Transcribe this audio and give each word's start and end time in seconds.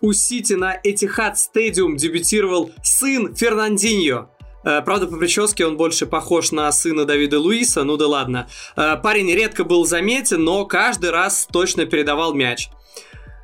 У 0.00 0.12
Сити 0.12 0.54
на 0.54 0.78
Этихад 0.82 1.38
Стадиум 1.38 1.96
дебютировал 1.96 2.70
сын 2.82 3.34
Фернандиньо. 3.34 4.30
Э, 4.64 4.82
правда, 4.82 5.06
по 5.06 5.16
прическе 5.16 5.66
он 5.66 5.76
больше 5.76 6.06
похож 6.06 6.52
на 6.52 6.70
сына 6.72 7.04
Давида 7.04 7.38
Луиса, 7.40 7.84
ну 7.84 7.96
да 7.96 8.06
ладно. 8.06 8.48
Э, 8.76 8.96
парень 9.02 9.32
редко 9.32 9.64
был 9.64 9.84
заметен, 9.86 10.44
но 10.44 10.64
каждый 10.64 11.10
раз 11.10 11.48
точно 11.50 11.86
передавал 11.86 12.34
мяч. 12.34 12.68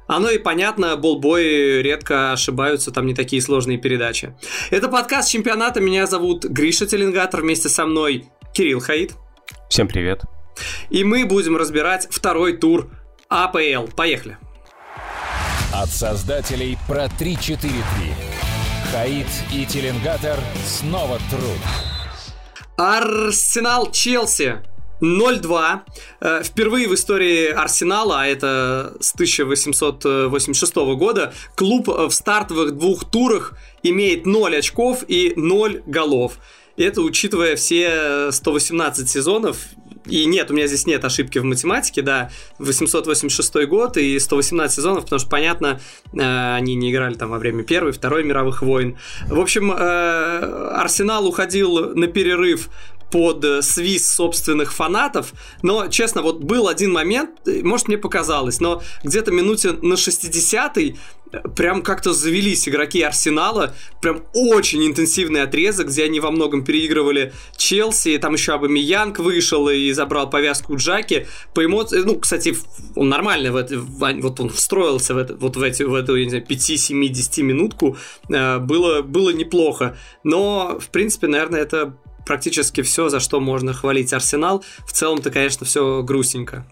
Оно 0.07 0.29
и 0.29 0.39
понятно, 0.39 0.97
болбои 0.97 1.81
редко 1.81 2.33
ошибаются, 2.33 2.91
там 2.91 3.07
не 3.07 3.15
такие 3.15 3.41
сложные 3.41 3.79
передачи. 3.79 4.37
Это 4.71 4.89
подкаст 4.89 5.31
чемпионата, 5.31 5.81
меня 5.81 6.07
зовут 6.07 6.45
Гриша 6.45 6.87
Теленгатор, 6.87 7.41
вместе 7.41 7.69
со 7.71 7.87
мной 7.87 8.27
Кирилл 8.53 8.81
Хаид. 8.81 9.15
Всем 9.71 9.89
привет. 9.89 10.23
И 10.91 11.05
мы 11.05 11.25
будем 11.25 11.57
разбирать 11.57 12.07
второй 12.11 12.57
тур 12.57 12.91
АПЛ. 13.29 13.89
Поехали. 13.97 14.37
От 15.77 15.91
создателей 15.91 16.79
про 16.87 17.07
3-4-3. 17.07 17.69
Хаид 18.93 19.27
и 19.53 19.67
Теленгатор 19.67 20.39
снова 20.65 21.19
труд. 21.31 21.59
Арсенал 22.77 23.91
Челси 23.91 24.63
0-2. 25.01 25.81
Э, 26.21 26.43
впервые 26.45 26.87
в 26.87 26.95
истории 26.95 27.51
Арсенала, 27.51 28.21
а 28.21 28.27
это 28.27 28.95
с 29.01 29.15
1886 29.15 30.77
года, 30.97 31.35
клуб 31.57 31.89
в 31.89 32.11
стартовых 32.13 32.77
двух 32.77 33.11
турах 33.11 33.55
имеет 33.83 34.27
0 34.27 34.57
очков 34.57 35.03
и 35.09 35.33
0 35.35 35.83
голов. 35.87 36.35
Это 36.77 37.01
учитывая 37.01 37.57
все 37.57 38.31
118 38.31 39.11
сезонов 39.11 39.59
и 40.07 40.27
нет, 40.27 40.51
у 40.51 40.55
меня 40.55 40.67
здесь 40.67 40.87
нет 40.87 41.05
ошибки 41.05 41.39
в 41.39 41.45
математике, 41.45 42.03
да, 42.03 42.31
886 42.59 43.67
год 43.67 43.97
и 43.97 44.19
118 44.19 44.77
сезонов, 44.77 45.05
потому 45.05 45.19
что, 45.19 45.29
понятно, 45.29 45.81
э, 46.13 46.55
они 46.55 46.75
не 46.75 46.93
играли 46.93 47.15
там 47.15 47.31
во 47.31 47.39
время 47.39 47.65
Первой, 47.65 47.93
Второй 47.93 48.25
мировых 48.25 48.63
войн. 48.63 48.99
В 49.27 49.41
общем, 49.41 49.73
э, 49.73 49.77
Арсенал 49.77 51.27
уходил 51.27 51.95
на 51.95 52.07
перерыв 52.07 52.69
под 53.11 53.45
э, 53.45 53.63
свист 53.63 54.15
собственных 54.15 54.73
фанатов, 54.73 55.33
но, 55.63 55.89
честно, 55.89 56.23
вот 56.23 56.43
был 56.43 56.69
один 56.69 56.93
момент, 56.93 57.31
э, 57.47 57.61
может, 57.63 57.89
мне 57.89 57.99
показалось, 57.99 58.61
но 58.61 58.83
где-то 59.03 59.31
минуте 59.31 59.73
на 59.73 59.95
60-й 59.95 60.97
э, 61.33 61.49
прям 61.57 61.83
как-то 61.83 62.13
завелись 62.13 62.69
игроки 62.69 63.03
Арсенала, 63.03 63.75
прям 64.01 64.25
очень 64.35 64.85
интенсивный 64.87 65.43
отрезок, 65.43 65.89
где 65.89 66.05
они 66.05 66.21
во 66.21 66.31
многом 66.31 66.65
переигрывали 66.65 67.33
Челси, 67.57 68.19
там 68.19 68.35
еще 68.35 68.55
Абамиянг 68.55 69.19
вышел 69.19 69.69
и 69.69 69.93
забрал 69.93 70.29
повязку 70.29 70.77
Джаки, 70.77 71.27
по 71.55 71.65
эмоциям, 71.65 72.07
ну, 72.07 72.19
кстати, 72.19 72.57
он 72.97 73.09
нормально 73.09 73.53
в 73.53 73.57
это, 73.57 73.79
вот 73.79 74.41
он 74.41 74.49
встроился 74.51 75.15
в, 75.15 75.19
это, 75.19 75.37
вот 75.37 75.57
в, 75.57 75.63
эти, 75.63 75.83
в 75.83 75.95
эту, 75.95 76.17
я 76.17 76.25
не 76.25 76.31
знаю, 76.31 76.45
5-7-10 76.47 77.43
минутку, 77.43 77.97
было, 78.29 79.03
было 79.03 79.31
неплохо, 79.31 79.97
но, 80.25 80.79
в 80.81 80.89
принципе, 80.89 81.27
наверное, 81.27 81.61
это 81.61 81.97
практически 82.25 82.83
все, 82.83 83.09
за 83.09 83.21
что 83.21 83.41
можно 83.41 83.73
хвалить 83.73 84.13
Арсенал. 84.13 84.65
В 84.87 84.93
целом-то, 84.93 85.31
конечно, 85.31 85.67
все 85.67 86.03
грустненько. 86.03 86.67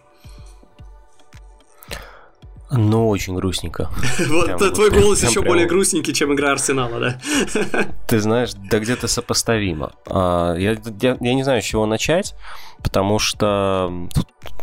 Ну, 2.74 3.08
очень 3.08 3.34
грустненько. 3.34 3.90
Вот 4.28 4.74
твой 4.74 4.90
голос 4.90 5.22
еще 5.22 5.42
более 5.42 5.66
грустненький, 5.66 6.14
чем 6.14 6.32
игра 6.32 6.52
Арсенала, 6.52 6.98
да? 6.98 7.20
Ты 8.08 8.18
знаешь, 8.18 8.52
да 8.54 8.78
где-то 8.78 9.08
сопоставимо. 9.08 9.92
А, 10.06 10.54
я 10.56 10.74
не 11.20 11.42
знаю, 11.42 11.60
с 11.60 11.64
чего 11.64 11.84
начать, 11.84 12.34
потому 12.82 13.18
что, 13.18 13.92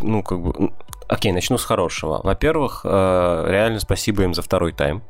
ну, 0.02 0.24
как 0.24 0.42
бы... 0.42 0.74
Окей, 1.08 1.32
начну 1.32 1.58
с 1.58 1.66
хорошего. 1.66 2.22
Во-первых, 2.24 2.82
э, 2.84 3.46
реально 3.48 3.80
спасибо 3.80 4.24
им 4.24 4.36
за 4.36 4.44
второй 4.44 4.74
тайм. 4.74 5.02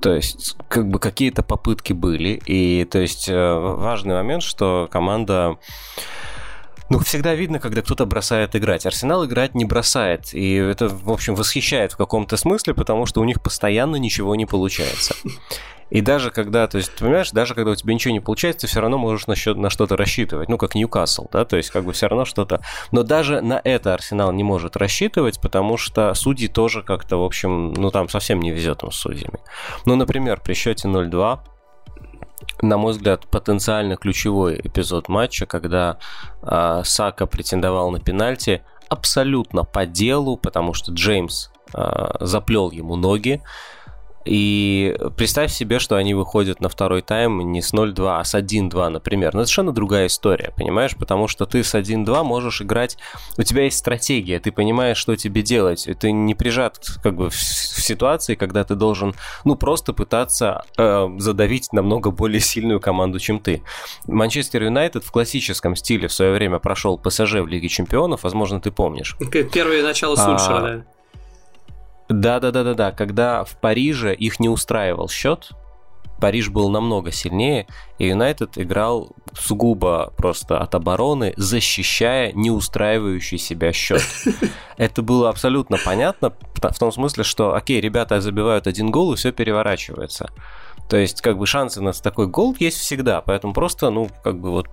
То 0.00 0.14
есть, 0.14 0.56
как 0.68 0.88
бы 0.88 0.98
какие-то 0.98 1.42
попытки 1.42 1.92
были. 1.92 2.40
И, 2.46 2.84
то 2.84 2.98
есть, 2.98 3.28
э, 3.28 3.54
важный 3.58 4.14
момент, 4.14 4.42
что 4.42 4.88
команда 4.90 5.58
ну, 6.90 7.00
всегда 7.00 7.34
видно, 7.34 7.58
когда 7.58 7.82
кто-то 7.82 8.06
бросает 8.06 8.56
играть. 8.56 8.86
Арсенал 8.86 9.26
играть 9.26 9.54
не 9.54 9.66
бросает. 9.66 10.32
И 10.32 10.54
это, 10.54 10.88
в 10.88 11.10
общем, 11.10 11.34
восхищает 11.34 11.92
в 11.92 11.96
каком-то 11.96 12.36
смысле, 12.36 12.72
потому 12.74 13.04
что 13.04 13.20
у 13.20 13.24
них 13.24 13.42
постоянно 13.42 13.96
ничего 13.96 14.34
не 14.34 14.46
получается. 14.46 15.14
И 15.90 16.00
даже 16.00 16.30
когда, 16.30 16.66
то 16.66 16.78
есть, 16.78 16.94
ты 16.94 17.04
понимаешь, 17.04 17.30
даже 17.30 17.54
когда 17.54 17.70
у 17.70 17.74
тебя 17.74 17.94
ничего 17.94 18.12
не 18.12 18.20
получается, 18.20 18.62
ты 18.62 18.66
все 18.66 18.80
равно 18.80 18.98
можешь 18.98 19.26
на, 19.26 19.34
счет, 19.34 19.56
на 19.56 19.70
что-то 19.70 19.96
рассчитывать. 19.96 20.48
Ну, 20.48 20.58
как 20.58 20.74
Ньюкасл, 20.74 21.26
да, 21.32 21.44
то 21.44 21.56
есть, 21.56 21.70
как 21.70 21.84
бы 21.84 21.92
все 21.92 22.08
равно 22.08 22.24
что-то. 22.24 22.60
Но 22.92 23.02
даже 23.02 23.40
на 23.40 23.60
это 23.62 23.94
Арсенал 23.94 24.32
не 24.32 24.44
может 24.44 24.76
рассчитывать, 24.76 25.40
потому 25.40 25.76
что 25.76 26.12
судьи 26.14 26.48
тоже 26.48 26.82
как-то, 26.82 27.16
в 27.16 27.24
общем, 27.24 27.72
ну, 27.72 27.90
там 27.90 28.08
совсем 28.08 28.40
не 28.40 28.50
везет 28.50 28.82
им 28.82 28.90
с 28.90 28.96
судьями. 28.96 29.38
Ну, 29.86 29.96
например, 29.96 30.40
при 30.40 30.54
счете 30.54 30.88
0-2 30.88 31.40
на 32.62 32.76
мой 32.76 32.92
взгляд, 32.92 33.26
потенциально 33.26 33.96
ключевой 33.96 34.60
эпизод 34.62 35.08
матча, 35.08 35.46
когда 35.46 35.98
э, 36.42 36.82
Сака 36.84 37.26
претендовал 37.26 37.90
на 37.90 38.00
пенальти 38.00 38.62
абсолютно 38.88 39.64
по 39.64 39.86
делу, 39.86 40.36
потому 40.36 40.74
что 40.74 40.92
Джеймс 40.92 41.50
э, 41.74 42.10
заплел 42.20 42.70
ему 42.70 42.96
ноги. 42.96 43.42
И 44.28 44.94
представь 45.16 45.50
себе, 45.50 45.78
что 45.78 45.96
они 45.96 46.12
выходят 46.12 46.60
на 46.60 46.68
второй 46.68 47.00
тайм 47.00 47.50
не 47.50 47.62
с 47.62 47.72
0-2, 47.72 48.18
а 48.20 48.24
с 48.24 48.34
1-2, 48.34 48.88
например. 48.88 49.32
Но 49.32 49.40
это 49.40 49.46
совершенно 49.46 49.72
другая 49.72 50.08
история, 50.08 50.52
понимаешь? 50.54 50.94
Потому 50.96 51.28
что 51.28 51.46
ты 51.46 51.64
с 51.64 51.74
1-2 51.74 52.22
можешь 52.24 52.60
играть... 52.60 52.98
У 53.38 53.42
тебя 53.42 53.64
есть 53.64 53.78
стратегия, 53.78 54.38
ты 54.38 54.52
понимаешь, 54.52 54.98
что 54.98 55.16
тебе 55.16 55.40
делать. 55.40 55.88
Ты 55.98 56.12
не 56.12 56.34
прижат 56.34 56.78
как 57.02 57.16
бы 57.16 57.30
в, 57.30 57.34
ситуации, 57.34 58.34
когда 58.34 58.64
ты 58.64 58.74
должен, 58.74 59.14
ну, 59.44 59.56
просто 59.56 59.94
пытаться 59.94 60.62
э, 60.76 61.08
задавить 61.16 61.72
намного 61.72 62.10
более 62.10 62.40
сильную 62.40 62.80
команду, 62.80 63.18
чем 63.18 63.40
ты. 63.40 63.62
Манчестер 64.06 64.64
Юнайтед 64.64 65.04
в 65.04 65.10
классическом 65.10 65.74
стиле 65.74 66.06
в 66.06 66.12
свое 66.12 66.32
время 66.32 66.58
прошел 66.58 66.98
ПСЖ 66.98 67.36
в 67.36 67.46
Лиге 67.46 67.68
Чемпионов, 67.68 68.24
возможно, 68.24 68.60
ты 68.60 68.70
помнишь. 68.70 69.16
Первое 69.52 69.82
начало 69.82 70.16
Сульшера, 70.16 70.58
а, 70.58 70.60
да. 70.60 70.97
Да, 72.08 72.40
да, 72.40 72.50
да, 72.50 72.64
да, 72.64 72.74
да. 72.74 72.92
Когда 72.92 73.44
в 73.44 73.60
Париже 73.60 74.14
их 74.14 74.40
не 74.40 74.48
устраивал 74.48 75.08
счет, 75.08 75.50
Париж 76.20 76.48
был 76.50 76.68
намного 76.68 77.12
сильнее, 77.12 77.66
и 77.98 78.08
Юнайтед 78.08 78.58
играл 78.58 79.10
сугубо 79.34 80.12
просто 80.16 80.58
от 80.58 80.74
обороны, 80.74 81.32
защищая 81.36 82.32
не 82.32 82.50
устраивающий 82.50 83.38
себя 83.38 83.72
счет. 83.72 84.02
Это 84.76 85.02
было 85.02 85.28
абсолютно 85.28 85.76
понятно, 85.84 86.32
в 86.54 86.78
том 86.78 86.92
смысле, 86.92 87.24
что, 87.24 87.54
окей, 87.54 87.80
ребята 87.80 88.20
забивают 88.20 88.66
один 88.66 88.90
гол, 88.90 89.12
и 89.12 89.16
все 89.16 89.32
переворачивается. 89.32 90.30
То 90.88 90.96
есть, 90.96 91.20
как 91.20 91.38
бы 91.38 91.46
шансы 91.46 91.80
на 91.80 91.92
такой 91.92 92.26
гол 92.26 92.56
есть 92.58 92.78
всегда, 92.78 93.20
поэтому 93.20 93.52
просто, 93.52 93.90
ну, 93.90 94.08
как 94.24 94.40
бы 94.40 94.50
вот 94.50 94.68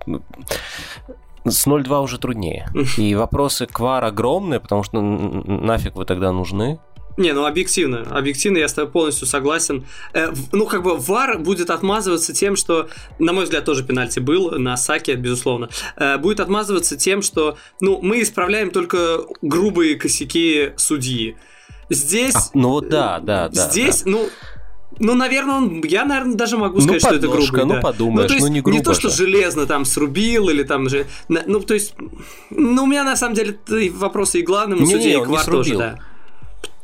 с 1.44 1.66
0-2 1.66 2.02
уже 2.02 2.18
труднее. 2.18 2.68
И 2.96 3.14
вопросы 3.14 3.66
к 3.66 3.78
ВАР 3.78 4.04
огромные, 4.04 4.58
потому 4.58 4.82
что 4.82 5.00
нафиг 5.00 5.94
вы 5.94 6.04
тогда 6.04 6.32
нужны. 6.32 6.80
Не, 7.16 7.32
ну 7.32 7.46
объективно, 7.46 8.02
объективно 8.10 8.58
я 8.58 8.68
с 8.68 8.74
тобой 8.74 8.92
полностью 8.92 9.26
согласен. 9.26 9.86
Э, 10.12 10.32
ну, 10.52 10.66
как 10.66 10.82
бы 10.82 10.96
ВАР 10.96 11.38
будет 11.38 11.70
отмазываться 11.70 12.34
тем, 12.34 12.56
что, 12.56 12.88
на 13.18 13.32
мой 13.32 13.44
взгляд, 13.44 13.64
тоже 13.64 13.84
пенальти 13.84 14.18
был 14.18 14.50
на 14.58 14.76
Саке, 14.76 15.14
безусловно, 15.14 15.70
э, 15.96 16.18
будет 16.18 16.40
отмазываться 16.40 16.96
тем, 16.96 17.22
что, 17.22 17.56
ну, 17.80 18.00
мы 18.02 18.20
исправляем 18.22 18.70
только 18.70 19.20
грубые 19.40 19.96
косяки 19.96 20.72
судьи. 20.76 21.36
Здесь... 21.88 22.34
А, 22.34 22.40
ну 22.54 22.80
да, 22.80 23.18
да, 23.20 23.48
да. 23.48 23.68
Здесь, 23.68 24.02
да. 24.02 24.10
ну, 24.10 24.28
ну, 24.98 25.14
наверное, 25.14 25.56
он, 25.56 25.82
я, 25.84 26.04
наверное, 26.04 26.34
даже 26.34 26.56
могу 26.56 26.76
ну, 26.78 26.82
сказать, 26.82 27.02
ну, 27.02 27.08
что 27.08 27.16
это 27.16 27.28
грубо. 27.28 27.64
Ну, 27.64 27.74
да. 27.74 27.80
подумаешь, 27.80 28.22
ну, 28.22 28.28
то 28.28 28.34
есть, 28.34 28.46
ну, 28.46 28.52
не 28.52 28.60
грубо 28.60 28.78
Не 28.78 28.84
то, 28.84 28.94
что 28.94 29.08
же. 29.08 29.16
железно 29.16 29.66
там 29.66 29.84
срубил 29.84 30.48
или 30.48 30.62
там 30.62 30.88
же... 30.88 31.06
Ну, 31.28 31.60
то 31.60 31.74
есть, 31.74 31.94
ну, 32.50 32.84
у 32.84 32.86
меня, 32.86 33.04
на 33.04 33.16
самом 33.16 33.34
деле, 33.34 33.58
вопросы 33.92 34.40
и 34.40 34.42
главному 34.42 34.82
не, 34.82 34.92
судье, 34.92 35.16
не, 35.16 35.22
и 35.22 35.24
Квар 35.24 35.44
тоже, 35.44 35.76
да. 35.76 35.98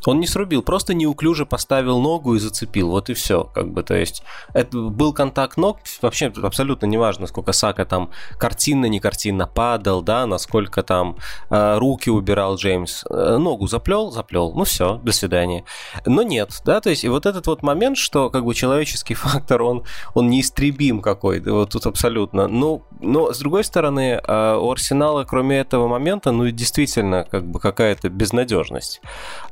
Он 0.07 0.21
не 0.21 0.27
срубил, 0.27 0.63
просто 0.63 0.95
неуклюже 0.95 1.47
поставил 1.47 2.01
ногу 2.01 2.35
и 2.35 2.39
зацепил. 2.39 2.91
Вот 2.91 3.11
и 3.11 3.15
все. 3.15 3.45
Как 3.55 3.71
бы, 3.71 3.83
то 3.83 3.95
есть, 3.95 4.23
это 4.55 4.79
был 4.79 5.13
контакт 5.13 5.57
ног. 5.57 5.79
Вообще 6.01 6.33
абсолютно 6.43 6.87
неважно, 6.87 7.27
сколько 7.27 7.53
Сака 7.53 7.85
там 7.85 8.11
картинно, 8.39 8.87
не 8.87 9.01
картинно 9.01 9.47
падал, 9.47 10.03
да, 10.03 10.27
насколько 10.27 10.83
там 10.83 11.17
э, 11.51 11.79
руки 11.79 12.11
убирал 12.11 12.57
Джеймс. 12.57 13.05
Э, 13.11 13.37
ногу 13.39 13.67
заплел, 13.67 14.11
заплел. 14.11 14.53
Ну 14.55 14.65
все, 14.65 15.01
до 15.03 15.13
свидания. 15.13 15.65
Но 16.07 16.23
нет, 16.23 16.61
да, 16.65 16.81
то 16.81 16.91
есть, 16.91 17.05
и 17.05 17.09
вот 17.09 17.27
этот 17.27 17.47
вот 17.47 17.63
момент, 17.63 17.97
что 17.97 18.31
как 18.31 18.45
бы 18.45 18.55
человеческий 18.55 19.15
фактор, 19.15 19.63
он, 19.63 19.85
он 20.15 20.29
неистребим 20.29 21.01
какой-то, 21.01 21.53
вот 21.53 21.71
тут 21.71 21.87
абсолютно. 21.87 22.49
Ну, 22.49 22.83
но 23.01 23.33
с 23.33 23.39
другой 23.39 23.65
стороны, 23.65 24.21
э, 24.23 24.57
у 24.57 24.71
Арсенала, 24.71 25.25
кроме 25.25 25.59
этого 25.59 25.89
момента, 25.89 26.33
ну, 26.33 26.49
действительно, 26.51 27.27
как 27.31 27.45
бы 27.47 27.61
какая-то 27.61 28.09
безнадежность. 28.09 29.01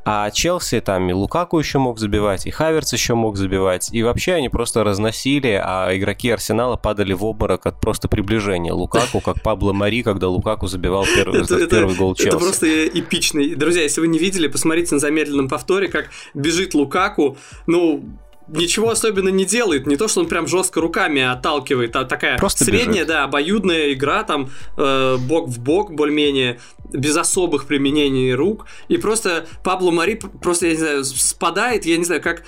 А 0.05 0.31
Челси 0.31 0.81
там 0.81 1.11
и 1.11 1.13
Лукаку 1.13 1.59
еще 1.59 1.79
мог 1.79 1.99
забивать, 1.99 2.47
и 2.47 2.51
Хаверц 2.51 2.93
еще 2.93 3.15
мог 3.15 3.37
забивать, 3.37 3.91
и 3.93 4.03
вообще 4.03 4.35
они 4.35 4.49
просто 4.49 4.83
разносили, 4.83 5.61
а 5.63 5.95
игроки 5.95 6.31
Арсенала 6.31 6.77
падали 6.77 7.13
в 7.13 7.25
обморок 7.25 7.67
от 7.67 7.81
просто 7.81 8.09
приближения 8.09 8.73
Лукаку, 8.73 9.21
как 9.21 9.43
Пабло 9.43 9.73
Мари, 9.73 10.03
когда 10.03 10.29
Лукаку 10.29 10.69
забивал 10.69 11.05
первый, 11.05 11.43
это, 11.43 11.67
первый 11.67 11.95
гол 11.97 12.15
Челси. 12.15 12.29
Это 12.29 12.39
просто 12.39 12.89
эпичный. 12.89 13.55
Друзья, 13.55 13.83
если 13.83 14.01
вы 14.01 14.09
не 14.09 14.19
видели, 14.19 14.49
посмотрите 14.49 14.95
на 14.95 15.01
замедленном 15.01 15.49
повторе, 15.49 15.89
как 15.89 16.09
бежит 16.35 16.75
Лукаку, 16.75 17.37
ну, 17.67 18.03
ничего 18.53 18.91
особенно 18.91 19.29
не 19.29 19.45
делает. 19.45 19.87
Не 19.87 19.97
то, 19.97 20.09
что 20.09 20.21
он 20.21 20.27
прям 20.29 20.47
жестко 20.47 20.81
руками 20.81 21.23
отталкивает, 21.23 21.97
а 21.97 22.05
такая 22.05 22.39
Просто 22.39 22.65
средняя, 22.65 23.05
бежит. 23.05 23.09
да, 23.09 23.25
обоюдная 23.25 23.93
игра, 23.93 24.25
там 24.25 24.51
э, 24.77 25.17
бок 25.19 25.49
в 25.49 25.61
бок, 25.61 25.93
более-менее, 25.93 26.61
без 26.93 27.17
особых 27.17 27.67
применений 27.67 28.33
рук. 28.35 28.67
И 28.89 28.97
просто 28.97 29.47
Пабло 29.63 29.91
Мари 29.91 30.21
просто, 30.43 30.67
я 30.67 30.73
не 30.73 30.79
знаю, 30.79 31.05
спадает, 31.05 31.87
я 31.87 31.97
не 31.97 32.05
знаю, 32.05 32.21
как, 32.21 32.45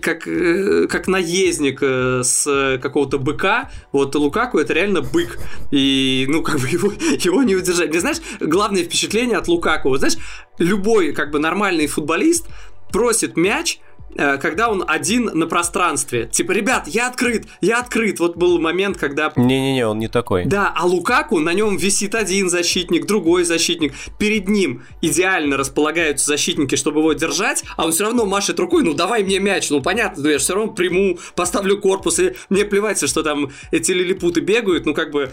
как, 0.00 0.26
э, 0.26 0.86
как 0.88 1.06
наездник 1.08 1.78
э, 1.82 2.22
с 2.24 2.78
какого-то 2.82 3.18
быка. 3.18 3.70
Вот 3.92 4.14
Лукаку 4.14 4.58
это 4.58 4.72
реально 4.72 5.02
бык. 5.02 5.38
И, 5.70 6.26
ну, 6.28 6.42
как 6.42 6.60
бы 6.60 6.68
его, 6.70 6.92
его 6.92 7.42
не 7.42 7.54
удержать. 7.56 7.90
Мне 7.90 8.00
знаешь, 8.00 8.18
главное 8.40 8.84
впечатление 8.84 9.36
от 9.36 9.48
Лукаку. 9.48 9.90
Вот 9.90 9.98
знаешь, 9.98 10.16
любой, 10.58 11.12
как 11.12 11.30
бы, 11.30 11.38
нормальный 11.38 11.86
футболист 11.86 12.46
просит 12.92 13.36
мяч, 13.36 13.80
когда 14.16 14.70
он 14.70 14.84
один 14.86 15.24
на 15.32 15.46
пространстве. 15.46 16.28
Типа, 16.30 16.52
ребят, 16.52 16.88
я 16.88 17.08
открыт, 17.08 17.46
я 17.60 17.80
открыт. 17.80 18.20
Вот 18.20 18.36
был 18.36 18.58
момент, 18.58 18.98
когда... 18.98 19.32
Не-не-не, 19.36 19.86
он 19.86 19.98
не 19.98 20.08
такой. 20.08 20.44
Да, 20.44 20.72
а 20.74 20.86
Лукаку, 20.86 21.38
на 21.38 21.52
нем 21.52 21.76
висит 21.76 22.14
один 22.14 22.48
защитник, 22.48 23.06
другой 23.06 23.44
защитник. 23.44 23.94
Перед 24.18 24.48
ним 24.48 24.82
идеально 25.00 25.56
располагаются 25.56 26.26
защитники, 26.26 26.76
чтобы 26.76 27.00
его 27.00 27.12
держать, 27.12 27.64
а 27.76 27.84
он 27.84 27.92
все 27.92 28.04
равно 28.04 28.26
машет 28.26 28.58
рукой, 28.58 28.82
ну 28.82 28.94
давай 28.94 29.22
мне 29.22 29.38
мяч. 29.38 29.70
Ну 29.70 29.80
понятно, 29.80 30.26
я 30.28 30.38
все 30.38 30.54
равно 30.54 30.72
приму, 30.72 31.18
поставлю 31.34 31.78
корпус, 31.78 32.18
и 32.18 32.34
мне 32.48 32.64
плевать, 32.64 33.06
что 33.08 33.22
там 33.22 33.50
эти 33.70 33.92
лилипуты 33.92 34.40
бегают, 34.40 34.86
ну 34.86 34.94
как 34.94 35.10
бы 35.10 35.30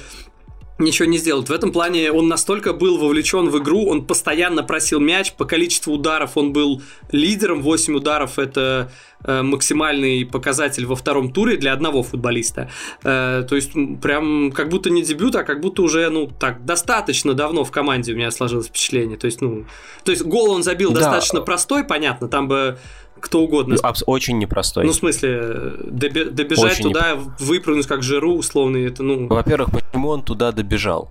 ничего 0.80 1.08
не 1.08 1.18
сделают. 1.18 1.50
В 1.50 1.52
этом 1.52 1.72
плане 1.72 2.12
он 2.12 2.28
настолько 2.28 2.74
был 2.74 2.98
вовлечен 2.98 3.50
в 3.50 3.58
игру, 3.60 3.86
он 3.86 4.06
постоянно 4.06 4.64
просил 4.64 5.00
мяч, 5.00 5.34
по 5.34 5.46
количеству 5.46 5.94
ударов 5.94 6.38
он 6.38 6.54
был 6.54 6.82
лидером, 7.12 7.62
8 7.62 7.96
ударов 7.96 8.40
это 8.40 8.92
э, 9.24 9.42
максимальный 9.42 10.26
показатель 10.26 10.86
во 10.86 10.96
втором 10.96 11.32
туре 11.32 11.58
для 11.58 11.74
одного 11.74 12.02
футболиста. 12.02 12.70
Э, 13.04 13.46
то 13.48 13.56
есть 13.56 13.74
прям 14.02 14.52
как 14.52 14.70
будто 14.70 14.90
не 14.90 15.04
дебют, 15.04 15.36
а 15.36 15.44
как 15.44 15.60
будто 15.60 15.82
уже, 15.82 16.10
ну, 16.10 16.28
так, 16.28 16.66
достаточно 16.66 17.34
давно 17.34 17.64
в 17.64 17.72
команде 17.72 18.14
у 18.14 18.16
меня 18.16 18.32
сложилось 18.32 18.68
впечатление. 18.68 19.18
То 19.18 19.26
есть, 19.26 19.42
ну, 19.42 19.66
то 20.04 20.12
есть 20.12 20.24
гол 20.24 20.52
он 20.52 20.64
забил 20.64 20.92
да. 20.92 21.02
достаточно 21.02 21.42
простой, 21.42 21.84
понятно, 21.84 22.30
там 22.30 22.48
бы 22.48 22.78
кто 23.20 23.42
угодно. 23.42 23.76
Ну, 23.82 23.94
очень 24.06 24.38
непростой. 24.38 24.86
Ну, 24.86 24.92
в 24.92 24.96
смысле, 24.96 25.74
добежать 25.84 26.80
очень 26.80 26.84
туда, 26.84 27.12
неп... 27.12 27.40
выпрыгнуть 27.40 27.88
как 27.88 28.04
жиру 28.04 28.36
условный, 28.36 28.86
это, 28.86 29.04
ну... 29.04 29.28
Во-первых, 29.28 29.72
почему 29.72 30.10
он 30.10 30.24
туда 30.24 30.52
добежал? 30.52 31.10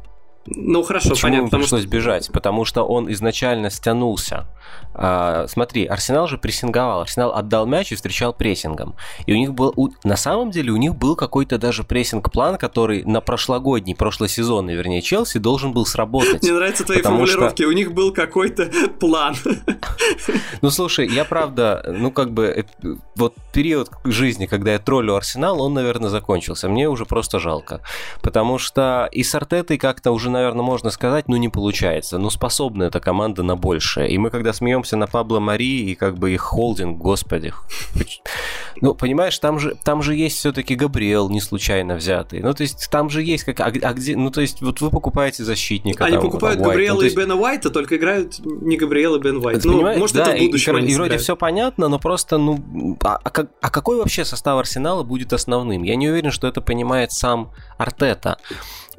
Ну 0.50 0.82
хорошо, 0.82 1.10
Почему 1.10 1.30
понятно. 1.30 1.46
Ему 1.46 1.62
пришлось 1.62 1.82
что... 1.82 1.90
бежать? 1.90 2.30
Потому 2.32 2.64
что 2.64 2.82
он 2.82 3.10
изначально 3.12 3.70
стянулся. 3.70 4.46
А, 4.94 5.46
смотри, 5.48 5.86
Арсенал 5.86 6.26
же 6.26 6.38
прессинговал. 6.38 7.00
Арсенал 7.00 7.32
отдал 7.34 7.66
мяч 7.66 7.92
и 7.92 7.94
встречал 7.94 8.32
прессингом. 8.32 8.94
И 9.26 9.32
у 9.32 9.36
них 9.36 9.54
был, 9.54 9.72
у, 9.76 9.90
на 10.04 10.16
самом 10.16 10.50
деле, 10.50 10.72
у 10.72 10.76
них 10.76 10.96
был 10.96 11.16
какой-то 11.16 11.58
даже 11.58 11.84
прессинг-план, 11.84 12.56
который 12.56 13.04
на 13.04 13.20
прошлогодний, 13.20 13.94
прошлосезонный, 13.94 14.74
вернее, 14.74 15.02
Челси 15.02 15.38
должен 15.38 15.72
был 15.72 15.86
сработать. 15.86 16.42
Мне 16.42 16.52
нравятся 16.52 16.84
твои 16.84 17.02
формулировки. 17.02 17.62
Что... 17.62 17.70
У 17.70 17.72
них 17.72 17.92
был 17.92 18.12
какой-то 18.12 18.70
план. 18.98 19.36
Ну 20.62 20.70
слушай, 20.70 21.06
я 21.06 21.24
правда, 21.24 21.84
ну 21.86 22.10
как 22.10 22.32
бы 22.32 22.46
э, 22.46 22.64
вот 23.14 23.34
период 23.52 23.90
жизни, 24.04 24.46
когда 24.46 24.72
я 24.72 24.78
троллю 24.78 25.14
Арсенал, 25.14 25.60
он, 25.60 25.74
наверное, 25.74 26.10
закончился. 26.10 26.68
Мне 26.68 26.88
уже 26.88 27.04
просто 27.04 27.38
жалко, 27.38 27.80
потому 28.22 28.58
что 28.58 29.08
и 29.12 29.22
с 29.22 29.34
Артетой 29.34 29.78
как-то 29.78 30.10
уже 30.10 30.30
наверное, 30.38 30.62
можно 30.62 30.90
сказать, 30.90 31.28
ну, 31.28 31.36
не 31.36 31.48
получается. 31.48 32.18
Ну, 32.18 32.30
способна 32.30 32.84
эта 32.84 33.00
команда 33.00 33.42
на 33.42 33.56
большее. 33.56 34.10
И 34.10 34.18
мы, 34.18 34.30
когда 34.30 34.52
смеемся 34.52 34.96
на 34.96 35.06
Пабло 35.06 35.40
Мари 35.40 35.90
и 35.90 35.94
как 35.94 36.18
бы 36.18 36.32
их 36.32 36.40
холдинг, 36.40 36.98
господи. 36.98 37.52
Ну, 38.80 38.94
понимаешь, 38.94 39.36
там 39.40 39.58
же, 39.58 39.76
там 39.82 40.02
же 40.02 40.14
есть 40.14 40.36
все-таки 40.36 40.76
Габриэл, 40.76 41.28
не 41.30 41.40
случайно 41.40 41.96
взятый. 41.96 42.40
Ну, 42.42 42.54
то 42.54 42.62
есть, 42.62 42.88
там 42.92 43.10
же 43.10 43.24
есть 43.24 43.42
как... 43.42 43.58
А, 43.58 43.64
а 43.64 43.92
где... 43.92 44.14
Ну, 44.14 44.30
то 44.30 44.40
есть, 44.40 44.62
вот 44.62 44.80
вы 44.80 44.90
покупаете 44.90 45.42
защитника. 45.42 46.04
Они 46.04 46.14
там, 46.14 46.26
покупают 46.26 46.60
там, 46.60 46.68
Габриэла 46.68 46.98
ну, 46.98 47.02
есть... 47.02 47.16
и 47.16 47.18
Бена 47.18 47.34
Уайта, 47.34 47.70
только 47.70 47.96
играют 47.96 48.38
не 48.38 48.76
Габриэл 48.76 49.16
и 49.16 49.18
Бен 49.18 49.44
Уайт. 49.44 49.64
Ну, 49.64 49.82
может, 49.98 50.14
да, 50.14 50.28
это 50.28 50.36
в 50.36 50.46
будущем 50.46 50.76
и, 50.78 50.82
и, 50.82 50.92
и 50.92 50.94
вроде 50.94 51.18
все 51.18 51.34
понятно, 51.34 51.88
но 51.88 51.98
просто, 51.98 52.38
ну... 52.38 52.96
А, 53.02 53.18
а, 53.24 53.32
а 53.60 53.70
какой 53.70 53.98
вообще 53.98 54.24
состав 54.24 54.56
Арсенала 54.60 55.02
будет 55.02 55.32
основным? 55.32 55.82
Я 55.82 55.96
не 55.96 56.08
уверен, 56.08 56.30
что 56.30 56.46
это 56.46 56.60
понимает 56.60 57.10
сам 57.10 57.50
Артета. 57.78 58.38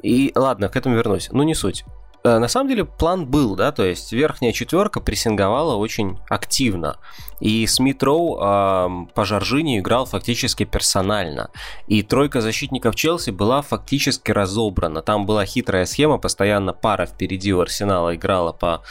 И 0.02 0.32
ладно, 0.34 0.68
к 0.68 0.76
этому 0.76 0.96
вернусь. 0.96 1.28
Ну, 1.32 1.42
не 1.42 1.54
суть. 1.54 1.84
Э, 2.22 2.38
на 2.38 2.48
самом 2.48 2.68
деле 2.68 2.84
план 2.84 3.26
был, 3.26 3.56
да, 3.56 3.72
то 3.72 3.84
есть 3.84 4.12
верхняя 4.12 4.52
четверка 4.52 5.00
прессинговала 5.00 5.76
очень 5.76 6.18
активно. 6.28 6.98
И 7.40 7.66
Смит 7.66 8.02
Роу 8.02 8.36
э, 8.36 9.06
по 9.14 9.24
Жоржине 9.24 9.78
играл 9.78 10.04
фактически 10.04 10.64
персонально. 10.64 11.50
И 11.86 12.02
тройка 12.02 12.40
защитников 12.40 12.94
Челси 12.94 13.30
была 13.30 13.62
фактически 13.62 14.30
разобрана. 14.30 15.02
Там 15.02 15.26
была 15.26 15.46
хитрая 15.46 15.86
схема, 15.86 16.18
постоянно 16.18 16.72
пара 16.72 17.06
впереди 17.06 17.54
у 17.54 17.60
Арсенала 17.60 18.14
играла 18.14 18.52
по 18.52 18.82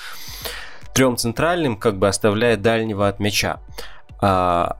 трем 0.93 1.15
центральным, 1.15 1.77
как 1.77 1.99
бы 1.99 2.07
оставляя 2.07 2.57
дальнего 2.57 3.07
от 3.07 3.19
мяча. 3.19 3.59
А, 4.21 4.77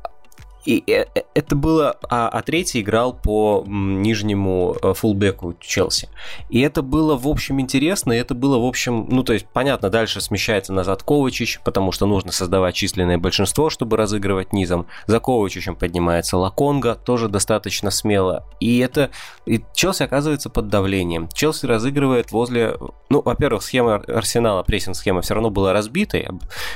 и 0.70 0.84
э, 0.92 1.06
э, 1.16 1.22
это 1.34 1.56
было... 1.56 1.98
А, 2.10 2.30
а 2.30 2.42
третий 2.44 2.82
играл 2.82 3.14
по 3.14 3.64
нижнему 3.66 4.76
э, 4.80 4.94
фулбеку 4.94 5.56
Челси. 5.60 6.10
И 6.50 6.62
это 6.62 6.84
было, 6.84 7.18
в 7.18 7.28
общем, 7.28 7.60
интересно, 7.60 8.12
и 8.12 8.18
это 8.18 8.36
было, 8.36 8.60
в 8.60 8.66
общем... 8.66 9.08
Ну, 9.10 9.24
то 9.24 9.34
есть, 9.34 9.48
понятно, 9.52 9.90
дальше 9.90 10.22
смещается 10.22 10.72
назад 10.72 11.02
Ковачич, 11.02 11.62
потому 11.66 11.92
что 11.92 12.06
нужно 12.06 12.32
создавать 12.32 12.76
численное 12.76 13.18
большинство, 13.18 13.72
чтобы 13.72 13.98
разыгрывать 13.98 14.54
низом. 14.54 14.86
За 15.08 15.20
Ковачичем 15.20 15.76
поднимается 15.76 16.38
Лаконга, 16.38 16.94
тоже 16.94 17.30
достаточно 17.30 17.90
смело. 17.90 18.46
И 18.60 18.78
это... 18.78 19.10
И 19.48 19.64
Челси 19.74 20.04
оказывается 20.04 20.52
под 20.52 20.68
давлением. 20.68 21.30
Челси 21.34 21.66
разыгрывает 21.66 22.32
возле... 22.32 22.76
Ну, 23.10 23.24
во-первых, 23.24 23.64
схема 23.64 23.96
Арсенала, 23.96 24.62
прессинг-схема 24.62 25.22
все 25.22 25.34
равно 25.34 25.50
была 25.50 25.74
разбитой, 25.74 26.28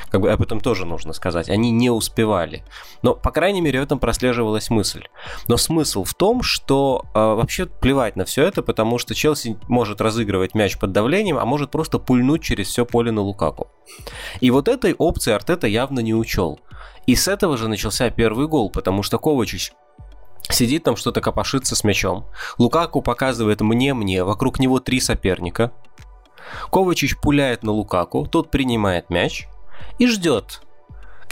как 0.09 0.21
бы 0.21 0.31
об 0.31 0.41
этом 0.41 0.59
тоже 0.59 0.87
нужно 0.87 1.13
сказать. 1.13 1.47
Они 1.47 1.69
не 1.69 1.91
успевали. 1.91 2.63
Но, 3.03 3.13
по 3.13 3.29
крайней 3.29 3.61
мере, 3.61 3.82
этом 3.83 3.99
прослеживалась 3.99 4.69
мысль. 4.69 5.03
Но 5.47 5.57
смысл 5.57 6.03
в 6.03 6.13
том, 6.13 6.41
что 6.41 7.05
э, 7.13 7.19
вообще 7.19 7.65
плевать 7.65 8.15
на 8.15 8.25
все 8.25 8.43
это, 8.43 8.61
потому 8.61 8.97
что 8.97 9.13
Челси 9.13 9.57
может 9.67 10.01
разыгрывать 10.01 10.55
мяч 10.55 10.77
под 10.77 10.91
давлением, 10.91 11.37
а 11.37 11.45
может 11.45 11.71
просто 11.71 11.99
пульнуть 11.99 12.41
через 12.41 12.67
все 12.67 12.85
поле 12.85 13.11
на 13.11 13.21
Лукаку. 13.21 13.67
И 14.39 14.49
вот 14.51 14.67
этой 14.67 14.93
опции 14.93 15.33
Артета 15.33 15.67
явно 15.67 15.99
не 15.99 16.15
учел. 16.15 16.59
И 17.05 17.15
с 17.15 17.27
этого 17.27 17.57
же 17.57 17.67
начался 17.67 18.09
первый 18.09 18.47
гол, 18.47 18.69
потому 18.69 19.03
что 19.03 19.19
Ковачич 19.19 19.73
сидит 20.49 20.83
там 20.83 20.95
что-то 20.95 21.21
копошится 21.21 21.75
с 21.75 21.83
мячом. 21.83 22.25
Лукаку 22.57 23.01
показывает 23.01 23.61
мне-мне, 23.61 24.23
вокруг 24.23 24.59
него 24.59 24.79
три 24.79 24.99
соперника. 24.99 25.71
Ковачич 26.71 27.17
пуляет 27.19 27.63
на 27.63 27.71
Лукаку, 27.71 28.25
тот 28.25 28.51
принимает 28.51 29.09
мяч 29.09 29.47
и 29.99 30.07
ждет, 30.07 30.61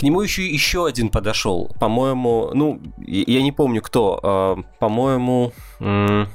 к 0.02 0.04
нему 0.04 0.22
еще 0.22 0.48
еще 0.48 0.88
один 0.88 1.10
подошел. 1.10 1.70
По-моему, 1.80 2.50
ну, 2.56 2.82
я 3.06 3.44
не 3.44 3.52
помню 3.52 3.84
кто. 3.84 4.20
Э, 4.58 4.64
по-моему... 4.80 5.54
Ой, 5.80 6.28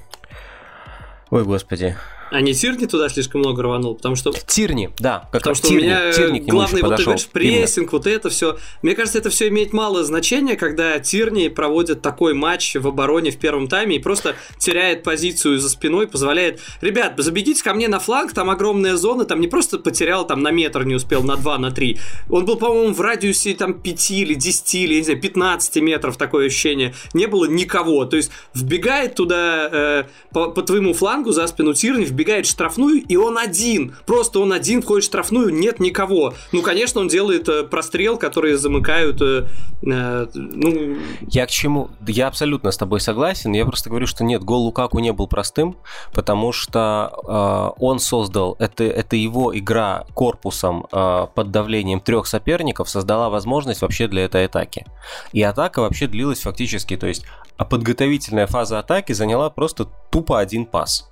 господи. 1.44 1.96
А 2.30 2.40
не 2.40 2.54
Тирни 2.54 2.87
туда 2.87 3.09
слишком 3.09 3.40
много 3.40 3.62
рванул, 3.62 3.95
потому 3.95 4.16
что... 4.16 4.33
Тирни, 4.33 4.90
да. 4.99 5.28
Как 5.30 5.42
потому 5.42 5.54
что 5.54 5.68
Тирни, 5.68 5.78
у 5.78 5.87
меня 5.87 6.12
Тирни 6.12 6.40
главный 6.40 6.83
вот 6.83 6.90
подошел. 6.90 7.14
ты 7.14 7.28
прессинг, 7.33 7.92
вот 7.92 8.06
это 8.06 8.30
все. 8.30 8.59
Мне 8.83 8.95
кажется, 8.95 9.18
это 9.18 9.30
все 9.30 9.49
имеет 9.49 9.73
мало 9.73 10.02
значения, 10.04 10.56
когда 10.56 10.99
Тирни 10.99 11.49
проводит 11.49 12.02
такой 12.02 12.35
матч 12.35 12.75
в 12.75 12.88
обороне 12.88 13.30
в 13.30 13.38
первом 13.38 13.68
тайме 13.68 13.97
и 13.97 13.99
просто 13.99 14.35
теряет 14.59 15.02
позицию 15.04 15.59
за 15.59 15.68
спиной, 15.68 16.09
позволяет... 16.09 16.61
Ребят, 16.80 17.14
забегите 17.18 17.62
ко 17.62 17.75
мне 17.75 17.87
на 17.87 18.00
фланг, 18.00 18.33
там 18.33 18.50
огромная 18.50 18.97
зона, 18.97 19.25
там 19.25 19.40
не 19.40 19.47
просто 19.49 19.78
потерял, 19.78 20.26
там 20.26 20.42
на 20.42 20.50
метр 20.50 20.85
не 20.85 20.95
успел, 20.95 21.23
на 21.23 21.37
два, 21.37 21.59
на 21.59 21.71
три. 21.71 21.99
Он 22.28 22.45
был, 22.45 22.56
по-моему, 22.56 22.92
в 22.92 23.00
радиусе 23.00 23.54
там 23.54 23.75
5 23.75 24.11
или 24.11 24.35
10 24.35 24.75
или, 24.75 24.95
не 24.97 25.02
знаю, 25.02 25.21
15 25.21 25.76
метров, 25.76 26.16
такое 26.16 26.47
ощущение. 26.47 26.95
Не 27.14 27.26
было 27.26 27.45
никого. 27.45 28.04
То 28.04 28.16
есть 28.16 28.33
вбегает 28.54 29.14
туда 29.14 29.68
э, 29.71 30.04
по, 30.33 30.50
по 30.50 30.62
твоему 30.62 30.92
флангу 30.92 31.30
за 31.30 31.47
спину 31.47 31.73
Тирни, 31.75 32.04
вбегает 32.16 32.46
в 32.46 32.50
штрафную, 32.50 33.02
и 33.02 33.16
он 33.16 33.37
один. 33.37 33.94
Просто 34.06 34.40
он 34.40 34.52
один 34.52 34.82
входит 34.82 35.04
в 35.04 35.06
штрафную, 35.06 35.50
нет 35.50 35.80
никого. 35.80 36.35
Ну, 36.52 36.62
конечно, 36.62 37.00
он 37.02 37.08
делает 37.08 37.49
э, 37.49 37.62
прострел, 37.64 38.16
которые 38.16 38.56
замыкают... 38.56 39.20
Э, 39.20 39.46
э, 39.82 40.26
ну... 40.35 40.96
Я 41.28 41.46
к 41.46 41.50
чему? 41.50 41.90
Я 42.06 42.28
абсолютно 42.28 42.70
с 42.70 42.78
тобой 42.78 43.00
согласен. 43.00 43.52
Я 43.52 43.66
просто 43.66 43.90
говорю, 43.90 44.06
что 44.06 44.25
нет, 44.25 44.42
гол 44.42 44.64
Лукаку 44.64 44.99
не 44.99 45.12
был 45.12 45.28
простым, 45.28 45.76
потому 46.14 46.52
что 46.52 47.75
э, 47.76 47.82
он 47.82 47.99
создал... 47.99 48.56
Это, 48.58 48.85
это 48.85 49.16
его 49.16 49.56
игра 49.56 50.06
корпусом 50.14 50.87
э, 50.90 51.26
под 51.35 51.50
давлением 51.50 52.00
трех 52.00 52.26
соперников 52.26 52.88
создала 52.88 53.28
возможность 53.28 53.82
вообще 53.82 54.08
для 54.08 54.25
этой 54.25 54.46
атаки. 54.46 54.87
И 55.32 55.42
атака 55.42 55.80
вообще 55.80 56.06
длилась 56.06 56.40
фактически, 56.40 56.96
то 56.96 57.06
есть 57.06 57.25
а 57.56 57.64
подготовительная 57.64 58.46
фаза 58.46 58.78
атаки 58.78 59.12
заняла 59.12 59.50
просто 59.50 59.87
тупо 60.11 60.40
один 60.40 60.66
пас. 60.66 61.11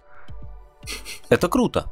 Это 1.29 1.49
круто. 1.49 1.87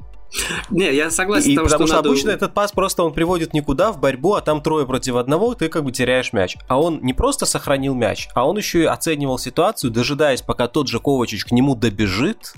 Не, 0.70 0.94
я 0.94 1.10
согласен 1.10 1.50
и, 1.50 1.52
с 1.52 1.56
тем, 1.56 1.64
потому 1.64 1.86
что, 1.86 1.96
надо... 1.96 2.08
обычно 2.08 2.30
этот 2.30 2.54
пас 2.54 2.72
просто 2.72 3.02
он 3.02 3.12
приводит 3.12 3.52
никуда 3.52 3.92
в 3.92 4.00
борьбу, 4.00 4.34
а 4.34 4.40
там 4.40 4.62
трое 4.62 4.86
против 4.86 5.16
одного, 5.16 5.54
ты 5.54 5.68
как 5.68 5.84
бы 5.84 5.92
теряешь 5.92 6.32
мяч. 6.32 6.56
А 6.68 6.80
он 6.80 7.00
не 7.02 7.12
просто 7.12 7.44
сохранил 7.44 7.94
мяч, 7.94 8.28
а 8.34 8.48
он 8.48 8.56
еще 8.56 8.82
и 8.82 8.86
оценивал 8.86 9.38
ситуацию, 9.38 9.90
дожидаясь, 9.90 10.42
пока 10.42 10.68
тот 10.68 10.88
же 10.88 11.00
Ковачич 11.00 11.44
к 11.44 11.52
нему 11.52 11.74
добежит, 11.74 12.54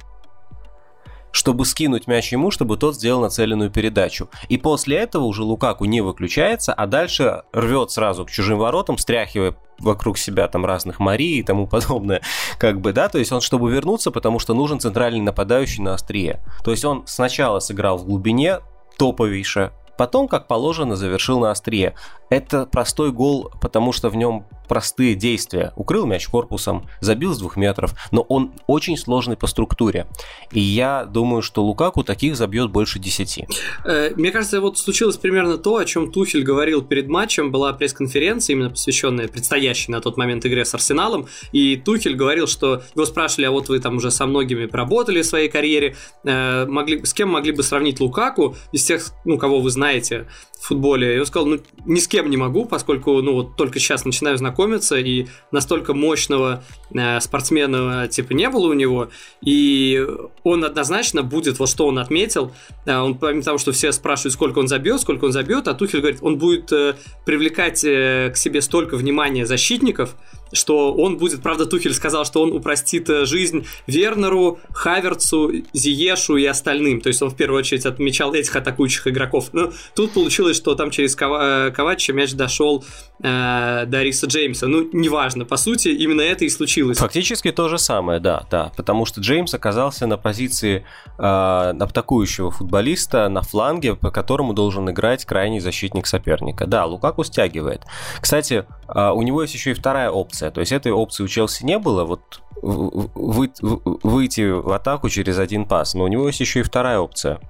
чтобы 1.33 1.65
скинуть 1.65 2.07
мяч 2.07 2.31
ему, 2.31 2.53
чтобы 2.53 2.77
тот 2.77 2.95
сделал 2.95 3.21
нацеленную 3.21 3.71
передачу. 3.71 4.29
И 4.49 4.57
после 4.57 4.99
этого 4.99 5.25
уже 5.25 5.43
Лукаку 5.43 5.85
не 5.85 6.01
выключается, 6.01 6.73
а 6.73 6.87
дальше 6.87 7.43
рвет 7.53 7.91
сразу 7.91 8.25
к 8.25 8.31
чужим 8.31 8.59
воротам, 8.59 8.99
стряхивая 8.99 9.57
вокруг 9.79 10.19
себя 10.19 10.49
там 10.49 10.65
разных 10.65 11.01
Марии 11.01 11.39
и 11.39 11.43
тому 11.43 11.67
подобное, 11.69 12.23
как 12.59 12.81
бы, 12.81 12.93
да, 12.93 13.09
то 13.09 13.19
есть 13.19 13.33
он, 13.33 13.41
чтобы 13.41 13.71
вернуться, 13.73 14.11
потому 14.11 14.39
что 14.39 14.55
нужен 14.55 14.81
центральный 14.81 15.21
нападающий 15.21 15.83
на 15.83 15.95
острие. 15.95 16.41
То 16.65 16.71
есть 16.71 16.85
он 16.85 17.05
сначала 17.07 17.61
сыграл 17.61 17.99
в 17.99 18.05
глубине, 18.05 18.61
топовейше, 18.97 19.73
потом, 19.97 20.29
как 20.29 20.47
положено, 20.47 20.97
завершил 20.97 21.41
на 21.41 21.51
острие. 21.51 21.95
Это 22.31 22.67
простой 22.67 23.13
гол, 23.13 23.51
потому 23.61 23.93
что 23.93 24.09
в 24.09 24.17
нем 24.17 24.47
простые 24.69 25.15
действия. 25.15 25.73
Укрыл 25.77 26.07
мяч 26.07 26.27
корпусом, 26.29 26.87
забил 27.01 27.35
с 27.35 27.39
двух 27.39 27.57
метров, 27.57 27.95
но 28.11 28.23
он 28.23 28.53
очень 28.67 28.97
сложный 28.97 29.37
по 29.37 29.47
структуре. 29.47 30.07
И 30.53 30.61
я 30.61 31.05
думаю, 31.05 31.43
что 31.43 31.65
Лукаку 31.65 32.03
таких 32.03 32.37
забьет 32.37 32.71
больше 32.71 32.99
десяти. 32.99 33.47
Э, 33.85 34.11
мне 34.17 34.31
кажется, 34.31 34.61
вот 34.61 34.79
случилось 34.79 35.17
примерно 35.17 35.59
то, 35.59 35.77
о 35.77 35.85
чем 35.85 36.11
Тухель 36.11 36.43
говорил 36.43 36.83
перед 36.83 37.09
матчем. 37.09 37.51
Была 37.51 37.73
пресс-конференция, 37.73 38.55
именно 38.55 38.71
посвященная 38.71 39.29
предстоящей 39.29 39.93
на 39.93 40.01
тот 40.01 40.17
момент 40.17 40.47
игре 40.47 40.65
с 40.65 40.75
Арсеналом. 40.75 41.27
И 41.53 41.77
Тухель 41.77 42.15
говорил, 42.15 42.47
что 42.47 42.83
его 42.95 43.07
спрашивали, 43.07 43.47
а 43.47 43.51
вот 43.51 43.69
вы 43.69 43.81
там 43.81 43.97
уже 43.97 44.11
со 44.11 44.27
многими 44.27 44.67
поработали 44.67 45.23
в 45.23 45.27
своей 45.27 45.49
карьере, 45.49 45.97
э, 46.25 46.67
могли, 46.67 47.05
с 47.05 47.13
кем 47.13 47.31
могли 47.31 47.53
бы 47.53 47.63
сравнить 47.63 48.01
Лукаку 48.01 48.57
из 48.73 48.85
тех, 48.85 49.07
ну, 49.25 49.39
кого 49.39 49.61
вы 49.61 49.71
знаете 49.71 50.27
в 50.59 50.69
футболе? 50.69 51.17
И 51.17 51.19
он 51.19 51.27
сказал, 51.27 51.47
ну, 51.47 51.59
ни 51.85 51.99
с 51.99 52.09
кем 52.09 52.14
не 52.23 52.37
могу, 52.37 52.65
поскольку, 52.65 53.21
ну, 53.23 53.33
вот 53.35 53.57
только 53.57 53.79
сейчас 53.79 54.05
начинаю 54.05 54.39
знакомиться, 54.39 54.97
и 54.97 55.27
настолько 55.51 55.95
мощного 55.95 56.63
э, 56.93 57.21
спортсмена 57.21 58.09
типа 58.09 58.33
не 58.33 58.49
было 58.49 58.69
у 58.69 58.73
него, 58.73 59.09
и 59.41 60.07
он 60.43 60.65
однозначно 60.65 61.23
будет, 61.23 61.59
вот 61.59 61.69
что 61.69 61.87
он 61.87 61.99
отметил, 61.99 62.53
э, 62.87 62.97
он 62.97 63.17
помимо 63.17 63.43
того, 63.43 63.59
что 63.59 63.73
все 63.73 63.93
спрашивают, 63.93 64.35
сколько 64.35 64.59
он 64.59 64.69
забьет, 64.69 65.01
сколько 65.01 65.25
он 65.25 65.33
забьет, 65.33 65.69
а 65.69 65.75
Тухель 65.75 66.01
говорит, 66.01 66.19
он 66.23 66.39
будет 66.39 66.73
э, 66.73 66.95
привлекать 67.25 67.85
э, 67.85 68.31
к 68.33 68.37
себе 68.37 68.61
столько 68.61 68.97
внимания 68.97 69.47
защитников, 69.47 70.17
что 70.55 70.95
он 70.95 71.19
будет, 71.19 71.43
правда, 71.43 71.67
Тухель 71.67 71.95
сказал, 71.95 72.25
что 72.25 72.43
он 72.43 72.53
упростит 72.53 73.09
э, 73.11 73.25
жизнь 73.25 73.67
Вернеру, 73.87 74.59
Хаверцу, 74.73 75.53
Зиешу 75.73 76.37
и 76.37 76.45
остальным. 76.47 77.01
То 77.01 77.09
есть 77.09 77.23
он 77.23 77.31
в 77.31 77.37
первую 77.37 77.61
очередь 77.61 77.87
отмечал 77.87 78.33
этих 78.35 78.55
атакующих 78.57 79.07
игроков. 79.07 79.51
Но 79.53 79.73
тут 79.95 80.13
получилось, 80.13 80.57
что 80.57 80.75
там 80.75 80.91
через 80.91 81.17
Кова... 81.17 81.69
Э, 81.69 81.71
Ковача 81.71 82.13
мяч 82.13 82.33
дошел 82.33 82.85
э, 83.23 83.85
до 83.87 84.03
Риса 84.03 84.27
Джеймса. 84.27 84.67
Ну, 84.67 84.89
неважно, 84.93 85.45
по 85.45 85.57
сути, 85.57 85.89
именно 85.89 86.23
это 86.23 86.45
и 86.45 86.49
случилось. 86.49 86.99
Фактически 86.99 87.51
то 87.53 87.69
же 87.69 87.79
самое, 87.79 88.21
да, 88.21 88.47
да. 88.51 88.73
Потому 88.77 89.07
что 89.07 89.21
Джеймс 89.21 89.55
оказался 89.55 90.07
на 90.07 90.17
позиции 90.17 90.85
э, 91.19 91.23
атакующего 91.23 92.51
футболиста 92.51 93.29
на 93.29 93.43
фланге, 93.43 93.95
по 93.95 94.11
которому 94.11 94.53
должен 94.53 94.89
играть 94.91 95.25
крайний 95.25 95.61
защитник 95.61 96.07
соперника. 96.07 96.67
Да, 96.67 96.87
Лукаку 96.87 97.25
стягивает. 97.25 97.83
Кстати, 98.21 98.67
у 98.89 99.23
него 99.23 99.43
есть 99.43 99.55
еще 99.55 99.71
и 99.73 99.75
вторая 99.75 100.11
опция. 100.11 100.51
То 100.51 100.61
есть 100.61 100.73
этой 100.73 100.93
опции 100.93 101.25
у 101.25 101.29
Челси 101.29 101.65
не 101.65 101.79
было, 101.79 102.05
вот 102.05 102.43
вы, 102.63 103.51
выйти 103.61 104.51
в 104.51 104.73
атаку 104.73 105.09
через 105.09 105.39
один 105.39 105.67
пас. 105.67 105.95
Но 105.95 106.05
у 106.05 106.09
него 106.09 106.27
есть 106.27 106.41
еще 106.41 106.61
и 106.61 106.63
вторая 106.63 106.99
опция. 106.99 107.41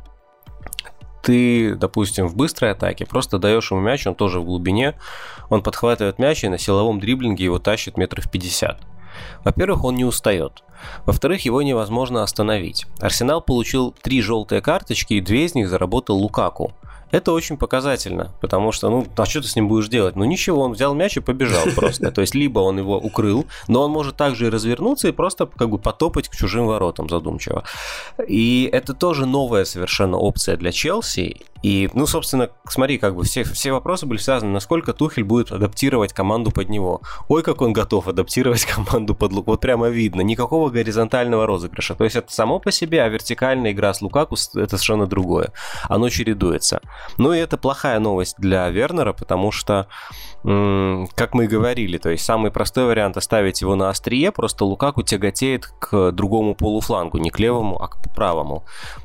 Ты, 1.22 1.74
допустим, 1.74 2.28
в 2.28 2.36
быстрой 2.36 2.72
атаке 2.72 3.06
просто 3.06 3.38
даешь 3.38 3.70
ему 3.70 3.80
мяч, 3.80 4.06
он 4.06 4.14
тоже 4.14 4.40
в 4.40 4.44
глубине, 4.44 4.94
он 5.48 5.62
подхватывает 5.62 6.18
мяч 6.18 6.44
и 6.44 6.48
на 6.48 6.58
силовом 6.58 7.00
дриблинге 7.00 7.44
его 7.44 7.58
тащит 7.58 7.96
метров 7.96 8.30
50. 8.30 8.80
Во-первых, 9.44 9.84
он 9.84 9.94
не 9.94 10.04
устает. 10.04 10.64
Во-вторых, 11.06 11.44
его 11.46 11.62
невозможно 11.62 12.22
остановить. 12.22 12.86
Арсенал 13.00 13.40
получил 13.40 13.94
три 14.02 14.20
желтые 14.20 14.60
карточки, 14.60 15.14
и 15.14 15.20
две 15.20 15.44
из 15.44 15.54
них 15.54 15.68
заработал 15.68 16.16
Лукаку. 16.18 16.72
Это 17.10 17.32
очень 17.32 17.56
показательно, 17.56 18.32
потому 18.40 18.72
что, 18.72 18.90
ну, 18.90 19.06
а 19.16 19.24
что 19.26 19.40
ты 19.40 19.48
с 19.48 19.56
ним 19.56 19.68
будешь 19.68 19.88
делать? 19.88 20.16
Ну, 20.16 20.24
ничего, 20.24 20.62
он 20.62 20.72
взял 20.72 20.94
мяч 20.94 21.16
и 21.16 21.20
побежал 21.20 21.64
просто. 21.74 22.10
То 22.10 22.20
есть, 22.20 22.34
либо 22.34 22.60
он 22.60 22.78
его 22.78 22.98
укрыл, 22.98 23.46
но 23.68 23.82
он 23.82 23.90
может 23.90 24.16
также 24.16 24.46
и 24.46 24.50
развернуться 24.50 25.08
и 25.08 25.12
просто 25.12 25.46
как 25.46 25.70
бы 25.70 25.78
потопать 25.78 26.28
к 26.28 26.36
чужим 26.36 26.66
воротам 26.66 27.08
задумчиво. 27.08 27.64
И 28.26 28.68
это 28.72 28.94
тоже 28.94 29.26
новая 29.26 29.64
совершенно 29.64 30.16
опция 30.16 30.56
для 30.56 30.72
Челси. 30.72 31.40
И, 31.64 31.88
ну, 31.94 32.06
собственно, 32.06 32.50
смотри, 32.68 32.98
как 32.98 33.16
бы 33.16 33.24
все, 33.24 33.42
все 33.42 33.72
вопросы 33.72 34.04
были 34.04 34.18
связаны, 34.18 34.52
насколько 34.52 34.92
Тухель 34.92 35.24
будет 35.24 35.50
адаптировать 35.50 36.12
команду 36.12 36.50
под 36.50 36.68
него. 36.68 37.00
Ой, 37.28 37.42
как 37.42 37.62
он 37.62 37.72
готов 37.72 38.06
адаптировать 38.06 38.64
команду 38.66 39.14
под 39.14 39.32
Лук. 39.32 39.46
Вот 39.46 39.62
прямо 39.62 39.88
видно, 39.88 40.20
никакого 40.20 40.68
горизонтального 40.68 41.46
розыгрыша. 41.46 41.94
То 41.94 42.04
есть 42.04 42.16
это 42.16 42.30
само 42.30 42.58
по 42.58 42.70
себе, 42.70 43.02
а 43.02 43.08
вертикальная 43.08 43.72
игра 43.72 43.94
с 43.94 44.02
Лукаку 44.02 44.34
это 44.34 44.76
совершенно 44.76 45.06
другое. 45.06 45.54
Оно 45.88 46.10
чередуется. 46.10 46.82
Ну 47.16 47.32
и 47.32 47.38
это 47.38 47.56
плохая 47.56 47.98
новость 47.98 48.34
для 48.36 48.68
Вернера, 48.68 49.14
потому 49.14 49.50
что, 49.50 49.86
как 50.42 51.32
мы 51.32 51.44
и 51.44 51.48
говорили, 51.48 51.96
то 51.96 52.10
есть 52.10 52.26
самый 52.26 52.50
простой 52.50 52.84
вариант 52.84 53.16
оставить 53.16 53.62
его 53.62 53.74
на 53.74 53.88
острие, 53.88 54.32
просто 54.32 54.66
Лукаку 54.66 55.02
тяготеет 55.02 55.68
к 55.78 56.12
другому 56.12 56.54
полуфлангу, 56.54 57.16
не 57.16 57.30
к 57.30 57.38
левому, 57.38 57.82
а 57.82 57.88
к 57.88 58.14
правому. 58.14 58.64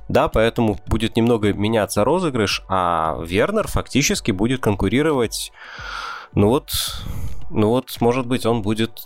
Да, 0.10 0.28
поэтому 0.28 0.78
будет 0.88 1.16
немного 1.16 1.54
меняться 1.54 2.04
розыгрыш, 2.04 2.64
а 2.68 3.22
Вернер 3.24 3.68
фактически 3.68 4.32
будет 4.32 4.60
конкурировать, 4.60 5.52
ну 6.34 6.50
вот, 6.50 6.72
ну 7.52 7.70
вот, 7.70 7.96
может 8.02 8.26
быть, 8.26 8.46
он 8.46 8.64
будет 8.64 9.00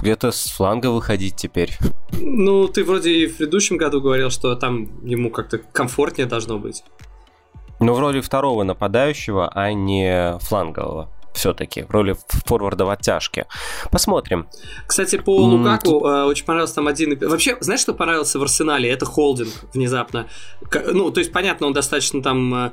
где-то 0.00 0.32
с 0.32 0.46
фланга 0.46 0.86
выходить 0.86 1.36
теперь. 1.36 1.76
Ну, 2.12 2.68
ты 2.68 2.84
вроде 2.84 3.12
и 3.12 3.26
в 3.26 3.36
предыдущем 3.36 3.76
году 3.76 4.00
говорил, 4.00 4.30
что 4.30 4.54
там 4.56 5.06
ему 5.06 5.30
как-то 5.30 5.58
комфортнее 5.58 6.26
должно 6.26 6.58
быть. 6.58 6.84
Ну, 7.78 7.92
в 7.92 8.00
роли 8.00 8.20
второго 8.20 8.62
нападающего, 8.62 9.50
а 9.54 9.72
не 9.72 10.38
флангового 10.40 11.10
все-таки 11.34 11.82
в 11.82 11.90
роли 11.90 12.16
форварда 12.28 12.84
в 12.84 12.90
оттяжке. 12.90 13.46
Посмотрим. 13.90 14.48
Кстати, 14.86 15.16
по 15.16 15.36
Лукаку 15.36 16.06
mm. 16.06 16.26
очень 16.26 16.44
понравился 16.44 16.76
там 16.76 16.86
один... 16.86 17.18
Вообще, 17.18 17.56
знаешь, 17.60 17.80
что 17.80 17.94
понравился 17.94 18.38
в 18.38 18.42
Арсенале? 18.42 18.90
Это 18.90 19.06
холдинг 19.06 19.52
внезапно. 19.72 20.26
Ну, 20.92 21.10
то 21.10 21.20
есть, 21.20 21.32
понятно, 21.32 21.66
он 21.66 21.72
достаточно 21.72 22.22
там 22.22 22.54
э, 22.54 22.70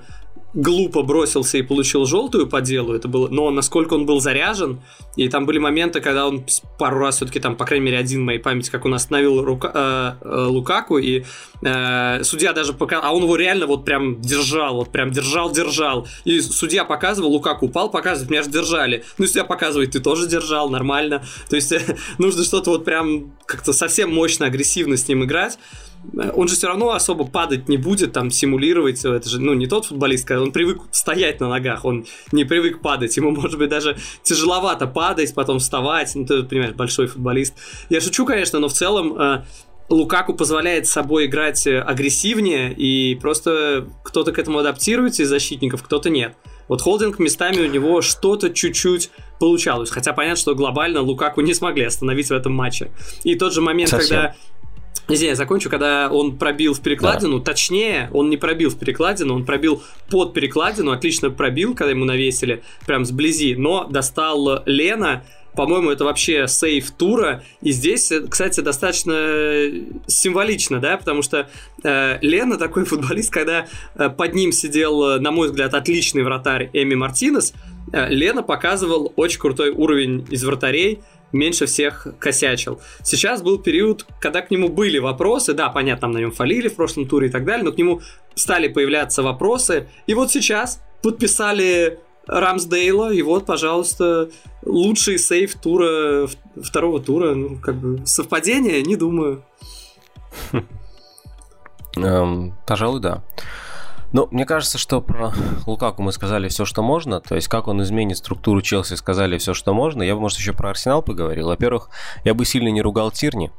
глупо 0.58 1.04
бросился 1.04 1.60
и 1.60 1.62
получил 1.62 2.06
желтую 2.06 2.48
по 2.48 2.62
делу, 2.62 2.94
это 2.96 3.08
было, 3.08 3.28
но 3.28 3.52
насколько 3.52 3.94
он 3.94 4.08
был 4.08 4.20
заряжен, 4.20 4.82
и 5.16 5.30
там 5.30 5.46
были 5.46 5.60
моменты, 5.60 6.02
когда 6.02 6.28
он 6.28 6.46
пару 6.80 6.98
раз 6.98 7.18
все-таки 7.18 7.40
там, 7.40 7.56
по 7.56 7.64
крайней 7.64 7.86
мере, 7.86 8.00
один 8.00 8.22
в 8.22 8.24
моей 8.24 8.40
памяти, 8.40 8.72
как 8.72 8.86
он 8.86 8.96
остановил 8.96 9.44
Рука, 9.44 9.72
э, 9.72 10.28
э, 10.28 10.46
Лукаку, 10.48 10.98
и 10.98 11.26
э, 11.62 12.24
судья 12.24 12.54
даже 12.54 12.74
показал, 12.74 13.06
а 13.06 13.16
он 13.16 13.24
его 13.24 13.36
реально 13.36 13.68
вот 13.68 13.86
прям 13.86 14.20
держал, 14.20 14.78
вот 14.78 14.92
прям 14.92 15.12
держал-держал, 15.12 16.08
и 16.26 16.42
судья 16.42 16.86
показывал, 16.86 17.30
Лукаку 17.34 17.68
упал, 17.68 17.92
показывает, 17.92 18.32
меня 18.32 18.42
же 18.42 18.50
держали, 18.50 19.04
ну, 19.20 19.28
судья 19.28 19.44
показывает, 19.44 19.92
ты 19.92 20.00
тоже 20.00 20.28
держал, 20.28 20.72
нормально, 20.72 21.24
то 21.50 21.56
есть 21.56 21.72
нужно 22.18 22.44
что-то 22.44 22.72
вот 22.72 22.84
прям 22.84 23.38
как-то 23.46 23.74
совсем 23.74 24.12
мощно, 24.12 24.48
агрессивно 24.48 24.98
с 24.98 25.08
ним 25.08 25.24
играть, 25.24 25.60
он 26.34 26.48
же 26.48 26.56
все 26.56 26.68
равно 26.68 26.92
особо 26.92 27.26
падать 27.26 27.70
не 27.70 27.78
будет, 27.78 28.14
там, 28.14 28.32
симулировать, 28.32 29.04
это 29.04 29.30
же, 29.30 29.40
ну, 29.40 29.54
не 29.54 29.68
тот 29.68 29.86
футболист, 29.86 30.28
когда 30.28 30.44
он 30.44 30.52
привык 30.52 30.82
стоять 30.92 31.40
на 31.40 31.50
ногах, 31.50 31.86
он 31.86 32.06
не 32.32 32.44
привык 32.44 32.82
падать, 32.82 33.16
ему, 33.18 33.32
может 33.36 33.58
быть, 33.58 33.70
даже 33.70 33.98
тяжеловато 34.24 34.88
падать, 34.88 35.34
потом 35.34 35.60
вставать, 35.60 36.14
ну, 36.16 36.26
ты 36.26 36.44
понимаешь, 36.44 36.74
большой 36.74 37.08
футболист. 37.08 37.54
Я 37.90 38.02
шучу, 38.02 38.26
конечно, 38.26 38.60
но 38.60 38.68
в 38.70 38.74
целом 38.74 39.20
э, 39.20 39.44
Лукаку 39.90 40.34
позволяет 40.34 40.88
с 40.88 40.92
собой 40.92 41.28
играть 41.28 41.66
агрессивнее, 41.68 42.74
и 42.74 43.16
просто 43.16 43.88
кто-то 44.04 44.32
к 44.32 44.40
этому 44.40 44.60
адаптируется 44.60 45.24
из 45.24 45.30
защитников, 45.30 45.84
кто-то 45.84 46.10
нет. 46.10 46.36
Вот 46.68 46.82
холдинг 46.82 47.20
местами 47.20 47.62
у 47.62 47.70
него 47.70 48.02
что-то 48.02 48.50
чуть-чуть 48.50 49.10
получалось. 49.40 49.90
Хотя 49.90 50.14
понятно, 50.14 50.42
что 50.42 50.56
глобально 50.56 51.02
Лукаку 51.02 51.42
не 51.42 51.54
смогли 51.54 51.86
остановить 51.86 52.28
в 52.28 52.34
этом 52.34 52.54
матче. 52.54 52.92
И 53.24 53.36
тот 53.36 53.54
же 53.54 53.62
момент, 53.62 53.90
Совсем. 53.90 54.18
когда 54.18 54.36
Извини, 55.10 55.30
я 55.30 55.36
закончу, 55.36 55.70
когда 55.70 56.10
он 56.12 56.38
пробил 56.38 56.74
в 56.74 56.82
перекладину, 56.82 57.40
да. 57.40 57.52
точнее, 57.52 58.10
он 58.12 58.30
не 58.30 58.36
пробил 58.36 58.70
в 58.70 58.78
перекладину, 58.78 59.36
он 59.36 59.46
пробил 59.46 59.82
под 60.10 60.34
перекладину, 60.34 60.92
отлично 60.92 61.30
пробил, 61.30 61.76
когда 61.76 61.92
ему 61.92 62.04
навесили, 62.04 62.62
прям 62.86 63.06
сблизи, 63.06 63.56
но 63.56 63.86
достал 63.86 64.64
Лена, 64.66 65.24
по-моему, 65.56 65.90
это 65.90 66.04
вообще 66.06 66.48
сейф 66.48 66.92
тура. 66.92 67.44
И 67.62 67.72
здесь, 67.72 68.14
кстати, 68.30 68.60
достаточно 68.60 69.14
символично, 70.06 70.80
да, 70.80 70.98
потому 70.98 71.24
что 71.24 71.50
э, 71.84 72.20
Лена 72.22 72.58
такой 72.58 72.86
футболист, 72.86 73.32
когда 73.32 73.66
э, 73.96 74.10
под 74.10 74.36
ним 74.36 74.52
сидел, 74.52 75.20
на 75.20 75.32
мой 75.32 75.48
взгляд, 75.48 75.74
отличный 75.74 76.24
вратарь 76.24 76.70
Эми 76.74 76.94
Мартинес, 76.94 77.54
э, 77.92 78.08
Лена 78.10 78.44
показывал 78.44 79.14
очень 79.16 79.40
крутой 79.40 79.72
уровень 79.72 80.28
из 80.30 80.44
вратарей 80.44 81.00
меньше 81.32 81.66
всех 81.66 82.08
косячил. 82.20 82.80
Сейчас 83.04 83.42
был 83.42 83.60
период, 83.60 84.06
когда 84.20 84.42
к 84.42 84.52
нему 84.52 84.70
были 84.70 84.98
вопросы, 85.00 85.54
да, 85.54 85.70
понятно, 85.70 86.02
там 86.02 86.12
на 86.12 86.20
нем 86.20 86.32
фалили 86.32 86.68
в 86.68 86.76
прошлом 86.76 87.08
туре 87.08 87.28
и 87.28 87.32
так 87.32 87.46
далее, 87.46 87.64
но 87.64 87.72
к 87.72 87.78
нему 87.78 88.02
стали 88.36 88.68
появляться 88.68 89.24
вопросы, 89.24 89.90
и 90.06 90.14
вот 90.14 90.32
сейчас 90.32 90.82
подписали 91.02 92.00
Рамсдейла, 92.28 93.14
и 93.14 93.22
вот, 93.22 93.46
пожалуйста, 93.46 94.30
лучший 94.64 95.18
сейф 95.18 95.56
тура, 95.56 96.28
второго 96.62 97.00
тура, 97.00 97.34
ну, 97.36 97.58
как 97.58 97.76
бы, 97.76 98.06
совпадение, 98.06 98.82
не 98.82 98.96
думаю. 98.96 99.44
Эм, 101.96 102.54
пожалуй, 102.68 103.02
да. 103.02 103.24
Ну, 104.14 104.28
мне 104.32 104.46
кажется, 104.46 104.78
что 104.78 105.02
про 105.02 105.34
Лукаку 105.66 106.02
мы 106.02 106.12
сказали 106.12 106.48
все, 106.48 106.66
что 106.66 106.82
можно. 106.82 107.20
То 107.20 107.36
есть, 107.36 107.48
как 107.48 107.68
он 107.68 107.82
изменит 107.82 108.18
структуру 108.18 108.62
Челси, 108.62 108.96
сказали 108.96 109.38
все, 109.38 109.54
что 109.54 109.74
можно. 109.74 110.02
Я 110.02 110.16
бы, 110.16 110.22
может, 110.22 110.40
еще 110.40 110.54
про 110.54 110.70
Арсенал 110.70 111.02
поговорил. 111.02 111.48
Во-первых, 111.48 111.90
я 112.24 112.34
бы 112.34 112.46
сильно 112.46 112.70
не 112.70 112.82
ругал 112.82 113.12
Тирни. 113.12 113.52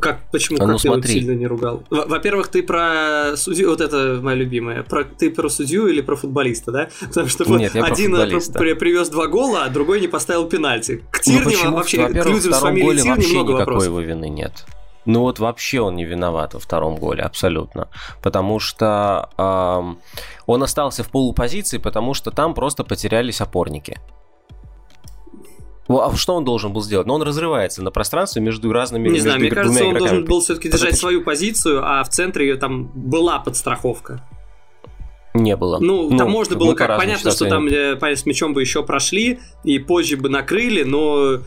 Как, 0.00 0.30
почему? 0.30 0.58
А 0.60 0.66
ну, 0.66 0.72
как 0.74 0.80
смотри. 0.80 1.14
сильно 1.14 1.32
не 1.32 1.46
ругал? 1.46 1.82
Во-первых, 1.90 2.48
ты 2.48 2.62
про 2.62 3.36
судью, 3.36 3.70
вот 3.70 3.80
это 3.80 4.20
моя 4.22 4.36
любимая, 4.36 4.82
про, 4.82 5.04
ты 5.04 5.30
про 5.30 5.48
судью 5.48 5.88
или 5.88 6.02
про 6.02 6.14
футболиста, 6.14 6.70
да? 6.70 6.88
Потому 7.00 7.28
что 7.28 7.44
Нет, 7.56 7.74
один 7.74 8.14
при, 8.52 8.74
привез 8.74 9.08
два 9.08 9.26
гола, 9.26 9.64
а 9.64 9.68
другой 9.70 10.00
не 10.00 10.08
поставил 10.08 10.46
пенальти. 10.46 11.02
К 11.10 11.20
Тирни 11.20 11.56
ну, 11.64 11.72
вообще, 11.72 12.06
к 12.06 12.26
людям 12.26 12.52
с 12.52 12.58
фамилией 12.58 13.02
Тирни 13.02 13.32
много 13.32 13.52
никакой 13.52 13.54
вопросов. 13.54 13.88
его 13.88 14.00
вины 14.00 14.28
нет. 14.28 14.64
Ну 15.08 15.20
вот 15.20 15.38
вообще 15.38 15.80
он 15.80 15.96
не 15.96 16.04
виноват 16.04 16.52
во 16.52 16.60
втором 16.60 16.96
голе, 16.96 17.22
абсолютно. 17.22 17.88
Потому 18.22 18.58
что 18.58 19.30
э, 19.38 20.12
он 20.46 20.62
остался 20.62 21.02
в 21.02 21.08
полупозиции, 21.08 21.78
потому 21.78 22.12
что 22.12 22.30
там 22.30 22.52
просто 22.52 22.84
потерялись 22.84 23.40
опорники. 23.40 23.98
А 25.88 26.14
что 26.14 26.34
он 26.34 26.44
должен 26.44 26.74
был 26.74 26.82
сделать? 26.82 27.06
Ну, 27.06 27.14
он 27.14 27.22
разрывается 27.22 27.82
на 27.82 27.90
пространстве 27.90 28.42
между 28.42 28.70
разными 28.70 29.04
Не 29.04 29.14
между 29.14 29.28
знаю, 29.30 29.40
мне 29.40 29.50
кажется, 29.50 29.82
он 29.82 29.96
должен 29.96 30.24
был 30.26 30.42
все-таки 30.42 30.68
держать 30.68 30.98
свою 30.98 31.24
позицию, 31.24 31.82
а 31.82 32.04
в 32.04 32.10
центре 32.10 32.46
ее 32.46 32.56
там 32.56 32.88
была 32.88 33.38
подстраховка. 33.38 34.28
Не 35.32 35.56
было. 35.56 35.78
Ну, 35.80 36.10
ну 36.10 36.18
там 36.18 36.30
можно 36.30 36.54
было 36.54 36.74
как 36.74 36.98
понятно, 36.98 37.30
что 37.30 37.46
там 37.46 37.66
э, 37.66 37.96
с 37.98 38.26
мячом 38.26 38.52
бы 38.52 38.60
еще 38.60 38.82
прошли 38.82 39.40
и 39.64 39.78
позже 39.78 40.18
бы 40.18 40.28
накрыли, 40.28 40.82
но 40.82 41.40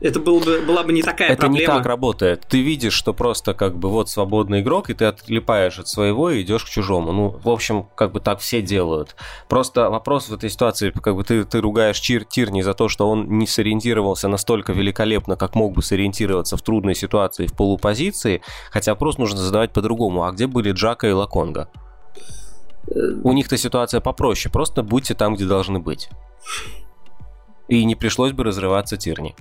это 0.00 0.20
был 0.20 0.40
бы, 0.40 0.60
была 0.60 0.82
бы 0.82 0.92
не 0.92 1.02
такая 1.02 1.30
это 1.30 1.42
проблема. 1.42 1.62
Это 1.62 1.72
не 1.72 1.78
так 1.78 1.86
работает. 1.86 2.46
Ты 2.48 2.60
видишь, 2.60 2.92
что 2.92 3.14
просто 3.14 3.54
как 3.54 3.78
бы 3.78 3.88
вот 3.88 4.10
свободный 4.10 4.60
игрок, 4.60 4.90
и 4.90 4.94
ты 4.94 5.06
отлипаешь 5.06 5.78
от 5.78 5.88
своего 5.88 6.30
и 6.30 6.42
идешь 6.42 6.64
к 6.64 6.68
чужому. 6.68 7.12
Ну, 7.12 7.28
в 7.42 7.48
общем, 7.48 7.86
как 7.94 8.12
бы 8.12 8.20
так 8.20 8.40
все 8.40 8.60
делают. 8.60 9.16
Просто 9.48 9.88
вопрос 9.88 10.28
в 10.28 10.34
этой 10.34 10.50
ситуации, 10.50 10.90
как 10.90 11.16
бы 11.16 11.24
ты, 11.24 11.44
ты 11.44 11.60
ругаешь 11.60 11.98
Чир, 11.98 12.24
Тирни 12.24 12.60
за 12.60 12.74
то, 12.74 12.88
что 12.88 13.08
он 13.08 13.38
не 13.38 13.46
сориентировался 13.46 14.28
настолько 14.28 14.72
великолепно, 14.72 15.36
как 15.36 15.54
мог 15.54 15.72
бы 15.72 15.82
сориентироваться 15.82 16.56
в 16.56 16.62
трудной 16.62 16.94
ситуации 16.94 17.46
в 17.46 17.54
полупозиции, 17.54 18.42
хотя 18.70 18.92
вопрос 18.92 19.16
нужно 19.18 19.38
задавать 19.38 19.72
по-другому. 19.72 20.24
А 20.24 20.32
где 20.32 20.46
были 20.46 20.72
Джака 20.72 21.08
и 21.08 21.12
Лаконга? 21.12 21.68
У 23.24 23.32
них-то 23.32 23.56
ситуация 23.56 24.00
попроще. 24.00 24.52
Просто 24.52 24.82
будьте 24.82 25.14
там, 25.14 25.34
где 25.34 25.44
должны 25.44 25.80
быть. 25.80 26.08
И 27.68 27.84
не 27.84 27.96
пришлось 27.96 28.32
бы 28.32 28.44
разрываться 28.44 28.96
Тирни. 28.96 29.34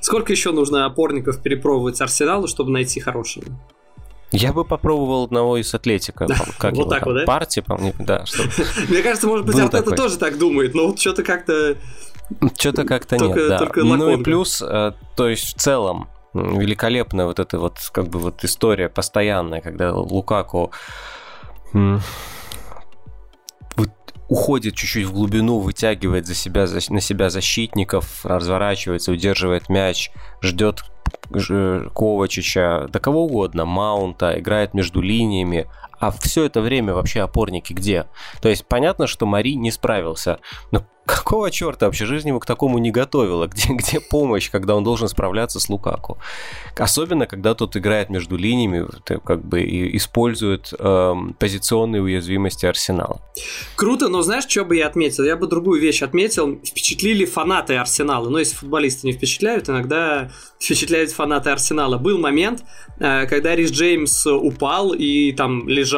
Сколько 0.00 0.32
еще 0.32 0.52
нужно 0.52 0.86
опорников 0.86 1.42
перепробовать 1.42 2.00
Арсеналу, 2.00 2.46
чтобы 2.46 2.70
найти 2.70 3.00
хорошего? 3.00 3.46
Я 4.32 4.52
бы 4.52 4.64
попробовал 4.64 5.24
одного 5.24 5.58
из 5.58 5.72
Атлетика. 5.74 6.26
Как 6.58 6.74
вот 6.74 6.88
так 6.88 7.06
вот, 7.06 7.14
да? 7.14 7.24
Парти, 7.24 7.60
помню, 7.60 7.94
да. 8.00 8.24
Мне 8.88 9.02
кажется, 9.02 9.28
может 9.28 9.46
быть, 9.46 9.56
Артета 9.56 9.92
тоже 9.92 10.18
так 10.18 10.38
думает, 10.38 10.74
но 10.74 10.88
вот 10.88 10.98
что-то 10.98 11.22
как-то... 11.22 11.76
Что-то 12.58 12.84
как-то 12.84 13.16
нет, 13.18 13.48
да. 13.48 13.70
Ну 13.76 14.18
и 14.18 14.22
плюс, 14.22 14.60
э, 14.60 14.92
то 15.14 15.28
есть 15.28 15.56
в 15.56 15.60
целом, 15.60 16.08
великолепная 16.32 17.26
вот 17.26 17.38
эта 17.38 17.58
вот 17.58 17.78
как 17.92 18.08
бы 18.08 18.18
вот 18.18 18.42
история 18.44 18.88
постоянная, 18.88 19.60
когда 19.60 19.94
Лукаку 19.94 20.72
уходит 24.34 24.74
чуть-чуть 24.74 25.06
в 25.06 25.12
глубину, 25.12 25.60
вытягивает 25.60 26.26
за 26.26 26.34
себя, 26.34 26.66
за, 26.66 26.80
на 26.92 27.00
себя 27.00 27.30
защитников, 27.30 28.26
разворачивается, 28.26 29.12
удерживает 29.12 29.68
мяч, 29.68 30.10
ждет 30.42 30.84
Ковачича, 31.30 32.88
да 32.88 32.98
кого 32.98 33.26
угодно, 33.26 33.64
Маунта, 33.64 34.36
играет 34.40 34.74
между 34.74 35.00
линиями, 35.00 35.66
а 36.04 36.10
все 36.10 36.44
это 36.44 36.60
время 36.60 36.92
вообще 36.92 37.20
опорники 37.20 37.72
где? 37.72 38.06
То 38.42 38.50
есть 38.50 38.66
понятно, 38.66 39.06
что 39.06 39.24
Мари 39.24 39.54
не 39.54 39.70
справился, 39.70 40.38
но 40.70 40.84
какого 41.06 41.50
черта 41.50 41.86
вообще 41.86 42.06
жизнь 42.06 42.28
его 42.28 42.40
к 42.40 42.46
такому 42.46 42.78
не 42.78 42.90
готовила? 42.90 43.46
Где, 43.54 43.74
где 43.74 44.00
помощь, 44.00 44.50
когда 44.50 44.74
он 44.74 44.84
должен 44.84 45.08
справляться 45.08 45.60
с 45.60 45.68
Лукаку? 45.68 46.18
Особенно, 46.76 47.26
когда 47.26 47.54
тот 47.54 47.76
играет 47.76 48.10
между 48.10 48.36
линиями, 48.36 48.86
как 49.24 49.44
бы 49.44 49.62
и 49.62 49.96
использует 49.96 50.72
э, 50.76 51.14
позиционные 51.38 52.02
уязвимости 52.02 52.66
Арсенала. 52.66 53.20
Круто, 53.76 54.08
но 54.08 54.22
знаешь, 54.22 54.46
что 54.48 54.64
бы 54.64 54.76
я 54.76 54.86
отметил? 54.86 55.24
Я 55.24 55.36
бы 55.36 55.46
другую 55.46 55.80
вещь 55.80 56.02
отметил. 56.02 56.58
Впечатлили 56.64 57.24
фанаты 57.24 57.76
Арсенала. 57.76 58.28
Но 58.28 58.38
если 58.38 58.56
футболисты 58.56 59.06
не 59.06 59.12
впечатляют, 59.12 59.68
иногда 59.68 60.30
впечатляют 60.60 61.12
фанаты 61.12 61.50
Арсенала. 61.50 61.98
Был 61.98 62.18
момент, 62.18 62.64
э, 62.98 63.26
когда 63.26 63.54
Рис 63.54 63.70
Джеймс 63.70 64.26
упал 64.26 64.92
и 64.92 65.32
там 65.32 65.68
лежал, 65.68 65.93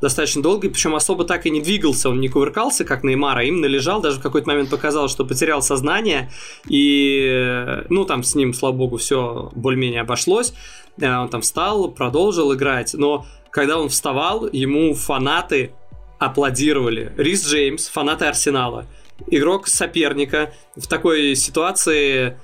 достаточно 0.00 0.42
долго, 0.42 0.68
причем 0.68 0.94
особо 0.94 1.24
так 1.24 1.46
и 1.46 1.50
не 1.50 1.60
двигался, 1.60 2.10
он 2.10 2.20
не 2.20 2.28
кувыркался, 2.28 2.84
как 2.84 3.04
Неймар, 3.04 3.38
а 3.38 3.42
именно 3.42 3.66
лежал, 3.66 4.02
даже 4.02 4.18
в 4.18 4.22
какой-то 4.22 4.48
момент 4.48 4.68
показалось, 4.70 5.10
что 5.10 5.24
потерял 5.24 5.62
сознание, 5.62 6.30
и, 6.68 7.82
ну, 7.88 8.04
там 8.04 8.22
с 8.22 8.34
ним, 8.34 8.52
слава 8.52 8.74
богу, 8.74 8.98
все 8.98 9.50
более-менее 9.54 10.02
обошлось, 10.02 10.52
э, 11.00 11.10
он 11.10 11.28
там 11.28 11.40
встал, 11.40 11.90
продолжил 11.90 12.52
играть, 12.54 12.94
но 12.94 13.24
когда 13.50 13.78
он 13.78 13.88
вставал, 13.88 14.46
ему 14.52 14.94
фанаты 14.94 15.72
аплодировали. 16.18 17.12
Рис 17.16 17.46
Джеймс, 17.46 17.88
фанаты 17.88 18.26
Арсенала, 18.26 18.86
игрок 19.28 19.68
соперника 19.68 20.52
в 20.76 20.86
такой 20.86 21.34
ситуации 21.34 22.36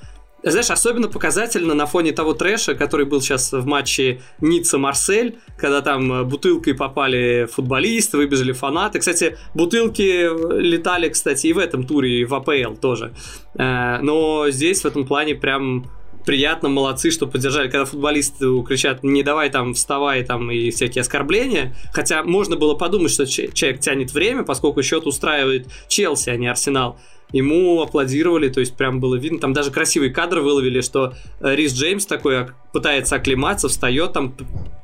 знаешь, 0.43 0.71
особенно 0.71 1.09
показательно 1.09 1.75
на 1.75 1.87
фоне 1.87 2.13
того 2.13 2.35
трэша, 2.35 2.75
который 2.75 3.07
был 3.07 3.21
сейчас 3.21 3.53
в 3.53 3.67
матче 3.67 4.21
Ницца-Марсель, 4.41 5.39
когда 5.57 5.83
там 5.83 6.13
э, 6.13 6.25
бутылкой 6.25 6.75
попали 6.75 7.47
футболисты, 7.51 8.17
выбежали 8.17 8.53
фанаты. 8.53 8.99
Кстати, 8.99 9.37
бутылки 9.55 10.29
летали, 10.61 11.09
кстати, 11.09 11.49
и 11.49 11.53
в 11.53 11.59
этом 11.59 11.85
туре, 11.85 12.21
и 12.21 12.25
в 12.25 12.35
АПЛ 12.35 12.75
тоже. 12.81 13.13
Э, 13.59 13.99
но 14.01 14.51
здесь 14.51 14.83
в 14.83 14.87
этом 14.87 15.07
плане 15.07 15.35
прям 15.35 15.87
приятно, 16.31 16.69
молодцы, 16.69 17.11
что 17.11 17.27
поддержали, 17.27 17.69
когда 17.69 17.85
футболисты 17.85 18.47
кричат, 18.63 19.03
не 19.03 19.25
давай 19.25 19.51
там, 19.51 19.75
вставай 19.75 20.23
там 20.23 20.49
и 20.53 20.71
всякие 20.71 21.03
оскорбления. 21.03 21.75
Хотя 21.93 22.23
можно 22.23 22.55
было 22.55 22.77
подумать, 22.77 23.11
что 23.11 23.27
человек 23.27 23.81
тянет 23.81 24.13
время, 24.13 24.45
поскольку 24.45 24.81
счет 24.85 25.09
устраивает 25.09 25.67
Челси, 25.89 26.31
а 26.31 26.37
не 26.37 26.47
Арсенал 26.47 27.01
ему 27.33 27.83
аплодировали, 27.83 28.49
то 28.49 28.61
есть 28.61 28.77
прям 28.77 29.01
было 29.01 29.17
видно, 29.17 29.41
там 29.41 29.53
даже 29.53 29.73
красивый 29.73 30.11
кадр 30.11 30.39
выловили, 30.39 30.83
что 30.83 31.15
э, 31.41 31.57
Рис 31.57 31.73
Джеймс 31.73 32.07
такой 32.07 32.47
пытается 32.73 33.17
оклематься, 33.17 33.69
встает 33.69 34.13
там, 34.13 34.35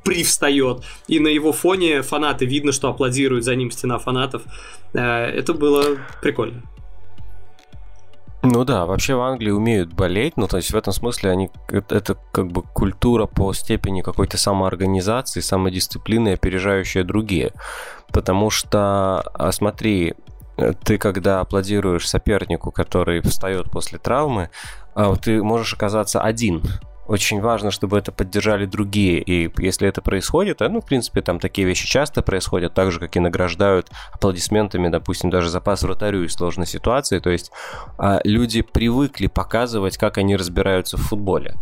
привстает, 0.05 0.83
и 1.07 1.21
на 1.21 1.29
его 1.29 1.53
фоне 1.53 2.03
фанаты, 2.03 2.45
видно, 2.45 2.73
что 2.73 2.89
аплодируют 2.89 3.45
за 3.45 3.55
ним 3.55 3.71
стена 3.71 3.99
фанатов. 3.99 4.43
Э, 4.95 5.27
это 5.27 5.55
было 5.55 5.97
прикольно. 6.23 6.63
Ну 8.49 8.65
да, 8.65 8.87
вообще 8.87 9.17
в 9.17 9.23
Англии 9.23 9.51
умеют 9.51 9.93
болеть, 9.93 10.37
ну 10.37 10.47
то 10.47 10.59
есть 10.59 10.71
в 10.71 10.77
этом 10.77 10.93
смысле 10.93 11.33
они 11.33 11.51
это 11.69 12.17
как 12.31 12.47
бы 12.47 12.63
культура 12.63 13.27
по 13.27 13.53
степени 13.53 14.03
какой-то 14.03 14.39
самоорганизации, 14.39 15.41
самодисциплины, 15.41 16.35
опережающая 16.35 17.03
другие. 17.03 17.51
Потому 18.13 18.51
что, 18.51 19.29
а, 19.35 19.51
смотри, 19.51 20.15
ты 20.85 20.97
когда 20.97 21.41
аплодируешь 21.41 22.09
сопернику, 22.09 22.71
который 22.71 23.21
встает 23.21 23.69
после 23.69 23.99
травмы, 23.99 24.51
а, 24.95 25.17
ты 25.17 25.43
можешь 25.43 25.75
оказаться 25.75 26.21
один 26.21 26.63
очень 27.09 27.41
важно, 27.41 27.71
чтобы 27.71 27.99
это 27.99 28.13
поддержали 28.13 28.67
другие. 28.67 29.21
И 29.21 29.51
если 29.59 29.89
это 29.89 30.03
происходит, 30.03 30.61
ну, 30.61 30.81
в 30.81 30.87
принципе, 30.87 31.23
там 31.23 31.39
такие 31.39 31.67
вещи 31.67 31.87
часто 31.87 32.23
происходят, 32.23 32.75
так 32.75 32.93
же, 32.93 33.01
как 33.01 33.17
и 33.17 33.21
награждают 33.21 33.91
аплодисментами, 34.13 34.89
допустим, 34.89 35.31
даже 35.31 35.49
запас 35.49 35.83
вратарю 35.83 36.25
из 36.25 36.35
сложной 36.35 36.67
ситуации. 36.67 37.19
То 37.19 37.31
есть 37.31 37.51
а, 37.99 38.21
люди 38.25 38.63
привыкли 38.63 39.27
показывать, 39.27 39.97
как 39.97 40.19
они 40.19 40.37
разбираются 40.37 40.97
в 40.97 41.01
футболе. 41.01 41.55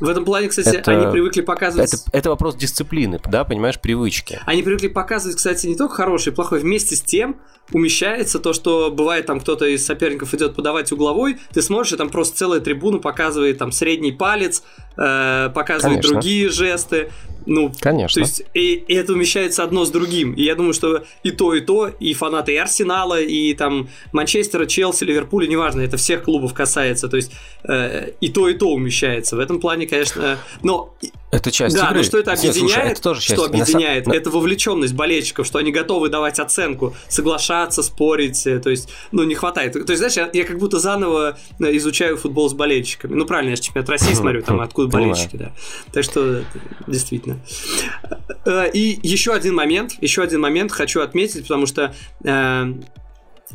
В 0.00 0.08
этом 0.08 0.24
плане, 0.24 0.48
кстати, 0.48 0.76
это, 0.76 0.92
они 0.92 1.12
привыкли 1.12 1.40
показывать... 1.40 1.92
Это, 1.92 2.02
это 2.12 2.30
вопрос 2.30 2.56
дисциплины, 2.56 3.20
да, 3.26 3.44
понимаешь, 3.44 3.80
привычки. 3.80 4.40
Они 4.46 4.62
привыкли 4.62 4.88
показывать, 4.88 5.36
кстати, 5.36 5.66
не 5.66 5.76
только 5.76 5.94
хороший 5.94 6.32
и 6.32 6.34
плохой, 6.34 6.60
вместе 6.60 6.96
с 6.96 7.02
тем 7.02 7.36
умещается 7.72 8.38
то, 8.38 8.52
что 8.52 8.90
бывает 8.90 9.26
там 9.26 9.40
кто-то 9.40 9.66
из 9.66 9.84
соперников 9.84 10.34
идет 10.34 10.54
подавать 10.54 10.92
угловой, 10.92 11.38
ты 11.52 11.62
смотришь, 11.62 11.92
и 11.92 11.96
там 11.96 12.10
просто 12.10 12.36
целая 12.36 12.60
трибуна 12.60 12.98
показывает 12.98 13.58
там 13.58 13.72
средний 13.72 14.12
палец, 14.12 14.62
э, 14.96 15.50
показывает 15.54 16.00
Конечно. 16.00 16.12
другие 16.14 16.48
жесты. 16.48 17.10
Ну, 17.46 17.72
Конечно. 17.80 18.20
То 18.22 18.26
есть, 18.26 18.42
и, 18.54 18.74
и 18.74 18.94
это 18.94 19.12
умещается 19.12 19.62
одно 19.62 19.84
с 19.84 19.90
другим. 19.90 20.32
И 20.34 20.42
я 20.42 20.54
думаю, 20.54 20.72
что 20.72 21.04
и 21.22 21.30
то, 21.30 21.54
и 21.54 21.60
то, 21.60 21.88
и 21.88 22.14
фанаты 22.14 22.52
и 22.52 22.56
Арсенала, 22.56 23.20
и 23.20 23.54
там 23.54 23.88
Манчестера, 24.12 24.66
Челси, 24.66 25.04
Ливерпуля, 25.04 25.46
неважно, 25.46 25.80
это 25.80 25.96
всех 25.96 26.24
клубов 26.24 26.54
касается. 26.54 27.08
То 27.08 27.16
есть, 27.16 27.32
э, 27.64 28.10
и 28.20 28.28
то, 28.28 28.48
и 28.48 28.54
то 28.54 28.68
умещается. 28.68 29.36
В 29.36 29.40
этом 29.40 29.60
плане, 29.60 29.86
конечно. 29.86 30.38
Но 30.62 30.94
это 31.32 31.50
часть 31.50 31.74
да, 31.74 31.86
игры. 31.86 31.96
но 31.96 32.02
что 32.02 32.18
это 32.18 32.32
объединяет? 32.32 32.62
Нет, 32.62 32.70
слушай, 32.72 32.92
это 32.92 33.02
тоже 33.02 33.20
часть. 33.22 33.32
Что 33.32 33.44
объединяет? 33.46 34.06
На... 34.06 34.12
Это 34.12 34.30
вовлеченность 34.30 34.92
болельщиков, 34.92 35.46
что 35.46 35.58
они 35.58 35.72
готовы 35.72 36.10
давать 36.10 36.38
оценку, 36.38 36.94
соглашаться, 37.08 37.82
спорить. 37.82 38.46
Э, 38.46 38.58
то 38.58 38.68
есть, 38.68 38.90
ну, 39.12 39.22
не 39.22 39.34
хватает. 39.34 39.72
То 39.72 39.78
есть, 39.78 39.96
знаешь, 39.96 40.14
я, 40.14 40.28
я 40.30 40.44
как 40.44 40.58
будто 40.58 40.78
заново 40.78 41.38
э, 41.58 41.76
изучаю 41.78 42.18
футбол 42.18 42.50
с 42.50 42.52
болельщиками. 42.52 43.14
Ну, 43.14 43.24
правильно, 43.24 43.50
я 43.50 43.56
же 43.56 43.62
чемпионат 43.62 43.88
России 43.88 44.12
смотрю, 44.12 44.42
там 44.42 44.60
откуда 44.60 44.88
болельщики, 44.88 45.36
да. 45.36 45.52
Так 45.92 46.04
что, 46.04 46.42
действительно. 46.86 47.31
Э, 48.44 48.70
и 48.72 48.98
еще 49.02 49.32
один 49.32 49.54
момент, 49.54 49.92
еще 50.00 50.22
один 50.22 50.40
момент 50.40 50.72
хочу 50.72 51.00
отметить, 51.00 51.42
потому 51.42 51.66
что 51.66 51.94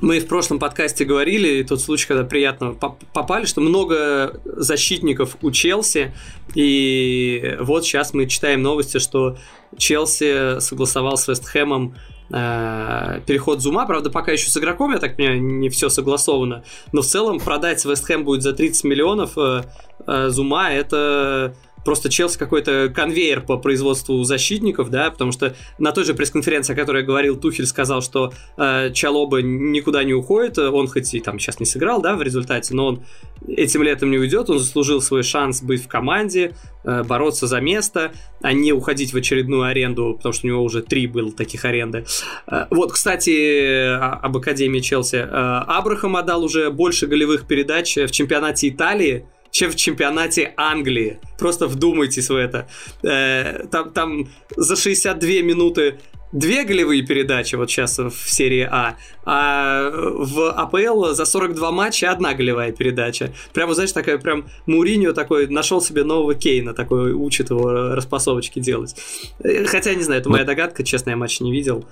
мы 0.01 0.19
в 0.19 0.27
прошлом 0.27 0.59
подкасте 0.59 1.05
говорили, 1.05 1.59
и 1.59 1.63
тот 1.63 1.81
случай, 1.81 2.07
когда 2.07 2.23
приятно 2.23 2.73
попали, 2.73 3.45
что 3.45 3.61
много 3.61 4.39
защитников 4.45 5.37
у 5.41 5.51
Челси, 5.51 6.13
и 6.53 7.57
вот 7.59 7.83
сейчас 7.83 8.13
мы 8.13 8.27
читаем 8.27 8.61
новости, 8.61 8.99
что 8.99 9.37
Челси 9.77 10.59
согласовал 10.59 11.17
с 11.17 11.27
Вестхэмом 11.27 11.95
э, 12.29 13.21
переход 13.25 13.61
Зума, 13.61 13.85
правда, 13.85 14.09
пока 14.09 14.31
еще 14.31 14.49
с 14.49 14.57
игроком, 14.57 14.91
я 14.91 14.99
так 14.99 15.15
понимаю, 15.15 15.41
не 15.41 15.69
все 15.69 15.89
согласовано, 15.89 16.63
но 16.91 17.01
в 17.01 17.05
целом 17.05 17.39
продать 17.39 17.83
Вестхэм 17.83 18.23
будет 18.23 18.43
за 18.43 18.53
30 18.53 18.83
миллионов 18.83 19.37
э, 19.37 19.63
э, 20.05 20.29
Зума, 20.29 20.71
это 20.71 21.55
просто 21.87 22.09
Челси 22.09 22.37
какой-то 22.37 22.91
конвейер 22.93 23.39
по 23.39 23.57
производству 23.57 24.21
защитников, 24.25 24.89
да, 24.89 25.09
потому 25.09 25.31
что 25.31 25.55
на 25.77 25.93
той 25.93 26.03
же 26.03 26.13
пресс-конференции, 26.13 26.73
о 26.73 26.75
которой 26.75 26.99
я 26.99 27.07
говорил, 27.07 27.37
Тухель 27.37 27.65
сказал, 27.65 28.01
что 28.01 28.33
э, 28.57 28.91
Чалоба 28.91 29.41
никуда 29.41 30.03
не 30.03 30.13
уходит, 30.13 30.57
он 30.57 30.89
хоть 30.89 31.13
и 31.13 31.21
там 31.21 31.39
сейчас 31.39 31.61
не 31.61 31.65
сыграл, 31.65 32.01
да, 32.01 32.17
в 32.17 32.21
результате, 32.21 32.73
но 32.73 32.87
он 32.87 33.05
этим 33.47 33.83
летом 33.83 34.11
не 34.11 34.17
уйдет, 34.17 34.49
он 34.49 34.59
заслужил 34.59 35.01
свой 35.01 35.23
шанс 35.23 35.61
быть 35.61 35.81
в 35.81 35.87
команде, 35.87 36.55
э, 36.83 37.03
бороться 37.03 37.47
за 37.47 37.61
место, 37.61 38.11
а 38.41 38.51
не 38.51 38.73
уходить 38.73 39.13
в 39.13 39.15
очередную 39.15 39.63
аренду, 39.63 40.15
потому 40.17 40.33
что 40.33 40.45
у 40.45 40.49
него 40.49 40.63
уже 40.63 40.81
три 40.81 41.07
было 41.07 41.31
таких 41.31 41.63
аренды. 41.63 42.05
Э, 42.51 42.65
вот, 42.69 42.91
кстати, 42.91 43.95
об 43.95 44.35
Академии 44.35 44.81
Челси. 44.81 45.15
Э, 45.15 45.23
Абрахам 45.67 46.17
отдал 46.17 46.43
уже 46.43 46.69
больше 46.69 47.07
голевых 47.07 47.47
передач 47.47 47.95
в 47.95 48.11
чемпионате 48.11 48.67
Италии, 48.67 49.25
чем 49.57 49.71
в 49.71 49.75
чемпионате 49.75 50.53
Англии. 50.55 51.19
Просто 51.39 51.67
вдумайтесь 51.67 52.29
в 52.29 52.35
это. 52.35 52.67
Э, 53.03 53.65
там, 53.71 53.91
там 53.91 54.27
за 54.55 54.75
62 54.75 55.29
минуты 55.41 55.99
две 56.31 56.63
голевые 56.63 57.01
передачи 57.01 57.55
вот 57.55 57.71
сейчас 57.71 57.97
в 57.97 58.11
серии 58.11 58.67
А, 58.69 58.97
а 59.25 59.89
в 59.91 60.51
АПЛ 60.51 61.13
за 61.13 61.25
42 61.25 61.71
матча 61.71 62.11
одна 62.11 62.35
голевая 62.35 62.71
передача. 62.71 63.33
Прямо, 63.53 63.73
знаешь, 63.73 63.93
такая 63.93 64.19
прям 64.19 64.45
Муриньо 64.67 65.13
такой 65.13 65.47
нашел 65.47 65.81
себе 65.81 66.03
нового 66.03 66.35
Кейна, 66.35 66.75
такой 66.75 67.13
учит 67.13 67.49
его 67.49 67.95
распасовочки 67.95 68.59
делать. 68.59 68.95
Э, 69.39 69.65
хотя, 69.65 69.95
не 69.95 70.03
знаю, 70.03 70.21
это 70.21 70.29
моя 70.29 70.43
догадка, 70.43 70.83
честно, 70.83 71.09
я 71.11 71.17
матч 71.17 71.39
не 71.39 71.51
видел. 71.51 71.83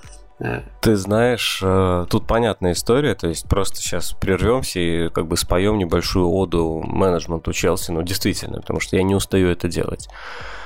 Ты 0.81 0.95
знаешь, 0.97 1.61
э, 1.63 2.05
тут 2.09 2.27
понятная 2.27 2.73
история, 2.73 3.15
то 3.15 3.27
есть 3.27 3.47
просто 3.47 3.77
сейчас 3.77 4.11
прервемся 4.11 4.79
и 4.79 5.09
как 5.09 5.27
бы 5.27 5.37
споем 5.37 5.77
небольшую 5.77 6.29
оду 6.29 6.83
менеджменту 6.85 7.53
Челси, 7.53 7.91
ну 7.91 8.03
действительно, 8.03 8.59
потому 8.59 8.81
что 8.81 8.97
я 8.97 9.03
не 9.03 9.15
устаю 9.15 9.47
это 9.47 9.69
делать. 9.69 10.09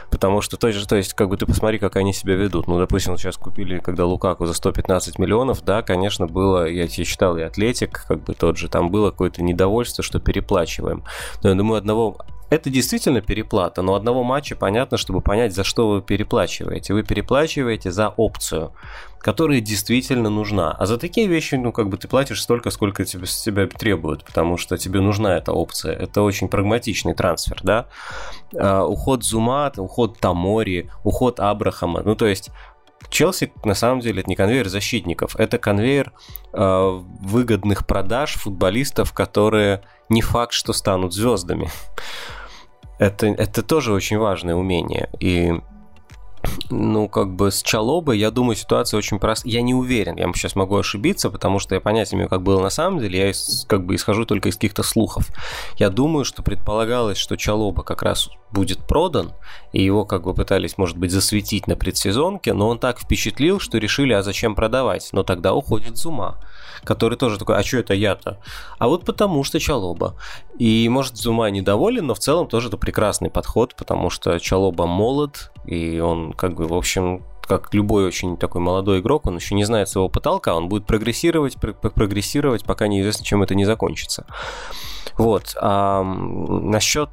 Потому 0.09 0.41
что, 0.41 0.57
то 0.57 0.67
есть, 0.67 0.87
то 0.89 0.95
есть, 0.95 1.13
как 1.13 1.29
бы 1.29 1.37
ты 1.37 1.45
посмотри, 1.45 1.77
как 1.77 1.95
они 1.95 2.13
себя 2.13 2.35
ведут. 2.35 2.67
Ну, 2.67 2.79
допустим, 2.79 3.15
сейчас 3.15 3.37
купили, 3.37 3.77
когда 3.77 4.05
Лукаку 4.05 4.47
за 4.47 4.55
115 4.55 5.19
миллионов, 5.19 5.63
да, 5.63 5.83
конечно, 5.83 6.25
было, 6.25 6.67
я 6.67 6.87
тебе 6.87 7.05
читал, 7.05 7.37
и 7.37 7.43
Атлетик, 7.43 8.05
как 8.07 8.23
бы 8.23 8.33
тот 8.33 8.57
же, 8.57 8.69
там 8.69 8.89
было 8.89 9.11
какое-то 9.11 9.43
недовольство, 9.43 10.03
что 10.03 10.19
переплачиваем. 10.19 11.03
Но 11.43 11.49
я 11.49 11.55
думаю, 11.55 11.77
одного 11.77 12.17
это 12.49 12.69
действительно 12.69 13.21
переплата, 13.21 13.81
но 13.81 13.95
одного 13.95 14.23
матча 14.23 14.55
понятно, 14.55 14.97
чтобы 14.97 15.21
понять, 15.21 15.53
за 15.53 15.63
что 15.63 15.89
вы 15.89 16.01
переплачиваете. 16.01 16.93
Вы 16.93 17.03
переплачиваете 17.03 17.91
за 17.91 18.09
опцию, 18.09 18.73
которая 19.19 19.61
действительно 19.61 20.29
нужна. 20.29 20.71
А 20.71 20.85
за 20.85 20.97
такие 20.97 21.27
вещи, 21.27 21.55
ну, 21.55 21.71
как 21.71 21.89
бы 21.89 21.97
ты 21.97 22.07
платишь 22.07 22.41
столько, 22.41 22.71
сколько 22.71 23.05
тебе, 23.05 23.27
с 23.27 23.41
тебя 23.41 23.67
требуют, 23.67 24.25
потому 24.25 24.57
что 24.57 24.77
тебе 24.77 24.99
нужна 24.99 25.37
эта 25.37 25.51
опция. 25.51 25.93
Это 25.93 26.21
очень 26.21 26.47
прагматичный 26.47 27.13
трансфер, 27.13 27.59
да. 27.63 27.87
А, 28.55 28.83
уход 28.83 29.23
Зума, 29.23 29.71
уход 29.77 30.17
Тамори, 30.19 30.89
уход 31.03 31.39
Абрахама. 31.39 32.01
Ну, 32.03 32.15
то 32.15 32.25
есть 32.25 32.49
Челси, 33.09 33.51
на 33.63 33.73
самом 33.73 34.01
деле, 34.01 34.21
это 34.21 34.29
не 34.29 34.35
конвейер 34.35 34.69
защитников, 34.69 35.35
это 35.35 35.57
конвейер 35.57 36.13
э, 36.53 36.99
выгодных 37.21 37.87
продаж 37.87 38.35
футболистов, 38.35 39.13
которые 39.13 39.81
не 40.09 40.21
факт, 40.21 40.53
что 40.53 40.73
станут 40.73 41.13
звездами. 41.13 41.69
Это, 42.99 43.27
это 43.27 43.63
тоже 43.63 43.93
очень 43.93 44.17
важное 44.17 44.55
умение. 44.55 45.09
И 45.19 45.53
ну, 46.69 47.07
как 47.07 47.35
бы 47.35 47.51
с 47.51 47.61
Чалобой, 47.61 48.17
я 48.17 48.31
думаю, 48.31 48.55
ситуация 48.55 48.97
очень 48.97 49.19
простая. 49.19 49.51
Я 49.51 49.61
не 49.61 49.73
уверен, 49.73 50.15
я 50.17 50.31
сейчас 50.33 50.55
могу 50.55 50.77
ошибиться, 50.77 51.29
потому 51.29 51.59
что 51.59 51.75
я 51.75 51.81
понятия 51.81 52.15
имею, 52.15 52.29
как 52.29 52.43
было 52.43 52.61
на 52.61 52.69
самом 52.69 52.99
деле, 52.99 53.27
я 53.27 53.33
как 53.67 53.85
бы 53.85 53.95
исхожу 53.95 54.25
только 54.25 54.49
из 54.49 54.55
каких-то 54.55 54.83
слухов. 54.83 55.29
Я 55.77 55.89
думаю, 55.89 56.25
что 56.25 56.43
предполагалось, 56.43 57.17
что 57.17 57.35
Чалоба 57.37 57.83
как 57.83 58.03
раз 58.03 58.29
будет 58.51 58.79
продан, 58.79 59.33
и 59.73 59.83
его 59.83 60.05
как 60.05 60.23
бы 60.23 60.33
пытались, 60.33 60.77
может 60.77 60.97
быть, 60.97 61.11
засветить 61.11 61.67
на 61.67 61.75
предсезонке, 61.75 62.53
но 62.53 62.69
он 62.69 62.79
так 62.79 62.99
впечатлил, 62.99 63.59
что 63.59 63.77
решили, 63.77 64.13
а 64.13 64.23
зачем 64.23 64.55
продавать? 64.55 65.09
Но 65.11 65.23
тогда 65.23 65.53
уходит 65.53 65.97
Зума 65.97 66.37
который 66.83 67.17
тоже 67.17 67.37
такой, 67.37 67.57
а 67.57 67.63
что 67.63 67.77
это 67.77 67.93
я-то? 67.93 68.39
А 68.77 68.87
вот 68.87 69.05
потому 69.05 69.43
что 69.43 69.59
Чалоба. 69.59 70.15
И, 70.59 70.87
может, 70.89 71.15
Зума 71.15 71.49
недоволен, 71.49 72.05
но 72.05 72.13
в 72.13 72.19
целом 72.19 72.47
тоже 72.47 72.67
это 72.67 72.77
прекрасный 72.77 73.29
подход, 73.29 73.75
потому 73.75 74.09
что 74.09 74.37
Чалоба 74.39 74.85
молод, 74.85 75.51
и 75.65 75.99
он 75.99 76.33
как 76.33 76.55
бы, 76.55 76.67
в 76.67 76.73
общем, 76.73 77.23
как 77.41 77.73
любой 77.73 78.05
очень 78.05 78.37
такой 78.37 78.61
молодой 78.61 78.99
игрок, 78.99 79.25
он 79.25 79.37
еще 79.37 79.55
не 79.55 79.63
знает 79.63 79.87
своего 79.87 80.09
потолка, 80.09 80.53
он 80.53 80.67
будет 80.67 80.85
прогрессировать, 80.85 81.55
прогрессировать, 81.55 82.65
пока 82.65 82.87
неизвестно, 82.87 83.25
чем 83.25 83.41
это 83.41 83.55
не 83.55 83.63
закончится. 83.63 84.25
Вот. 85.17 85.55
А 85.59 86.03
насчет 86.03 87.09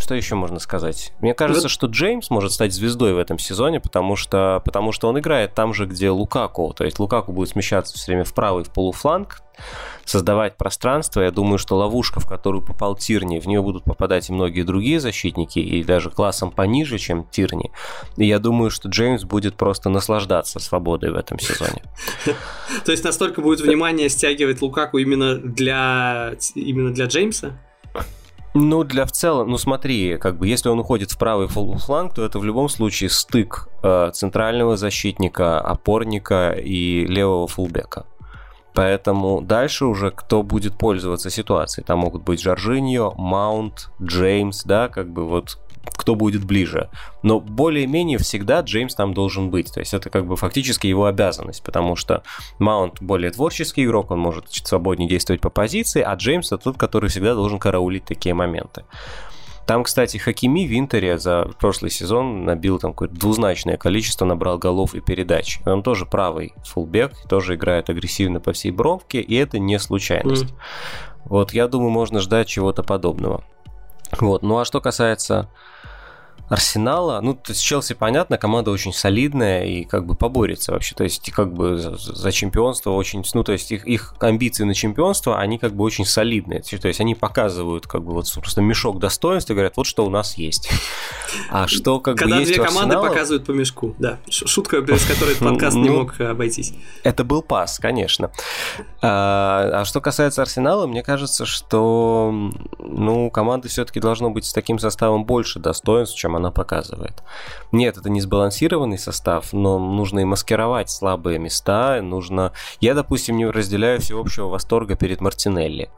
что 0.00 0.14
еще 0.14 0.34
можно 0.34 0.58
сказать? 0.58 1.12
Мне 1.20 1.34
кажется, 1.34 1.68
что 1.68 1.86
Джеймс 1.86 2.30
может 2.30 2.52
стать 2.52 2.72
звездой 2.72 3.12
в 3.12 3.18
этом 3.18 3.38
сезоне, 3.38 3.80
потому 3.80 4.16
что, 4.16 4.62
потому 4.64 4.92
что 4.92 5.08
он 5.08 5.18
играет 5.18 5.54
там 5.54 5.74
же, 5.74 5.86
где 5.86 6.10
Лукаку. 6.10 6.72
То 6.72 6.84
есть 6.84 6.98
Лукаку 6.98 7.32
будет 7.32 7.50
смещаться 7.50 7.94
все 7.94 8.12
время 8.12 8.24
вправо 8.24 8.60
и 8.60 8.64
в 8.64 8.72
полуфланг, 8.72 9.42
создавать 10.04 10.56
пространство. 10.56 11.20
Я 11.20 11.30
думаю, 11.30 11.58
что 11.58 11.76
ловушка, 11.76 12.18
в 12.20 12.26
которую 12.26 12.64
попал 12.64 12.96
Тирни, 12.96 13.38
в 13.38 13.46
нее 13.46 13.62
будут 13.62 13.84
попадать 13.84 14.28
и 14.30 14.32
многие 14.32 14.62
другие 14.62 15.00
защитники, 15.00 15.58
и 15.58 15.84
даже 15.84 16.10
классом 16.10 16.50
пониже, 16.50 16.98
чем 16.98 17.24
Тирни. 17.24 17.70
И 18.16 18.26
я 18.26 18.38
думаю, 18.38 18.70
что 18.70 18.88
Джеймс 18.88 19.24
будет 19.24 19.56
просто 19.56 19.90
наслаждаться 19.90 20.58
свободой 20.58 21.10
в 21.10 21.16
этом 21.16 21.38
сезоне. 21.38 21.82
То 22.84 22.90
есть 22.90 23.04
настолько 23.04 23.42
будет 23.42 23.60
внимание 23.60 24.08
стягивать 24.08 24.62
Лукаку 24.62 24.98
именно 24.98 25.36
для, 25.36 26.34
именно 26.54 26.92
для 26.92 27.06
Джеймса? 27.06 27.58
Ну, 28.52 28.82
для 28.82 29.06
в 29.06 29.12
целом, 29.12 29.48
ну 29.48 29.58
смотри, 29.58 30.16
как 30.16 30.36
бы 30.36 30.48
если 30.48 30.68
он 30.68 30.80
уходит 30.80 31.12
в 31.12 31.18
правый 31.18 31.46
фланг, 31.46 32.14
то 32.14 32.24
это 32.24 32.38
в 32.40 32.44
любом 32.44 32.68
случае 32.68 33.08
стык 33.08 33.68
э, 33.82 34.10
центрального 34.12 34.76
защитника, 34.76 35.60
опорника 35.60 36.50
и 36.50 37.06
левого 37.06 37.46
фулбека. 37.46 38.06
Поэтому 38.74 39.40
дальше 39.40 39.84
уже 39.84 40.10
кто 40.10 40.42
будет 40.42 40.76
пользоваться 40.76 41.30
ситуацией. 41.30 41.84
Там 41.84 42.00
могут 42.00 42.22
быть 42.22 42.40
Жоржиньо, 42.40 43.14
Маунт, 43.16 43.90
Джеймс, 44.02 44.64
да, 44.64 44.88
как 44.88 45.12
бы 45.12 45.28
вот 45.28 45.58
кто 45.84 46.14
будет 46.14 46.44
ближе. 46.44 46.90
Но 47.22 47.40
более-менее 47.40 48.18
всегда 48.18 48.60
Джеймс 48.60 48.94
там 48.94 49.14
должен 49.14 49.50
быть. 49.50 49.72
То 49.72 49.80
есть 49.80 49.94
это 49.94 50.10
как 50.10 50.26
бы 50.26 50.36
фактически 50.36 50.86
его 50.86 51.06
обязанность, 51.06 51.62
потому 51.62 51.96
что 51.96 52.22
Маунт 52.58 53.00
более 53.00 53.30
творческий 53.30 53.84
игрок, 53.84 54.10
он 54.10 54.18
может 54.18 54.46
свободнее 54.50 55.08
действовать 55.08 55.40
по 55.40 55.50
позиции, 55.50 56.02
а 56.02 56.14
Джеймс 56.14 56.52
это 56.52 56.64
тот, 56.64 56.78
который 56.78 57.10
всегда 57.10 57.34
должен 57.34 57.58
караулить 57.58 58.04
такие 58.04 58.34
моменты. 58.34 58.84
Там, 59.66 59.84
кстати, 59.84 60.16
Хакими 60.16 60.66
в 60.66 60.76
Интере 60.76 61.16
за 61.16 61.48
прошлый 61.60 61.92
сезон 61.92 62.44
набил 62.44 62.80
там 62.80 62.92
какое-то 62.92 63.14
двузначное 63.14 63.76
количество, 63.76 64.24
набрал 64.24 64.58
голов 64.58 64.96
и 64.96 65.00
передач. 65.00 65.60
Он 65.64 65.84
тоже 65.84 66.06
правый 66.06 66.54
фулбек, 66.64 67.12
тоже 67.28 67.54
играет 67.54 67.88
агрессивно 67.88 68.40
по 68.40 68.52
всей 68.52 68.72
бровке, 68.72 69.20
и 69.20 69.36
это 69.36 69.60
не 69.60 69.78
случайность. 69.78 70.46
Mm. 70.46 70.54
Вот, 71.26 71.52
я 71.52 71.68
думаю, 71.68 71.90
можно 71.90 72.18
ждать 72.18 72.48
чего-то 72.48 72.82
подобного. 72.82 73.44
Вот, 74.18 74.42
ну 74.42 74.58
а 74.58 74.64
что 74.64 74.80
касается 74.80 75.48
Арсенала, 76.50 77.20
ну, 77.20 77.34
то 77.34 77.52
есть 77.52 77.62
Челси, 77.62 77.94
понятно, 77.94 78.36
команда 78.36 78.72
очень 78.72 78.92
солидная 78.92 79.64
и 79.64 79.84
как 79.84 80.04
бы 80.04 80.16
поборется 80.16 80.72
вообще, 80.72 80.96
то 80.96 81.04
есть 81.04 81.30
как 81.30 81.52
бы 81.52 81.76
за, 81.76 81.96
за 81.96 82.32
чемпионство 82.32 82.90
очень, 82.90 83.22
ну, 83.34 83.44
то 83.44 83.52
есть 83.52 83.70
их, 83.70 83.86
их 83.86 84.16
амбиции 84.18 84.64
на 84.64 84.74
чемпионство, 84.74 85.38
они 85.38 85.58
как 85.58 85.74
бы 85.74 85.84
очень 85.84 86.04
солидные, 86.04 86.60
то 86.60 86.88
есть 86.88 87.00
они 87.00 87.14
показывают 87.14 87.86
как 87.86 88.02
бы 88.02 88.12
вот 88.12 88.26
просто 88.34 88.62
мешок 88.62 88.98
достоинств 88.98 89.48
и 89.50 89.54
говорят, 89.54 89.76
вот 89.76 89.86
что 89.86 90.04
у 90.04 90.10
нас 90.10 90.36
есть. 90.38 90.68
А 91.50 91.68
что 91.68 92.00
как 92.00 92.18
Когда 92.18 92.34
бы 92.34 92.40
есть 92.40 92.52
две 92.52 92.64
команды 92.64 92.94
Арсенала... 92.96 93.08
показывают 93.08 93.46
по 93.46 93.52
мешку, 93.52 93.94
да, 94.00 94.18
шутка, 94.28 94.80
без 94.80 95.04
которой 95.06 95.34
этот 95.34 95.44
подкаст 95.48 95.76
не 95.76 95.88
ну, 95.88 96.00
мог 96.00 96.20
обойтись. 96.20 96.74
Это 97.04 97.22
был 97.22 97.42
пас, 97.42 97.78
конечно. 97.78 98.32
А, 99.00 99.82
а 99.82 99.84
что 99.84 100.00
касается 100.00 100.42
Арсенала, 100.42 100.88
мне 100.88 101.04
кажется, 101.04 101.46
что, 101.46 102.50
ну, 102.80 103.30
команда 103.30 103.68
все-таки 103.68 104.00
должно 104.00 104.30
быть 104.30 104.46
с 104.46 104.52
таким 104.52 104.80
составом 104.80 105.24
больше 105.24 105.60
достоинств, 105.60 106.18
чем 106.18 106.39
она 106.40 106.50
показывает. 106.50 107.22
Нет, 107.72 107.96
это 107.96 108.10
не 108.10 108.20
сбалансированный 108.20 108.98
состав, 108.98 109.52
но 109.52 109.78
нужно 109.78 110.20
и 110.20 110.24
маскировать 110.24 110.90
слабые 110.90 111.38
места, 111.38 112.02
нужно... 112.02 112.52
Я, 112.80 112.94
допустим, 112.94 113.36
не 113.36 113.46
разделяю 113.46 114.00
всеобщего 114.00 114.48
восторга 114.48 114.96
перед 114.96 115.20
Мартинелли. 115.20 115.90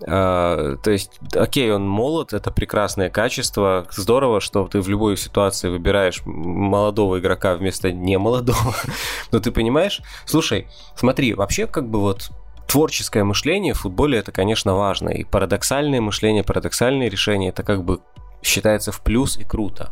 Uh, 0.00 0.78
то 0.82 0.90
есть, 0.90 1.20
окей, 1.32 1.70
он 1.70 1.88
молод, 1.88 2.32
это 2.32 2.50
прекрасное 2.50 3.08
качество, 3.08 3.86
здорово, 3.92 4.40
что 4.40 4.66
ты 4.66 4.80
в 4.80 4.88
любой 4.88 5.16
ситуации 5.16 5.68
выбираешь 5.68 6.22
молодого 6.24 7.20
игрока 7.20 7.54
вместо 7.54 7.92
немолодого, 7.92 8.74
но 9.30 9.38
ты 9.38 9.52
понимаешь, 9.52 10.00
слушай, 10.24 10.66
смотри, 10.96 11.34
вообще 11.34 11.68
как 11.68 11.88
бы 11.88 12.00
вот 12.00 12.32
творческое 12.66 13.22
мышление 13.22 13.74
в 13.74 13.80
футболе 13.80 14.18
это, 14.18 14.32
конечно, 14.32 14.74
важно, 14.74 15.10
и 15.10 15.24
парадоксальное 15.24 16.00
мышление, 16.00 16.42
парадоксальные 16.42 17.08
решения 17.08 17.50
это 17.50 17.62
как 17.62 17.84
бы 17.84 18.00
считается 18.42 18.92
в 18.92 19.00
плюс 19.00 19.36
и 19.36 19.44
круто. 19.44 19.90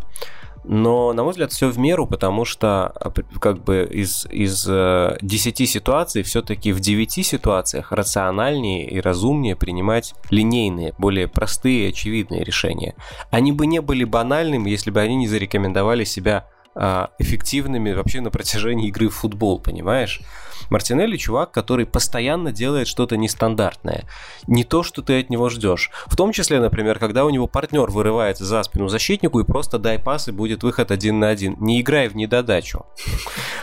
Но, 0.62 1.12
на 1.14 1.22
мой 1.22 1.30
взгляд, 1.30 1.52
все 1.52 1.70
в 1.70 1.78
меру, 1.78 2.06
потому 2.06 2.44
что 2.44 2.88
а, 2.88 3.10
как 3.40 3.64
бы 3.64 3.88
из, 3.90 4.26
из 4.26 4.64
10 4.64 5.60
э, 5.60 5.66
ситуаций 5.66 6.22
все-таки 6.22 6.72
в 6.72 6.80
9 6.80 7.26
ситуациях 7.26 7.92
рациональнее 7.92 8.88
и 8.88 9.00
разумнее 9.00 9.56
принимать 9.56 10.14
линейные, 10.28 10.94
более 10.98 11.28
простые 11.28 11.86
и 11.86 11.90
очевидные 11.90 12.44
решения. 12.44 12.94
Они 13.30 13.52
бы 13.52 13.66
не 13.66 13.80
были 13.80 14.04
банальными, 14.04 14.68
если 14.68 14.90
бы 14.90 15.00
они 15.00 15.16
не 15.16 15.28
зарекомендовали 15.28 16.04
себя 16.04 16.46
а, 16.74 17.10
эффективными 17.18 17.92
вообще 17.92 18.20
на 18.20 18.30
протяжении 18.30 18.88
игры 18.88 19.08
в 19.08 19.14
футбол, 19.14 19.60
понимаешь? 19.60 20.20
Мартинелли 20.68 21.16
чувак, 21.16 21.50
который 21.50 21.86
постоянно 21.86 22.52
делает 22.52 22.88
что-то 22.88 23.16
нестандартное. 23.16 24.04
Не 24.46 24.64
то, 24.64 24.82
что 24.82 25.02
ты 25.02 25.20
от 25.20 25.30
него 25.30 25.48
ждешь. 25.48 25.90
В 26.06 26.16
том 26.16 26.32
числе, 26.32 26.60
например, 26.60 26.98
когда 26.98 27.24
у 27.24 27.30
него 27.30 27.46
партнер 27.46 27.90
вырывается 27.90 28.44
за 28.44 28.62
спину 28.62 28.88
защитнику 28.88 29.40
и 29.40 29.44
просто 29.44 29.78
дай 29.78 29.98
пас 29.98 30.28
и 30.28 30.32
будет 30.32 30.62
выход 30.62 30.90
один 30.90 31.18
на 31.18 31.28
один. 31.28 31.56
Не 31.60 31.80
играй 31.80 32.08
в 32.08 32.16
недодачу. 32.16 32.84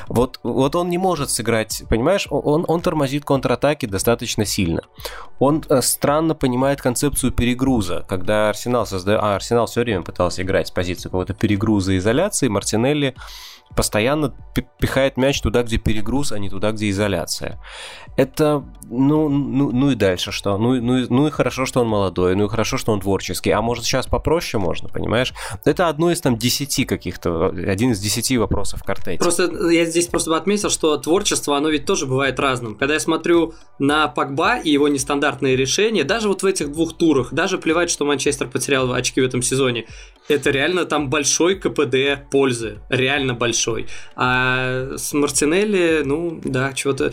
Вот, 0.07 0.39
вот 0.43 0.75
он 0.75 0.89
не 0.89 0.97
может 0.97 1.29
сыграть, 1.29 1.83
понимаешь, 1.89 2.27
он, 2.29 2.65
он 2.67 2.81
тормозит 2.81 3.25
контратаки 3.25 3.85
достаточно 3.85 4.45
сильно. 4.45 4.81
Он 5.39 5.63
э, 5.69 5.81
странно 5.81 6.33
понимает 6.33 6.81
концепцию 6.81 7.31
перегруза, 7.31 8.05
когда 8.07 8.49
Арсенал 8.49 8.85
создает... 8.85 9.19
А, 9.21 9.35
Арсенал 9.35 9.67
все 9.67 9.81
время 9.81 10.03
пытался 10.03 10.41
играть 10.41 10.67
с 10.67 10.71
позиции 10.71 11.03
какого-то 11.03 11.33
перегруза 11.33 11.93
и 11.93 11.97
изоляции, 11.97 12.47
Мартинелли 12.47 13.15
постоянно 13.77 14.33
пихает 14.79 15.17
мяч 15.17 15.39
туда, 15.39 15.61
где 15.61 15.77
перегруз, 15.77 16.31
а 16.31 16.39
не 16.39 16.49
туда, 16.49 16.71
где 16.71 16.89
изоляция. 16.89 17.61
Это, 18.17 18.65
ну, 18.89 19.29
ну, 19.29 19.71
ну 19.71 19.91
и 19.91 19.95
дальше 19.95 20.31
что? 20.31 20.57
Ну, 20.57 20.81
ну, 20.81 21.05
ну 21.07 21.27
и 21.27 21.29
хорошо, 21.29 21.67
что 21.67 21.81
он 21.81 21.87
молодой, 21.87 22.35
ну 22.35 22.45
и 22.45 22.49
хорошо, 22.49 22.77
что 22.77 22.91
он 22.91 23.01
творческий. 23.01 23.51
А 23.51 23.61
может 23.61 23.85
сейчас 23.85 24.07
попроще 24.07 24.61
можно, 24.61 24.89
понимаешь? 24.89 25.31
Это 25.63 25.89
одно 25.89 26.11
из 26.11 26.19
там 26.19 26.37
десяти 26.37 26.85
каких-то, 26.85 27.49
один 27.49 27.91
из 27.91 27.99
десяти 27.99 28.39
вопросов 28.39 28.81
в 28.81 29.17
Просто 29.19 29.69
я 29.69 29.85
здесь 29.85 30.07
просто 30.07 30.31
бы 30.31 30.37
отметил, 30.37 30.71
что 30.71 30.97
творчество, 30.97 31.55
оно 31.55 31.69
ведь 31.69 31.85
тоже 31.85 32.07
бывает 32.07 32.39
разным. 32.39 32.75
Когда 32.75 32.95
я 32.95 32.99
смотрю 32.99 33.53
на 33.77 34.07
Пакба 34.07 34.57
и 34.57 34.71
его 34.71 34.87
нестандартные 34.87 35.55
решения, 35.55 36.03
даже 36.03 36.27
вот 36.27 36.41
в 36.41 36.45
этих 36.47 36.71
двух 36.71 36.97
турах, 36.97 37.31
даже 37.31 37.59
плевать, 37.59 37.91
что 37.91 38.05
Манчестер 38.05 38.47
потерял 38.47 38.91
очки 38.91 39.21
в 39.21 39.25
этом 39.25 39.43
сезоне, 39.43 39.85
это 40.27 40.49
реально 40.49 40.85
там 40.85 41.11
большой 41.11 41.55
КПД 41.55 42.29
пользы, 42.31 42.79
реально 42.89 43.35
большой. 43.35 43.66
А 44.15 44.95
с 44.95 45.13
Мартинелли, 45.13 46.01
ну, 46.05 46.39
да, 46.43 46.75
что-то... 46.75 47.11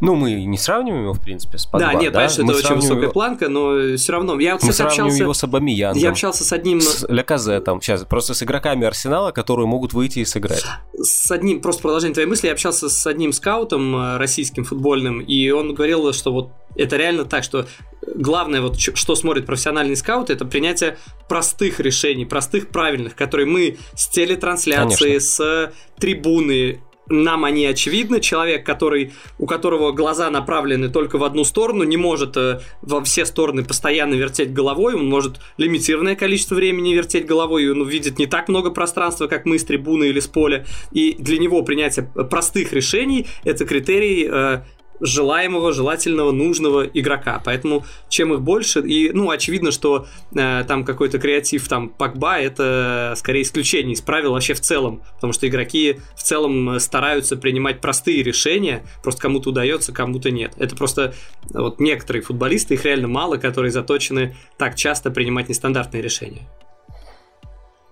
Ну, 0.00 0.14
мы 0.14 0.44
не 0.44 0.56
сравниваем 0.58 1.02
его, 1.02 1.12
в 1.12 1.20
принципе, 1.20 1.58
с 1.58 1.66
Погба, 1.66 1.86
Да, 1.86 1.94
нет, 1.94 2.12
да? 2.12 2.20
конечно, 2.20 2.44
мы 2.44 2.52
это 2.52 2.66
очень 2.66 2.76
высокая 2.76 3.10
планка, 3.10 3.48
но 3.48 3.96
все 3.96 4.12
равно. 4.12 4.38
Я, 4.40 4.56
кстати, 4.56 4.66
мы 4.66 4.72
сравниваем 4.72 5.06
общался... 5.06 5.22
его 5.22 5.34
с 5.34 5.44
Абамиянгом. 5.44 6.02
Я 6.02 6.10
общался 6.10 6.44
с 6.44 6.52
одним... 6.52 6.80
С 6.80 7.06
Ляказетом, 7.08 7.80
сейчас, 7.80 8.04
просто 8.04 8.34
с 8.34 8.42
игроками 8.42 8.86
Арсенала, 8.86 9.30
которые 9.30 9.66
могут 9.66 9.92
выйти 9.92 10.20
и 10.20 10.24
сыграть. 10.24 10.64
С 10.94 11.30
одним, 11.30 11.60
просто 11.60 11.82
продолжение 11.82 12.14
твоей 12.14 12.28
мысли, 12.28 12.46
я 12.46 12.52
общался 12.52 12.88
с 12.88 13.06
одним 13.06 13.32
скаутом 13.32 13.94
э, 13.96 14.16
российским 14.16 14.64
футбольным, 14.64 15.20
и 15.20 15.50
он 15.50 15.74
говорил, 15.74 16.12
что 16.12 16.32
вот 16.32 16.50
это 16.76 16.96
реально 16.96 17.24
так, 17.24 17.44
что 17.44 17.66
главное, 18.14 18.60
вот 18.60 18.78
что 18.78 19.14
смотрит 19.14 19.46
профессиональный 19.46 19.96
скаут, 19.96 20.30
это 20.30 20.44
принятие 20.44 20.98
простых 21.28 21.80
решений, 21.80 22.24
простых, 22.24 22.68
правильных, 22.68 23.14
которые 23.14 23.46
мы 23.46 23.78
с 23.94 24.08
телетрансляции, 24.08 25.04
Конечно. 25.04 25.20
с 25.20 25.72
трибуны, 25.98 26.80
нам 27.08 27.44
они 27.44 27.66
очевидны. 27.66 28.20
Человек, 28.20 28.64
который, 28.64 29.12
у 29.38 29.46
которого 29.46 29.92
глаза 29.92 30.30
направлены 30.30 30.88
только 30.88 31.18
в 31.18 31.24
одну 31.24 31.44
сторону, 31.44 31.84
не 31.84 31.96
может 31.96 32.36
э, 32.36 32.60
во 32.82 33.02
все 33.04 33.26
стороны 33.26 33.64
постоянно 33.64 34.14
вертеть 34.14 34.52
головой, 34.52 34.94
он 34.94 35.08
может 35.08 35.40
лимитированное 35.58 36.16
количество 36.16 36.54
времени 36.54 36.94
вертеть 36.94 37.26
головой, 37.26 37.64
и 37.64 37.68
он 37.68 37.80
увидит 37.82 38.18
не 38.18 38.26
так 38.26 38.48
много 38.48 38.70
пространства, 38.70 39.26
как 39.26 39.44
мы 39.44 39.58
с 39.58 39.64
трибуны 39.64 40.04
или 40.04 40.20
с 40.20 40.26
поля. 40.26 40.64
И 40.92 41.16
для 41.18 41.38
него 41.38 41.62
принятие 41.62 42.06
простых 42.06 42.72
решений– 42.72 43.26
это 43.44 43.66
критерий 43.66 44.28
э, 44.30 44.62
желаемого, 45.00 45.72
желательного, 45.72 46.30
нужного 46.32 46.84
игрока. 46.84 47.40
Поэтому 47.44 47.84
чем 48.08 48.32
их 48.32 48.40
больше, 48.40 48.80
и, 48.80 49.10
ну, 49.12 49.30
очевидно, 49.30 49.70
что 49.70 50.06
э, 50.34 50.64
там 50.66 50.84
какой-то 50.84 51.18
креатив, 51.18 51.68
там, 51.68 51.88
Пакба, 51.88 52.38
это 52.38 53.14
скорее 53.16 53.42
исключение 53.42 53.94
из 53.94 54.00
правил 54.00 54.32
вообще 54.32 54.54
в 54.54 54.60
целом, 54.60 55.02
потому 55.14 55.32
что 55.32 55.48
игроки 55.48 56.00
в 56.16 56.22
целом 56.22 56.78
стараются 56.80 57.36
принимать 57.36 57.80
простые 57.80 58.22
решения, 58.22 58.84
просто 59.02 59.22
кому-то 59.22 59.50
удается, 59.50 59.92
кому-то 59.92 60.30
нет. 60.30 60.52
Это 60.56 60.76
просто 60.76 61.14
вот 61.50 61.80
некоторые 61.80 62.22
футболисты, 62.22 62.74
их 62.74 62.84
реально 62.84 63.08
мало, 63.08 63.36
которые 63.36 63.70
заточены 63.70 64.36
так 64.58 64.76
часто 64.76 65.10
принимать 65.10 65.48
нестандартные 65.48 66.02
решения. 66.02 66.42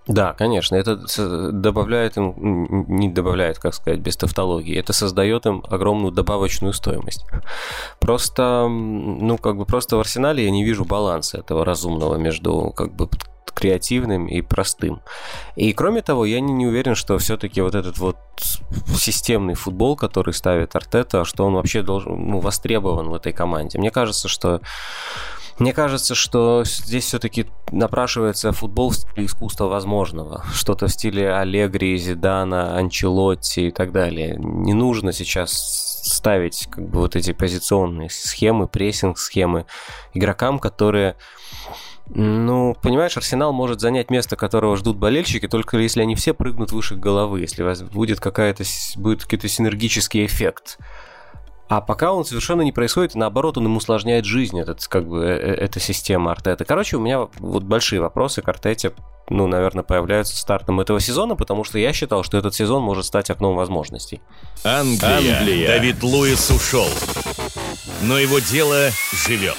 Да, 0.07 0.33
конечно, 0.33 0.75
это 0.75 0.99
добавляет 1.51 2.17
им, 2.17 2.85
не 2.89 3.07
добавляет, 3.09 3.59
как 3.59 3.73
сказать, 3.73 4.01
без 4.01 4.17
тавтологии, 4.17 4.77
это 4.77 4.91
создает 4.91 5.45
им 5.45 5.63
огромную 5.69 6.11
добавочную 6.11 6.73
стоимость. 6.73 7.25
Просто, 7.99 8.67
ну, 8.67 9.37
как 9.37 9.57
бы 9.57 9.65
просто 9.65 9.95
в 9.95 10.01
арсенале 10.01 10.43
я 10.43 10.51
не 10.51 10.65
вижу 10.65 10.83
баланса 10.83 11.37
этого 11.37 11.63
разумного 11.63 12.17
между, 12.17 12.73
как 12.75 12.93
бы, 12.93 13.07
креативным 13.51 14.27
и 14.27 14.41
простым. 14.41 15.01
И 15.55 15.73
кроме 15.73 16.01
того, 16.01 16.25
я 16.25 16.39
не, 16.39 16.53
не 16.53 16.67
уверен, 16.67 16.95
что 16.95 17.17
все-таки 17.17 17.61
вот 17.61 17.75
этот 17.75 17.97
вот 17.97 18.17
системный 18.97 19.53
футбол, 19.53 19.95
который 19.95 20.33
ставит 20.33 20.75
Артета, 20.75 21.25
что 21.25 21.45
он 21.45 21.53
вообще 21.53 21.81
должен, 21.81 22.27
ну, 22.27 22.39
востребован 22.39 23.09
в 23.09 23.13
этой 23.13 23.33
команде. 23.33 23.79
Мне 23.79 23.91
кажется, 23.91 24.27
что 24.27 24.61
мне 25.59 25.71
кажется, 25.71 26.15
что 26.15 26.63
здесь 26.65 27.05
все-таки 27.05 27.45
напрашивается 27.71 28.51
футбол 28.53 28.89
в 28.89 28.95
стиле 28.95 29.27
искусства 29.27 29.65
возможного. 29.65 30.43
Что-то 30.51 30.87
в 30.87 30.91
стиле 30.91 31.31
Аллегри, 31.31 31.95
Зидана, 31.97 32.75
Анчелотти 32.75 33.67
и 33.67 33.71
так 33.71 33.91
далее. 33.91 34.35
Не 34.37 34.73
нужно 34.73 35.13
сейчас 35.13 35.51
ставить 36.03 36.67
как 36.71 36.89
бы 36.89 36.99
вот 37.01 37.15
эти 37.15 37.33
позиционные 37.33 38.09
схемы, 38.09 38.67
прессинг-схемы 38.67 39.65
игрокам, 40.13 40.57
которые 40.57 41.15
ну, 42.09 42.75
понимаешь, 42.81 43.15
Арсенал 43.15 43.53
может 43.53 43.79
занять 43.79 44.09
место, 44.09 44.35
которого 44.35 44.75
ждут 44.75 44.97
болельщики, 44.97 45.47
только 45.47 45.77
если 45.77 46.01
они 46.01 46.15
все 46.15 46.33
прыгнут 46.33 46.71
выше 46.71 46.95
головы, 46.95 47.39
если 47.41 47.63
будет 47.85 48.19
какая-то 48.19 48.63
будет 48.97 49.23
какой-то 49.23 49.47
синергический 49.47 50.25
эффект. 50.25 50.77
А 51.69 51.81
пока 51.81 52.11
он 52.11 52.25
совершенно 52.25 52.61
не 52.61 52.71
происходит, 52.71 53.15
наоборот, 53.15 53.57
он 53.57 53.65
им 53.65 53.77
усложняет 53.77 54.25
жизнь, 54.25 54.59
этот, 54.59 54.85
как 54.85 55.07
бы, 55.07 55.23
э, 55.23 55.29
э, 55.29 55.53
эта 55.55 55.79
система 55.79 56.31
Артета. 56.31 56.65
Короче, 56.65 56.97
у 56.97 56.99
меня 56.99 57.29
вот 57.39 57.63
большие 57.63 58.01
вопросы 58.01 58.41
к 58.41 58.47
Артете, 58.47 58.93
ну, 59.29 59.47
наверное, 59.47 59.83
появляются 59.83 60.37
стартом 60.37 60.81
этого 60.81 60.99
сезона, 60.99 61.35
потому 61.35 61.63
что 61.63 61.79
я 61.79 61.93
считал, 61.93 62.23
что 62.23 62.37
этот 62.37 62.53
сезон 62.53 62.83
может 62.83 63.05
стать 63.05 63.29
окном 63.29 63.55
возможностей. 63.55 64.21
Англия. 64.63 65.39
Англия. 65.39 65.67
Давид 65.67 66.03
Луис 66.03 66.51
ушел, 66.51 66.87
но 68.03 68.19
его 68.19 68.39
дело 68.39 68.89
живет. 69.25 69.57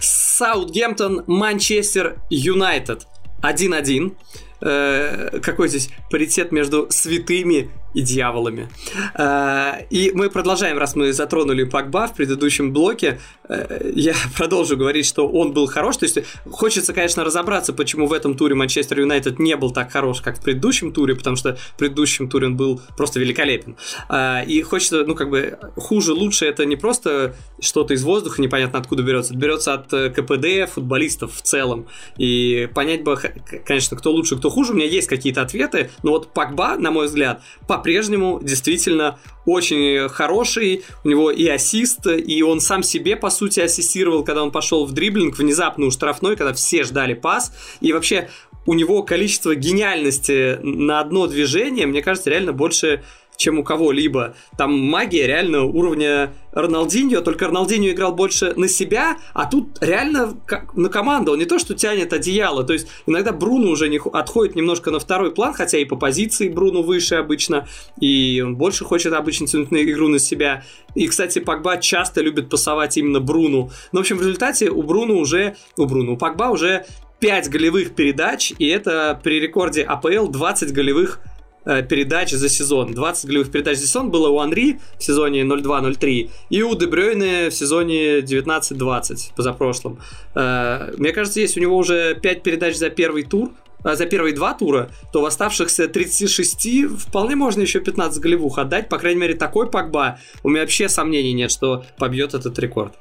Саутгемптон, 0.00 1.24
Манчестер 1.26 2.20
Юнайтед. 2.30 3.06
1-1. 3.42 4.16
Э, 4.60 5.38
какой 5.40 5.68
здесь 5.68 5.90
паритет 6.10 6.50
между 6.50 6.88
святыми 6.90 7.70
и 7.98 8.02
дьяволами. 8.02 8.68
Э, 9.14 9.84
и 9.90 10.12
мы 10.14 10.30
продолжаем, 10.30 10.78
раз 10.78 10.94
мы 10.94 11.12
затронули 11.12 11.64
Пакба 11.64 12.06
в 12.06 12.14
предыдущем 12.14 12.72
блоке, 12.72 13.18
э, 13.48 13.90
я 13.92 14.14
продолжу 14.36 14.76
говорить, 14.76 15.04
что 15.04 15.28
он 15.28 15.52
был 15.52 15.66
хорош. 15.66 15.96
То 15.96 16.04
есть 16.04 16.18
хочется, 16.48 16.92
конечно, 16.92 17.24
разобраться, 17.24 17.72
почему 17.72 18.06
в 18.06 18.12
этом 18.12 18.36
туре 18.36 18.54
Манчестер 18.54 19.00
Юнайтед 19.00 19.40
не 19.40 19.56
был 19.56 19.72
так 19.72 19.90
хорош, 19.90 20.20
как 20.20 20.38
в 20.38 20.42
предыдущем 20.42 20.92
туре, 20.92 21.16
потому 21.16 21.34
что 21.34 21.56
в 21.56 21.76
предыдущем 21.76 22.28
туре 22.28 22.46
он 22.46 22.56
был 22.56 22.80
просто 22.96 23.18
великолепен. 23.18 23.76
Э, 24.08 24.44
и 24.46 24.62
хочется, 24.62 25.04
ну, 25.04 25.16
как 25.16 25.28
бы, 25.30 25.58
хуже, 25.76 26.12
лучше 26.12 26.46
это 26.46 26.64
не 26.66 26.76
просто 26.76 27.34
что-то 27.60 27.94
из 27.94 28.04
воздуха, 28.04 28.40
непонятно 28.40 28.78
откуда 28.78 29.02
берется, 29.02 29.32
это 29.32 29.40
берется 29.40 29.74
от 29.74 29.88
КПД 29.88 30.72
футболистов 30.72 31.34
в 31.34 31.42
целом. 31.42 31.88
И 32.16 32.68
понять 32.72 33.02
бы, 33.02 33.18
конечно, 33.66 33.96
кто 33.96 34.12
лучше, 34.12 34.36
кто 34.36 34.50
хуже, 34.50 34.72
у 34.72 34.76
меня 34.76 34.86
есть 34.86 35.08
какие-то 35.08 35.42
ответы, 35.42 35.90
но 36.04 36.12
вот 36.12 36.32
Пакба, 36.32 36.76
на 36.76 36.92
мой 36.92 37.06
взгляд, 37.06 37.42
по 37.66 37.78
по-прежнему 37.88 38.38
действительно 38.42 39.18
очень 39.46 40.10
хороший, 40.10 40.84
у 41.04 41.08
него 41.08 41.30
и 41.30 41.48
ассист, 41.48 42.06
и 42.06 42.42
он 42.42 42.60
сам 42.60 42.82
себе, 42.82 43.16
по 43.16 43.30
сути, 43.30 43.60
ассистировал, 43.60 44.24
когда 44.24 44.42
он 44.42 44.50
пошел 44.50 44.84
в 44.84 44.92
дриблинг, 44.92 45.38
внезапно 45.38 45.86
у 45.86 45.90
штрафной, 45.90 46.36
когда 46.36 46.52
все 46.52 46.84
ждали 46.84 47.14
пас, 47.14 47.50
и 47.80 47.94
вообще 47.94 48.28
у 48.66 48.74
него 48.74 49.02
количество 49.04 49.54
гениальности 49.54 50.58
на 50.62 51.00
одно 51.00 51.26
движение, 51.28 51.86
мне 51.86 52.02
кажется, 52.02 52.28
реально 52.28 52.52
больше 52.52 53.02
чем 53.38 53.60
у 53.60 53.64
кого-либо. 53.64 54.34
Там 54.58 54.76
магия 54.76 55.26
реально 55.28 55.62
уровня 55.62 56.34
Роналдиньо, 56.52 57.20
только 57.20 57.46
Роналдиньо 57.46 57.90
играл 57.90 58.12
больше 58.12 58.52
на 58.56 58.66
себя, 58.66 59.16
а 59.32 59.46
тут 59.46 59.78
реально 59.80 60.36
на 60.74 60.88
команду. 60.88 61.32
Он 61.32 61.38
не 61.38 61.44
то, 61.44 61.60
что 61.60 61.74
тянет 61.74 62.12
одеяло, 62.12 62.64
то 62.64 62.72
есть 62.72 62.88
иногда 63.06 63.32
Бруно 63.32 63.70
уже 63.70 63.88
не, 63.88 64.00
отходит 64.12 64.56
немножко 64.56 64.90
на 64.90 64.98
второй 64.98 65.30
план, 65.30 65.54
хотя 65.54 65.78
и 65.78 65.84
по 65.84 65.94
позиции 65.94 66.48
Бруно 66.48 66.82
выше 66.82 67.14
обычно, 67.14 67.68
и 68.00 68.42
он 68.44 68.56
больше 68.56 68.84
хочет 68.84 69.12
обычно 69.12 69.46
тянуть 69.46 69.70
на 69.70 69.84
игру 69.84 70.08
на 70.08 70.18
себя. 70.18 70.64
И, 70.96 71.06
кстати, 71.06 71.38
Пакба 71.38 71.76
часто 71.76 72.22
любит 72.22 72.50
пасовать 72.50 72.96
именно 72.96 73.20
Бруну. 73.20 73.70
Но, 73.92 74.00
в 74.00 74.02
общем, 74.02 74.16
в 74.16 74.20
результате 74.20 74.68
у 74.68 74.82
Бруно 74.82 75.14
уже, 75.14 75.54
у 75.76 75.86
Бруно, 75.86 76.14
у 76.14 76.16
Пакба 76.16 76.50
уже 76.50 76.86
5 77.20 77.50
голевых 77.50 77.94
передач, 77.94 78.52
и 78.58 78.66
это 78.66 79.20
при 79.22 79.38
рекорде 79.38 79.82
АПЛ 79.82 80.26
20 80.26 80.72
голевых 80.72 81.20
Э, 81.20 81.37
передач 81.64 82.30
за 82.30 82.48
сезон. 82.48 82.94
20 82.94 83.26
голевых 83.26 83.50
передач 83.50 83.78
за 83.78 83.86
сезон 83.86 84.10
было 84.10 84.28
у 84.28 84.38
Анри 84.38 84.80
в 84.98 85.02
сезоне 85.04 85.42
02-03 85.42 86.30
и 86.50 86.62
у 86.62 86.74
Дебрёйне 86.74 87.50
в 87.50 87.54
сезоне 87.54 88.20
19-20 88.20 89.34
позапрошлом. 89.36 89.98
Э, 90.34 90.94
мне 90.96 91.12
кажется, 91.12 91.40
есть 91.40 91.56
у 91.56 91.60
него 91.60 91.76
уже 91.76 92.14
5 92.14 92.42
передач 92.42 92.76
за 92.76 92.90
первый 92.90 93.24
тур, 93.24 93.50
э, 93.84 93.94
за 93.94 94.06
первые 94.06 94.34
два 94.34 94.54
тура, 94.54 94.90
то 95.12 95.22
в 95.22 95.26
оставшихся 95.26 95.88
36 95.88 96.86
вполне 96.98 97.36
можно 97.36 97.62
еще 97.62 97.80
15 97.80 98.20
голевух 98.20 98.58
отдать. 98.58 98.88
По 98.88 98.98
крайней 98.98 99.20
мере, 99.20 99.34
такой 99.34 99.70
Пакба. 99.70 100.18
У 100.42 100.48
меня 100.48 100.62
вообще 100.62 100.88
сомнений 100.88 101.32
нет, 101.32 101.50
что 101.50 101.84
побьет 101.98 102.34
этот 102.34 102.58
рекорд. 102.58 102.94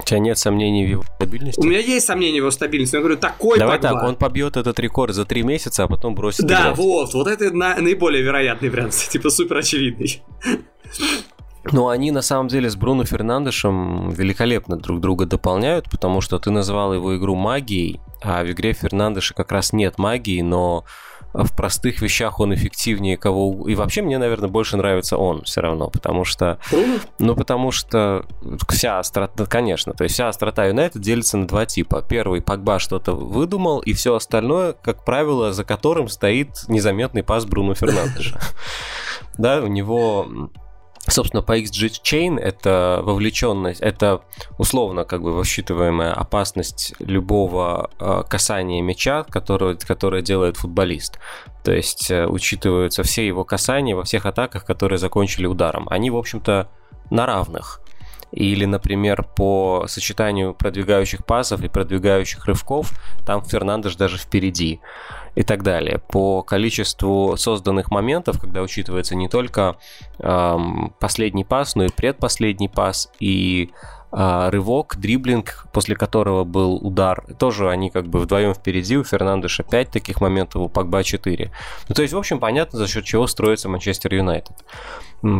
У 0.00 0.04
тебя 0.04 0.18
нет 0.18 0.38
сомнений 0.38 0.86
в 0.86 0.88
его 0.90 1.02
стабильности? 1.16 1.60
У 1.60 1.64
меня 1.64 1.78
есть 1.78 2.06
сомнения 2.06 2.34
в 2.40 2.42
его 2.44 2.50
стабильности. 2.50 2.96
Я 2.96 3.00
говорю, 3.00 3.16
такой 3.18 3.58
Давай 3.58 3.78
Погба. 3.78 3.98
так, 4.00 4.08
он 4.08 4.16
побьет 4.16 4.56
этот 4.56 4.78
рекорд 4.80 5.14
за 5.14 5.24
три 5.24 5.42
месяца, 5.42 5.84
а 5.84 5.88
потом 5.88 6.14
бросит 6.14 6.46
Да, 6.46 6.62
играть. 6.62 6.76
вот, 6.78 7.14
вот 7.14 7.26
это 7.28 7.50
на, 7.54 7.76
наиболее 7.76 8.22
вероятный 8.22 8.70
вариант, 8.70 8.94
типа 9.10 9.30
супер 9.30 9.58
очевидный. 9.58 10.22
Ну, 11.72 11.88
они 11.88 12.10
на 12.10 12.22
самом 12.22 12.48
деле 12.48 12.70
с 12.70 12.74
Бруно 12.76 13.04
Фернандешем 13.04 14.10
великолепно 14.10 14.76
друг 14.78 15.00
друга 15.00 15.26
дополняют, 15.26 15.90
потому 15.90 16.22
что 16.22 16.38
ты 16.38 16.50
называл 16.50 16.94
его 16.94 17.16
игру 17.18 17.34
магией, 17.34 18.00
а 18.22 18.42
в 18.42 18.50
игре 18.50 18.72
Фернандеша 18.72 19.34
как 19.34 19.52
раз 19.52 19.72
нет 19.74 19.98
магии, 19.98 20.40
но 20.40 20.84
в 21.32 21.54
простых 21.54 22.00
вещах 22.02 22.40
он 22.40 22.54
эффективнее 22.54 23.16
кого... 23.16 23.68
И 23.68 23.74
вообще 23.74 24.02
мне, 24.02 24.18
наверное, 24.18 24.48
больше 24.48 24.76
нравится 24.76 25.16
он 25.16 25.42
все 25.44 25.60
равно, 25.60 25.88
потому 25.88 26.24
что... 26.24 26.58
Ну, 27.18 27.36
потому 27.36 27.70
что 27.70 28.24
вся 28.68 28.98
острота, 28.98 29.46
конечно, 29.46 29.92
то 29.92 30.04
есть 30.04 30.14
вся 30.14 30.28
острота 30.28 30.66
Юнайтед 30.66 31.00
делится 31.00 31.36
на 31.36 31.46
два 31.46 31.66
типа. 31.66 32.02
Первый, 32.02 32.40
Погба 32.40 32.78
что-то 32.78 33.12
выдумал, 33.12 33.80
и 33.80 33.92
все 33.92 34.14
остальное, 34.14 34.72
как 34.72 35.04
правило, 35.04 35.52
за 35.52 35.64
которым 35.64 36.08
стоит 36.08 36.50
незаметный 36.68 37.22
пас 37.22 37.44
Бруно 37.44 37.74
Фернандеша. 37.74 38.40
Да, 39.38 39.62
у 39.62 39.68
него 39.68 40.50
Собственно, 41.10 41.42
по 41.42 41.58
XG 41.58 42.00
Chain 42.02 42.38
это 42.38 43.00
вовлеченность, 43.02 43.80
это 43.80 44.22
условно 44.58 45.04
как 45.04 45.22
бы 45.22 45.32
высчитываемая 45.32 46.12
опасность 46.12 46.94
любого 47.00 47.90
э, 47.98 48.22
касания 48.28 48.80
мяча, 48.80 49.24
которое, 49.24 49.74
которое 49.74 50.22
делает 50.22 50.56
футболист. 50.56 51.18
То 51.64 51.72
есть 51.72 52.12
э, 52.12 52.26
учитываются 52.26 53.02
все 53.02 53.26
его 53.26 53.44
касания 53.44 53.96
во 53.96 54.04
всех 54.04 54.24
атаках, 54.24 54.64
которые 54.64 54.98
закончили 54.98 55.46
ударом. 55.46 55.88
Они, 55.90 56.10
в 56.10 56.16
общем-то, 56.16 56.68
на 57.10 57.26
равных. 57.26 57.80
Или, 58.32 58.64
например, 58.64 59.24
по 59.36 59.84
сочетанию 59.88 60.54
продвигающих 60.54 61.24
пасов 61.24 61.62
и 61.62 61.68
продвигающих 61.68 62.44
рывков, 62.46 62.92
там 63.26 63.44
Фернандеш 63.44 63.96
даже 63.96 64.18
впереди 64.18 64.80
и 65.34 65.42
так 65.42 65.62
далее. 65.62 66.00
По 66.08 66.42
количеству 66.42 67.36
созданных 67.36 67.90
моментов, 67.90 68.40
когда 68.40 68.62
учитывается 68.62 69.14
не 69.14 69.28
только 69.28 69.76
эм, 70.18 70.94
последний 71.00 71.44
пас, 71.44 71.74
но 71.74 71.84
и 71.84 71.88
предпоследний 71.88 72.68
пас, 72.68 73.10
и 73.20 73.70
а, 74.12 74.50
рывок, 74.50 74.96
дриблинг, 74.96 75.66
после 75.72 75.94
которого 75.94 76.44
был 76.44 76.74
удар. 76.74 77.24
Тоже 77.38 77.70
они 77.70 77.90
как 77.90 78.06
бы 78.08 78.18
вдвоем 78.18 78.54
впереди, 78.54 78.96
у 78.96 79.04
Фернандеша 79.04 79.62
5 79.62 79.90
таких 79.90 80.20
моментов, 80.20 80.62
у 80.62 80.68
Погба 80.68 81.04
4. 81.04 81.52
Ну, 81.88 81.94
то 81.94 82.02
есть, 82.02 82.12
в 82.12 82.18
общем, 82.18 82.40
понятно, 82.40 82.78
за 82.78 82.88
счет 82.88 83.04
чего 83.04 83.26
строится 83.28 83.68
Манчестер 83.68 84.12
Юнайтед. 84.14 84.56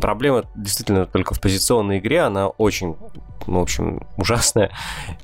Проблема 0.00 0.44
действительно 0.54 1.06
только 1.06 1.34
в 1.34 1.40
позиционной 1.40 1.98
игре, 1.98 2.20
она 2.20 2.48
очень, 2.48 2.96
в 3.46 3.58
общем, 3.58 4.06
ужасная. 4.16 4.70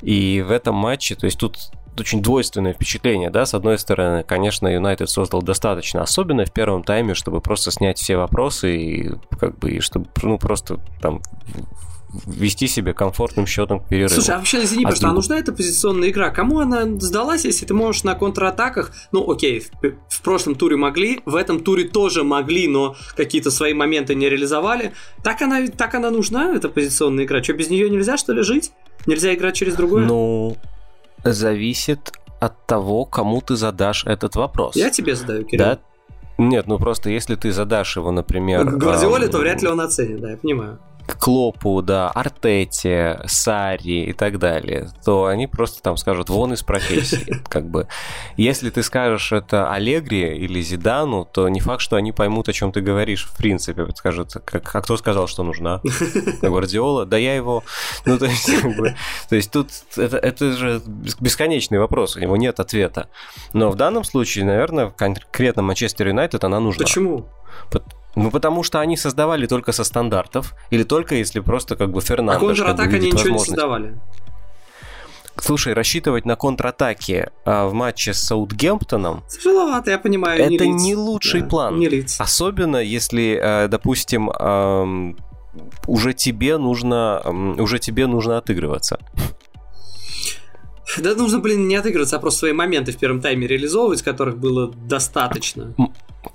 И 0.03 0.45
в 0.47 0.51
этом 0.51 0.75
матче, 0.75 1.15
то 1.15 1.27
есть 1.27 1.39
тут 1.39 1.57
очень 1.99 2.23
двойственное 2.23 2.75
впечатление, 2.75 3.31
да, 3.31 3.47
с 3.47 3.55
одной 3.55 3.79
стороны, 3.79 4.23
конечно, 4.23 4.69
Юнайтед 4.69 5.09
создал 5.09 5.41
достаточно, 5.41 6.03
особенно 6.03 6.45
в 6.45 6.53
первом 6.53 6.83
тайме, 6.83 7.15
чтобы 7.15 7.41
просто 7.41 7.71
снять 7.71 7.99
все 7.99 8.17
вопросы 8.17 8.77
и 8.77 9.11
как 9.39 9.57
бы, 9.59 9.71
и 9.71 9.81
чтобы, 9.81 10.07
ну, 10.23 10.37
просто 10.37 10.79
там 11.01 11.23
вести 12.27 12.67
себя 12.67 12.93
комфортным 12.93 13.47
счетом 13.47 13.81
к 13.81 13.89
перерыву. 13.89 14.15
Слушай, 14.15 14.35
а 14.35 14.39
вообще, 14.39 14.65
извини, 14.65 14.85
а 14.85 14.89
пожалуйста, 14.89 15.09
а 15.09 15.13
нужна 15.13 15.39
эта 15.39 15.53
позиционная 15.53 16.11
игра? 16.11 16.31
Кому 16.31 16.61
она 16.61 16.85
сдалась, 17.01 17.45
если 17.45 17.67
ты 17.67 17.75
можешь 17.75 18.05
на 18.05 18.15
контратаках? 18.15 18.93
Ну, 19.13 19.31
окей, 19.31 19.61
в, 19.61 19.71
в 20.09 20.23
прошлом 20.23 20.55
туре 20.55 20.77
могли, 20.77 21.21
в 21.25 21.35
этом 21.37 21.61
туре 21.61 21.85
тоже 21.85 22.25
могли, 22.25 22.69
но 22.69 22.97
какие-то 23.17 23.51
свои 23.51 23.75
моменты 23.75 24.15
не 24.15 24.29
реализовали. 24.29 24.93
Так 25.23 25.43
она, 25.43 25.67
так 25.67 25.95
она 25.95 26.11
нужна, 26.11 26.55
эта 26.55 26.69
позиционная 26.69 27.25
игра? 27.25 27.43
Что, 27.43 27.53
без 27.53 27.71
нее 27.71 27.91
нельзя, 27.91 28.17
что 28.17 28.33
ли, 28.33 28.43
жить? 28.43 28.73
Нельзя 29.07 29.35
играть 29.35 29.55
через 29.55 29.75
другое? 29.75 30.05
Ну, 30.05 30.57
зависит 31.25 32.13
от 32.41 32.67
того, 32.67 33.05
кому 33.05 33.41
ты 33.41 33.57
задашь 33.57 34.05
этот 34.07 34.37
вопрос. 34.37 34.77
Я 34.77 34.91
тебе 34.91 35.15
задаю, 35.15 35.45
Кирилл. 35.45 35.65
Да? 35.65 35.79
Нет, 36.39 36.67
ну 36.67 36.79
просто 36.79 37.09
если 37.11 37.35
ты 37.35 37.51
задашь 37.51 37.97
его, 37.97 38.11
например... 38.11 38.65
Гвардиоле, 38.65 39.27
эм... 39.27 39.31
то 39.31 39.39
вряд 39.39 39.63
ли 39.63 39.69
он 39.69 39.81
оценит, 39.81 40.21
да, 40.21 40.33
я 40.33 40.37
понимаю. 40.37 40.79
Клопу, 41.15 41.83
да, 41.83 42.11
Артете, 42.11 43.21
Сари 43.27 44.07
и 44.07 44.13
так 44.13 44.39
далее, 44.39 44.91
то 45.05 45.27
они 45.27 45.47
просто 45.47 45.83
там 45.83 45.97
скажут 45.97 46.29
вон 46.29 46.53
из 46.53 46.63
профессии. 46.63 47.43
Как 47.49 47.69
бы, 47.69 47.87
если 48.37 48.71
ты 48.71 48.83
скажешь 48.83 49.33
это 49.33 49.73
Аллегри 49.73 50.37
или 50.37 50.61
Зидану, 50.61 51.25
то 51.25 51.49
не 51.49 51.61
факт, 51.61 51.81
что 51.81 51.97
они 51.97 52.13
поймут, 52.13 52.49
о 52.49 52.53
чем 52.53 52.73
ты 52.73 52.81
говоришь, 52.81 53.27
в 53.27 53.37
принципе. 53.37 53.87
Скажут, 53.95 54.35
как, 54.45 54.75
а 54.75 54.83
кто 54.83 54.97
сказал, 54.97 55.29
что 55.29 55.43
нужна? 55.43 55.81
Гвардиола? 56.43 57.07
Да 57.07 57.17
я 57.17 57.35
его... 57.35 57.63
Ну, 58.05 58.19
то 58.19 58.27
есть, 58.27 58.61
как 58.61 58.77
бы, 58.77 58.95
то 59.29 59.37
есть 59.37 59.51
тут 59.51 59.71
это, 59.97 60.17
это 60.17 60.53
же 60.53 60.83
бесконечный 61.21 61.79
вопрос, 61.79 62.17
у 62.17 62.21
него 62.21 62.37
нет 62.37 62.61
ответа. 62.61 63.09
Но 63.53 63.71
в 63.71 63.77
данном 63.77 64.05
случае, 64.05 64.45
наверное, 64.45 64.91
конкретно 64.91 65.63
Манчестер 65.63 66.09
Юнайтед 66.09 66.43
она 66.45 66.61
нужна. 66.61 66.85
Почему? 66.85 67.29
Ну, 68.17 68.31
потому 68.31 68.63
что 68.63 68.81
они 68.81 68.97
создавали 68.97 69.47
только 69.47 69.73
со 69.73 69.85
стандартов, 69.85 70.55
или 70.71 70.85
только 70.85 71.15
если 71.15 71.41
просто 71.41 71.77
как 71.77 71.93
бы 71.93 72.01
Фернандо. 72.01 72.47
А 72.47 72.49
контратак 72.49 72.93
они 72.95 73.13
ничего 73.13 73.35
не 73.35 73.39
создавали. 73.39 74.01
Слушай, 75.39 75.75
рассчитывать 75.75 76.25
на 76.25 76.35
контратаке 76.35 77.31
а, 77.45 77.67
в 77.67 77.75
матче 77.75 78.15
с 78.15 78.21
Саутгемптоном... 78.21 79.23
Тяжеловато, 79.29 79.91
я 79.91 79.99
понимаю. 79.99 80.43
Это 80.43 80.67
не, 80.67 80.73
не 80.73 80.97
лучший 80.97 81.43
да, 81.43 81.47
план. 81.47 81.79
Не 81.79 81.91
лиц. 81.91 82.19
Особенно 82.19 82.79
если, 82.79 83.39
а, 83.41 83.69
допустим, 83.69 84.31
а, 84.31 84.87
уже 85.87 86.15
тебе 86.15 86.57
нужно, 86.57 87.21
уже 87.59 87.79
тебе 87.79 88.07
нужно 88.07 88.39
отыгрываться. 88.39 88.99
Да 90.99 91.15
нужно, 91.15 91.41
блин, 91.41 91.69
не 91.69 91.77
отыгрываться, 91.77 92.17
а 92.17 92.19
просто 92.19 92.41
свои 92.41 92.53
моменты 92.53 92.93
в 92.93 92.97
первом 92.97 93.21
тайме 93.21 93.47
реализовывать, 93.47 94.01
которых 94.01 94.39
было 94.39 94.73
достаточно. 94.73 95.75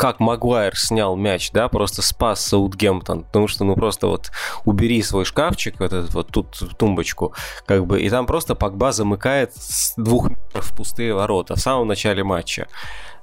Как 0.02 0.20
Магуайр 0.20 0.76
снял 0.76 1.16
мяч, 1.16 1.52
да, 1.52 1.70
просто 1.70 2.02
спас 2.02 2.44
Саутгемптон, 2.44 3.22
потому 3.26 3.48
что, 3.48 3.66
ну, 3.66 3.76
просто 3.76 4.08
вот 4.08 4.32
убери 4.66 5.04
свой 5.04 5.26
шкафчик, 5.26 5.80
вот 5.80 5.94
этот 5.94 6.12
вот 6.16 6.30
тут 6.30 6.76
тумбочку, 6.80 7.36
как 7.68 7.86
бы, 7.86 8.02
и 8.02 8.10
там 8.10 8.26
просто 8.26 8.56
Погба 8.56 8.94
замыкает 8.94 9.54
с 9.56 9.94
двух 9.98 10.32
метров 10.32 10.76
пустые 10.76 11.14
ворота 11.14 11.56
в 11.56 11.60
самом 11.60 11.88
начале 11.88 12.24
матча 12.24 12.68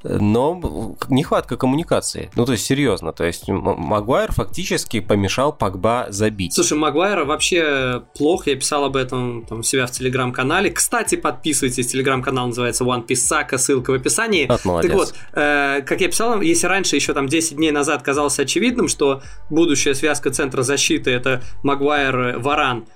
но 0.02 0.96
нехватка 1.08 1.56
коммуникации. 1.56 2.30
Ну, 2.34 2.44
то 2.44 2.52
есть, 2.52 2.64
серьезно, 2.64 3.12
то 3.12 3.24
есть, 3.24 3.48
Магуайр 3.48 4.32
фактически 4.32 5.00
помешал 5.00 5.52
Погба 5.52 6.06
забить. 6.10 6.54
Слушай, 6.54 6.78
Магуайра 6.78 7.24
вообще 7.24 8.02
плохо, 8.16 8.50
я 8.50 8.56
писал 8.56 8.84
об 8.84 8.96
этом 8.96 9.44
там, 9.46 9.60
у 9.60 9.62
себя 9.62 9.86
в 9.86 9.90
телеграм-канале. 9.90 10.70
Кстати, 10.70 11.16
подписывайтесь, 11.16 11.88
телеграм-канал 11.88 12.48
называется 12.48 12.84
One 12.84 13.06
Piece 13.06 13.30
Saka, 13.30 13.58
ссылка 13.58 13.90
в 13.90 13.94
описании. 13.94 14.46
От 14.46 14.64
молодец. 14.64 14.90
Так 14.90 14.98
вот, 14.98 15.14
э, 15.34 15.82
как 15.82 16.00
я 16.00 16.08
писал, 16.08 16.40
если 16.40 16.66
раньше, 16.66 16.96
еще 16.96 17.14
там 17.14 17.28
10 17.28 17.56
дней 17.56 17.70
назад 17.70 18.02
казалось 18.02 18.38
очевидным, 18.38 18.88
что 18.88 19.22
будущая 19.50 19.94
связка 19.94 20.30
центра 20.30 20.62
защиты 20.62 21.10
это 21.10 21.42
Магуайр-Варан, 21.62 22.86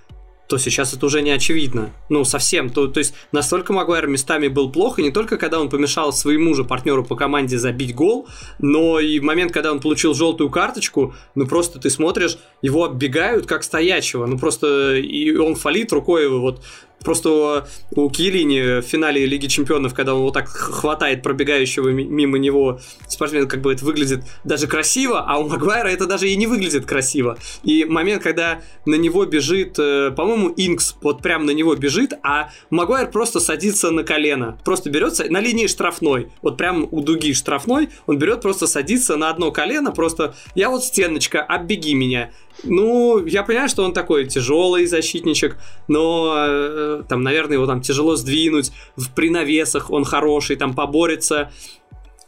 то 0.49 0.59
сейчас 0.59 0.93
это 0.93 1.07
уже 1.07 1.23
не 1.23 1.31
очевидно. 1.31 1.91
Ну, 2.09 2.25
совсем. 2.25 2.69
То, 2.71 2.87
то 2.87 2.99
есть 2.99 3.15
настолько 3.33 3.73
Магуайр 3.73 4.07
местами 4.07 4.49
был 4.49 4.71
плохо, 4.71 5.01
не 5.01 5.11
только 5.11 5.39
когда 5.39 5.61
он 5.61 5.71
помешал 5.71 6.13
своему 6.13 6.55
же 6.55 6.65
партнеру 6.65 7.05
по 7.05 7.17
команде 7.17 7.59
забить 7.59 7.95
гол, 7.95 8.29
но 8.59 9.01
и 9.01 9.19
в 9.19 9.23
момент, 9.23 9.53
когда 9.53 9.73
он 9.73 9.81
получил 9.81 10.15
желтую 10.15 10.51
карточку, 10.51 11.15
ну 11.35 11.47
просто 11.47 11.79
ты 11.79 11.89
смотришь, 11.89 12.39
его 12.61 12.85
оббегают 12.85 13.47
как 13.47 13.65
стоячего. 13.65 14.27
Ну 14.27 14.39
просто 14.39 14.97
и 14.97 15.35
он 15.37 15.55
фалит 15.55 15.93
рукой 15.93 16.29
вот 16.29 16.63
Просто 17.05 17.67
у 17.95 18.11
Киелини 18.11 18.81
в 18.81 18.83
финале 18.83 19.27
Лиги 19.27 19.47
Чемпионов, 19.47 19.95
когда 19.95 20.15
он 20.15 20.23
вот 20.23 20.35
так 20.35 20.49
хватает 20.49 21.23
пробегающего 21.23 21.89
мимо 21.89 22.39
него 22.39 22.81
спортсмена, 23.09 23.47
как 23.47 23.61
бы 23.61 23.73
это 23.73 23.85
выглядит 23.85 24.25
даже 24.45 24.67
красиво, 24.67 25.25
а 25.27 25.39
у 25.39 25.49
Магуайра 25.49 25.89
это 25.89 26.07
даже 26.07 26.29
и 26.29 26.37
не 26.37 26.47
выглядит 26.47 26.87
красиво. 26.87 27.39
И 27.63 27.85
момент, 27.85 28.23
когда 28.23 28.61
на 28.87 28.95
него 28.95 29.25
бежит, 29.25 29.79
э, 29.79 30.11
по-моему, 30.17 30.53
Инкс 30.57 30.97
вот 31.01 31.23
прям 31.23 31.47
на 31.47 31.51
него 31.51 31.75
бежит, 31.75 32.13
а 32.23 32.51
Магуайр 32.71 33.11
просто 33.11 33.41
садится 33.41 33.91
на 33.91 34.05
колено. 34.05 34.59
Просто 34.65 34.91
берется 34.91 35.25
на 35.31 35.41
линии 35.41 35.67
штрафной. 35.67 36.31
Вот 36.43 36.57
прям 36.57 36.89
у 36.91 37.01
дуги 37.01 37.33
штрафной 37.33 37.91
он 38.07 38.19
берет, 38.19 38.41
просто 38.43 38.67
садится 38.67 39.17
на 39.17 39.31
одно 39.31 39.51
колено, 39.51 39.93
просто 39.93 40.35
я 40.55 40.71
вот 40.71 40.85
стеночка, 40.85 41.43
оббеги 41.43 41.95
меня. 41.95 42.31
Ну, 42.65 43.25
я 43.27 43.43
понимаю, 43.43 43.69
что 43.69 43.83
он 43.85 43.93
такой 43.93 44.27
тяжелый 44.27 44.87
защитничек, 44.87 45.57
но 45.89 46.35
э, 46.37 47.03
там, 47.09 47.23
наверное, 47.23 47.55
его 47.55 47.67
там 47.67 47.81
тяжело 47.81 48.17
сдвинуть. 48.17 48.73
В 48.97 49.13
принавесах 49.15 49.91
он 49.91 50.05
хороший, 50.05 50.57
там 50.57 50.75
поборется, 50.75 51.51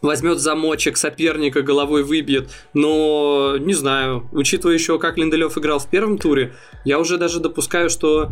возьмет 0.04 0.38
замочек 0.38 0.96
соперника, 0.96 1.62
головой 1.62 2.02
выбьет. 2.02 2.50
Но, 2.74 3.56
не 3.58 3.74
знаю, 3.74 4.28
учитывая 4.32 4.74
еще, 4.74 4.98
как 4.98 5.16
Линделев 5.16 5.58
играл 5.58 5.78
в 5.78 5.88
первом 5.88 6.18
туре, 6.18 6.52
я 6.84 6.98
уже 6.98 7.16
даже 7.16 7.40
допускаю, 7.40 7.90
что 7.90 8.28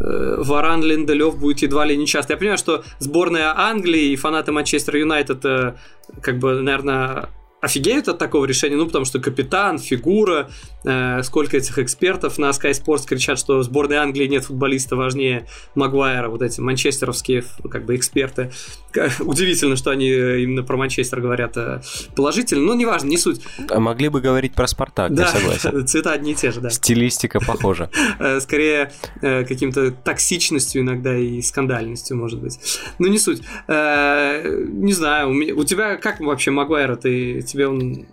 э, 0.00 0.34
Варан 0.38 0.82
Линделев 0.82 1.38
будет 1.38 1.62
едва 1.62 1.84
ли 1.84 1.96
не 1.96 2.06
часто. 2.06 2.32
Я 2.32 2.38
понимаю, 2.38 2.58
что 2.58 2.84
сборная 2.98 3.58
Англии 3.58 4.12
и 4.12 4.16
фанаты 4.16 4.52
Манчестер 4.52 4.96
Юнайтед, 4.96 5.44
э, 5.44 5.74
как 6.22 6.38
бы, 6.38 6.60
наверное, 6.60 7.28
офигеют 7.60 8.08
от 8.08 8.18
такого 8.18 8.44
решения, 8.44 8.76
ну, 8.76 8.86
потому 8.86 9.04
что 9.04 9.18
капитан, 9.18 9.78
фигура, 9.78 10.50
сколько 11.22 11.56
этих 11.56 11.78
экспертов 11.78 12.38
на 12.38 12.50
Sky 12.50 12.70
Sports 12.70 13.06
кричат, 13.06 13.38
что 13.38 13.58
в 13.58 13.64
сборной 13.64 13.96
Англии 13.96 14.26
нет 14.26 14.44
футболиста 14.44 14.96
важнее 14.96 15.46
Магуайра, 15.74 16.28
вот 16.28 16.42
эти 16.42 16.60
манчестеровские, 16.60 17.44
как 17.70 17.84
бы, 17.84 17.96
эксперты. 17.96 18.52
Удивительно, 19.20 19.76
что 19.76 19.90
они 19.90 20.08
именно 20.08 20.62
про 20.62 20.76
Манчестер 20.76 21.20
говорят 21.20 21.56
э, 21.56 21.80
положительно, 22.14 22.62
но 22.66 22.74
неважно, 22.74 23.08
не 23.08 23.18
суть. 23.18 23.40
А 23.70 23.80
могли 23.80 24.08
бы 24.08 24.20
говорить 24.20 24.54
про 24.54 24.66
Спартак, 24.66 25.14
да, 25.14 25.24
я 25.24 25.28
согласен. 25.28 25.86
цвета 25.86 26.12
одни 26.12 26.32
и 26.32 26.34
те 26.34 26.50
же, 26.50 26.60
да. 26.60 26.70
Стилистика 26.70 27.40
похожа. 27.40 27.90
Э, 28.18 28.40
скорее, 28.40 28.92
э, 29.20 29.44
каким-то 29.44 29.90
токсичностью 29.90 30.82
иногда 30.82 31.16
и 31.16 31.42
скандальностью, 31.42 32.16
может 32.16 32.40
быть. 32.40 32.58
Ну, 32.98 33.08
не 33.08 33.18
суть. 33.18 33.42
Не 33.68 34.92
знаю, 34.92 35.30
у 35.30 35.64
тебя 35.64 35.96
как 35.96 36.20
вообще 36.20 36.50
Магуайра, 36.50 36.96
ты 36.96 37.42
тебе 37.42 37.68
он... 37.68 38.06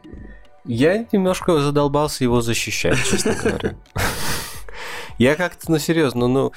Я 0.66 1.06
немножко 1.12 1.60
задолбался 1.60 2.24
его 2.24 2.42
защищать, 2.42 2.98
честно 3.10 3.36
говоря. 3.44 3.76
Я 5.18 5.36
как-то, 5.36 5.72
ну 5.72 5.78
серьезно, 5.78 6.28
ну, 6.28 6.52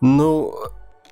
ну, 0.00 0.54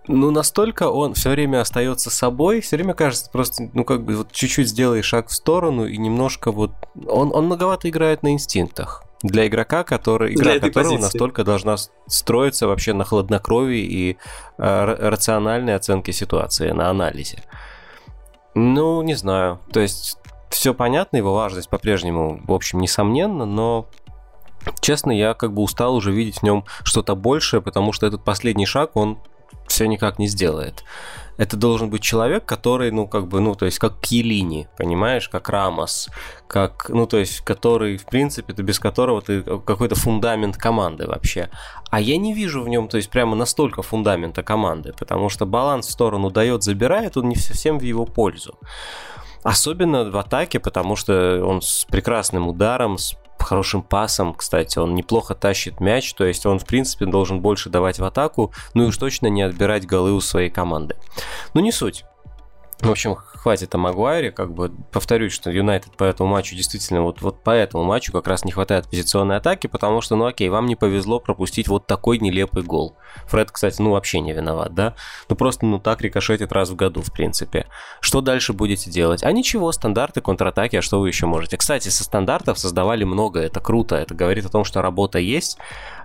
ну 0.06 0.30
настолько 0.30 0.90
он 0.90 1.14
все 1.14 1.30
время 1.30 1.60
остается 1.60 2.10
собой, 2.10 2.60
все 2.60 2.76
время 2.76 2.94
кажется 2.94 3.30
просто, 3.30 3.70
ну 3.72 3.84
как 3.84 4.04
бы 4.04 4.16
вот 4.16 4.32
чуть-чуть 4.32 4.68
сделай 4.68 5.02
шаг 5.02 5.28
в 5.28 5.32
сторону 5.34 5.86
и 5.86 5.96
немножко 5.96 6.52
вот 6.52 6.72
он 7.06 7.34
он 7.34 7.46
многовато 7.46 7.88
играет 7.88 8.22
на 8.22 8.32
инстинктах 8.32 9.04
для 9.22 9.46
игрока, 9.46 9.84
который 9.84 10.34
игра 10.34 10.54
которого 10.54 10.72
позиции. 10.72 11.02
настолько 11.02 11.44
должна 11.44 11.76
строиться 12.06 12.66
вообще 12.66 12.92
на 12.92 13.04
хладнокровии 13.04 13.80
и 13.80 14.18
э, 14.58 14.84
рациональной 15.08 15.74
оценке 15.74 16.12
ситуации, 16.12 16.70
на 16.72 16.90
анализе. 16.90 17.42
Ну 18.54 19.00
не 19.02 19.14
знаю, 19.14 19.60
то 19.72 19.80
есть 19.80 20.18
все 20.54 20.72
понятно, 20.72 21.16
его 21.16 21.34
важность 21.34 21.68
по-прежнему, 21.68 22.40
в 22.46 22.52
общем, 22.52 22.80
несомненно, 22.80 23.44
но 23.44 23.88
честно, 24.80 25.10
я 25.10 25.34
как 25.34 25.52
бы 25.52 25.62
устал 25.62 25.94
уже 25.94 26.12
видеть 26.12 26.38
в 26.38 26.42
нем 26.42 26.64
что-то 26.84 27.14
большее, 27.14 27.60
потому 27.60 27.92
что 27.92 28.06
этот 28.06 28.24
последний 28.24 28.66
шаг 28.66 28.96
он 28.96 29.18
все 29.66 29.86
никак 29.86 30.18
не 30.18 30.26
сделает. 30.26 30.84
Это 31.36 31.56
должен 31.56 31.90
быть 31.90 32.02
человек, 32.02 32.44
который, 32.44 32.92
ну, 32.92 33.08
как 33.08 33.26
бы, 33.26 33.40
ну, 33.40 33.56
то 33.56 33.66
есть, 33.66 33.80
как 33.80 33.98
Кьелини, 34.00 34.68
понимаешь, 34.76 35.28
как 35.28 35.48
Рамос, 35.48 36.08
как, 36.46 36.88
ну, 36.88 37.06
то 37.06 37.16
есть, 37.16 37.40
который, 37.40 37.96
в 37.96 38.06
принципе, 38.06 38.52
ты 38.52 38.62
без 38.62 38.78
которого 38.78 39.20
ты 39.20 39.42
какой-то 39.42 39.96
фундамент 39.96 40.56
команды 40.56 41.08
вообще. 41.08 41.50
А 41.90 42.00
я 42.00 42.16
не 42.18 42.32
вижу 42.34 42.62
в 42.62 42.68
нем, 42.68 42.86
то 42.86 42.98
есть, 42.98 43.10
прямо 43.10 43.34
настолько 43.34 43.82
фундамента 43.82 44.44
команды, 44.44 44.92
потому 44.96 45.28
что 45.28 45.44
баланс 45.44 45.88
в 45.88 45.90
сторону 45.90 46.30
дает, 46.30 46.62
забирает, 46.62 47.16
он 47.16 47.28
не 47.28 47.36
совсем 47.36 47.78
в 47.78 47.82
его 47.82 48.06
пользу. 48.06 48.56
Особенно 49.44 50.10
в 50.10 50.16
атаке, 50.16 50.58
потому 50.58 50.96
что 50.96 51.44
он 51.44 51.62
с 51.62 51.84
прекрасным 51.84 52.48
ударом, 52.48 52.98
с 52.98 53.14
хорошим 53.38 53.82
пасом, 53.82 54.34
кстати, 54.34 54.78
он 54.78 54.94
неплохо 54.94 55.34
тащит 55.34 55.80
мяч, 55.80 56.14
то 56.14 56.24
есть 56.24 56.46
он, 56.46 56.58
в 56.58 56.64
принципе, 56.64 57.04
должен 57.04 57.40
больше 57.40 57.68
давать 57.68 57.98
в 57.98 58.04
атаку, 58.04 58.52
ну 58.72 58.84
и 58.84 58.86
уж 58.86 58.96
точно 58.96 59.26
не 59.26 59.42
отбирать 59.42 59.86
голы 59.86 60.12
у 60.12 60.20
своей 60.20 60.48
команды. 60.48 60.96
Но 61.52 61.60
не 61.60 61.70
суть. 61.70 62.04
В 62.80 62.90
общем, 62.90 63.16
хватит 63.44 63.74
о 63.74 63.78
Магуайре, 63.78 64.30
как 64.30 64.54
бы 64.54 64.72
повторюсь, 64.90 65.34
что 65.34 65.50
Юнайтед 65.50 65.98
по 65.98 66.04
этому 66.04 66.30
матчу 66.30 66.56
действительно, 66.56 67.02
вот, 67.02 67.20
вот 67.20 67.42
по 67.42 67.50
этому 67.50 67.84
матчу 67.84 68.10
как 68.10 68.26
раз 68.26 68.42
не 68.42 68.52
хватает 68.52 68.88
позиционной 68.88 69.36
атаки, 69.36 69.66
потому 69.66 70.00
что, 70.00 70.16
ну 70.16 70.24
окей, 70.24 70.48
вам 70.48 70.64
не 70.64 70.76
повезло 70.76 71.20
пропустить 71.20 71.68
вот 71.68 71.86
такой 71.86 72.18
нелепый 72.18 72.62
гол. 72.62 72.96
Фред, 73.26 73.50
кстати, 73.50 73.82
ну 73.82 73.90
вообще 73.90 74.20
не 74.20 74.32
виноват, 74.32 74.74
да? 74.74 74.94
Ну 75.28 75.36
просто, 75.36 75.66
ну 75.66 75.78
так 75.78 76.00
рикошетит 76.00 76.52
раз 76.52 76.70
в 76.70 76.74
году, 76.74 77.02
в 77.02 77.12
принципе. 77.12 77.66
Что 78.00 78.22
дальше 78.22 78.54
будете 78.54 78.90
делать? 78.90 79.22
А 79.22 79.30
ничего, 79.30 79.70
стандарты, 79.72 80.22
контратаки, 80.22 80.76
а 80.76 80.82
что 80.82 80.98
вы 80.98 81.08
еще 81.08 81.26
можете? 81.26 81.58
Кстати, 81.58 81.90
со 81.90 82.02
стандартов 82.02 82.58
создавали 82.58 83.04
много, 83.04 83.40
это 83.40 83.60
круто, 83.60 83.96
это 83.96 84.14
говорит 84.14 84.46
о 84.46 84.48
том, 84.48 84.64
что 84.64 84.80
работа 84.80 85.18
есть, 85.18 85.58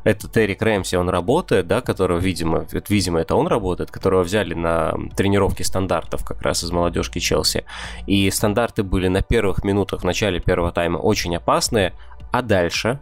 это 0.04 0.28
Террик 0.28 0.62
Рэмси, 0.62 0.96
он 0.96 1.10
работает, 1.10 1.68
да, 1.68 1.82
которого, 1.82 2.20
видимо, 2.20 2.66
видимо, 2.90 3.20
это 3.20 3.36
он 3.36 3.48
работает, 3.48 3.92
которого 3.92 4.24
взяли 4.24 4.54
на 4.54 4.94
тренировки 5.16 5.64
стандартов 5.64 6.26
как 6.26 6.42
раз 6.42 6.64
из 6.64 6.72
молодежки 6.72 7.20
Челси. 7.20 7.66
И 8.08 8.30
стандарты 8.32 8.84
были 8.84 9.08
на 9.08 9.22
первых 9.22 9.64
минутах 9.64 10.02
в 10.02 10.06
начале 10.06 10.40
первого 10.40 10.72
тайма 10.72 10.98
очень 10.98 11.36
опасные, 11.36 11.94
а 12.32 12.42
дальше? 12.42 13.00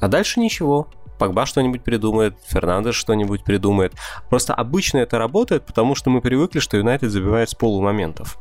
А 0.00 0.08
дальше 0.08 0.40
ничего. 0.40 0.88
Погба 1.18 1.46
что-нибудь 1.46 1.84
придумает, 1.84 2.36
Фернандес 2.48 2.94
что-нибудь 2.94 3.44
придумает. 3.44 3.94
Просто 4.28 4.54
обычно 4.54 4.98
это 4.98 5.18
работает, 5.18 5.64
потому 5.64 5.94
что 5.94 6.10
мы 6.10 6.20
привыкли, 6.20 6.58
что 6.58 6.76
Юнайтед 6.76 7.10
забивает 7.10 7.50
с 7.50 7.54
полумоментов. 7.54 8.38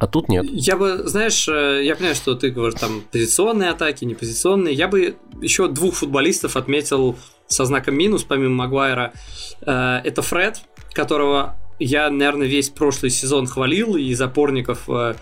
А 0.00 0.06
тут 0.06 0.30
нет. 0.30 0.46
Я 0.48 0.76
бы, 0.76 1.06
знаешь, 1.06 1.46
э, 1.46 1.82
я 1.84 1.94
понимаю, 1.94 2.14
что 2.14 2.34
ты 2.34 2.50
говоришь 2.50 2.80
там 2.80 3.02
позиционные 3.12 3.68
атаки, 3.68 4.06
не 4.06 4.14
позиционные. 4.14 4.72
Я 4.72 4.88
бы 4.88 5.16
еще 5.42 5.68
двух 5.68 5.96
футболистов 5.96 6.56
отметил 6.56 7.18
со 7.46 7.66
знаком 7.66 7.96
минус, 7.96 8.24
помимо 8.24 8.54
Магуайра. 8.54 9.12
Э, 9.60 10.00
это 10.02 10.22
Фред, 10.22 10.62
которого 10.94 11.58
я, 11.78 12.08
наверное, 12.08 12.46
весь 12.46 12.70
прошлый 12.70 13.10
сезон 13.10 13.46
хвалил 13.46 13.94
из 13.94 14.18
опорников 14.22 14.88
э, 14.88 15.16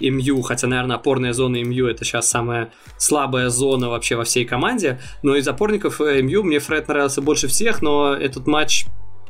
МЮ, 0.00 0.40
хотя, 0.40 0.66
наверное, 0.66 0.96
опорная 0.96 1.34
зона 1.34 1.62
МЮ 1.62 1.88
это 1.88 2.06
сейчас 2.06 2.30
самая 2.30 2.72
слабая 2.96 3.50
зона 3.50 3.90
вообще 3.90 4.16
во 4.16 4.24
всей 4.24 4.46
команде, 4.46 4.98
но 5.22 5.36
из 5.36 5.46
опорников 5.46 6.00
МЮ 6.00 6.42
мне 6.42 6.58
Фред 6.58 6.88
нравился 6.88 7.20
больше 7.20 7.48
всех, 7.48 7.82
но 7.82 8.14
этот 8.14 8.46
матч, 8.46 8.86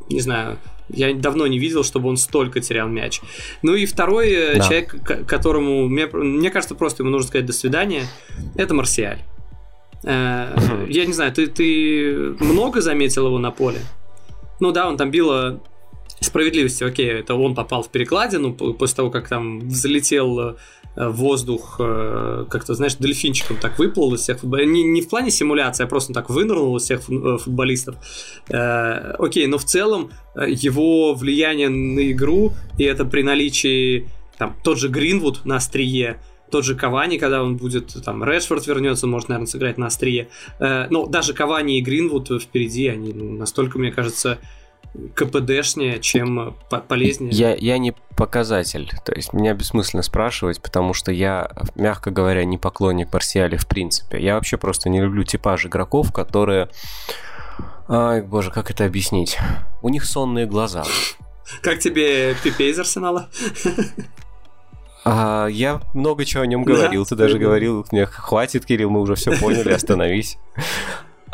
не 0.09 0.21
знаю, 0.21 0.59
я 0.89 1.15
давно 1.15 1.47
не 1.47 1.59
видел, 1.59 1.85
чтобы 1.85 2.09
он 2.09 2.17
столько 2.17 2.61
терял 2.61 2.89
мяч. 2.89 3.21
Ну 3.63 3.75
и 3.75 3.87
второй 3.87 4.31
э, 4.31 4.55
да. 4.57 4.65
человек, 4.65 5.27
которому, 5.27 5.89
мне, 5.89 6.07
мне 6.07 6.51
кажется, 6.51 6.75
просто 6.75 7.03
ему 7.03 7.11
нужно 7.11 7.29
сказать 7.29 7.47
«до 7.47 7.53
свидания», 7.53 8.05
это 8.55 8.75
Марсиаль. 8.75 9.21
Э, 10.05 10.87
я 10.89 11.07
не 11.07 11.13
знаю, 11.13 11.33
ты, 11.33 11.47
ты 11.49 12.37
много 12.41 12.81
заметил 12.81 13.27
его 13.27 13.39
на 13.39 13.51
поле? 13.51 13.81
Ну 14.61 14.73
да, 14.73 14.89
он 14.89 14.97
там 14.97 15.11
бил 15.11 15.61
справедливости, 16.21 16.85
окей, 16.85 17.11
это 17.11 17.35
он 17.35 17.55
попал 17.55 17.83
в 17.83 17.91
перекладину 17.91 18.53
после 18.55 18.97
того, 18.97 19.11
как 19.11 19.29
там 19.29 19.61
взлетел 19.61 20.39
э, 20.41 20.55
воздух, 20.97 21.77
э, 21.79 22.47
как-то, 22.49 22.75
знаешь, 22.75 22.97
дельфинчиком 22.97 23.59
так 23.59 23.79
выплыл 23.79 24.15
из 24.15 24.21
всех 24.21 24.41
футболистов. 24.41 24.73
Не, 24.73 24.83
не 24.83 25.03
в 25.03 25.09
плане 25.09 25.31
симуляции, 25.31 25.85
а 25.85 25.87
просто 25.87 26.13
так 26.13 26.31
вынырнул 26.31 26.77
из 26.77 26.85
всех 26.85 27.01
э, 27.11 27.39
футболистов. 27.39 27.97
Окей, 28.49 29.47
но 29.47 29.59
в 29.59 29.65
целом 29.65 30.11
его 30.35 31.15
влияние 31.15 31.69
на 31.69 32.11
игру, 32.13 32.53
и 32.79 32.85
это 32.85 33.05
при 33.05 33.23
наличии 33.23 34.09
там 34.39 34.57
тот 34.63 34.79
же 34.79 34.89
Гринвуд 34.89 35.45
на 35.45 35.57
острие, 35.57 36.21
тот 36.51 36.65
же 36.65 36.75
Кавани, 36.75 37.19
когда 37.19 37.43
он 37.43 37.57
будет, 37.57 37.97
там, 38.05 38.23
Решфорд 38.23 38.67
вернется, 38.67 39.07
может, 39.07 39.29
наверное, 39.29 39.49
сыграть 39.49 39.79
на 39.79 39.87
острие. 39.87 40.29
но 40.61 41.07
даже 41.07 41.35
Кавани 41.35 41.79
и 41.79 41.83
Гринвуд 41.83 42.31
впереди, 42.41 42.87
они 42.89 43.13
ну, 43.13 43.33
настолько, 43.33 43.79
мне 43.79 43.91
кажется, 43.91 44.39
КПДшнее, 45.15 46.01
чем 46.01 46.57
полезнее. 46.89 47.31
Я, 47.33 47.55
я 47.55 47.79
не 47.79 47.95
показатель, 48.17 48.91
то 49.05 49.15
есть 49.15 49.33
меня 49.33 49.55
бессмысленно 49.55 50.03
спрашивать, 50.03 50.61
потому 50.63 50.95
что 50.95 51.13
я, 51.13 51.51
мягко 51.75 52.11
говоря, 52.11 52.45
не 52.45 52.59
поклонник 52.59 53.13
Марсиали 53.13 53.57
в 53.57 53.67
принципе. 53.67 54.21
Я 54.21 54.35
вообще 54.35 54.57
просто 54.57 54.89
не 54.89 55.01
люблю 55.01 55.25
типаж 55.25 55.67
игроков, 55.67 56.13
которые... 56.13 56.69
Ай, 57.89 58.23
боже, 58.23 58.51
как 58.51 58.71
это 58.71 58.85
объяснить? 58.85 59.39
У 59.83 59.89
них 59.89 60.05
сонные 60.05 60.47
глаза. 60.47 60.85
Как 61.63 61.79
тебе 61.79 62.35
Пипе 62.43 62.71
из 62.71 62.79
Арсенала? 62.79 63.29
А, 65.09 65.47
я 65.47 65.81
много 65.95 66.25
чего 66.25 66.43
о 66.43 66.47
нем 66.47 66.65
говорил. 66.65 67.05
Да, 67.05 67.09
Ты 67.11 67.15
даже 67.15 67.39
говорил, 67.39 67.87
мне 67.93 68.07
хватит, 68.07 68.67
Кирилл, 68.67 68.91
мы 68.91 69.01
уже 69.01 69.15
все 69.15 69.39
поняли, 69.39 69.71
остановись. 69.71 70.37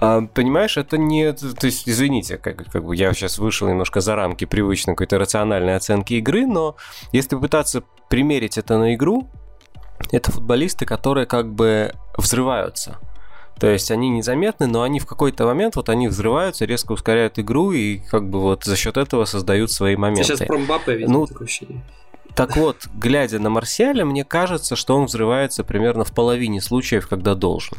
А, 0.04 0.20
понимаешь, 0.20 0.76
это 0.78 0.98
не... 0.98 1.32
То 1.32 1.66
есть, 1.66 1.88
извините, 1.88 2.36
как, 2.36 2.56
как 2.72 2.84
бы 2.84 2.96
я 2.96 3.12
сейчас 3.12 3.38
вышел 3.38 3.68
немножко 3.68 4.00
за 4.00 4.16
рамки 4.16 4.46
привычной 4.46 4.94
какой-то 4.94 5.16
рациональной 5.16 5.76
оценки 5.76 6.14
игры, 6.14 6.44
но 6.44 6.74
если 7.12 7.36
пытаться 7.36 7.84
примерить 8.08 8.58
это 8.58 8.78
на 8.78 8.96
игру, 8.96 9.30
это 10.10 10.32
футболисты, 10.32 10.86
которые 10.86 11.26
как 11.26 11.52
бы 11.52 11.92
взрываются. 12.16 12.98
То 13.60 13.68
есть 13.68 13.92
они 13.92 14.08
незаметны, 14.08 14.66
но 14.66 14.82
они 14.82 14.98
в 14.98 15.06
какой-то 15.06 15.46
момент 15.46 15.76
вот 15.76 15.88
они 15.88 16.08
взрываются, 16.08 16.64
резко 16.64 16.90
ускоряют 16.90 17.38
игру 17.38 17.70
и 17.70 17.98
как 17.98 18.28
бы 18.28 18.40
вот 18.40 18.64
за 18.64 18.76
счет 18.76 18.96
этого 18.96 19.24
создают 19.24 19.70
свои 19.70 19.94
моменты. 19.94 20.24
Ты 20.24 20.36
сейчас 20.36 20.48
про 20.48 20.58
Мбаппе 20.58 20.96
видел 20.96 21.12
ну, 21.12 21.26
такое 21.26 21.46
ощущение. 21.46 21.84
Так 22.34 22.56
вот, 22.56 22.88
глядя 22.92 23.38
на 23.38 23.50
Марсиаля, 23.50 24.04
мне 24.04 24.24
кажется, 24.24 24.74
что 24.74 24.96
он 24.96 25.04
взрывается 25.04 25.62
примерно 25.62 26.02
в 26.02 26.12
половине 26.12 26.60
случаев, 26.60 27.06
когда 27.06 27.36
должен. 27.36 27.78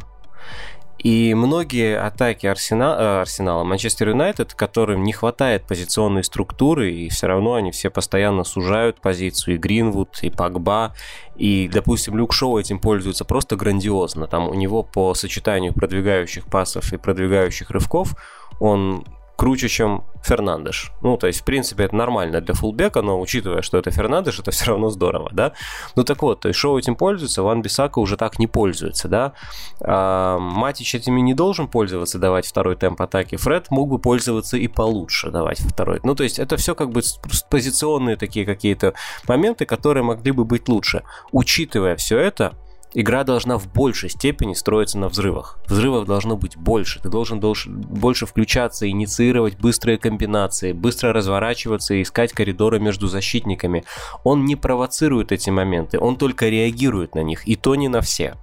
И 0.98 1.34
многие 1.34 1.98
атаки 1.98 2.46
Арсенал, 2.46 2.98
э, 2.98 3.20
Арсенала, 3.20 3.64
Манчестер 3.64 4.10
Юнайтед, 4.10 4.54
которым 4.54 5.02
не 5.02 5.12
хватает 5.12 5.66
позиционной 5.66 6.24
структуры, 6.24 6.92
и 6.92 7.08
все 7.08 7.26
равно 7.26 7.54
они 7.54 7.72
все 7.72 7.90
постоянно 7.90 8.44
сужают 8.44 9.00
позицию, 9.00 9.56
и 9.56 9.58
Гринвуд, 9.58 10.18
и 10.22 10.30
Пагба, 10.30 10.94
и, 11.36 11.68
допустим, 11.72 12.16
Люк 12.16 12.32
Шоу 12.32 12.58
этим 12.58 12.78
пользуется 12.78 13.24
просто 13.24 13.56
грандиозно. 13.56 14.26
Там 14.26 14.48
у 14.48 14.54
него 14.54 14.82
по 14.82 15.14
сочетанию 15.14 15.74
продвигающих 15.74 16.46
пасов 16.46 16.92
и 16.92 16.96
продвигающих 16.96 17.70
рывков 17.70 18.14
он 18.60 19.04
круче, 19.36 19.68
чем 19.68 20.04
Фернандеш. 20.22 20.92
Ну, 21.02 21.16
то 21.16 21.26
есть, 21.26 21.40
в 21.40 21.44
принципе, 21.44 21.84
это 21.84 21.96
нормально 21.96 22.40
для 22.40 22.54
фулбека, 22.54 23.02
но 23.02 23.20
учитывая, 23.20 23.62
что 23.62 23.78
это 23.78 23.90
Фернандеш, 23.90 24.38
это 24.38 24.50
все 24.52 24.66
равно 24.66 24.90
здорово, 24.90 25.30
да? 25.32 25.52
Ну, 25.96 26.04
так 26.04 26.22
вот, 26.22 26.40
то 26.40 26.48
есть, 26.48 26.58
Шоу 26.58 26.78
этим 26.78 26.96
пользуется, 26.96 27.42
Ван 27.42 27.62
Бисака 27.62 27.98
уже 27.98 28.16
так 28.16 28.38
не 28.38 28.46
пользуется, 28.46 29.08
да? 29.08 29.32
А, 29.80 30.38
Матич 30.38 30.94
этими 30.94 31.20
не 31.20 31.34
должен 31.34 31.68
пользоваться, 31.68 32.18
давать 32.18 32.46
второй 32.46 32.76
темп 32.76 33.02
атаки. 33.02 33.36
Фред 33.36 33.70
мог 33.70 33.90
бы 33.90 33.98
пользоваться 33.98 34.56
и 34.56 34.68
получше 34.68 35.30
давать 35.30 35.58
второй. 35.58 36.00
Ну, 36.04 36.14
то 36.14 36.24
есть, 36.24 36.38
это 36.38 36.56
все 36.56 36.74
как 36.74 36.90
бы 36.90 37.02
позиционные 37.50 38.16
такие 38.16 38.46
какие-то 38.46 38.94
моменты, 39.28 39.66
которые 39.66 40.04
могли 40.04 40.32
бы 40.32 40.44
быть 40.44 40.68
лучше. 40.68 41.02
Учитывая 41.32 41.96
все 41.96 42.18
это, 42.18 42.54
игра 42.94 43.24
должна 43.24 43.58
в 43.58 43.70
большей 43.72 44.08
степени 44.08 44.54
строиться 44.54 44.98
на 44.98 45.08
взрывах. 45.08 45.58
Взрывов 45.68 46.06
должно 46.06 46.36
быть 46.36 46.56
больше. 46.56 47.00
Ты 47.00 47.10
должен, 47.10 47.40
должен 47.40 47.80
больше 47.80 48.24
включаться, 48.26 48.88
инициировать 48.88 49.58
быстрые 49.58 49.98
комбинации, 49.98 50.72
быстро 50.72 51.12
разворачиваться 51.12 51.94
и 51.94 52.02
искать 52.02 52.32
коридоры 52.32 52.78
между 52.78 53.08
защитниками. 53.08 53.84
Он 54.22 54.44
не 54.44 54.56
провоцирует 54.56 55.32
эти 55.32 55.50
моменты, 55.50 55.98
он 55.98 56.16
только 56.16 56.48
реагирует 56.48 57.14
на 57.14 57.22
них, 57.22 57.46
и 57.46 57.56
то 57.56 57.74
не 57.74 57.88
на 57.88 58.00
все. 58.00 58.34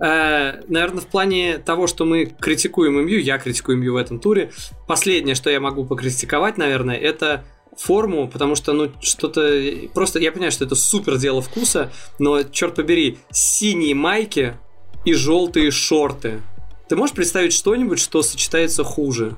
Э, 0.00 0.62
наверное, 0.68 1.00
в 1.00 1.06
плане 1.06 1.58
того, 1.58 1.86
что 1.86 2.04
мы 2.04 2.26
критикуем 2.26 2.94
МЮ, 2.94 3.18
я 3.20 3.38
критикую 3.38 3.78
МЮ 3.78 3.94
в 3.94 3.96
этом 3.96 4.18
туре, 4.18 4.50
последнее, 4.86 5.34
что 5.34 5.50
я 5.50 5.60
могу 5.60 5.84
покритиковать, 5.84 6.58
наверное, 6.58 6.96
это 6.96 7.44
форму, 7.76 8.28
потому 8.28 8.54
что, 8.54 8.72
ну, 8.72 8.90
что-то... 9.00 9.62
Просто 9.92 10.18
я 10.18 10.32
понимаю, 10.32 10.52
что 10.52 10.64
это 10.64 10.74
супер 10.74 11.18
дело 11.18 11.42
вкуса, 11.42 11.92
но, 12.18 12.42
черт 12.42 12.74
побери, 12.74 13.18
синие 13.30 13.94
майки 13.94 14.56
и 15.04 15.12
желтые 15.12 15.70
шорты. 15.70 16.40
Ты 16.88 16.96
можешь 16.96 17.14
представить 17.14 17.52
что-нибудь, 17.52 17.98
что 17.98 18.22
сочетается 18.22 18.84
хуже? 18.84 19.36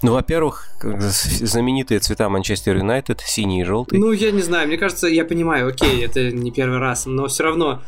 Ну, 0.00 0.12
во-первых, 0.12 0.68
знаменитые 0.80 1.98
цвета 1.98 2.28
Манчестер 2.28 2.76
Юнайтед, 2.76 3.20
синий 3.20 3.62
и 3.62 3.64
желтый. 3.64 3.98
Ну, 3.98 4.12
я 4.12 4.30
не 4.30 4.42
знаю, 4.42 4.68
мне 4.68 4.78
кажется, 4.78 5.08
я 5.08 5.24
понимаю, 5.24 5.68
окей, 5.68 6.04
это 6.04 6.30
не 6.30 6.52
первый 6.52 6.78
раз, 6.78 7.06
но 7.06 7.26
все 7.26 7.42
равно 7.42 7.82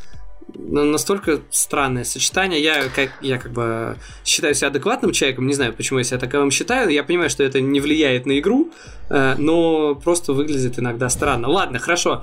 настолько 0.55 1.41
странное 1.51 2.05
сочетание. 2.05 2.63
Я 2.63 2.89
как, 2.89 3.11
я 3.21 3.39
как 3.39 3.53
бы 3.53 3.97
считаю 4.25 4.55
себя 4.55 4.69
адекватным 4.69 5.13
человеком, 5.13 5.47
не 5.47 5.55
знаю, 5.55 5.73
почему 5.73 5.99
я 5.99 6.05
себя 6.05 6.19
таковым 6.19 6.51
считаю. 6.51 6.91
Я 6.91 7.05
понимаю, 7.05 7.31
что 7.31 7.43
это 7.43 7.61
не 7.61 7.81
влияет 7.81 8.27
на 8.27 8.39
игру, 8.39 8.71
э, 9.09 9.35
но 9.39 9.95
просто 9.95 10.33
выглядит 10.33 10.79
иногда 10.79 11.09
странно. 11.09 11.49
Ладно, 11.49 11.79
хорошо 11.79 12.23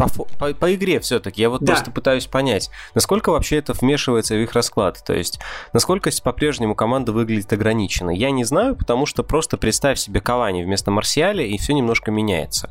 по, 0.00 0.24
по, 0.38 0.54
по 0.54 0.74
игре 0.74 1.00
все-таки. 1.00 1.42
Я 1.42 1.50
вот 1.50 1.60
да. 1.62 1.74
просто 1.74 1.90
пытаюсь 1.90 2.26
понять, 2.26 2.70
насколько 2.94 3.30
вообще 3.30 3.56
это 3.56 3.72
вмешивается 3.74 4.34
в 4.34 4.38
их 4.38 4.52
расклад. 4.52 5.02
То 5.04 5.12
есть, 5.12 5.38
насколько 5.72 6.10
по-прежнему 6.22 6.74
команда 6.74 7.12
выглядит 7.12 7.52
ограниченно. 7.52 8.10
Я 8.10 8.30
не 8.30 8.44
знаю, 8.44 8.76
потому 8.76 9.06
что 9.06 9.22
просто 9.22 9.56
представь 9.56 9.98
себе 9.98 10.20
Кавани 10.20 10.62
вместо 10.62 10.90
Марсиаля, 10.90 11.44
и 11.44 11.56
все 11.58 11.74
немножко 11.74 12.10
меняется. 12.10 12.70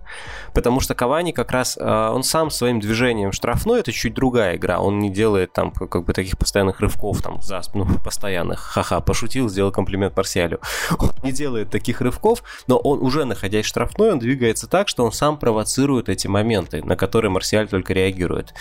Потому 0.54 0.80
что 0.80 0.96
Кавани 0.96 1.32
как 1.32 1.52
раз, 1.52 1.78
а, 1.80 2.12
он 2.12 2.24
сам 2.24 2.50
своим 2.50 2.80
движением 2.80 3.32
штрафной, 3.32 3.82
это 3.82 3.92
чуть 3.92 4.14
другая 4.14 4.56
игра. 4.56 4.80
Он 4.80 4.89
не 4.98 5.12
делает 5.12 5.54
там 5.54 5.72
как 5.72 6.06
бы 6.06 6.14
таких 6.14 6.38
постоянных 6.38 6.80
рывков, 6.80 7.22
там, 7.22 7.42
за 7.42 7.62
ну, 7.74 7.86
постоянных. 8.04 8.60
Ха-ха, 8.60 9.00
пошутил, 9.02 9.50
сделал 9.50 9.72
комплимент 9.72 10.18
Марсиалю. 10.18 10.60
Он 10.98 11.12
не 11.24 11.32
делает 11.32 11.70
таких 11.70 12.02
рывков, 12.02 12.44
но 12.68 12.78
он 12.78 13.02
уже 13.02 13.26
находясь 13.26 13.66
штрафной, 13.66 14.12
он 14.12 14.20
двигается 14.20 14.68
так, 14.68 14.88
что 14.88 15.04
он 15.04 15.12
сам 15.12 15.38
провоцирует 15.38 16.10
эти 16.10 16.28
моменты, 16.28 16.84
на 16.84 16.96
которые 16.96 17.30
Марсиаль 17.30 17.68
только 17.68 17.94
реагирует. 17.94 18.54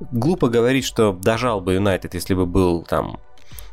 Глупо 0.00 0.48
говорить, 0.48 0.84
что 0.84 1.12
дожал 1.12 1.60
бы 1.60 1.74
Юнайтед, 1.74 2.14
если 2.14 2.34
бы 2.34 2.46
был 2.46 2.82
там 2.82 3.20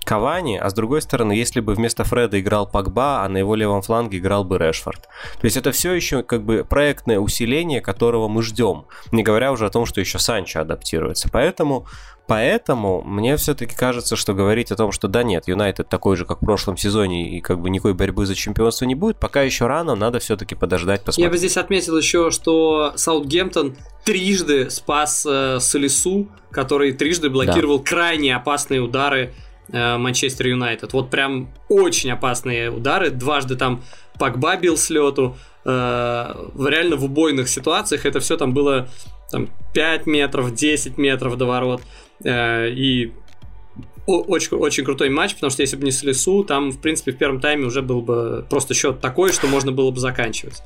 Кавани, 0.06 0.58
а 0.58 0.70
с 0.70 0.74
другой 0.74 1.02
стороны, 1.02 1.34
если 1.34 1.60
бы 1.60 1.74
вместо 1.74 2.04
Фреда 2.04 2.40
играл 2.40 2.68
Пакба, 2.68 3.24
а 3.24 3.30
на 3.30 3.38
его 3.38 3.56
левом 3.56 3.82
фланге 3.82 4.20
играл 4.20 4.44
бы 4.44 4.58
Решфорд. 4.58 5.10
То 5.40 5.46
есть 5.46 5.58
это 5.58 5.72
все 5.72 5.94
еще 5.94 6.24
как 6.24 6.44
бы 6.44 6.64
проектное 6.64 7.20
усиление, 7.20 7.82
которого 7.82 8.28
мы 8.28 8.44
ждем, 8.44 8.86
не 9.12 9.24
говоря 9.24 9.52
уже 9.52 9.66
о 9.66 9.70
том, 9.70 9.86
что 9.86 10.00
еще 10.00 10.20
Санчо 10.20 10.62
адаптируется. 10.62 11.30
Поэтому 11.32 11.88
Поэтому 12.28 13.04
мне 13.04 13.38
все-таки 13.38 13.76
кажется, 13.76 14.16
что 14.16 14.34
говорить 14.34 14.72
о 14.72 14.76
том, 14.76 14.92
что 14.92 15.08
да 15.08 15.22
нет, 15.22 15.48
Юнайтед 15.48 15.90
такой 15.90 16.16
же, 16.16 16.26
как 16.26 16.42
в 16.42 16.46
прошлом 16.46 16.76
сезоне, 16.76 17.38
и 17.38 17.40
как 17.42 17.62
бы 17.62 17.70
никакой 17.70 17.94
борьбы 17.94 18.26
за 18.26 18.34
чемпионство 18.34 18.86
не 18.86 18.96
будет, 18.96 19.20
пока 19.20 19.44
еще 19.44 19.68
рано, 19.68 19.96
надо 19.96 20.20
все-таки 20.20 20.56
подождать, 20.56 21.02
посмотреть. 21.02 21.24
Я 21.24 21.30
бы 21.30 21.38
здесь 21.38 21.58
отметил 21.58 21.98
еще, 21.98 22.32
что 22.32 22.94
Саутгемптон 22.96 23.78
трижды 24.04 24.72
спас 24.72 25.26
э, 25.30 25.60
Солису, 25.60 26.28
который 26.50 26.94
трижды 26.94 27.30
блокировал 27.30 27.78
да. 27.78 27.84
крайне 27.84 28.36
опасные 28.36 28.82
удары 28.82 29.34
Манчестер 29.70 30.48
Юнайтед. 30.48 30.94
Вот 30.94 31.10
прям 31.10 31.50
очень 31.70 32.12
опасные 32.12 32.70
удары. 32.70 33.10
Дважды 33.10 33.56
там 33.56 33.84
Пакба 34.20 34.56
бил 34.58 34.78
с 34.78 34.90
лету. 34.90 35.36
Э, 35.66 36.34
реально 36.58 36.96
в 36.96 37.04
убойных 37.04 37.50
ситуациях 37.50 38.06
это 38.06 38.20
все 38.20 38.38
там 38.38 38.54
было 38.54 38.88
там 39.32 39.50
5 39.74 40.06
метров, 40.06 40.54
10 40.54 40.98
метров 40.98 41.38
до 41.38 41.46
ворот. 41.46 41.82
Э, 42.24 42.70
и 42.70 43.12
очень, 44.06 44.56
очень 44.58 44.86
крутой 44.86 45.10
матч, 45.10 45.34
потому 45.34 45.50
что 45.50 45.64
если 45.64 45.78
бы 45.78 45.84
не 45.84 45.92
Слесу, 45.92 46.44
там, 46.44 46.70
в 46.70 46.80
принципе, 46.80 47.12
в 47.12 47.18
первом 47.18 47.40
тайме 47.40 47.66
уже 47.66 47.82
был 47.82 48.02
бы 48.02 48.46
просто 48.50 48.76
счет 48.76 49.02
такой, 49.02 49.32
что 49.32 49.48
можно 49.48 49.72
было 49.72 49.90
бы 49.90 50.00
заканчивать. 50.00 50.62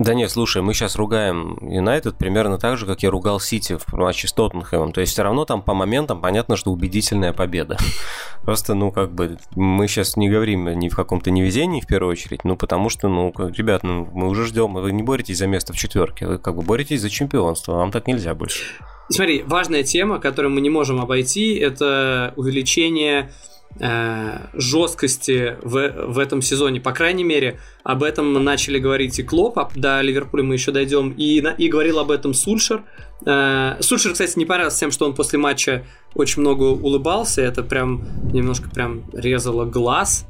Да 0.00 0.14
нет, 0.14 0.30
слушай, 0.30 0.62
мы 0.62 0.72
сейчас 0.72 0.96
ругаем 0.96 1.58
Юнайтед 1.60 2.16
примерно 2.16 2.56
так 2.56 2.78
же, 2.78 2.86
как 2.86 3.02
я 3.02 3.10
ругал 3.10 3.38
Сити 3.38 3.76
в 3.76 3.92
матче 3.92 4.28
с 4.28 4.32
Тоттенхэмом. 4.32 4.92
То 4.92 5.02
есть 5.02 5.12
все 5.12 5.22
равно 5.22 5.44
там 5.44 5.60
по 5.60 5.74
моментам 5.74 6.22
понятно, 6.22 6.56
что 6.56 6.72
убедительная 6.72 7.34
победа. 7.34 7.76
Просто, 8.42 8.72
ну, 8.72 8.92
как 8.92 9.12
бы, 9.12 9.36
мы 9.54 9.86
сейчас 9.88 10.16
не 10.16 10.30
говорим 10.30 10.66
ни 10.78 10.88
в 10.88 10.96
каком-то 10.96 11.30
невезении 11.30 11.82
в 11.82 11.86
первую 11.86 12.12
очередь, 12.12 12.44
ну, 12.44 12.56
потому 12.56 12.88
что, 12.88 13.08
ну, 13.08 13.30
ребят, 13.36 13.82
ну, 13.82 14.08
мы 14.14 14.28
уже 14.28 14.46
ждем, 14.46 14.72
вы 14.72 14.90
не 14.92 15.02
боретесь 15.02 15.36
за 15.36 15.46
место 15.46 15.74
в 15.74 15.76
четверке, 15.76 16.26
вы 16.26 16.38
как 16.38 16.56
бы 16.56 16.62
боретесь 16.62 17.02
за 17.02 17.10
чемпионство, 17.10 17.74
вам 17.74 17.90
так 17.90 18.06
нельзя 18.06 18.34
больше. 18.34 18.62
Смотри, 19.10 19.42
важная 19.42 19.82
тема, 19.82 20.18
которую 20.18 20.54
мы 20.54 20.62
не 20.62 20.70
можем 20.70 20.98
обойти, 21.02 21.56
это 21.56 22.32
увеличение 22.36 23.30
жесткости 23.78 25.56
в, 25.62 26.12
в 26.12 26.18
этом 26.18 26.42
сезоне. 26.42 26.80
По 26.80 26.92
крайней 26.92 27.24
мере, 27.24 27.60
об 27.82 28.02
этом 28.02 28.32
начали 28.44 28.78
говорить 28.78 29.18
и 29.18 29.22
Клоп, 29.22 29.58
а 29.58 29.70
до 29.74 30.00
Ливерпуля 30.00 30.42
мы 30.42 30.54
еще 30.54 30.72
дойдем, 30.72 31.14
и, 31.16 31.38
и 31.58 31.68
говорил 31.68 31.98
об 31.98 32.10
этом 32.10 32.34
Сульшер. 32.34 32.82
Э, 33.24 33.76
Сульшер, 33.80 34.12
кстати, 34.12 34.38
не 34.38 34.44
понравился 34.44 34.80
тем, 34.80 34.90
что 34.90 35.06
он 35.06 35.14
после 35.14 35.38
матча 35.38 35.84
очень 36.14 36.40
много 36.40 36.64
улыбался, 36.64 37.42
это 37.42 37.62
прям 37.62 38.04
немножко 38.32 38.68
прям 38.68 39.04
резало 39.12 39.64
глаз 39.64 40.26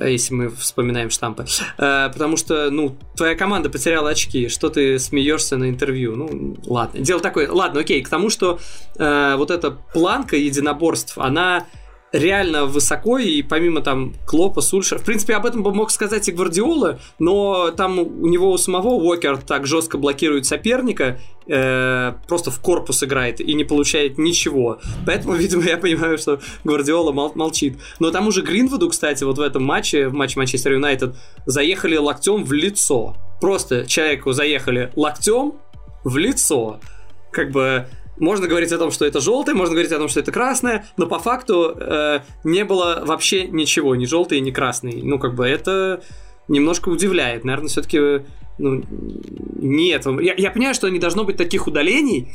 если 0.00 0.32
мы 0.32 0.48
вспоминаем 0.48 1.10
штампы. 1.10 1.44
Э, 1.76 2.08
потому 2.10 2.38
что, 2.38 2.70
ну, 2.70 2.96
твоя 3.14 3.34
команда 3.34 3.68
потеряла 3.68 4.08
очки, 4.08 4.48
что 4.48 4.70
ты 4.70 4.98
смеешься 4.98 5.58
на 5.58 5.68
интервью? 5.68 6.16
Ну, 6.16 6.56
ладно. 6.64 6.98
Дело 7.00 7.20
такое, 7.20 7.52
ладно, 7.52 7.80
окей, 7.80 8.02
к 8.02 8.08
тому, 8.08 8.30
что 8.30 8.58
э, 8.98 9.34
вот 9.36 9.50
эта 9.50 9.70
планка 9.70 10.36
единоборств, 10.36 11.18
она 11.18 11.66
реально 12.12 12.66
высоко, 12.66 13.18
и 13.18 13.42
помимо 13.42 13.80
там 13.80 14.14
Клопа, 14.26 14.60
Сульшера, 14.60 14.98
в 14.98 15.04
принципе, 15.04 15.34
об 15.34 15.46
этом 15.46 15.62
бы 15.62 15.74
мог 15.74 15.90
сказать 15.90 16.28
и 16.28 16.32
Гвардиола, 16.32 17.00
но 17.18 17.70
там 17.70 17.98
у 17.98 18.26
него 18.28 18.50
у 18.52 18.58
самого 18.58 18.90
Уокер 18.90 19.38
так 19.38 19.66
жестко 19.66 19.98
блокирует 19.98 20.46
соперника, 20.46 21.18
э, 21.46 22.12
просто 22.28 22.50
в 22.50 22.60
корпус 22.60 23.02
играет 23.02 23.40
и 23.40 23.54
не 23.54 23.64
получает 23.64 24.18
ничего. 24.18 24.78
Поэтому, 25.06 25.34
видимо, 25.36 25.64
я 25.64 25.78
понимаю, 25.78 26.18
что 26.18 26.40
Гвардиола 26.64 27.12
мол- 27.12 27.32
молчит. 27.34 27.78
Но 27.98 28.10
тому 28.10 28.30
же 28.30 28.42
Гринвуду, 28.42 28.90
кстати, 28.90 29.24
вот 29.24 29.38
в 29.38 29.40
этом 29.40 29.64
матче, 29.64 30.08
в 30.08 30.12
матче 30.12 30.38
Манчестер 30.38 30.72
Юнайтед, 30.72 31.16
заехали 31.46 31.96
локтем 31.96 32.44
в 32.44 32.52
лицо. 32.52 33.16
Просто 33.40 33.86
человеку 33.86 34.32
заехали 34.32 34.92
локтем 34.94 35.54
в 36.04 36.16
лицо. 36.16 36.78
Как 37.32 37.50
бы 37.50 37.86
можно 38.22 38.46
говорить 38.46 38.72
о 38.72 38.78
том, 38.78 38.90
что 38.92 39.04
это 39.04 39.20
желтое, 39.20 39.56
можно 39.56 39.74
говорить 39.74 39.92
о 39.92 39.98
том, 39.98 40.08
что 40.08 40.20
это 40.20 40.30
красное, 40.30 40.86
но 40.96 41.06
по 41.06 41.18
факту 41.18 41.76
э, 41.76 42.20
не 42.44 42.64
было 42.64 43.02
вообще 43.04 43.48
ничего, 43.48 43.96
ни 43.96 44.06
желтый, 44.06 44.40
ни 44.40 44.52
красный. 44.52 45.02
Ну, 45.02 45.18
как 45.18 45.34
бы 45.34 45.44
это 45.44 46.02
немножко 46.46 46.88
удивляет. 46.88 47.44
Наверное, 47.44 47.68
все-таки 47.68 48.24
ну, 48.58 48.84
нет. 49.58 50.06
Я, 50.20 50.34
я 50.36 50.50
понимаю, 50.52 50.74
что 50.74 50.88
не 50.88 51.00
должно 51.00 51.24
быть 51.24 51.36
таких 51.36 51.66
удалений, 51.66 52.32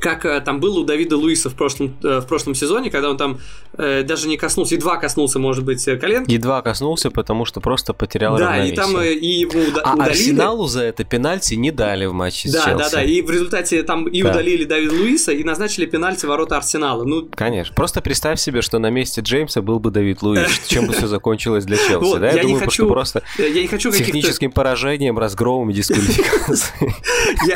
как 0.00 0.24
э, 0.24 0.40
там 0.40 0.60
было 0.60 0.80
у 0.80 0.84
Давида 0.84 1.16
Луиса 1.16 1.50
в 1.50 1.54
прошлом, 1.54 1.96
э, 2.02 2.20
в 2.20 2.26
прошлом 2.26 2.54
сезоне, 2.54 2.90
когда 2.90 3.10
он 3.10 3.16
там 3.16 3.38
э, 3.78 4.02
даже 4.02 4.28
не 4.28 4.36
коснулся, 4.36 4.74
едва 4.74 4.96
коснулся, 4.96 5.38
может 5.38 5.64
быть, 5.64 5.86
э, 5.88 5.96
коленки. 5.96 6.30
Едва 6.30 6.62
коснулся, 6.62 7.10
потому 7.10 7.44
что 7.44 7.60
просто 7.60 7.94
потерял 7.94 8.36
да, 8.36 8.50
равновесие. 8.50 8.76
Да, 8.76 8.82
и 8.82 8.86
там 8.86 8.96
э, 9.00 9.14
и 9.14 9.26
его 9.26 9.60
уда- 9.60 9.80
а 9.82 9.94
удалили. 9.94 10.10
Арсеналу 10.10 10.66
за 10.66 10.82
это 10.82 11.04
пенальти 11.04 11.54
не 11.54 11.70
дали 11.70 12.06
в 12.06 12.12
матче 12.12 12.50
да, 12.50 12.60
с 12.60 12.64
Челси. 12.64 12.78
Да, 12.78 12.90
да, 12.90 13.02
и 13.02 13.22
в 13.22 13.30
результате 13.30 13.82
там 13.82 14.06
и 14.06 14.22
да. 14.22 14.30
удалили 14.30 14.64
Давида 14.64 14.94
Луиса, 14.94 15.32
и 15.32 15.42
назначили 15.44 15.86
пенальти 15.86 16.26
ворота 16.26 16.56
Арсенала. 16.56 17.04
Ну... 17.04 17.28
Конечно, 17.34 17.74
просто 17.74 18.00
представь 18.00 18.40
себе, 18.40 18.62
что 18.62 18.78
на 18.78 18.90
месте 18.90 19.20
Джеймса 19.20 19.62
был 19.62 19.78
бы 19.78 19.90
Давид 19.90 20.22
Луис, 20.22 20.60
чем 20.68 20.86
бы 20.86 20.92
все 20.92 21.06
закончилось 21.06 21.64
для 21.64 21.76
Челси, 21.76 22.18
да? 22.18 22.30
Я 22.30 22.42
думаю, 22.42 22.60
хочу, 22.60 22.88
просто 22.88 23.22
техническим 23.36 24.52
поражением, 24.52 25.18
разгромом 25.18 25.70
и 25.70 25.72
дисквалификацией. 25.74 26.94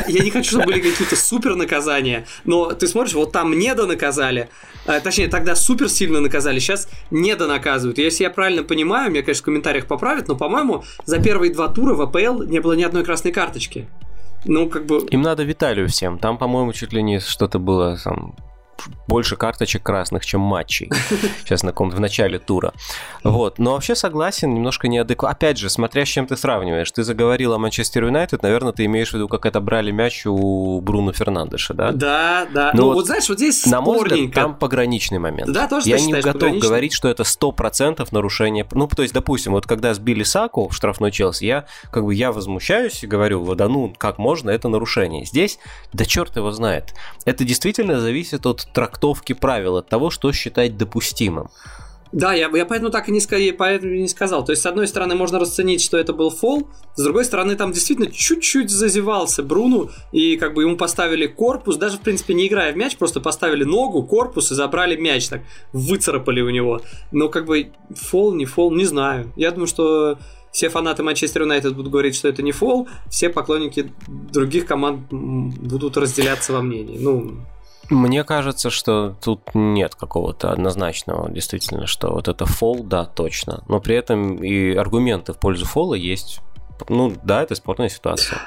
Я 0.07 0.23
не 0.23 0.31
хочу, 0.31 0.51
чтобы 0.51 0.65
были 0.65 0.81
какие-то 0.81 1.15
супер 1.15 1.55
наказания, 1.55 2.25
но 2.45 2.71
ты 2.71 2.87
смотришь, 2.87 3.13
вот 3.13 3.31
там 3.31 3.57
не 3.57 3.73
донаказали, 3.75 4.49
а, 4.85 4.99
точнее, 4.99 5.27
тогда 5.27 5.55
супер 5.55 5.89
сильно 5.89 6.19
наказали, 6.19 6.59
сейчас 6.59 6.89
не 7.11 7.35
донаказывают. 7.35 7.97
Если 7.97 8.23
я 8.23 8.29
правильно 8.29 8.63
понимаю, 8.63 9.11
меня, 9.11 9.21
конечно, 9.21 9.41
в 9.41 9.45
комментариях 9.45 9.85
поправят, 9.85 10.27
но, 10.27 10.35
по-моему, 10.35 10.83
за 11.05 11.21
первые 11.21 11.53
два 11.53 11.67
тура 11.67 11.93
в 11.93 12.01
АПЛ 12.01 12.43
не 12.43 12.59
было 12.59 12.73
ни 12.73 12.83
одной 12.83 13.03
красной 13.03 13.31
карточки. 13.31 13.87
Ну, 14.45 14.69
как 14.69 14.85
бы... 14.85 14.99
Им 15.11 15.21
надо 15.21 15.43
Виталию 15.43 15.87
всем. 15.89 16.17
Там, 16.17 16.37
по-моему, 16.37 16.73
чуть 16.73 16.93
ли 16.93 17.03
не 17.03 17.19
что-то 17.19 17.59
было 17.59 17.97
там 18.03 18.35
больше 19.07 19.35
карточек 19.35 19.83
красных, 19.83 20.25
чем 20.25 20.41
матчей. 20.41 20.91
Сейчас 21.43 21.63
на 21.63 21.71
ком 21.71 21.89
в 21.89 21.99
начале 21.99 22.39
тура. 22.39 22.73
Вот. 23.23 23.59
Но 23.59 23.73
вообще 23.73 23.95
согласен, 23.95 24.53
немножко 24.53 24.87
неадекватно. 24.87 25.35
Опять 25.35 25.57
же, 25.57 25.69
смотря 25.69 26.05
с 26.05 26.07
чем 26.07 26.27
ты 26.27 26.37
сравниваешь. 26.37 26.91
Ты 26.91 27.03
заговорил 27.03 27.53
о 27.53 27.57
Манчестер 27.57 28.05
Юнайтед, 28.05 28.43
наверное, 28.43 28.73
ты 28.73 28.85
имеешь 28.85 29.11
в 29.11 29.13
виду, 29.13 29.27
как 29.27 29.45
это 29.45 29.59
брали 29.59 29.91
мяч 29.91 30.25
у 30.25 30.81
Бруно 30.81 31.11
Фернандеша, 31.11 31.73
да? 31.73 31.91
Да, 31.91 32.47
да. 32.53 32.71
Ну, 32.73 32.81
ну 32.81 32.87
вот, 32.87 32.95
вот 32.95 33.05
знаешь, 33.07 33.27
вот 33.29 33.37
здесь 33.37 33.65
На 33.65 33.81
мой 33.81 33.97
взгляд, 33.97 34.33
там 34.33 34.55
пограничный 34.55 35.19
момент. 35.19 35.51
Да, 35.51 35.67
тоже 35.67 35.89
Я 35.89 35.99
не 35.99 36.13
готов 36.13 36.57
говорить, 36.57 36.93
что 36.93 37.09
это 37.09 37.23
100% 37.23 38.07
нарушение. 38.11 38.67
Ну, 38.71 38.87
то 38.87 39.01
есть, 39.01 39.13
допустим, 39.13 39.53
вот 39.53 39.65
когда 39.65 39.93
сбили 39.93 40.23
Саку 40.23 40.69
в 40.69 40.75
штрафной 40.75 41.11
Челси, 41.11 41.45
я 41.45 41.65
как 41.91 42.05
бы 42.05 42.13
я 42.13 42.31
возмущаюсь 42.31 43.03
и 43.03 43.07
говорю, 43.07 43.55
да 43.55 43.67
ну, 43.67 43.93
как 43.97 44.17
можно, 44.17 44.49
это 44.49 44.69
нарушение. 44.69 45.25
Здесь, 45.25 45.59
да 45.93 46.05
черт 46.05 46.35
его 46.35 46.51
знает. 46.51 46.93
Это 47.25 47.43
действительно 47.43 47.99
зависит 47.99 48.45
от 48.45 48.67
трактовки 48.73 49.33
правил, 49.33 49.77
от 49.77 49.89
того, 49.89 50.09
что 50.09 50.31
считать 50.31 50.77
допустимым. 50.77 51.49
Да, 52.11 52.33
я, 52.33 52.49
я 52.55 52.65
поэтому 52.65 52.89
так 52.89 53.07
и 53.07 53.11
не, 53.11 53.51
поэтому 53.51 53.93
не 53.93 54.07
сказал. 54.07 54.43
То 54.43 54.51
есть, 54.51 54.63
с 54.63 54.65
одной 54.65 54.87
стороны, 54.87 55.13
можно 55.13 55.37
расценить, 55.37 55.81
что 55.81 55.97
это 55.97 56.11
был 56.11 56.31
фол, 56.31 56.67
с 56.95 57.03
другой 57.03 57.23
стороны, 57.23 57.55
там 57.55 57.71
действительно 57.71 58.09
чуть-чуть 58.11 58.71
зазевался 58.71 59.43
Бруну, 59.43 59.91
и 60.11 60.35
как 60.37 60.55
бы 60.55 60.63
ему 60.63 60.75
поставили 60.75 61.27
корпус, 61.27 61.77
даже, 61.77 61.97
в 61.97 62.01
принципе, 62.01 62.33
не 62.33 62.47
играя 62.47 62.73
в 62.73 62.77
мяч, 62.77 62.97
просто 62.97 63.21
поставили 63.21 63.63
ногу, 63.63 64.03
корпус 64.03 64.51
и 64.51 64.55
забрали 64.55 64.95
мяч, 64.95 65.27
так 65.27 65.41
выцарапали 65.71 66.41
у 66.41 66.49
него. 66.49 66.81
Но 67.11 67.29
как 67.29 67.45
бы 67.45 67.71
фол, 67.95 68.33
не 68.33 68.45
фол, 68.45 68.73
не 68.73 68.85
знаю. 68.85 69.31
Я 69.35 69.51
думаю, 69.51 69.67
что 69.67 70.17
все 70.51 70.69
фанаты 70.69 71.03
Манчестер 71.03 71.43
Юнайтед 71.43 71.75
будут 71.75 71.91
говорить, 71.91 72.15
что 72.15 72.27
это 72.27 72.41
не 72.41 72.51
фол, 72.51 72.87
все 73.09 73.29
поклонники 73.29 73.91
других 74.07 74.65
команд 74.65 75.11
будут 75.11 75.95
разделяться 75.95 76.53
во 76.53 76.63
мнении. 76.63 76.97
Ну, 76.97 77.45
мне 77.89 78.23
кажется, 78.23 78.69
что 78.69 79.15
тут 79.23 79.41
нет 79.53 79.95
какого-то 79.95 80.51
однозначного, 80.51 81.29
действительно, 81.29 81.87
что 81.87 82.09
вот 82.11 82.27
это 82.27 82.45
фол, 82.45 82.83
да, 82.83 83.05
точно. 83.05 83.63
Но 83.67 83.79
при 83.79 83.95
этом 83.95 84.35
и 84.43 84.73
аргументы 84.75 85.33
в 85.33 85.39
пользу 85.39 85.65
фола 85.65 85.95
есть. 85.95 86.39
Ну, 86.87 87.13
да, 87.23 87.43
это 87.43 87.55
спорная 87.55 87.89
ситуация. 87.89 88.39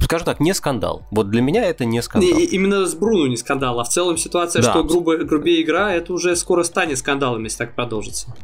Скажу 0.00 0.24
так, 0.24 0.40
не 0.40 0.54
скандал. 0.54 1.02
Вот 1.10 1.30
для 1.30 1.42
меня 1.42 1.64
это 1.64 1.84
не 1.84 2.00
скандал. 2.00 2.30
Не, 2.30 2.44
именно 2.44 2.86
с 2.86 2.94
Бруно 2.94 3.26
не 3.26 3.36
скандал, 3.36 3.80
а 3.80 3.84
в 3.84 3.88
целом 3.88 4.16
ситуация, 4.16 4.62
да. 4.62 4.70
что 4.70 4.84
грубо, 4.84 5.16
грубее 5.16 5.62
игра, 5.62 5.92
это 5.92 6.12
уже 6.12 6.36
скоро 6.36 6.62
станет 6.62 6.98
скандалом, 6.98 7.42
если 7.44 7.58
так 7.58 7.74
продолжится. 7.74 8.34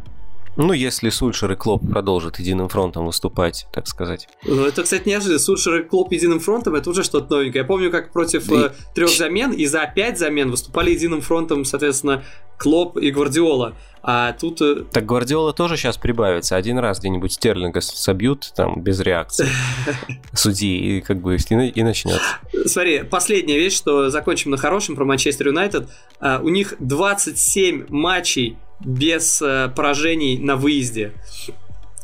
Ну, 0.58 0.72
если 0.72 1.08
Сульшер 1.08 1.52
и 1.52 1.54
Клоп 1.54 1.88
продолжат 1.88 2.40
единым 2.40 2.68
фронтом 2.68 3.06
выступать, 3.06 3.68
так 3.72 3.86
сказать. 3.86 4.28
Ну, 4.44 4.64
это, 4.64 4.82
кстати, 4.82 5.08
неожиданно. 5.08 5.38
Сульшер 5.38 5.82
и 5.82 5.84
Клоп 5.84 6.10
единым 6.12 6.40
фронтом, 6.40 6.74
это 6.74 6.90
уже 6.90 7.04
что-то 7.04 7.36
новенькое. 7.36 7.62
Я 7.62 7.64
помню, 7.64 7.92
как 7.92 8.12
против 8.12 8.50
и... 8.50 8.56
э, 8.56 8.70
трех 8.92 9.08
замен 9.08 9.52
и 9.52 9.66
за 9.66 9.86
пять 9.86 10.18
замен 10.18 10.50
выступали 10.50 10.90
единым 10.90 11.20
фронтом, 11.20 11.64
соответственно, 11.64 12.24
Клоп 12.58 12.96
и 12.96 13.12
Гвардиола. 13.12 13.76
А 14.02 14.32
тут... 14.32 14.60
Э, 14.60 14.82
так 14.90 15.06
Гвардиола 15.06 15.52
тоже 15.52 15.76
сейчас 15.76 15.96
прибавится. 15.96 16.56
Один 16.56 16.78
раз 16.78 16.98
где-нибудь 16.98 17.34
Стерлинга 17.34 17.80
собьют 17.80 18.52
там 18.56 18.82
без 18.82 18.98
реакции 18.98 19.46
судьи, 20.32 20.98
и 20.98 21.00
как 21.02 21.20
бы 21.20 21.36
и, 21.36 21.82
начнется. 21.84 22.20
Смотри, 22.66 23.04
последняя 23.04 23.58
вещь, 23.58 23.76
что 23.76 24.10
закончим 24.10 24.50
на 24.50 24.56
хорошем 24.56 24.96
про 24.96 25.04
Манчестер 25.04 25.46
Юнайтед. 25.46 25.88
А, 26.18 26.40
у 26.42 26.48
них 26.48 26.74
27 26.80 27.86
матчей 27.90 28.58
без 28.80 29.42
э, 29.42 29.70
поражений 29.74 30.38
на 30.38 30.56
выезде. 30.56 31.12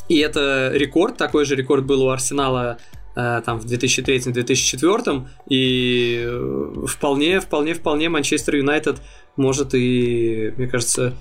И 0.09 0.19
это 0.19 0.71
рекорд, 0.75 1.17
такой 1.17 1.45
же 1.45 1.57
рекорд 1.57 1.85
был 1.85 2.03
у 2.03 2.11
Арсенала 2.11 2.79
э, 3.17 3.43
там 3.45 3.59
в 3.59 3.67
2003-2004, 3.67 5.27
и 5.49 6.25
э, 6.27 6.87
вполне, 6.87 7.41
вполне, 7.41 7.75
вполне 7.75 8.09
Манчестер 8.09 8.57
Юнайтед 8.57 9.01
может 9.37 9.75
и, 9.75 10.53
мне 10.57 10.67
кажется, 10.67 11.15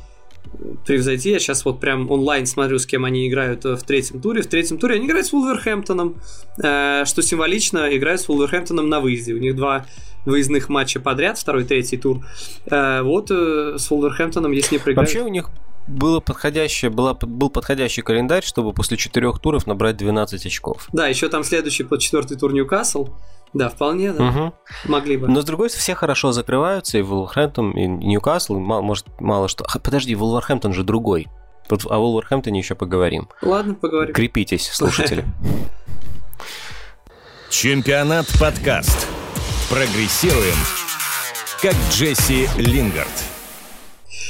превзойти. 0.85 1.31
Я 1.31 1.39
сейчас 1.39 1.65
вот 1.65 1.79
прям 1.79 2.11
онлайн 2.11 2.45
смотрю, 2.45 2.77
с 2.77 2.85
кем 2.85 3.05
они 3.05 3.27
играют 3.27 3.63
в 3.63 3.81
третьем 3.83 4.21
туре. 4.21 4.41
В 4.41 4.47
третьем 4.47 4.77
туре 4.77 4.95
они 4.95 5.07
играют 5.07 5.27
с 5.27 5.31
Вулверхэмптоном, 5.31 6.17
э, 6.61 7.05
что 7.05 7.21
символично, 7.21 7.95
играют 7.95 8.21
с 8.21 8.27
Вулверхэмптоном 8.27 8.89
на 8.89 8.99
выезде. 8.99 9.33
У 9.33 9.37
них 9.37 9.55
два 9.55 9.85
выездных 10.25 10.69
матча 10.69 10.99
подряд, 10.99 11.37
второй, 11.37 11.63
третий 11.63 11.97
тур. 11.97 12.25
Э, 12.65 13.01
вот 13.01 13.31
э, 13.31 13.75
с 13.77 13.89
Вулверхэмптоном, 13.89 14.51
если 14.51 14.75
не 14.75 14.79
проиграть... 14.79 15.07
Вообще 15.07 15.21
у 15.21 15.27
них 15.27 15.49
было 15.87 16.19
подходящее, 16.19 16.89
была, 16.89 17.13
был 17.13 17.49
подходящий 17.49 18.01
календарь, 18.01 18.43
чтобы 18.43 18.73
после 18.73 18.97
четырех 18.97 19.39
туров 19.39 19.67
набрать 19.67 19.97
12 19.97 20.45
очков. 20.45 20.87
Да, 20.93 21.07
еще 21.07 21.29
там 21.29 21.43
следующий 21.43 21.83
под 21.83 21.99
четвертый 21.99 22.37
тур 22.37 22.53
Ньюкасл. 22.53 23.09
Да, 23.53 23.69
вполне, 23.69 24.13
да. 24.13 24.29
Угу. 24.29 24.53
Могли 24.85 25.17
бы. 25.17 25.27
Но 25.27 25.41
с 25.41 25.45
другой 25.45 25.69
стороны, 25.69 25.83
все 25.83 25.95
хорошо 25.95 26.31
закрываются, 26.31 26.97
и 26.97 27.01
Вулверхэмптон, 27.01 27.71
и 27.71 27.87
Ньюкасл, 27.87 28.57
может, 28.57 29.05
мало 29.19 29.47
что. 29.47 29.65
Подожди, 29.83 30.15
Вулверхэмптон 30.15 30.73
же 30.73 30.83
другой. 30.83 31.27
Тут 31.67 31.85
о 31.85 31.99
Вулверхэмптоне 31.99 32.59
еще 32.59 32.75
поговорим. 32.75 33.29
Ладно, 33.41 33.75
поговорим. 33.75 34.13
Крепитесь, 34.13 34.67
слушатели. 34.67 35.23
Чемпионат 37.49 38.25
подкаст. 38.39 39.07
Прогрессируем, 39.73 40.53
как 41.59 41.73
Джесси 41.91 42.47
Лингард. 42.57 43.09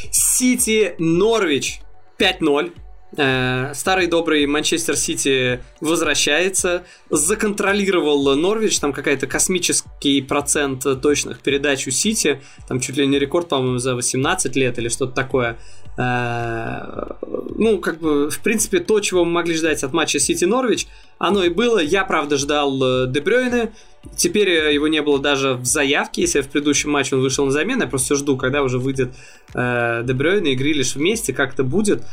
Сити 0.09 0.95
Норвич 0.99 1.81
5-0. 2.17 2.71
Э, 3.17 3.73
старый 3.75 4.07
добрый 4.07 4.45
Манчестер 4.45 4.95
Сити 4.95 5.59
возвращается, 5.81 6.85
законтролировал 7.09 8.37
Норвич, 8.37 8.79
там 8.79 8.93
какая-то 8.93 9.27
космический 9.27 10.21
процент 10.21 10.85
точных 11.01 11.41
передач 11.41 11.87
у 11.87 11.91
Сити, 11.91 12.41
там 12.69 12.79
чуть 12.79 12.95
ли 12.95 13.05
не 13.05 13.19
рекорд, 13.19 13.49
по-моему, 13.49 13.79
за 13.79 13.95
18 13.95 14.55
лет 14.55 14.79
или 14.79 14.87
что-то 14.87 15.11
такое. 15.11 15.57
Э, 15.97 17.13
ну, 17.55 17.77
как 17.79 17.99
бы, 17.99 18.29
в 18.29 18.39
принципе, 18.39 18.79
то, 18.79 18.99
чего 18.99 19.25
мы 19.25 19.31
могли 19.31 19.55
ждать 19.55 19.83
от 19.83 19.93
матча 19.93 20.19
Сити-Норвич, 20.19 20.87
оно 21.17 21.43
и 21.43 21.49
было. 21.49 21.79
Я, 21.79 22.03
правда, 22.05 22.37
ждал 22.37 22.81
э, 22.83 23.07
Дебрёйна. 23.07 23.69
Теперь 24.15 24.49
э, 24.49 24.73
его 24.73 24.87
не 24.87 25.01
было 25.01 25.19
даже 25.19 25.53
в 25.53 25.65
заявке, 25.65 26.21
если 26.21 26.41
в 26.41 26.49
предыдущем 26.49 26.91
матче 26.91 27.15
он 27.15 27.21
вышел 27.21 27.45
на 27.45 27.51
замену. 27.51 27.81
Я 27.81 27.87
просто 27.87 28.15
жду, 28.15 28.37
когда 28.37 28.63
уже 28.63 28.79
выйдет 28.79 29.13
э, 29.53 30.03
Дебрёйна 30.03 30.47
и 30.47 30.55
Грилиш 30.55 30.95
вместе, 30.95 31.33
как 31.33 31.53
это 31.53 31.63
будет. 31.63 32.03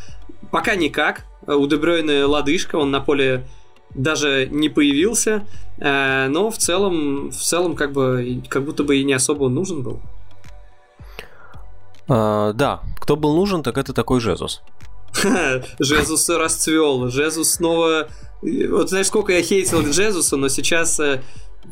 Пока 0.51 0.75
никак. 0.75 1.25
У 1.47 1.67
Дебрёйна 1.67 2.27
лодыжка, 2.27 2.77
он 2.77 2.91
на 2.91 3.01
поле 3.01 3.45
даже 3.95 4.47
не 4.51 4.69
появился, 4.69 5.47
э, 5.79 6.29
но 6.29 6.51
в 6.51 6.59
целом, 6.59 7.31
в 7.31 7.37
целом 7.37 7.75
как 7.75 7.93
бы, 7.93 8.43
как 8.49 8.65
будто 8.65 8.85
бы 8.85 8.97
и 8.97 9.05
не 9.05 9.15
особо 9.15 9.45
он 9.45 9.55
нужен 9.55 9.83
был. 9.83 10.01
А, 12.11 12.53
да, 12.53 12.81
кто 12.99 13.17
был 13.17 13.35
нужен, 13.35 13.63
так 13.63 13.79
это 13.79 13.93
такой 13.93 14.21
Жезус. 14.21 14.63
Жезус 15.79 16.29
расцвел, 16.29 17.09
Жезус 17.09 17.53
снова... 17.53 18.09
Вот 18.43 18.89
знаешь, 18.89 19.07
сколько 19.07 19.33
я 19.33 19.43
хейтил 19.43 19.83
Джезуса, 19.83 20.37
но 20.37 20.49
сейчас 20.49 20.99
э, 20.99 21.23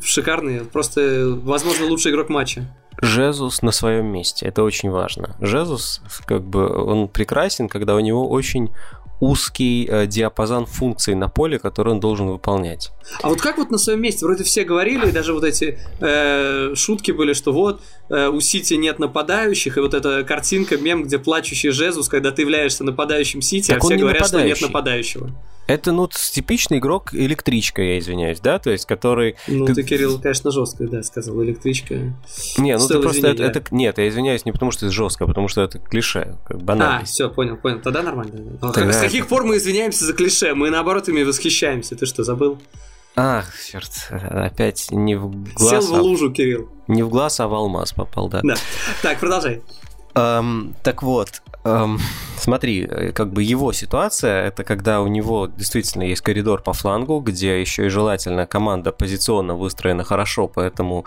шикарный, 0.01 0.61
просто, 0.61 1.35
возможно, 1.41 1.87
лучший 1.87 2.11
игрок 2.11 2.29
матча. 2.29 2.63
Жезус 3.01 3.61
на 3.61 3.71
своем 3.71 4.05
месте, 4.05 4.45
это 4.45 4.63
очень 4.63 4.91
важно. 4.91 5.35
Жезус, 5.41 6.01
как 6.25 6.43
бы, 6.43 6.69
он 6.69 7.07
прекрасен, 7.07 7.69
когда 7.69 7.95
у 7.95 7.99
него 7.99 8.29
очень 8.29 8.69
узкий 9.19 9.87
э, 9.89 10.07
диапазон 10.07 10.65
функций 10.65 11.15
на 11.15 11.27
поле, 11.27 11.59
который 11.59 11.93
он 11.93 11.99
должен 11.99 12.27
выполнять. 12.27 12.91
А 13.21 13.29
вот 13.29 13.41
как 13.41 13.57
вот 13.57 13.69
на 13.71 13.77
своем 13.77 14.01
месте? 14.01 14.25
Вроде 14.25 14.43
все 14.43 14.63
говорили, 14.63 15.09
и 15.09 15.11
даже 15.11 15.33
вот 15.33 15.43
эти 15.43 15.79
э, 15.99 16.73
шутки 16.75 17.11
были, 17.11 17.33
что 17.33 17.51
вот 17.51 17.81
э, 18.09 18.27
у 18.27 18.39
Сити 18.39 18.75
нет 18.75 18.99
нападающих, 18.99 19.77
и 19.77 19.81
вот 19.81 19.93
эта 19.93 20.23
картинка, 20.23 20.77
мем, 20.77 21.03
где 21.03 21.19
плачущий 21.19 21.69
Жезус, 21.69 22.07
когда 22.07 22.31
ты 22.31 22.43
являешься 22.43 22.83
нападающим 22.83 23.41
Сити, 23.41 23.69
так 23.69 23.79
а 23.79 23.85
все 23.85 23.97
говорят, 23.97 24.27
что 24.27 24.43
нет 24.43 24.61
нападающего. 24.61 25.31
Это, 25.69 25.91
ну, 25.91 26.09
типичный 26.11 26.79
игрок 26.79 27.13
электричка, 27.13 27.83
я 27.83 27.99
извиняюсь, 27.99 28.39
да, 28.39 28.57
то 28.57 28.71
есть, 28.71 28.87
который... 28.87 29.35
Ну, 29.47 29.67
ты, 29.67 29.75
ты 29.75 29.83
Кирилл, 29.83 30.19
конечно, 30.19 30.49
жестко, 30.49 30.87
да, 30.87 31.03
сказал, 31.03 31.43
электричка. 31.43 31.93
Не, 32.57 32.75
ну 32.75 32.87
ты 32.87 32.99
просто... 32.99 33.27
Это, 33.27 33.43
это... 33.43 33.63
Нет, 33.69 33.99
я 33.99 34.09
извиняюсь 34.09 34.45
не 34.45 34.51
потому, 34.51 34.71
что 34.71 34.87
это 34.87 34.95
жестко, 34.95 35.25
а 35.25 35.27
потому 35.27 35.47
что 35.47 35.61
это 35.61 35.77
клише, 35.77 36.39
как 36.47 36.63
банально. 36.63 37.01
А, 37.01 37.05
все, 37.05 37.29
понял, 37.29 37.55
понял, 37.55 37.81
тогда 37.81 38.01
нормально. 38.01 38.57
Тогда... 38.59 39.08
Каких 39.09 39.27
пор 39.27 39.43
мы 39.43 39.57
извиняемся 39.57 40.05
за 40.05 40.13
клише? 40.13 40.53
Мы, 40.53 40.69
наоборот, 40.69 41.09
ими 41.09 41.23
восхищаемся, 41.23 41.95
ты 41.95 42.05
что, 42.05 42.23
забыл? 42.23 42.59
Ах, 43.15 43.51
черт, 43.71 44.07
опять 44.11 44.91
не 44.91 45.15
в 45.15 45.31
глаз. 45.55 45.83
Сел 45.83 45.95
в 45.95 45.95
а 45.95 46.01
лужу, 46.01 46.31
Кирилл. 46.31 46.69
Не 46.87 47.01
в 47.01 47.09
глаз, 47.09 47.39
а 47.39 47.47
в 47.47 47.53
алмаз 47.55 47.91
попал, 47.91 48.29
да. 48.29 48.41
Да. 48.43 48.53
Так, 49.01 49.19
продолжай. 49.19 49.63
Эм, 50.13 50.75
так 50.83 51.01
вот, 51.01 51.41
эм, 51.63 51.99
смотри, 52.37 52.85
э, 52.89 53.11
как 53.11 53.31
бы 53.33 53.43
его 53.43 53.71
ситуация, 53.73 54.45
это 54.45 54.63
когда 54.63 55.01
у 55.01 55.07
него 55.07 55.47
действительно 55.47 56.03
есть 56.03 56.21
коридор 56.21 56.61
по 56.61 56.73
флангу, 56.73 57.19
где 57.19 57.59
еще 57.59 57.85
и 57.85 57.89
желательно 57.89 58.45
команда 58.45 58.91
позиционно 58.91 59.55
выстроена 59.55 60.03
хорошо, 60.03 60.47
поэтому 60.47 61.05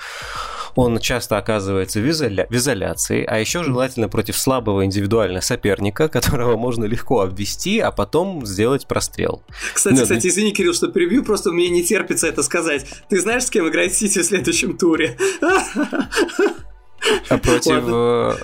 он 0.74 0.98
часто 0.98 1.38
оказывается 1.38 2.00
в, 2.00 2.08
изоля... 2.08 2.46
в 2.48 2.54
изоляции, 2.54 3.24
а 3.24 3.38
еще 3.38 3.62
желательно 3.62 4.08
против 4.08 4.36
слабого 4.36 4.84
индивидуального 4.84 5.42
соперника, 5.42 6.08
которого 6.10 6.56
можно 6.56 6.84
легко 6.84 7.20
обвести, 7.20 7.78
а 7.78 7.90
потом 7.90 8.46
сделать 8.46 8.86
прострел. 8.86 9.42
Кстати, 9.74 9.96
Но... 9.96 10.02
кстати, 10.02 10.26
извини, 10.26 10.52
Кирилл, 10.52 10.74
что 10.74 10.88
перебью, 10.88 11.24
просто 11.24 11.50
мне 11.50 11.68
не 11.68 11.82
терпится 11.82 12.26
это 12.26 12.42
сказать. 12.42 12.86
Ты 13.08 13.20
знаешь, 13.20 13.44
с 13.44 13.50
кем 13.50 13.68
играет 13.68 13.94
Сити 13.94 14.20
в 14.20 14.24
следующем 14.24 14.76
туре? 14.76 15.16
А 17.28 17.36
против... 17.36 18.38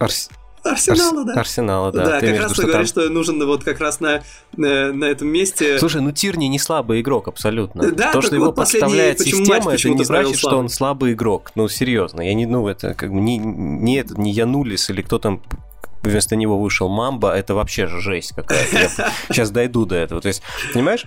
Арс... 0.00 0.28
Арсенала, 0.64 1.24
да. 1.24 1.32
Арсенала, 1.34 1.92
да. 1.92 2.04
Да, 2.04 2.20
Ты 2.20 2.32
как 2.32 2.42
раз 2.42 2.52
ты 2.52 2.66
говоришь, 2.66 2.92
там... 2.92 3.04
что 3.04 3.12
нужен 3.12 3.44
вот 3.44 3.64
как 3.64 3.80
раз 3.80 4.00
на, 4.00 4.22
на, 4.56 4.92
на 4.92 5.04
этом 5.06 5.28
месте... 5.28 5.78
Слушай, 5.78 6.02
ну 6.02 6.12
Тирни 6.12 6.46
не 6.46 6.58
слабый 6.58 7.00
игрок 7.00 7.28
абсолютно. 7.28 7.90
Да, 7.90 8.12
То, 8.12 8.22
что 8.22 8.36
его 8.36 8.46
вот 8.46 8.56
подставляет 8.56 9.20
система, 9.20 9.72
это 9.72 9.90
не 9.90 10.04
значит, 10.04 10.38
что 10.38 10.56
он 10.58 10.68
слабый 10.68 11.14
игрок. 11.14 11.50
Ну, 11.54 11.68
серьезно. 11.68 12.22
Я 12.22 12.34
не, 12.34 12.46
ну, 12.46 12.68
это 12.68 12.94
как 12.94 13.12
бы 13.12 13.20
не, 13.20 13.38
не, 13.38 13.98
это, 13.98 14.20
не 14.20 14.32
Янулис 14.32 14.88
или 14.90 15.02
кто 15.02 15.18
там 15.18 15.42
вместо 16.02 16.36
него 16.36 16.58
вышел 16.58 16.88
Мамба, 16.88 17.32
это 17.32 17.54
вообще 17.54 17.86
же 17.86 18.00
жесть 18.00 18.32
какая-то. 18.34 18.78
Я 18.78 18.88
сейчас 19.28 19.50
дойду 19.50 19.86
до 19.86 19.96
этого. 19.96 20.20
То 20.20 20.28
есть, 20.28 20.42
понимаешь, 20.72 21.06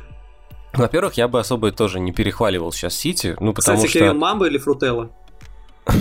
во-первых, 0.74 1.16
я 1.16 1.28
бы 1.28 1.40
особо 1.40 1.72
тоже 1.72 2.00
не 2.00 2.12
перехваливал 2.12 2.72
сейчас 2.72 2.96
Сити, 2.96 3.36
ну 3.40 3.54
потому 3.54 3.78
Кстати, 3.78 3.90
что... 3.90 4.00
Кирилл, 4.00 4.14
Мамба 4.16 4.48
или 4.48 4.58
Фрутелла? 4.58 5.12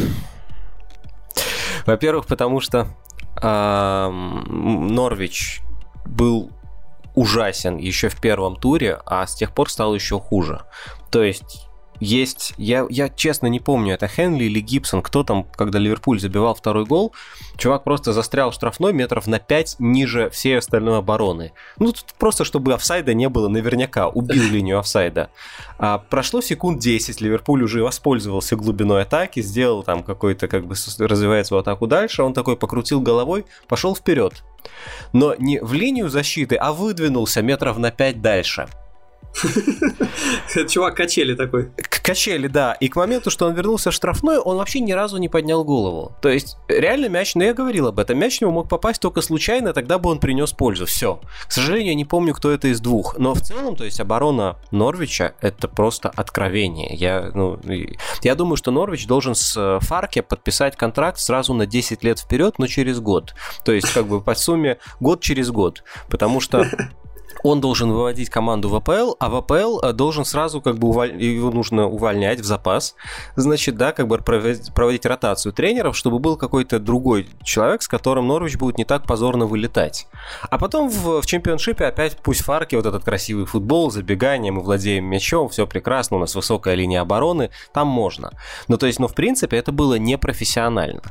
Во-первых, 1.86 2.26
потому 2.26 2.60
что 2.60 2.78
э, 2.78 2.86
Норвич 4.46 5.60
был 6.04 6.50
ужасен 7.14 7.76
еще 7.76 8.08
в 8.08 8.20
первом 8.20 8.56
туре, 8.56 8.98
а 9.06 9.26
с 9.26 9.34
тех 9.34 9.52
пор 9.52 9.70
стал 9.70 9.94
еще 9.94 10.18
хуже. 10.18 10.62
То 11.10 11.22
есть 11.22 11.63
есть, 12.00 12.54
я, 12.56 12.86
я 12.90 13.08
честно 13.08 13.46
не 13.46 13.60
помню, 13.60 13.94
это 13.94 14.08
Хенли 14.08 14.44
или 14.44 14.60
Гибсон, 14.60 15.02
кто 15.02 15.22
там, 15.22 15.46
когда 15.56 15.78
Ливерпуль 15.78 16.20
забивал 16.20 16.54
второй 16.54 16.84
гол, 16.84 17.14
чувак 17.56 17.84
просто 17.84 18.12
застрял 18.12 18.50
в 18.50 18.54
штрафной 18.54 18.92
метров 18.92 19.26
на 19.26 19.38
5 19.38 19.76
ниже 19.78 20.30
всей 20.30 20.58
остальной 20.58 20.98
обороны. 20.98 21.52
Ну, 21.78 21.92
тут 21.92 22.14
просто, 22.18 22.44
чтобы 22.44 22.74
офсайда 22.74 23.14
не 23.14 23.28
было, 23.28 23.48
наверняка 23.48 24.08
убил 24.08 24.42
линию 24.42 24.78
офсайда. 24.78 25.30
А 25.78 25.98
прошло 25.98 26.40
секунд 26.40 26.80
10, 26.80 27.20
Ливерпуль 27.20 27.62
уже 27.62 27.82
воспользовался 27.82 28.56
глубиной 28.56 29.02
атаки, 29.02 29.40
сделал 29.40 29.82
там 29.82 30.02
какой-то, 30.02 30.48
как 30.48 30.66
бы, 30.66 30.74
развивает 30.98 31.46
свою 31.46 31.60
атаку 31.60 31.86
дальше, 31.86 32.22
он 32.22 32.34
такой 32.34 32.56
покрутил 32.56 33.00
головой, 33.00 33.44
пошел 33.68 33.94
вперед. 33.94 34.42
Но 35.12 35.34
не 35.38 35.60
в 35.60 35.72
линию 35.72 36.08
защиты, 36.08 36.56
а 36.56 36.72
выдвинулся 36.72 37.42
метров 37.42 37.78
на 37.78 37.90
5 37.90 38.20
дальше. 38.20 38.68
Чувак 40.68 40.96
качели 40.96 41.34
такой. 41.34 41.70
Качели, 42.04 42.48
да. 42.48 42.74
И 42.74 42.88
к 42.88 42.96
моменту, 42.96 43.30
что 43.30 43.46
он 43.46 43.54
вернулся 43.54 43.90
в 43.90 43.94
штрафной, 43.94 44.36
он 44.36 44.58
вообще 44.58 44.80
ни 44.80 44.92
разу 44.92 45.16
не 45.16 45.30
поднял 45.30 45.64
голову. 45.64 46.14
То 46.20 46.28
есть, 46.28 46.58
реально 46.68 47.08
мяч, 47.08 47.34
ну 47.34 47.42
я 47.42 47.54
говорил 47.54 47.86
об 47.86 47.98
этом, 47.98 48.18
мяч 48.18 48.38
в 48.38 48.40
него 48.42 48.52
мог 48.52 48.68
попасть 48.68 49.00
только 49.00 49.22
случайно, 49.22 49.72
тогда 49.72 49.98
бы 49.98 50.10
он 50.10 50.18
принес 50.18 50.52
пользу. 50.52 50.84
Все. 50.84 51.18
К 51.48 51.52
сожалению, 51.52 51.88
я 51.88 51.94
не 51.94 52.04
помню, 52.04 52.34
кто 52.34 52.50
это 52.50 52.68
из 52.68 52.80
двух. 52.80 53.16
Но 53.16 53.32
в 53.32 53.40
целом, 53.40 53.74
то 53.74 53.84
есть, 53.84 54.00
оборона 54.00 54.58
Норвича 54.70 55.32
это 55.40 55.66
просто 55.66 56.10
откровение. 56.10 56.94
Я, 56.94 57.30
ну, 57.32 57.58
я 58.22 58.34
думаю, 58.34 58.58
что 58.58 58.70
Норвич 58.70 59.06
должен 59.06 59.34
с 59.34 59.56
э, 59.56 59.78
Фарке 59.80 60.22
подписать 60.22 60.76
контракт 60.76 61.18
сразу 61.18 61.54
на 61.54 61.64
10 61.64 62.04
лет 62.04 62.18
вперед, 62.18 62.58
но 62.58 62.66
через 62.66 63.00
год. 63.00 63.34
То 63.64 63.72
есть, 63.72 63.90
как 63.94 64.06
бы 64.08 64.20
по 64.20 64.34
сумме 64.34 64.76
год 65.00 65.22
через 65.22 65.50
год. 65.50 65.82
Потому 66.10 66.40
что 66.40 66.66
он 67.44 67.60
должен 67.60 67.92
выводить 67.92 68.30
команду 68.30 68.70
в 68.70 68.74
АПЛ, 68.74 69.16
а 69.20 69.28
в 69.28 69.36
АПЛ 69.36 69.80
э, 69.80 69.92
должен 69.92 70.24
сразу 70.24 70.62
как 70.62 70.78
бы 70.78 70.88
уваль... 70.88 71.22
его 71.22 71.50
нужно 71.50 71.86
увольнять 71.86 72.40
в 72.40 72.44
запас, 72.44 72.96
значит, 73.36 73.76
да, 73.76 73.92
как 73.92 74.08
бы 74.08 74.16
проводить, 74.16 74.72
проводить 74.72 75.04
ротацию 75.04 75.52
тренеров, 75.52 75.94
чтобы 75.94 76.18
был 76.18 76.36
какой-то 76.36 76.78
другой 76.78 77.28
человек, 77.42 77.82
с 77.82 77.88
которым 77.88 78.26
Норвич 78.28 78.56
будет 78.56 78.78
не 78.78 78.86
так 78.86 79.06
позорно 79.06 79.44
вылетать. 79.44 80.08
А 80.48 80.56
потом 80.56 80.88
в, 80.88 81.20
в 81.20 81.26
чемпионшипе 81.26 81.84
опять 81.84 82.16
пусть 82.16 82.42
Фарки, 82.42 82.76
вот 82.76 82.86
этот 82.86 83.04
красивый 83.04 83.44
футбол, 83.44 83.90
забегание, 83.90 84.50
мы 84.50 84.62
владеем 84.62 85.04
мячом, 85.04 85.50
все 85.50 85.66
прекрасно, 85.66 86.16
у 86.16 86.20
нас 86.20 86.34
высокая 86.34 86.74
линия 86.74 87.02
обороны, 87.02 87.50
там 87.74 87.88
можно. 87.88 88.32
Ну, 88.68 88.78
то 88.78 88.86
есть, 88.86 88.98
ну, 88.98 89.06
в 89.06 89.14
принципе, 89.14 89.58
это 89.58 89.70
было 89.70 89.96
непрофессионально. 89.98 91.02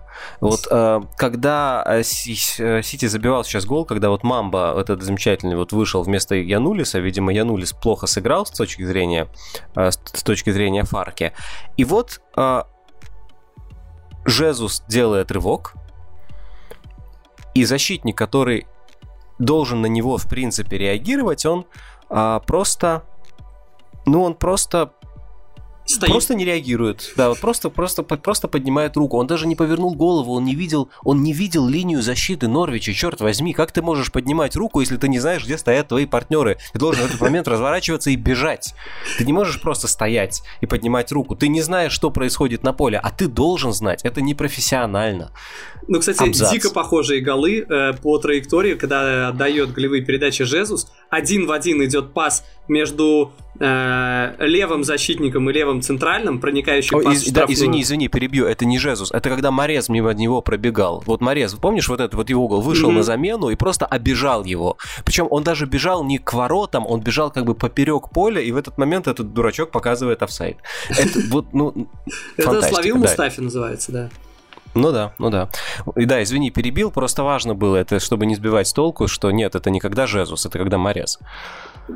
Вот 0.42 0.68
э, 0.72 1.02
когда 1.16 1.84
э, 1.86 2.02
Сити 2.02 3.06
забивал 3.06 3.44
сейчас 3.44 3.66
гол, 3.66 3.86
когда 3.86 4.10
вот 4.10 4.24
Мамба, 4.24 4.76
этот 4.80 5.04
замечательный, 5.04 5.56
вот 5.56 5.74
вышел 5.74 6.02
вместо 6.02 6.23
вместо 6.24 6.36
Янулиса. 6.36 7.00
Видимо, 7.00 7.34
Янулис 7.34 7.74
плохо 7.74 8.08
сыграл 8.08 8.46
с 8.46 8.52
точки 8.52 8.84
зрения, 8.86 9.28
э, 9.76 9.92
с 9.92 10.24
точки 10.24 10.52
зрения 10.52 10.84
Фарки. 10.84 11.34
И 11.78 11.86
вот 11.86 12.22
э, 12.38 12.64
Жезус 14.26 14.84
делает 14.88 15.32
рывок, 15.32 15.74
и 17.54 17.66
защитник, 17.66 18.18
который 18.18 18.66
должен 19.38 19.82
на 19.82 19.88
него, 19.88 20.18
в 20.18 20.28
принципе, 20.30 20.78
реагировать, 20.78 21.46
он 21.46 21.66
а, 22.10 22.40
просто... 22.40 23.04
Ну, 24.06 24.24
он 24.24 24.34
просто 24.34 24.94
Стоит. 25.86 26.12
Просто 26.12 26.34
не 26.34 26.46
реагирует. 26.46 27.12
Да, 27.18 27.30
вот 27.30 27.40
просто, 27.40 27.70
просто, 27.70 28.04
просто 28.04 28.48
поднимает 28.48 28.96
руку. 28.96 29.18
Он 29.18 29.28
даже 29.28 29.48
не 29.48 29.56
повернул 29.56 29.96
голову, 29.96 30.34
он 30.34 30.46
не 30.46 30.56
видел, 30.56 30.90
он 31.04 31.24
не 31.24 31.34
видел 31.34 31.68
линию 31.68 32.02
защиты 32.02 32.48
Норвича. 32.48 32.94
Черт 32.94 33.20
возьми, 33.20 33.54
как 33.54 33.72
ты 33.72 33.82
можешь 33.82 34.12
поднимать 34.12 34.56
руку, 34.56 34.80
если 34.80 34.98
ты 34.98 35.10
не 35.10 35.20
знаешь, 35.20 35.44
где 35.44 35.58
стоят 35.58 35.90
твои 35.90 36.06
партнеры? 36.06 36.58
Ты 36.72 36.80
должен 36.80 37.04
в 37.04 37.08
этот 37.08 37.20
момент 37.20 37.48
разворачиваться 37.48 38.12
и 38.12 38.16
бежать. 38.16 38.74
Ты 39.18 39.26
не 39.26 39.34
можешь 39.34 39.60
просто 39.62 39.88
стоять 39.88 40.42
и 40.62 40.66
поднимать 40.66 41.12
руку. 41.12 41.36
Ты 41.36 41.50
не 41.50 41.62
знаешь, 41.62 41.92
что 41.92 42.12
происходит 42.12 42.64
на 42.64 42.72
поле, 42.74 42.98
а 42.98 43.12
ты 43.12 43.28
должен 43.28 43.74
знать. 43.74 44.02
Это 44.04 44.22
непрофессионально. 44.22 45.32
Ну, 45.88 46.00
кстати, 46.00 46.24
Абзац. 46.24 46.52
дико 46.52 46.70
похожие 46.70 47.22
голы 47.22 47.66
э, 47.68 47.94
по 48.02 48.18
траектории, 48.18 48.76
когда 48.76 49.28
отдает 49.28 49.74
голевые 49.74 50.04
передачи 50.04 50.46
Жезус. 50.46 50.88
Один 51.10 51.46
в 51.46 51.52
один 51.52 51.84
идет 51.84 52.14
пас 52.14 52.46
между 52.68 53.34
э, 53.60 54.36
левым 54.40 54.84
защитником 54.84 55.50
и 55.50 55.54
левым 55.54 55.73
левым 55.74 55.82
центральным, 55.82 56.40
проникающим 56.40 56.98
О, 56.98 57.12
из, 57.12 57.32
да, 57.32 57.46
извини, 57.48 57.82
извини, 57.82 58.08
перебью, 58.08 58.46
это 58.46 58.66
не 58.66 58.78
Жезус, 58.80 59.12
это 59.12 59.30
когда 59.30 59.52
Морез 59.52 59.90
мимо 59.90 60.14
него 60.14 60.42
пробегал. 60.42 61.04
Вот 61.06 61.22
Морез, 61.22 61.54
помнишь 61.54 61.90
вот 61.90 62.00
этот 62.00 62.16
вот 62.16 62.30
его 62.30 62.46
угол, 62.46 62.62
вышел 62.62 62.92
mm-hmm. 62.92 62.96
на 62.96 63.04
замену 63.04 63.50
и 63.50 63.56
просто 63.56 63.86
обижал 63.86 64.44
его. 64.44 64.78
Причем 65.06 65.28
он 65.30 65.44
даже 65.44 65.66
бежал 65.66 66.04
не 66.04 66.18
к 66.18 66.34
воротам, 66.34 66.86
он 66.86 67.02
бежал 67.02 67.32
как 67.32 67.46
бы 67.46 67.56
поперек 67.56 68.10
поля, 68.10 68.42
и 68.42 68.52
в 68.52 68.58
этот 68.58 68.78
момент 68.78 69.08
этот 69.08 69.34
дурачок 69.34 69.72
показывает 69.72 70.22
офсайд. 70.24 70.58
Это 70.90 71.20
вот, 71.30 71.54
ну, 71.54 71.88
Это 72.38 72.62
словил 72.62 72.98
Мустафи 72.98 73.42
называется, 73.42 73.92
да. 73.92 74.10
Ну 74.76 74.92
да, 74.92 75.14
ну 75.20 75.30
да. 75.30 75.50
И 75.96 76.06
да, 76.06 76.24
извини, 76.24 76.50
перебил, 76.50 76.90
просто 76.92 77.24
важно 77.24 77.54
было 77.54 77.76
это, 77.76 78.00
чтобы 78.00 78.26
не 78.26 78.36
сбивать 78.36 78.68
с 78.68 78.74
толку, 78.74 79.08
что 79.08 79.30
нет, 79.32 79.56
это 79.56 79.70
никогда 79.70 80.08
Жезус, 80.08 80.46
это 80.46 80.58
когда 80.58 80.78
Морез. 80.78 81.20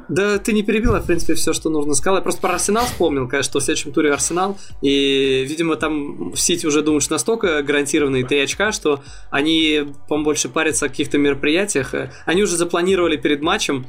Да 0.09 0.37
ты 0.37 0.53
не 0.53 0.63
перебил, 0.63 0.95
а 0.95 0.99
в 0.99 1.05
принципе 1.05 1.33
все, 1.35 1.53
что 1.53 1.69
нужно 1.69 1.93
сказал. 1.93 2.17
Я 2.17 2.21
просто 2.21 2.41
про 2.41 2.53
Арсенал 2.53 2.85
вспомнил, 2.85 3.27
конечно, 3.27 3.49
что 3.49 3.59
в 3.59 3.63
следующем 3.63 3.93
туре 3.93 4.11
Арсенал. 4.11 4.57
И, 4.81 5.45
видимо, 5.47 5.75
там 5.75 6.31
в 6.31 6.37
Сити 6.37 6.65
уже 6.65 6.81
думают, 6.81 7.03
что 7.03 7.13
настолько 7.13 7.61
гарантированные 7.63 8.25
три 8.25 8.39
очка, 8.39 8.71
что 8.71 9.01
они, 9.29 9.85
по-моему, 10.07 10.25
больше 10.25 10.49
парятся 10.49 10.87
о 10.87 10.89
каких-то 10.89 11.17
мероприятиях. 11.17 11.93
Они 12.25 12.43
уже 12.43 12.57
запланировали 12.57 13.15
перед 13.15 13.41
матчем 13.41 13.85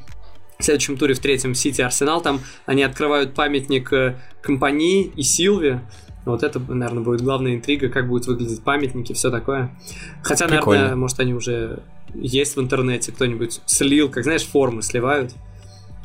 в 0.59 0.65
следующем 0.65 0.97
туре 0.97 1.15
в 1.15 1.21
третьем 1.21 1.55
Сити 1.55 1.83
Арсенал, 1.83 2.21
там 2.21 2.41
они 2.67 2.83
открывают 2.83 3.35
памятник 3.35 3.93
э, 3.93 4.19
компании 4.43 5.13
и 5.15 5.23
Силве. 5.23 5.83
Вот 6.25 6.43
это, 6.43 6.59
наверное, 6.59 7.03
будет 7.03 7.23
главная 7.23 7.55
интрига, 7.55 7.89
как 7.89 8.09
будут 8.09 8.27
выглядеть 8.27 8.63
памятники, 8.63 9.13
все 9.13 9.31
такое. 9.31 9.79
Хотя, 10.23 10.47
Прикольно. 10.47 10.83
наверное, 10.83 11.01
может, 11.01 11.21
они 11.21 11.33
уже 11.33 11.83
есть 12.15 12.57
в 12.57 12.61
интернете, 12.61 13.13
кто-нибудь 13.13 13.61
слил, 13.67 14.11
как 14.11 14.25
знаешь, 14.25 14.45
формы 14.45 14.83
сливают. 14.83 15.33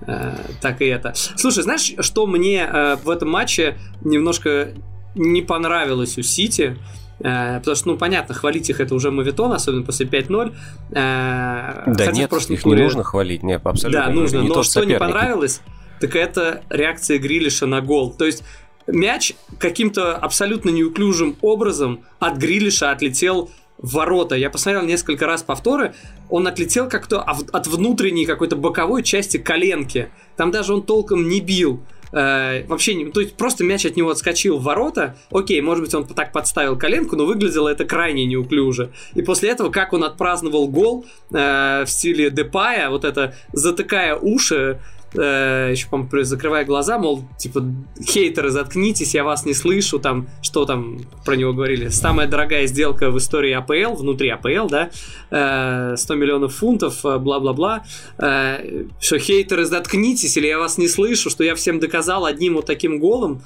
Э, 0.02 0.36
так 0.62 0.82
и 0.82 0.86
это. 0.86 1.14
Слушай, 1.16 1.64
знаешь, 1.64 1.94
что 2.00 2.26
мне 2.26 2.68
э, 2.70 2.98
в 3.04 3.10
этом 3.10 3.30
матче 3.30 3.78
немножко 4.02 4.70
не 5.16 5.42
понравилось 5.42 6.18
у 6.18 6.22
Сити? 6.22 6.78
Э, 7.20 7.60
потому 7.60 7.76
что, 7.76 7.88
ну, 7.90 7.98
понятно, 7.98 8.36
хвалить 8.36 8.70
их 8.70 8.80
это 8.80 8.94
уже 8.96 9.12
мавитон, 9.12 9.52
особенно 9.54 9.84
после 9.84 10.06
5-0. 10.06 10.54
Э, 10.92 11.84
да 11.88 12.12
нет, 12.12 12.32
их 12.34 12.62
туре... 12.64 12.76
не 12.76 12.84
нужно 12.84 13.04
хвалить, 13.04 13.44
нет, 13.44 13.62
абсолютно. 13.64 14.08
Да, 14.08 14.12
нужно, 14.12 14.40
не 14.40 14.48
но 14.50 14.56
то, 14.56 14.64
что 14.64 14.74
соперники. 14.74 14.94
не 14.94 15.00
понравилось, 15.00 15.62
так 16.00 16.16
это 16.16 16.64
реакция 16.70 17.20
Грилиша 17.20 17.66
на 17.66 17.82
гол. 17.82 18.14
То 18.14 18.26
есть 18.26 18.44
мяч 18.88 19.34
каким-то 19.58 20.16
абсолютно 20.16 20.70
неуклюжим 20.70 21.38
образом 21.42 22.02
от 22.20 22.38
Грилиша 22.38 22.92
отлетел 22.92 23.50
ворота. 23.84 24.36
Я 24.36 24.50
посмотрел 24.50 24.84
несколько 24.84 25.28
раз 25.28 25.44
повторы, 25.44 25.94
он 26.30 26.48
отлетел 26.48 26.90
как-то 26.90 27.22
от 27.22 27.68
внутренней 27.68 28.26
какой-то 28.26 28.56
боковой 28.56 29.04
части 29.04 29.38
коленки. 29.38 30.10
Там 30.36 30.50
даже 30.50 30.74
он 30.74 30.82
толком 30.82 31.28
не 31.28 31.42
бил. 31.42 31.82
Э, 32.14 32.64
вообще, 32.68 32.94
не, 32.94 33.12
то 33.12 33.20
есть 33.20 33.36
просто 33.36 33.64
мяч 33.64 33.86
от 33.86 33.96
него 33.96 34.10
отскочил 34.10 34.58
в 34.58 34.64
ворота. 34.64 35.18
Окей, 35.32 35.60
может 35.62 35.84
быть, 35.84 35.94
он 35.94 36.06
так 36.06 36.32
подставил 36.32 36.78
коленку, 36.78 37.16
но 37.16 37.26
выглядело 37.26 37.68
это 37.68 37.86
крайне 37.86 38.26
неуклюже. 38.26 38.92
И 39.16 39.22
после 39.22 39.50
этого, 39.50 39.70
как 39.70 39.94
он 39.94 40.04
отпраздновал 40.04 40.68
гол 40.68 41.06
э, 41.32 41.84
в 41.84 41.88
стиле 41.88 42.30
Депая, 42.30 42.90
вот 42.90 43.04
это 43.04 43.36
затыкая 43.52 44.16
уши, 44.16 44.80
э, 45.14 45.70
еще, 45.72 45.88
по-моему, 45.88 46.24
закрывая 46.24 46.66
глаза, 46.66 46.98
мол, 46.98 47.24
типа, 47.38 47.64
хейтеры, 48.02 48.50
заткнитесь, 48.50 49.14
я 49.14 49.24
вас 49.24 49.46
не 49.46 49.54
слышу, 49.54 50.00
там, 50.00 50.28
что 50.42 50.66
там 50.66 51.00
про 51.26 51.36
него 51.36 51.54
говорили, 51.54 51.90
самая 51.90 52.28
дорогая 52.28 52.68
сделка 52.68 53.10
в 53.10 53.18
истории 53.18 53.52
АПЛ, 53.52 53.96
внутри 53.96 54.30
АПЛ, 54.30 54.68
да, 54.70 54.90
э, 55.30 55.96
100 55.98 56.16
миллионов 56.16 56.56
фунтов, 56.56 57.06
э, 57.06 57.18
бла-бла-бла, 57.18 57.84
э, 58.18 58.86
что 59.00 59.20
хейтеры, 59.20 59.66
заткнитесь, 59.66 60.38
или 60.38 60.48
я 60.48 60.60
вас 60.60 60.78
не 60.78 60.88
слышу, 60.88 61.30
что 61.30 61.44
я 61.44 61.56
всем 61.56 61.80
доказал 61.80 62.26
одним 62.26 62.56
вот 62.56 62.66
таким 62.66 63.00
голом, 63.00 63.42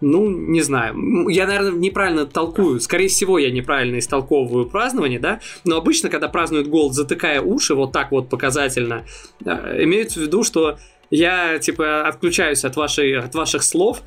ну, 0.00 0.28
не 0.28 0.62
знаю. 0.62 1.28
Я, 1.28 1.46
наверное, 1.46 1.72
неправильно 1.72 2.24
толкую. 2.24 2.80
Скорее 2.80 3.08
всего, 3.08 3.38
я 3.38 3.50
неправильно 3.50 3.98
истолковываю 3.98 4.66
празднование, 4.66 5.18
да. 5.18 5.40
Но 5.64 5.76
обычно, 5.76 6.08
когда 6.08 6.28
празднуют 6.28 6.68
гол, 6.68 6.92
затыкая 6.92 7.40
уши, 7.40 7.74
вот 7.74 7.92
так 7.92 8.12
вот 8.12 8.28
показательно, 8.28 9.04
э, 9.44 9.82
имеется 9.82 10.20
в 10.20 10.22
виду, 10.22 10.44
что 10.44 10.78
я, 11.10 11.58
типа, 11.58 12.06
отключаюсь 12.06 12.64
от, 12.64 12.76
вашей, 12.76 13.18
от 13.18 13.34
ваших 13.34 13.62
слов, 13.62 14.02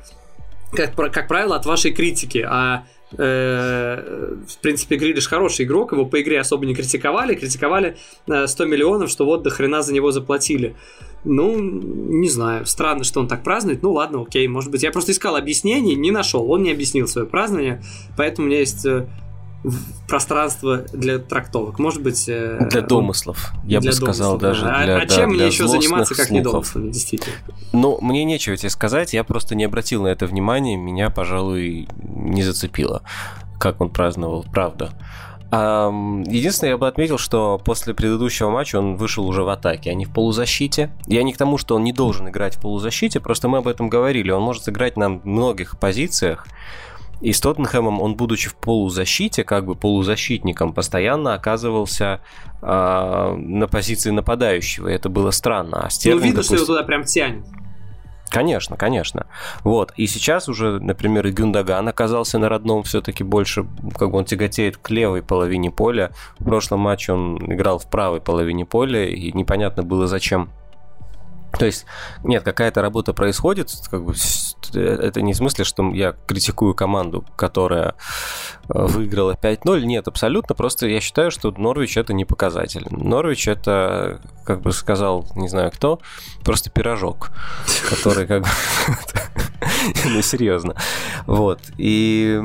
как, 0.72 0.94
как 0.94 1.28
правило, 1.28 1.56
от 1.56 1.66
вашей 1.66 1.92
критики, 1.92 2.46
а 2.48 2.84
э, 3.16 4.36
в 4.48 4.58
принципе, 4.58 4.96
Грилиш 4.96 5.28
хороший 5.28 5.64
игрок, 5.64 5.92
его 5.92 6.06
по 6.06 6.20
игре 6.20 6.40
особо 6.40 6.64
не 6.66 6.74
критиковали, 6.74 7.34
критиковали 7.34 7.96
100 8.46 8.64
миллионов, 8.64 9.10
что 9.10 9.24
вот 9.24 9.42
до 9.42 9.50
хрена 9.50 9.82
за 9.82 9.92
него 9.92 10.10
заплатили. 10.12 10.76
Ну, 11.24 11.56
не 11.58 12.28
знаю, 12.28 12.66
странно, 12.66 13.04
что 13.04 13.20
он 13.20 13.28
так 13.28 13.44
празднует, 13.44 13.82
ну 13.82 13.92
ладно, 13.92 14.22
окей, 14.22 14.48
может 14.48 14.70
быть. 14.70 14.82
Я 14.82 14.90
просто 14.90 15.12
искал 15.12 15.36
объяснений, 15.36 15.94
не 15.94 16.10
нашел, 16.10 16.50
он 16.50 16.62
не 16.62 16.72
объяснил 16.72 17.06
свое 17.06 17.26
празднование, 17.26 17.82
поэтому 18.16 18.46
у 18.46 18.50
меня 18.50 18.60
есть 18.60 18.86
пространство 20.08 20.78
для 20.92 21.18
трактовок. 21.18 21.78
Может 21.78 22.02
быть... 22.02 22.28
Э, 22.28 22.68
для 22.70 22.82
домыслов, 22.82 23.52
я 23.64 23.80
для 23.80 23.90
бы 23.90 23.96
сказал 23.96 24.38
даже. 24.38 24.64
Да. 24.64 24.84
Для, 24.84 24.96
а, 24.96 25.00
а 25.02 25.06
чем 25.06 25.30
мне 25.30 25.46
еще 25.46 25.68
заниматься, 25.68 26.14
как 26.14 26.26
слухов. 26.26 26.30
не 26.30 26.40
домыслами, 26.40 26.90
действительно? 26.90 27.34
Ну, 27.72 27.98
мне 28.00 28.24
нечего 28.24 28.56
тебе 28.56 28.70
сказать, 28.70 29.12
я 29.12 29.24
просто 29.24 29.54
не 29.54 29.64
обратил 29.64 30.02
на 30.02 30.08
это 30.08 30.26
внимания, 30.26 30.76
меня, 30.76 31.10
пожалуй, 31.10 31.88
не 32.02 32.42
зацепило, 32.42 33.02
как 33.58 33.80
он 33.80 33.90
праздновал, 33.90 34.44
правда. 34.52 34.90
Единственное, 35.52 36.70
я 36.70 36.78
бы 36.78 36.88
отметил, 36.88 37.18
что 37.18 37.60
после 37.62 37.92
предыдущего 37.92 38.48
матча 38.48 38.78
он 38.78 38.96
вышел 38.96 39.26
уже 39.28 39.42
в 39.42 39.50
атаке, 39.50 39.90
а 39.90 39.94
не 39.94 40.06
в 40.06 40.10
полузащите. 40.10 40.90
Я 41.06 41.22
не 41.24 41.34
к 41.34 41.36
тому, 41.36 41.58
что 41.58 41.76
он 41.76 41.84
не 41.84 41.92
должен 41.92 42.26
играть 42.30 42.56
в 42.56 42.60
полузащите, 42.62 43.20
просто 43.20 43.48
мы 43.48 43.58
об 43.58 43.68
этом 43.68 43.90
говорили. 43.90 44.30
Он 44.30 44.42
может 44.42 44.66
играть 44.70 44.96
на 44.96 45.10
многих 45.10 45.78
позициях, 45.78 46.46
и 47.22 47.32
с 47.32 47.40
Тоттенхэмом 47.40 48.00
он, 48.02 48.16
будучи 48.16 48.48
в 48.48 48.56
полузащите, 48.56 49.44
как 49.44 49.64
бы 49.64 49.76
полузащитником, 49.76 50.72
постоянно 50.72 51.34
оказывался 51.34 52.20
э, 52.60 53.34
на 53.36 53.68
позиции 53.68 54.10
нападающего. 54.10 54.88
И 54.88 54.94
это 54.94 55.08
было 55.08 55.30
странно. 55.30 55.86
А 55.86 55.90
Стерлинг, 55.90 56.20
ну, 56.20 56.26
видно, 56.26 56.36
допустим... 56.38 56.56
что 56.56 56.64
его 56.64 56.74
туда 56.74 56.86
прям 56.86 57.04
тянет. 57.04 57.44
Конечно, 58.28 58.76
конечно. 58.76 59.26
Вот. 59.62 59.92
И 59.96 60.06
сейчас 60.06 60.48
уже, 60.48 60.80
например, 60.80 61.30
Гюндаган 61.30 61.86
оказался 61.86 62.38
на 62.38 62.48
родном 62.48 62.82
все-таки 62.82 63.22
больше, 63.22 63.66
как 63.96 64.10
бы 64.10 64.18
он 64.18 64.24
тяготеет 64.24 64.78
к 64.78 64.90
левой 64.90 65.22
половине 65.22 65.70
поля. 65.70 66.12
В 66.38 66.44
прошлом 66.44 66.80
матче 66.80 67.12
он 67.12 67.36
играл 67.52 67.78
в 67.78 67.88
правой 67.88 68.20
половине 68.20 68.64
поля, 68.64 69.06
и 69.06 69.32
непонятно 69.32 69.82
было, 69.82 70.06
зачем 70.06 70.50
то 71.58 71.66
есть, 71.66 71.86
нет, 72.24 72.42
какая-то 72.42 72.82
работа 72.82 73.12
происходит, 73.12 73.70
как 73.90 74.04
бы, 74.04 74.14
это 74.74 75.20
не 75.20 75.32
в 75.32 75.36
смысле, 75.36 75.64
что 75.64 75.90
я 75.92 76.14
критикую 76.26 76.74
команду, 76.74 77.24
которая 77.36 77.94
э, 78.68 78.86
выиграла 78.86 79.32
5-0, 79.32 79.82
нет, 79.82 80.08
абсолютно, 80.08 80.54
просто 80.54 80.86
я 80.86 81.00
считаю, 81.00 81.30
что 81.30 81.50
Норвич 81.50 81.96
это 81.96 82.14
не 82.14 82.24
показатель. 82.24 82.86
Норвич 82.90 83.48
это, 83.48 84.20
как 84.44 84.62
бы 84.62 84.72
сказал, 84.72 85.26
не 85.34 85.48
знаю 85.48 85.70
кто, 85.70 86.00
просто 86.44 86.70
пирожок, 86.70 87.30
который 87.88 88.26
как 88.26 88.42
бы... 88.42 88.48
Ну, 90.04 90.22
серьезно. 90.22 90.76
Вот, 91.26 91.60
и 91.76 92.40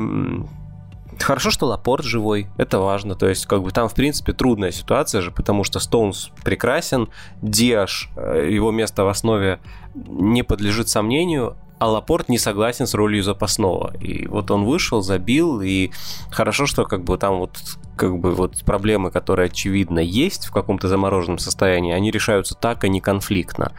Хорошо, 1.20 1.50
что 1.50 1.66
Лапорт 1.66 2.04
живой, 2.04 2.48
это 2.56 2.78
важно. 2.78 3.14
То 3.14 3.28
есть, 3.28 3.46
как 3.46 3.62
бы 3.62 3.70
там, 3.70 3.88
в 3.88 3.94
принципе, 3.94 4.32
трудная 4.32 4.70
ситуация 4.70 5.20
же, 5.20 5.30
потому 5.30 5.64
что 5.64 5.80
Стоунс 5.80 6.30
прекрасен, 6.44 7.08
Диаш, 7.42 8.10
э, 8.16 8.48
его 8.50 8.70
место 8.70 9.04
в 9.04 9.08
основе 9.08 9.60
не 9.94 10.42
подлежит 10.42 10.88
сомнению, 10.88 11.56
а 11.78 11.88
Лапорт 11.88 12.28
не 12.28 12.38
согласен 12.38 12.86
с 12.86 12.94
ролью 12.94 13.22
запасного. 13.22 13.94
И 14.00 14.26
вот 14.26 14.50
он 14.50 14.64
вышел, 14.64 15.00
забил, 15.00 15.60
и 15.60 15.90
хорошо, 16.30 16.66
что 16.66 16.84
как 16.84 17.04
бы 17.04 17.16
там 17.18 17.38
вот 17.38 17.58
как 17.96 18.18
бы 18.18 18.34
вот 18.34 18.64
проблемы, 18.64 19.10
которые 19.10 19.46
очевидно 19.46 19.98
есть 19.98 20.46
в 20.46 20.52
каком-то 20.52 20.88
замороженном 20.88 21.38
состоянии, 21.38 21.92
они 21.92 22.10
решаются 22.10 22.54
так, 22.54 22.84
а 22.84 22.88
не 22.88 23.00
конфликтно. 23.00 23.72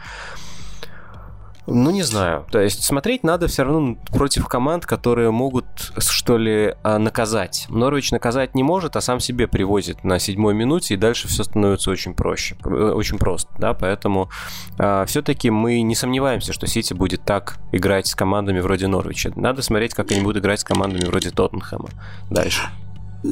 Ну, 1.66 1.90
не 1.90 2.02
знаю. 2.02 2.46
То 2.50 2.60
есть 2.60 2.84
смотреть 2.84 3.22
надо 3.22 3.46
все 3.46 3.64
равно 3.64 3.96
против 4.10 4.46
команд, 4.46 4.86
которые 4.86 5.30
могут, 5.30 5.66
что 5.98 6.38
ли, 6.38 6.74
а, 6.82 6.98
наказать. 6.98 7.66
Норвич 7.68 8.10
наказать 8.10 8.54
не 8.54 8.62
может, 8.62 8.96
а 8.96 9.00
сам 9.00 9.20
себе 9.20 9.46
привозит 9.46 10.04
на 10.04 10.18
седьмой 10.18 10.54
минуте, 10.54 10.94
и 10.94 10.96
дальше 10.96 11.28
все 11.28 11.44
становится 11.44 11.90
очень 11.90 12.14
проще, 12.14 12.56
э, 12.64 12.68
очень 12.68 13.18
просто, 13.18 13.50
да, 13.58 13.74
поэтому 13.74 14.30
э, 14.78 14.82
а, 14.82 15.04
все-таки 15.06 15.50
мы 15.50 15.82
не 15.82 15.94
сомневаемся, 15.94 16.52
что 16.52 16.66
Сити 16.66 16.94
будет 16.94 17.24
так 17.24 17.58
играть 17.72 18.06
с 18.06 18.14
командами 18.14 18.60
вроде 18.60 18.86
Норвича. 18.86 19.30
Надо 19.36 19.62
смотреть, 19.62 19.94
как 19.94 20.10
они 20.10 20.20
будут 20.20 20.42
играть 20.42 20.60
с 20.60 20.64
командами 20.64 21.04
вроде 21.04 21.30
Тоттенхэма 21.30 21.88
дальше. 22.30 22.62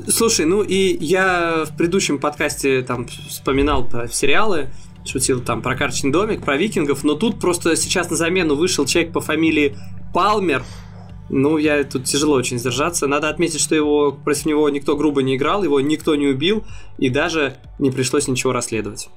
Слушай, 0.09 0.45
ну 0.45 0.63
и 0.63 1.03
я 1.03 1.65
в 1.65 1.75
предыдущем 1.77 2.19
подкасте 2.19 2.83
там 2.83 3.07
вспоминал 3.07 3.85
про 3.85 4.07
сериалы, 4.07 4.69
шутил 5.09 5.41
там 5.41 5.63
про 5.63 5.77
карточный 5.77 6.11
домик, 6.11 6.45
про 6.45 6.57
викингов, 6.57 7.05
но 7.05 7.15
тут 7.15 7.41
просто 7.41 7.77
сейчас 7.77 8.11
на 8.11 8.17
замену 8.17 8.55
вышел 8.55 8.87
человек 8.87 9.13
по 9.13 9.21
фамилии 9.21 9.77
Палмер. 10.13 10.65
Ну, 11.31 11.59
я 11.59 11.85
тут 11.85 12.05
тяжело 12.05 12.35
очень 12.35 12.59
сдержаться. 12.59 13.07
Надо 13.07 13.29
отметить, 13.29 13.61
что 13.61 13.75
его 13.75 14.13
против 14.13 14.47
него 14.47 14.69
никто 14.71 14.97
грубо 14.97 15.23
не 15.23 15.37
играл, 15.37 15.63
его 15.63 15.81
никто 15.81 16.15
не 16.15 16.27
убил, 16.27 16.65
и 16.97 17.11
даже 17.11 17.57
не 17.79 17.91
пришлось 17.91 18.29
ничего 18.29 18.53
расследовать. 18.53 19.11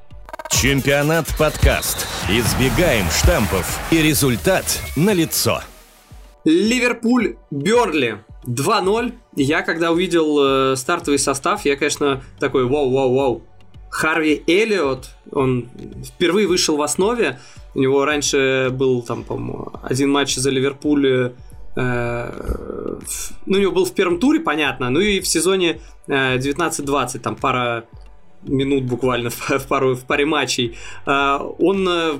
Чемпионат 0.50 1.28
подкаст. 1.40 2.06
Избегаем 2.30 3.06
штампов, 3.10 3.80
и 3.92 4.02
результат 4.02 4.82
налицо. 4.96 5.62
Ливерпуль 6.44 7.36
Бернли 7.50 8.24
2-0. 8.46 9.14
Я 9.36 9.62
когда 9.62 9.92
увидел 9.92 10.72
э, 10.74 10.76
стартовый 10.76 11.20
состав, 11.20 11.66
я, 11.66 11.76
конечно, 11.78 12.22
такой 12.40 12.66
вау-вау-вау. 12.66 13.44
Харви 13.92 14.44
Эллиот, 14.48 15.10
он 15.32 15.70
впервые 16.04 16.48
вышел 16.48 16.78
в 16.78 16.82
основе. 16.82 17.40
У 17.76 17.80
него 17.80 18.06
раньше 18.06 18.70
был, 18.72 19.02
там, 19.04 19.24
по-моему, 19.24 19.74
один 19.84 20.10
матч 20.10 20.36
за 20.36 20.50
Ливерпуль. 20.50 21.34
Э, 21.76 23.00
ну, 23.46 23.58
у 23.58 23.60
него 23.60 23.72
был 23.72 23.86
в 23.86 23.94
первом 23.94 24.20
туре, 24.20 24.40
понятно. 24.40 24.90
Ну 24.90 25.00
и 25.02 25.20
в 25.20 25.28
сезоне 25.28 25.80
э, 26.08 26.38
19-20, 26.38 27.20
там 27.20 27.36
пара 27.36 27.86
минут 28.44 28.86
буквально 28.86 29.30
в, 29.30 29.68
пару, 29.68 29.96
в 29.96 30.06
паре 30.06 30.26
матчей. 30.26 30.78
Э, 31.06 31.38
он 31.60 31.88
э, 31.88 32.14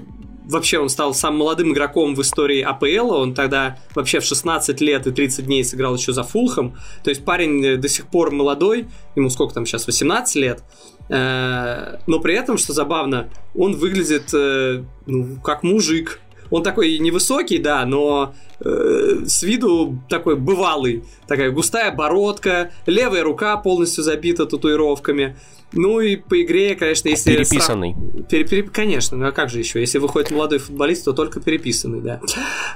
вообще 0.52 0.80
он 0.80 0.90
стал 0.90 1.14
самым 1.14 1.40
молодым 1.40 1.74
игроком 1.74 2.16
в 2.16 2.22
истории 2.22 2.62
АПЛ. 2.62 3.12
Он 3.14 3.34
тогда 3.34 3.78
вообще 3.96 4.20
в 4.20 4.26
16 4.26 4.82
лет 4.82 5.08
и 5.08 5.12
30 5.12 5.46
дней 5.46 5.64
сыграл 5.64 5.96
еще 5.96 6.14
за 6.14 6.24
Фулхом. 6.24 6.78
То 7.04 7.10
есть 7.10 7.24
парень 7.26 7.66
э, 7.66 7.78
до 7.78 7.88
сих 7.88 8.08
пор 8.08 8.32
молодой. 8.32 8.88
Ему 9.16 9.30
сколько 9.30 9.54
там 9.54 9.66
сейчас, 9.66 9.88
18 9.88 10.36
лет. 10.36 10.64
Э, 11.12 11.98
но 12.08 12.20
при 12.20 12.36
этом, 12.36 12.58
что 12.58 12.74
забавно, 12.74 13.30
он 13.54 13.76
выглядит 13.76 14.34
э, 14.34 14.84
ну, 15.06 15.42
как 15.44 15.64
мужик. 15.64 16.20
Он 16.50 16.64
такой 16.64 16.98
невысокий, 17.00 17.60
да, 17.60 17.86
но 17.86 18.34
э, 18.60 19.24
с 19.26 19.44
виду 19.44 20.00
такой 20.10 20.36
бывалый. 20.36 21.04
Такая 21.28 21.52
густая 21.52 21.92
бородка, 21.94 22.72
левая 22.86 23.24
рука 23.24 23.58
полностью 23.58 24.04
забита 24.04 24.46
татуировками. 24.46 25.38
Ну 25.74 26.02
и 26.02 26.18
по 26.18 26.42
игре, 26.42 26.76
конечно, 26.76 27.08
если... 27.08 27.32
Переписанный. 27.32 27.94
Срав... 27.94 28.28
Пере, 28.30 28.46
пере... 28.46 28.64
Конечно, 28.64 29.18
ну 29.18 29.28
а 29.28 29.32
как 29.32 29.50
же 29.50 29.60
еще? 29.60 29.80
Если 29.80 29.98
выходит 29.98 30.32
молодой 30.32 30.60
футболист, 30.60 31.06
то 31.06 31.14
только 31.14 31.40
переписанный, 31.40 32.02
да. 32.02 32.22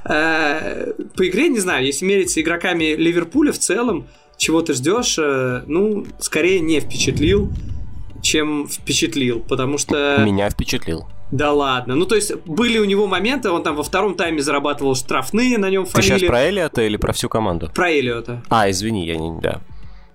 Э, 0.06 0.94
по 1.16 1.28
игре, 1.28 1.50
не 1.50 1.60
знаю, 1.60 1.86
если 1.86 2.06
мерить 2.06 2.32
с 2.32 2.38
игроками 2.38 2.96
Ливерпуля 2.96 3.52
в 3.52 3.60
целом, 3.60 4.08
чего 4.38 4.62
ты 4.62 4.74
ждешь, 4.74 5.18
э, 5.20 5.64
ну, 5.68 6.06
скорее 6.20 6.62
не 6.62 6.80
впечатлил, 6.80 7.52
чем 8.26 8.68
впечатлил, 8.68 9.40
потому 9.40 9.78
что... 9.78 10.18
Меня 10.20 10.50
впечатлил. 10.50 11.06
Да 11.32 11.54
ладно. 11.54 11.96
Ну, 11.96 12.06
то 12.06 12.16
есть, 12.16 12.36
были 12.46 12.78
у 12.80 12.86
него 12.86 13.08
моменты, 13.08 13.50
он 13.50 13.64
там 13.64 13.76
во 13.76 13.84
втором 13.84 14.16
тайме 14.16 14.42
зарабатывал 14.42 14.96
штрафные, 14.96 15.58
на 15.58 15.70
нем 15.70 15.86
фамилии. 15.86 16.12
Ты 16.12 16.20
сейчас 16.20 16.28
про 16.28 16.50
Элиота 16.50 16.82
или 16.82 16.98
про 16.98 17.14
всю 17.14 17.30
команду? 17.30 17.72
Про 17.74 17.92
Элиота. 17.92 18.44
А, 18.50 18.70
извини, 18.70 19.06
я 19.06 19.16
не... 19.16 19.40
Да. 19.40 19.62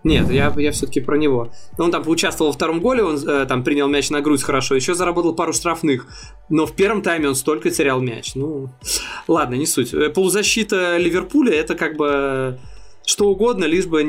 Нет, 0.03 0.31
я, 0.31 0.53
я 0.57 0.73
все-таки 0.73 1.01
про 1.01 1.19
него. 1.19 1.51
Он 1.79 1.91
там 1.91 2.03
поучаствовал 2.03 2.51
во 2.51 2.55
втором 2.55 2.81
голе, 2.81 3.03
он 3.03 3.17
э, 3.17 3.45
там 3.47 3.63
принял 3.63 3.87
мяч 3.87 4.09
на 4.09 4.23
грудь 4.23 4.43
хорошо, 4.43 4.75
еще 4.75 4.95
заработал 4.95 5.35
пару 5.35 5.53
штрафных. 5.53 6.07
Но 6.49 6.65
в 6.65 6.75
первом 6.75 7.03
тайме 7.03 7.29
он 7.29 7.35
столько 7.35 7.71
терял 7.71 8.01
мяч. 8.01 8.35
Ну, 8.35 8.71
ладно, 9.29 9.57
не 9.57 9.67
суть. 9.67 9.93
Э, 9.93 10.09
полузащита 10.09 10.97
Ливерпуля 10.97 11.53
это 11.53 11.75
как 11.75 11.97
бы 11.97 12.59
что 13.05 13.29
угодно, 13.29 13.65
лишь 13.65 13.87
бы, 13.87 14.03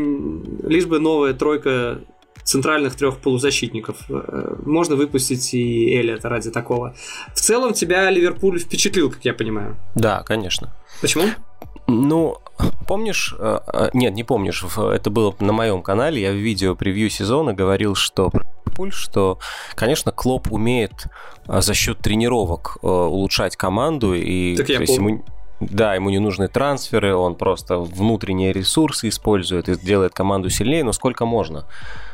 лишь 0.63 0.85
бы 0.85 0.99
новая 0.99 1.33
тройка 1.33 2.01
центральных 2.43 2.95
трех 2.95 3.17
полузащитников. 3.17 3.97
Э, 4.09 4.55
можно 4.65 4.95
выпустить 4.95 5.53
и 5.53 5.99
Элиота 5.99 6.29
ради 6.29 6.51
такого. 6.51 6.95
В 7.33 7.39
целом 7.39 7.73
тебя 7.73 8.09
Ливерпуль 8.09 8.59
впечатлил, 8.59 9.11
как 9.11 9.23
я 9.25 9.33
понимаю. 9.33 9.77
Да, 9.95 10.23
конечно. 10.23 10.73
Почему? 11.01 11.25
Ну, 11.87 12.37
помнишь, 12.87 13.35
э, 13.37 13.59
э, 13.73 13.89
нет, 13.93 14.13
не 14.13 14.23
помнишь, 14.23 14.63
это 14.77 15.09
было 15.09 15.35
на 15.39 15.53
моем 15.53 15.81
канале, 15.81 16.21
я 16.21 16.31
в 16.31 16.35
видео 16.35 16.75
превью 16.75 17.09
сезона 17.09 17.53
говорил, 17.53 17.95
что 17.95 18.31
Ливерпуль, 18.65 18.93
что, 18.93 19.39
конечно, 19.75 20.11
Клоп 20.11 20.51
умеет 20.51 21.07
за 21.47 21.73
счет 21.73 21.97
тренировок 21.97 22.77
улучшать 22.81 23.57
команду 23.57 24.13
и 24.13 24.55
так 24.55 24.69
я 24.69 24.77
то 24.77 24.81
есть 24.83 24.95
ему 24.95 25.23
да, 25.61 25.93
ему 25.93 26.09
не 26.09 26.17
нужны 26.17 26.47
трансферы, 26.47 27.15
он 27.15 27.35
просто 27.35 27.77
внутренние 27.77 28.51
ресурсы 28.51 29.09
использует 29.09 29.69
и 29.69 29.77
делает 29.77 30.13
команду 30.13 30.49
сильнее, 30.49 30.83
но 30.83 30.91
сколько 30.91 31.25
можно? 31.25 31.67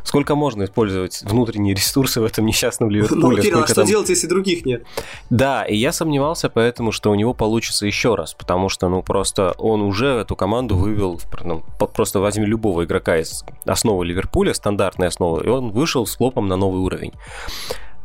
Сколько 0.08 0.36
можно 0.36 0.64
использовать 0.64 1.22
внутренние 1.24 1.76
ресурсы 1.76 2.22
в 2.22 2.24
этом 2.24 2.46
несчастном 2.46 2.90
Ливерпуле? 2.90 3.36
Ну, 3.36 3.44
Кирилл, 3.44 3.64
а 3.64 3.66
что 3.66 3.76
там... 3.76 3.86
делать, 3.88 4.08
если 4.08 4.26
других 4.28 4.66
нет? 4.66 4.86
Да, 5.30 5.66
и 5.66 5.76
я 5.76 5.92
сомневался 5.92 6.48
поэтому, 6.48 6.94
что 6.94 7.12
у 7.12 7.16
него 7.16 7.34
получится 7.34 7.86
еще 7.86 8.16
раз, 8.16 8.34
потому 8.34 8.70
что, 8.70 8.88
ну, 8.88 9.04
просто 9.04 9.52
он 9.58 9.82
уже 9.82 10.08
эту 10.08 10.38
команду 10.38 10.78
вывел, 10.78 11.20
ну, 11.44 11.62
просто 11.94 12.22
возьми 12.22 12.46
любого 12.46 12.86
игрока 12.86 13.18
из 13.18 13.44
основы 13.66 14.06
Ливерпуля, 14.06 14.54
стандартной 14.54 15.10
основы, 15.10 15.44
и 15.44 15.50
он 15.50 15.72
вышел 15.72 16.08
с 16.08 16.16
Клопом 16.16 16.48
на 16.48 16.56
новый 16.56 16.80
уровень. 16.80 17.12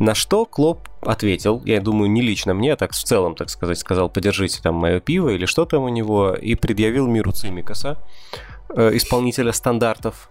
На 0.00 0.16
что 0.16 0.44
Клоп 0.44 0.88
ответил, 1.03 1.62
я 1.64 1.80
думаю, 1.80 2.11
не 2.11 2.20
лично 2.20 2.53
мне, 2.53 2.72
а 2.72 2.76
так 2.76 2.90
в 2.90 3.00
целом, 3.00 3.36
так 3.36 3.48
сказать, 3.48 3.78
сказал, 3.78 4.11
подержите 4.11 4.61
там 4.61 4.74
мое 4.74 4.98
пиво 4.98 5.28
или 5.28 5.46
что 5.46 5.66
там 5.66 5.84
у 5.84 5.88
него, 5.88 6.34
и 6.34 6.57
предъявил 6.57 7.07
миру 7.07 7.30
Цимикаса, 7.30 7.96
э, 8.74 8.90
исполнителя 8.96 9.53
стандартов, 9.53 10.30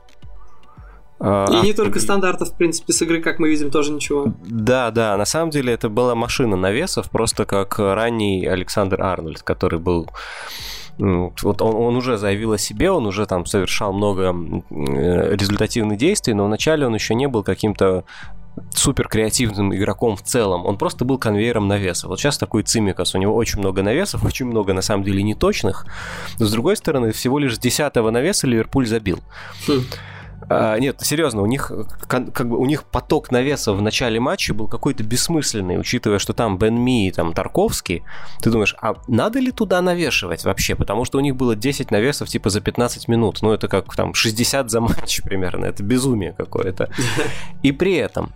и 1.22 1.62
не 1.62 1.74
только 1.74 2.00
стандартов, 2.00 2.50
в 2.50 2.58
принципе, 2.58 2.94
с 2.94 3.02
игры, 3.02 3.22
как 3.22 3.40
мы 3.40 3.50
видим, 3.50 3.70
тоже 3.70 3.92
ничего. 3.92 4.34
Да, 4.44 4.92
да, 4.92 5.16
на 5.18 5.26
самом 5.26 5.52
деле 5.52 5.74
это 5.74 5.90
была 5.90 6.16
машина 6.16 6.56
навесов, 6.56 7.10
просто 7.12 7.46
как 7.46 7.78
ранний 7.78 8.46
Александр 8.46 9.02
Арнольд, 9.02 9.44
который 9.44 9.80
был 9.80 10.10
вот 10.98 11.62
он, 11.62 11.76
он 11.76 11.96
уже 11.96 12.18
заявил 12.18 12.54
о 12.54 12.58
себе, 12.58 12.92
он 12.92 13.08
уже 13.08 13.26
там 13.26 13.46
совершал 13.46 13.94
много 13.94 14.36
результативных 14.70 15.98
действий, 15.98 16.34
но 16.34 16.46
вначале 16.46 16.86
он 16.86 16.94
еще 16.94 17.16
не 17.16 17.28
был 17.28 17.44
каким-то 17.44 18.04
супер 18.76 19.08
креативным 19.08 19.74
игроком 19.74 20.18
в 20.18 20.22
целом. 20.22 20.66
Он 20.66 20.78
просто 20.78 21.06
был 21.06 21.18
конвейером 21.18 21.68
навесов. 21.68 22.10
Вот 22.10 22.20
сейчас 22.20 22.38
такой 22.38 22.64
Цимикас, 22.64 23.16
у 23.16 23.18
него 23.18 23.36
очень 23.36 23.60
много 23.60 23.82
навесов, 23.82 24.24
очень 24.26 24.46
много 24.46 24.74
на 24.74 24.82
самом 24.82 25.04
деле 25.04 25.24
неточных. 25.24 25.86
Но 26.38 26.46
с 26.46 26.52
другой 26.52 26.76
стороны, 26.76 27.12
всего 27.12 27.40
лишь 27.40 27.56
с 27.56 27.60
десятого 27.60 28.12
навеса 28.12 28.48
Ливерпуль 28.48 28.88
забил. 28.88 29.20
Хм. 29.68 29.84
А, 30.54 30.78
нет, 30.80 31.00
серьезно, 31.02 31.42
у 31.42 31.46
них 31.46 31.72
как, 32.08 32.48
бы 32.48 32.58
у 32.58 32.66
них 32.66 32.84
поток 32.84 33.32
навеса 33.32 33.74
в 33.74 33.82
начале 33.82 34.20
матча 34.20 34.54
был 34.54 34.68
какой-то 34.68 35.04
бессмысленный, 35.04 35.80
учитывая, 35.80 36.20
что 36.20 36.34
там 36.34 36.58
Бен 36.58 36.76
Ми 36.76 37.08
и 37.08 37.12
там 37.12 37.34
Тарковский. 37.34 38.04
Ты 38.42 38.50
думаешь, 38.50 38.76
а 38.82 38.96
надо 39.08 39.40
ли 39.40 39.52
туда 39.52 39.82
навешивать 39.82 40.44
вообще? 40.44 40.76
Потому 40.76 41.06
что 41.06 41.18
у 41.18 41.22
них 41.22 41.36
было 41.36 41.56
10 41.56 41.92
навесов 41.92 42.28
типа 42.28 42.50
за 42.50 42.62
15 42.62 43.08
минут. 43.08 43.40
Ну, 43.42 43.52
это 43.54 43.68
как 43.68 43.96
там 43.96 44.14
60 44.14 44.70
за 44.70 44.82
матч 44.82 45.22
примерно. 45.24 45.66
Это 45.66 45.84
безумие 45.84 46.34
какое-то. 46.34 46.90
И 47.64 47.72
при 47.72 47.96
этом 47.96 48.32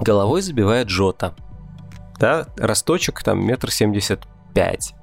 головой 0.00 0.42
забивает 0.42 0.88
Джота. 0.88 1.34
Да, 2.18 2.46
росточек 2.56 3.22
там 3.22 3.44
метр 3.44 3.70
семьдесят 3.70 4.26
пять. 4.54 4.94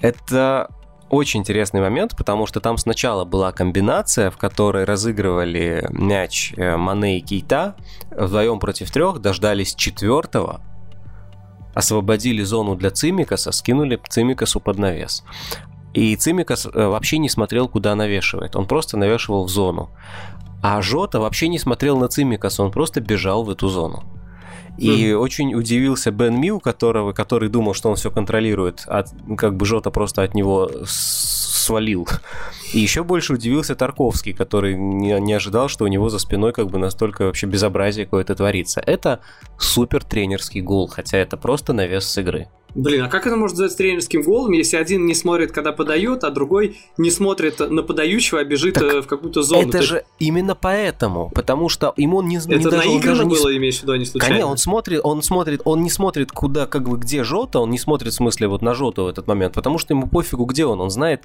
Это 0.00 0.68
очень 1.14 1.40
интересный 1.40 1.80
момент, 1.80 2.16
потому 2.16 2.46
что 2.46 2.60
там 2.60 2.76
сначала 2.76 3.24
была 3.24 3.52
комбинация, 3.52 4.30
в 4.30 4.36
которой 4.36 4.84
разыгрывали 4.84 5.86
мяч 5.90 6.52
э, 6.56 6.76
Мане 6.76 7.18
и 7.18 7.20
Кейта 7.20 7.76
вдвоем 8.10 8.58
против 8.58 8.90
трех, 8.90 9.20
дождались 9.20 9.74
четвертого, 9.74 10.60
освободили 11.74 12.42
зону 12.42 12.76
для 12.76 12.90
Цимикаса, 12.90 13.52
скинули 13.52 14.00
Цимикасу 14.08 14.60
под 14.60 14.78
навес. 14.78 15.24
И 15.92 16.16
Цимикас 16.16 16.66
э, 16.66 16.86
вообще 16.86 17.18
не 17.18 17.28
смотрел, 17.28 17.68
куда 17.68 17.94
навешивает. 17.94 18.56
Он 18.56 18.66
просто 18.66 18.96
навешивал 18.96 19.44
в 19.44 19.48
зону. 19.48 19.90
А 20.62 20.80
Жота 20.82 21.20
вообще 21.20 21.48
не 21.48 21.58
смотрел 21.58 21.98
на 21.98 22.08
Цимикаса, 22.08 22.62
он 22.62 22.72
просто 22.72 23.00
бежал 23.00 23.44
в 23.44 23.50
эту 23.50 23.68
зону. 23.68 24.02
И 24.76 25.10
mm. 25.10 25.14
очень 25.14 25.54
удивился 25.54 26.10
Бен 26.10 26.40
Мил, 26.40 26.60
которого, 26.60 27.12
который 27.12 27.48
думал, 27.48 27.74
что 27.74 27.90
он 27.90 27.96
все 27.96 28.10
контролирует, 28.10 28.84
а 28.86 29.04
как 29.36 29.56
бы 29.56 29.66
Жота 29.66 29.90
просто 29.90 30.22
от 30.22 30.34
него 30.34 30.70
свалил. 30.86 32.08
И 32.72 32.80
еще 32.80 33.04
больше 33.04 33.34
удивился 33.34 33.76
Тарковский, 33.76 34.32
который 34.32 34.76
не, 34.76 35.18
не 35.20 35.32
ожидал, 35.32 35.68
что 35.68 35.84
у 35.84 35.88
него 35.88 36.08
за 36.08 36.18
спиной 36.18 36.52
как 36.52 36.68
бы 36.68 36.78
настолько 36.78 37.22
вообще 37.22 37.46
безобразие 37.46 38.04
какое-то 38.04 38.34
творится. 38.34 38.80
Это 38.80 39.20
супер 39.58 40.02
тренерский 40.02 40.60
гол, 40.60 40.88
хотя 40.88 41.18
это 41.18 41.36
просто 41.36 41.72
навес 41.72 42.04
с 42.04 42.18
игры. 42.18 42.48
Блин, 42.74 43.04
а 43.04 43.08
как 43.08 43.26
это 43.26 43.36
может 43.36 43.54
называться 43.54 43.78
тренерским 43.78 44.22
голом, 44.22 44.52
если 44.52 44.76
один 44.76 45.06
не 45.06 45.14
смотрит, 45.14 45.52
когда 45.52 45.72
подает, 45.72 46.24
а 46.24 46.30
другой 46.30 46.78
не 46.96 47.10
смотрит 47.10 47.60
на 47.60 47.82
подающего, 47.82 48.40
а 48.40 48.44
бежит 48.44 48.74
так 48.74 48.82
э, 48.82 49.02
в 49.02 49.06
какую-то 49.06 49.42
зону? 49.42 49.68
Это 49.68 49.78
Ты... 49.78 49.84
же 49.84 50.04
именно 50.18 50.54
поэтому, 50.54 51.30
потому 51.30 51.68
что 51.68 51.94
ему 51.96 52.18
он 52.18 52.28
не 52.28 52.38
Это 52.38 52.48
не 52.56 52.64
даже, 52.64 52.88
он 52.88 53.00
даже 53.00 53.24
было, 53.26 53.50
не... 53.50 53.58
имеешь 53.58 53.78
в 53.78 53.82
виду, 53.82 53.92
а 53.92 53.98
не 53.98 54.04
случайно? 54.04 54.34
Конечно, 54.34 54.50
он 54.50 54.58
смотрит, 54.58 55.00
он 55.04 55.22
смотрит, 55.22 55.62
он 55.64 55.82
не 55.82 55.90
смотрит, 55.90 56.32
куда, 56.32 56.66
как 56.66 56.88
бы, 56.88 56.96
где 56.98 57.22
Жота, 57.22 57.60
он 57.60 57.70
не 57.70 57.78
смотрит, 57.78 58.12
в 58.12 58.16
смысле, 58.16 58.48
вот 58.48 58.62
на 58.62 58.74
Жоту 58.74 59.04
в 59.04 59.08
этот 59.08 59.28
момент, 59.28 59.54
потому 59.54 59.78
что 59.78 59.94
ему 59.94 60.08
пофигу, 60.08 60.44
где 60.44 60.66
он, 60.66 60.80
он 60.80 60.90
знает, 60.90 61.22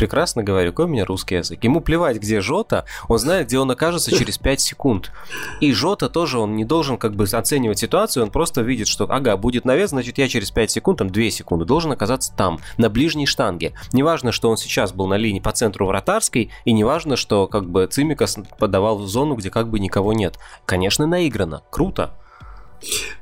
прекрасно 0.00 0.42
говорю, 0.42 0.72
какой 0.72 0.86
у 0.86 0.88
меня 0.88 1.04
русский 1.04 1.34
язык. 1.34 1.62
Ему 1.62 1.82
плевать, 1.82 2.16
где 2.16 2.40
Жота, 2.40 2.86
он 3.06 3.18
знает, 3.18 3.48
где 3.48 3.58
он 3.58 3.70
окажется 3.70 4.10
через 4.10 4.38
5 4.38 4.58
секунд. 4.58 5.12
И 5.60 5.74
Жота 5.74 6.08
тоже, 6.08 6.38
он 6.38 6.56
не 6.56 6.64
должен 6.64 6.96
как 6.96 7.14
бы 7.14 7.24
оценивать 7.24 7.80
ситуацию, 7.80 8.22
он 8.22 8.30
просто 8.30 8.62
видит, 8.62 8.88
что, 8.88 9.04
ага, 9.04 9.36
будет 9.36 9.66
навес, 9.66 9.90
значит, 9.90 10.16
я 10.16 10.26
через 10.26 10.50
5 10.52 10.70
секунд, 10.70 10.98
там 11.00 11.10
2 11.10 11.28
секунды, 11.28 11.66
должен 11.66 11.92
оказаться 11.92 12.32
там, 12.34 12.60
на 12.78 12.88
ближней 12.88 13.26
штанге. 13.26 13.74
Неважно, 13.92 14.32
что 14.32 14.48
он 14.48 14.56
сейчас 14.56 14.94
был 14.94 15.06
на 15.06 15.18
линии 15.18 15.40
по 15.40 15.52
центру 15.52 15.84
вратарской, 15.86 16.50
и 16.64 16.72
неважно, 16.72 17.16
что 17.16 17.46
как 17.46 17.68
бы 17.68 17.86
Цимикас 17.86 18.38
подавал 18.58 18.96
в 18.96 19.06
зону, 19.06 19.34
где 19.34 19.50
как 19.50 19.68
бы 19.68 19.78
никого 19.80 20.14
нет. 20.14 20.38
Конечно, 20.64 21.06
наиграно, 21.06 21.62
круто. 21.68 22.14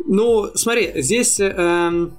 Ну, 0.07 0.47
смотри, 0.55 0.93
здесь... 1.03 1.41
Эм 1.41 2.17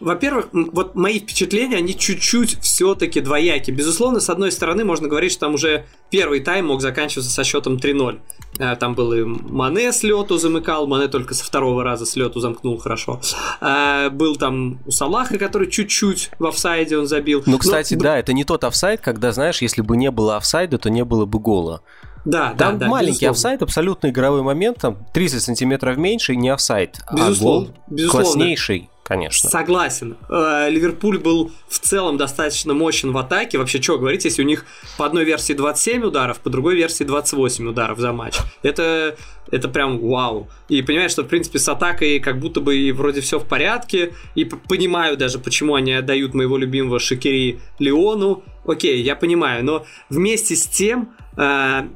во-первых, 0.00 0.48
вот 0.52 0.94
мои 0.94 1.20
впечатления, 1.20 1.76
они 1.76 1.96
чуть-чуть 1.96 2.60
все-таки 2.60 3.20
двояки. 3.20 3.70
Безусловно, 3.70 4.20
с 4.20 4.28
одной 4.28 4.52
стороны, 4.52 4.84
можно 4.84 5.08
говорить, 5.08 5.32
что 5.32 5.42
там 5.42 5.54
уже 5.54 5.86
первый 6.10 6.40
тайм 6.40 6.66
мог 6.66 6.80
заканчиваться 6.80 7.30
со 7.30 7.44
счетом 7.44 7.76
3-0. 7.76 8.18
Э, 8.58 8.76
там 8.76 8.94
был 8.94 9.12
и 9.12 9.22
Мане 9.24 9.92
с 9.92 10.02
лету 10.02 10.36
замыкал, 10.36 10.86
Мане 10.86 11.08
только 11.08 11.34
со 11.34 11.44
второго 11.44 11.84
раза 11.84 12.06
с 12.06 12.16
лету 12.16 12.40
замкнул 12.40 12.78
хорошо. 12.78 13.20
А, 13.60 14.10
был 14.10 14.36
там 14.36 14.80
у 14.86 14.90
Салаха, 14.90 15.38
который 15.38 15.70
чуть-чуть 15.70 16.30
в 16.38 16.46
офсайде 16.46 16.98
он 16.98 17.06
забил. 17.06 17.42
Ну, 17.46 17.58
кстати, 17.58 17.94
Но... 17.94 18.02
да, 18.02 18.18
это 18.18 18.32
не 18.32 18.44
тот 18.44 18.64
офсайд, 18.64 19.00
когда, 19.00 19.32
знаешь, 19.32 19.62
если 19.62 19.82
бы 19.82 19.96
не 19.96 20.10
было 20.10 20.36
офсайда, 20.36 20.78
то 20.78 20.90
не 20.90 21.04
было 21.04 21.24
бы 21.24 21.38
гола. 21.38 21.82
Да, 22.24 22.54
там 22.56 22.78
да, 22.78 22.86
да. 22.86 22.88
маленький 22.88 23.26
офсайд, 23.26 23.62
абсолютно 23.62 24.08
игровой 24.08 24.42
момент, 24.42 24.78
там 24.80 25.06
30 25.12 25.42
сантиметров 25.42 25.96
меньше 25.98 26.34
не 26.36 26.48
офсайд. 26.48 27.00
Безусловно, 27.12 27.68
а 27.68 27.80
гол 27.80 27.86
безусловно. 27.88 28.24
класснейший 28.24 28.90
конечно. 29.04 29.48
Согласен. 29.48 30.16
Э, 30.28 30.68
Ливерпуль 30.68 31.18
был 31.18 31.52
в 31.68 31.78
целом 31.78 32.16
достаточно 32.16 32.74
мощен 32.74 33.12
в 33.12 33.18
атаке. 33.18 33.58
Вообще, 33.58 33.80
что 33.80 33.98
говорить, 33.98 34.24
если 34.24 34.42
у 34.42 34.46
них 34.46 34.66
по 34.98 35.06
одной 35.06 35.24
версии 35.24 35.52
27 35.52 36.02
ударов, 36.02 36.40
по 36.40 36.50
другой 36.50 36.74
версии 36.74 37.04
28 37.04 37.68
ударов 37.68 37.98
за 37.98 38.12
матч. 38.12 38.38
Это, 38.62 39.16
это 39.50 39.68
прям 39.68 40.00
вау. 40.00 40.48
И 40.68 40.82
понимаешь, 40.82 41.12
что, 41.12 41.22
в 41.22 41.28
принципе, 41.28 41.58
с 41.58 41.68
атакой 41.68 42.18
как 42.18 42.40
будто 42.40 42.60
бы 42.60 42.76
и 42.76 42.90
вроде 42.92 43.20
все 43.20 43.38
в 43.38 43.46
порядке. 43.46 44.14
И 44.34 44.44
понимаю 44.44 45.16
даже, 45.16 45.38
почему 45.38 45.74
они 45.74 45.92
отдают 45.92 46.34
моего 46.34 46.56
любимого 46.56 46.98
Шакири 46.98 47.60
Леону. 47.78 48.42
Окей, 48.66 49.02
я 49.02 49.14
понимаю. 49.14 49.64
Но 49.64 49.86
вместе 50.08 50.56
с 50.56 50.66
тем 50.66 51.14
э, 51.36 51.88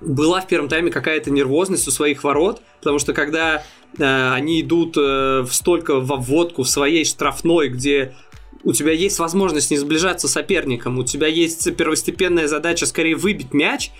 была 0.00 0.40
в 0.40 0.46
первом 0.46 0.68
тайме 0.68 0.90
какая-то 0.90 1.30
нервозность 1.30 1.88
у 1.88 1.90
своих 1.90 2.22
ворот, 2.22 2.60
потому 2.80 2.98
что 2.98 3.12
когда 3.12 3.62
они 4.04 4.60
идут 4.60 4.96
э, 4.96 5.42
в 5.42 5.52
столько 5.52 6.00
в 6.00 6.12
обводку 6.12 6.62
в 6.62 6.68
своей 6.68 7.04
штрафной, 7.04 7.68
где 7.68 8.14
у 8.64 8.72
тебя 8.72 8.92
есть 8.92 9.18
возможность 9.18 9.70
не 9.70 9.76
сближаться 9.76 10.28
с 10.28 10.32
соперником, 10.32 10.98
у 10.98 11.04
тебя 11.04 11.28
есть 11.28 11.76
первостепенная 11.76 12.48
задача 12.48 12.86
скорее 12.86 13.14
выбить 13.14 13.54
мяч, 13.54 13.90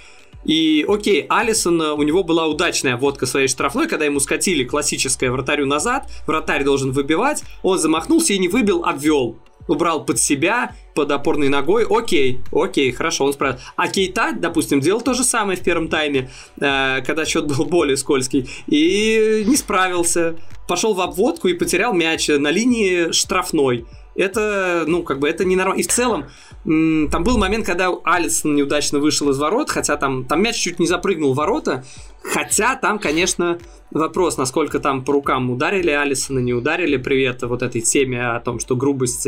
и 0.45 0.85
окей, 0.89 1.27
Алисон, 1.29 1.81
у 1.81 2.03
него 2.03 2.23
была 2.23 2.47
удачная 2.47 2.97
водка 2.97 3.27
своей 3.27 3.49
штрафной, 3.49 3.89
когда 3.89 4.05
ему 4.05 4.21
скатили 4.21 4.65
классическое 4.65 5.31
вратарю 5.31 5.67
назад, 5.67 6.11
вратарь 6.27 6.63
должен 6.65 6.93
выбивать, 6.93 7.43
он 7.63 7.79
замахнулся 7.79 8.33
и 8.33 8.39
не 8.39 8.49
выбил, 8.49 8.85
обвел 8.85 9.39
убрал 9.69 10.05
под 10.05 10.19
себя, 10.19 10.75
под 10.95 11.11
опорной 11.11 11.49
ногой, 11.49 11.87
окей, 11.89 12.41
окей, 12.53 12.93
хорошо, 12.93 13.25
он 13.27 13.33
справился. 13.33 13.65
А 13.77 13.89
Кейта, 13.89 14.33
допустим, 14.37 14.81
делал 14.81 15.01
то 15.01 15.15
же 15.15 15.25
самое 15.25 15.59
в 15.59 15.63
первом 15.63 15.89
тайме, 15.89 16.31
э, 16.61 17.03
когда 17.03 17.25
счет 17.25 17.47
был 17.47 17.65
более 17.67 17.97
скользкий, 17.97 18.49
и 18.67 19.45
не 19.47 19.57
справился. 19.57 20.37
Пошел 20.69 20.95
в 20.95 21.01
обводку 21.01 21.49
и 21.49 21.55
потерял 21.55 21.93
мяч 21.93 22.29
на 22.29 22.51
линии 22.51 23.13
штрафной. 23.13 23.87
Это, 24.17 24.85
ну, 24.87 25.03
как 25.03 25.19
бы, 25.19 25.29
это 25.29 25.45
ненормально. 25.45 25.81
И 25.81 25.85
в 25.85 25.89
целом, 25.89 26.27
там 26.65 27.25
был 27.25 27.39
момент, 27.39 27.67
когда 27.67 27.91
Алисон 28.05 28.55
неудачно 28.55 28.99
вышел 28.99 29.31
из 29.31 29.39
ворот, 29.39 29.71
хотя 29.71 29.97
там, 29.97 30.25
там 30.25 30.43
мяч 30.43 30.57
чуть 30.57 30.79
не 30.79 30.87
запрыгнул 30.87 31.35
в 31.35 31.37
ворота, 31.37 31.85
хотя 32.23 32.77
там, 32.77 32.99
конечно, 32.99 33.59
вопрос, 33.91 34.37
насколько 34.37 34.81
там 34.81 35.05
по 35.05 35.13
рукам 35.13 35.51
ударили 35.51 35.91
Алисона, 35.91 36.39
не 36.39 36.55
ударили. 36.55 36.97
Привет 36.97 37.43
вот 37.43 37.63
этой 37.63 37.81
теме 37.81 38.27
о 38.29 38.41
том, 38.41 38.59
что 38.59 38.75
грубость 38.77 39.27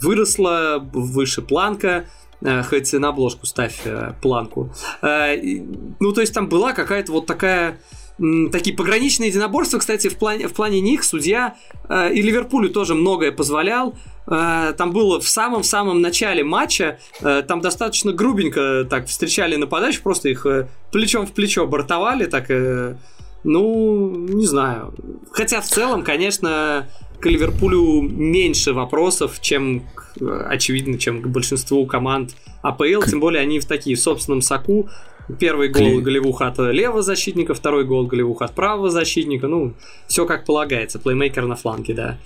выросла 0.00 0.78
выше 0.92 1.42
планка. 1.42 2.06
Э, 2.42 2.62
хоть 2.62 2.92
на 2.92 3.08
обложку 3.08 3.46
ставь 3.46 3.82
э, 3.84 4.14
планку. 4.22 4.72
Э, 5.02 5.36
ну, 6.00 6.12
то 6.12 6.20
есть 6.20 6.32
там 6.32 6.48
была 6.48 6.72
какая-то 6.72 7.12
вот 7.12 7.26
такая 7.26 7.78
такие 8.52 8.76
пограничные 8.76 9.28
единоборства, 9.28 9.78
кстати, 9.78 10.08
в 10.08 10.16
плане, 10.16 10.46
в 10.46 10.52
плане 10.52 10.80
них 10.80 11.04
судья 11.04 11.56
э, 11.88 12.12
и 12.12 12.20
Ливерпулю 12.20 12.68
тоже 12.68 12.94
многое 12.94 13.32
позволял. 13.32 13.94
Э, 14.26 14.74
там 14.76 14.92
было 14.92 15.20
в 15.20 15.28
самом-самом 15.28 16.02
начале 16.02 16.44
матча, 16.44 16.98
э, 17.22 17.42
там 17.46 17.62
достаточно 17.62 18.12
грубенько 18.12 18.86
так 18.88 19.06
встречали 19.06 19.56
нападающих, 19.56 20.02
просто 20.02 20.28
их 20.28 20.44
э, 20.44 20.68
плечом 20.92 21.26
в 21.26 21.32
плечо 21.32 21.66
бортовали, 21.66 22.26
так, 22.26 22.50
э, 22.50 22.96
ну, 23.42 24.10
не 24.10 24.46
знаю. 24.46 24.92
Хотя 25.32 25.62
в 25.62 25.66
целом, 25.66 26.02
конечно, 26.02 26.88
к 27.20 27.26
Ливерпулю 27.26 28.02
меньше 28.02 28.74
вопросов, 28.74 29.40
чем, 29.40 29.88
очевидно, 30.20 30.98
чем 30.98 31.22
к 31.22 31.26
большинству 31.26 31.86
команд 31.86 32.32
АПЛ, 32.60 33.02
тем 33.08 33.20
более 33.20 33.40
они 33.40 33.60
в 33.60 33.64
такие 33.64 33.96
в 33.96 34.00
собственном 34.00 34.42
соку, 34.42 34.90
Первый 35.38 35.68
гол 35.68 35.82
Кли... 35.82 36.00
голевуха 36.00 36.48
от 36.48 36.58
левого 36.58 37.02
защитника, 37.02 37.54
второй 37.54 37.84
гол 37.84 38.06
голевуха 38.06 38.46
от 38.46 38.52
правого 38.52 38.90
защитника. 38.90 39.46
Ну, 39.46 39.74
все 40.06 40.26
как 40.26 40.44
полагается. 40.44 40.98
Плеймейкер 40.98 41.46
на 41.46 41.56
фланге, 41.56 41.94
да. 41.94 42.18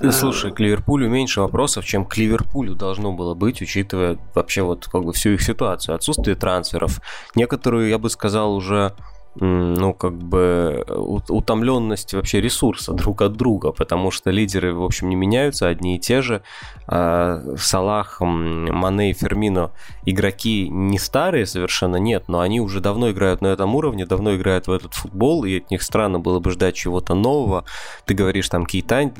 Ну, 0.00 0.12
слушай, 0.12 0.52
к 0.52 0.60
Ливерпулю 0.60 1.08
меньше 1.08 1.40
вопросов, 1.40 1.84
чем 1.84 2.04
к 2.04 2.16
Ливерпулю 2.16 2.74
должно 2.74 3.12
было 3.12 3.34
быть, 3.34 3.60
учитывая 3.60 4.16
вообще 4.34 4.62
вот 4.62 4.86
как 4.86 5.04
бы 5.04 5.12
всю 5.12 5.30
их 5.30 5.42
ситуацию. 5.42 5.96
Отсутствие 5.96 6.36
трансферов. 6.36 7.00
Некоторые, 7.34 7.90
я 7.90 7.98
бы 7.98 8.08
сказал, 8.08 8.54
уже 8.54 8.94
ну, 9.40 9.94
как 9.94 10.14
бы 10.14 10.84
утомленность 11.28 12.14
вообще 12.14 12.40
ресурса 12.40 12.92
друг 12.92 13.22
от 13.22 13.32
друга, 13.36 13.72
потому 13.72 14.10
что 14.10 14.30
лидеры, 14.30 14.74
в 14.74 14.82
общем, 14.82 15.08
не 15.08 15.16
меняются, 15.16 15.68
одни 15.68 15.96
и 15.96 15.98
те 15.98 16.22
же. 16.22 16.42
А, 16.86 17.42
Салах, 17.58 18.20
Мане 18.20 19.10
и 19.10 19.14
Фермино 19.14 19.70
игроки 20.06 20.68
не 20.68 20.98
старые 20.98 21.46
совершенно, 21.46 21.96
нет, 21.96 22.24
но 22.28 22.40
они 22.40 22.60
уже 22.60 22.80
давно 22.80 23.10
играют 23.10 23.42
на 23.42 23.48
этом 23.48 23.74
уровне, 23.74 24.06
давно 24.06 24.34
играют 24.34 24.66
в 24.66 24.72
этот 24.72 24.94
футбол, 24.94 25.44
и 25.44 25.58
от 25.58 25.70
них 25.70 25.82
странно 25.82 26.18
было 26.18 26.40
бы 26.40 26.50
ждать 26.50 26.74
чего-то 26.74 27.14
нового. 27.14 27.64
Ты 28.06 28.14
говоришь 28.14 28.48
там 28.48 28.66
Кейта, 28.66 29.10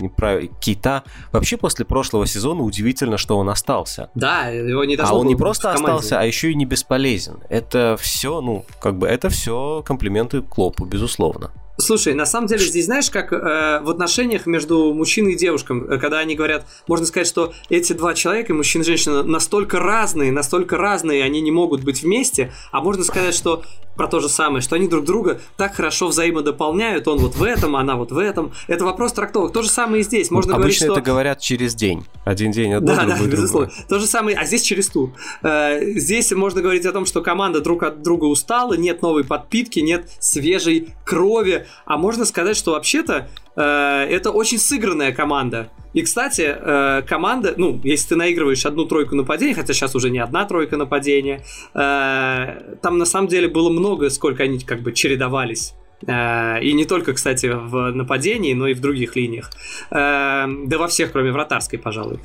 Кейта. 0.60 1.04
Вообще 1.32 1.56
после 1.56 1.84
прошлого 1.84 2.26
сезона 2.26 2.62
удивительно, 2.62 3.18
что 3.18 3.36
он 3.36 3.48
остался. 3.50 4.10
Да, 4.14 4.48
его 4.48 4.84
не 4.84 4.96
А 4.96 5.14
он 5.14 5.26
не 5.26 5.36
просто 5.36 5.72
остался, 5.72 6.18
а 6.18 6.24
еще 6.24 6.50
и 6.50 6.54
не 6.54 6.64
бесполезен. 6.64 7.40
Это 7.48 7.96
все, 8.00 8.40
ну, 8.40 8.64
как 8.80 8.98
бы, 8.98 9.06
это 9.06 9.28
все 9.28 9.82
комплименты 10.08 10.40
Клопу, 10.40 10.86
безусловно. 10.86 11.50
Слушай, 11.80 12.14
на 12.14 12.26
самом 12.26 12.48
деле 12.48 12.64
здесь 12.64 12.86
знаешь, 12.86 13.08
как 13.08 13.32
э, 13.32 13.80
в 13.82 13.88
отношениях 13.88 14.46
между 14.46 14.92
мужчиной 14.92 15.34
и 15.34 15.36
девушкой, 15.36 15.80
э, 15.88 15.98
когда 15.98 16.18
они 16.18 16.34
говорят, 16.34 16.66
можно 16.88 17.06
сказать, 17.06 17.28
что 17.28 17.52
эти 17.68 17.92
два 17.92 18.14
человека, 18.14 18.52
мужчина 18.52 18.82
и 18.82 18.84
женщина, 18.84 19.22
настолько 19.22 19.78
разные, 19.78 20.32
настолько 20.32 20.76
разные, 20.76 21.22
они 21.22 21.40
не 21.40 21.52
могут 21.52 21.84
быть 21.84 22.02
вместе, 22.02 22.52
а 22.72 22.80
можно 22.80 23.04
сказать, 23.04 23.32
что 23.32 23.62
про 23.98 24.06
то 24.06 24.20
же 24.20 24.28
самое, 24.28 24.62
что 24.62 24.76
они 24.76 24.86
друг 24.86 25.04
друга 25.04 25.40
так 25.56 25.74
хорошо 25.74 26.06
взаимодополняют, 26.06 27.08
он 27.08 27.18
вот 27.18 27.34
в 27.34 27.42
этом, 27.42 27.76
она 27.76 27.96
вот 27.96 28.12
в 28.12 28.18
этом. 28.18 28.52
Это 28.68 28.84
вопрос 28.84 29.12
трактовок. 29.12 29.52
То 29.52 29.62
же 29.62 29.68
самое 29.68 30.00
и 30.00 30.04
здесь. 30.04 30.30
Можно 30.30 30.54
Обычно 30.54 30.58
говорить, 30.58 30.76
что... 30.76 30.92
это 30.92 31.00
говорят 31.00 31.40
через 31.40 31.74
день. 31.74 32.04
Один 32.24 32.52
день 32.52 32.74
одно, 32.74 32.94
да, 32.94 33.04
другой 33.04 33.26
да, 33.26 33.32
безусловно. 33.32 33.70
То 33.88 33.98
же 33.98 34.06
самое, 34.06 34.36
а 34.36 34.44
здесь 34.46 34.62
через 34.62 34.86
тур. 34.86 35.12
Э, 35.42 35.80
здесь 35.96 36.30
можно 36.30 36.62
говорить 36.62 36.86
о 36.86 36.92
том, 36.92 37.06
что 37.06 37.22
команда 37.22 37.60
друг 37.60 37.82
от 37.82 38.02
друга 38.02 38.26
устала, 38.26 38.74
нет 38.74 39.02
новой 39.02 39.24
подпитки, 39.24 39.80
нет 39.80 40.08
свежей 40.20 40.94
крови, 41.04 41.66
а 41.84 41.96
можно 41.96 42.24
сказать, 42.24 42.56
что 42.56 42.72
вообще-то 42.72 43.28
э, 43.56 43.62
это 43.62 44.30
очень 44.30 44.58
сыгранная 44.58 45.12
команда. 45.12 45.70
И, 45.94 46.02
кстати, 46.02 46.56
э, 46.56 47.02
команда, 47.02 47.54
ну, 47.56 47.80
если 47.82 48.10
ты 48.10 48.16
наигрываешь 48.16 48.66
одну 48.66 48.84
тройку 48.84 49.14
нападения, 49.16 49.54
хотя 49.54 49.72
сейчас 49.72 49.94
уже 49.94 50.10
не 50.10 50.18
одна 50.18 50.44
тройка 50.44 50.76
нападения, 50.76 51.42
э, 51.74 52.76
там 52.82 52.98
на 52.98 53.04
самом 53.04 53.28
деле 53.28 53.48
было 53.48 53.70
много, 53.70 54.10
сколько 54.10 54.42
они 54.42 54.58
как 54.58 54.80
бы 54.82 54.92
чередовались. 54.92 55.74
Э, 56.06 56.60
и 56.62 56.72
не 56.72 56.84
только, 56.84 57.14
кстати, 57.14 57.46
в 57.46 57.90
нападении, 57.92 58.54
но 58.54 58.68
и 58.68 58.74
в 58.74 58.80
других 58.80 59.16
линиях. 59.16 59.50
Э, 59.90 60.46
да 60.46 60.78
во 60.78 60.88
всех, 60.88 61.12
кроме 61.12 61.32
вратарской, 61.32 61.78
пожалуй. 61.78 62.20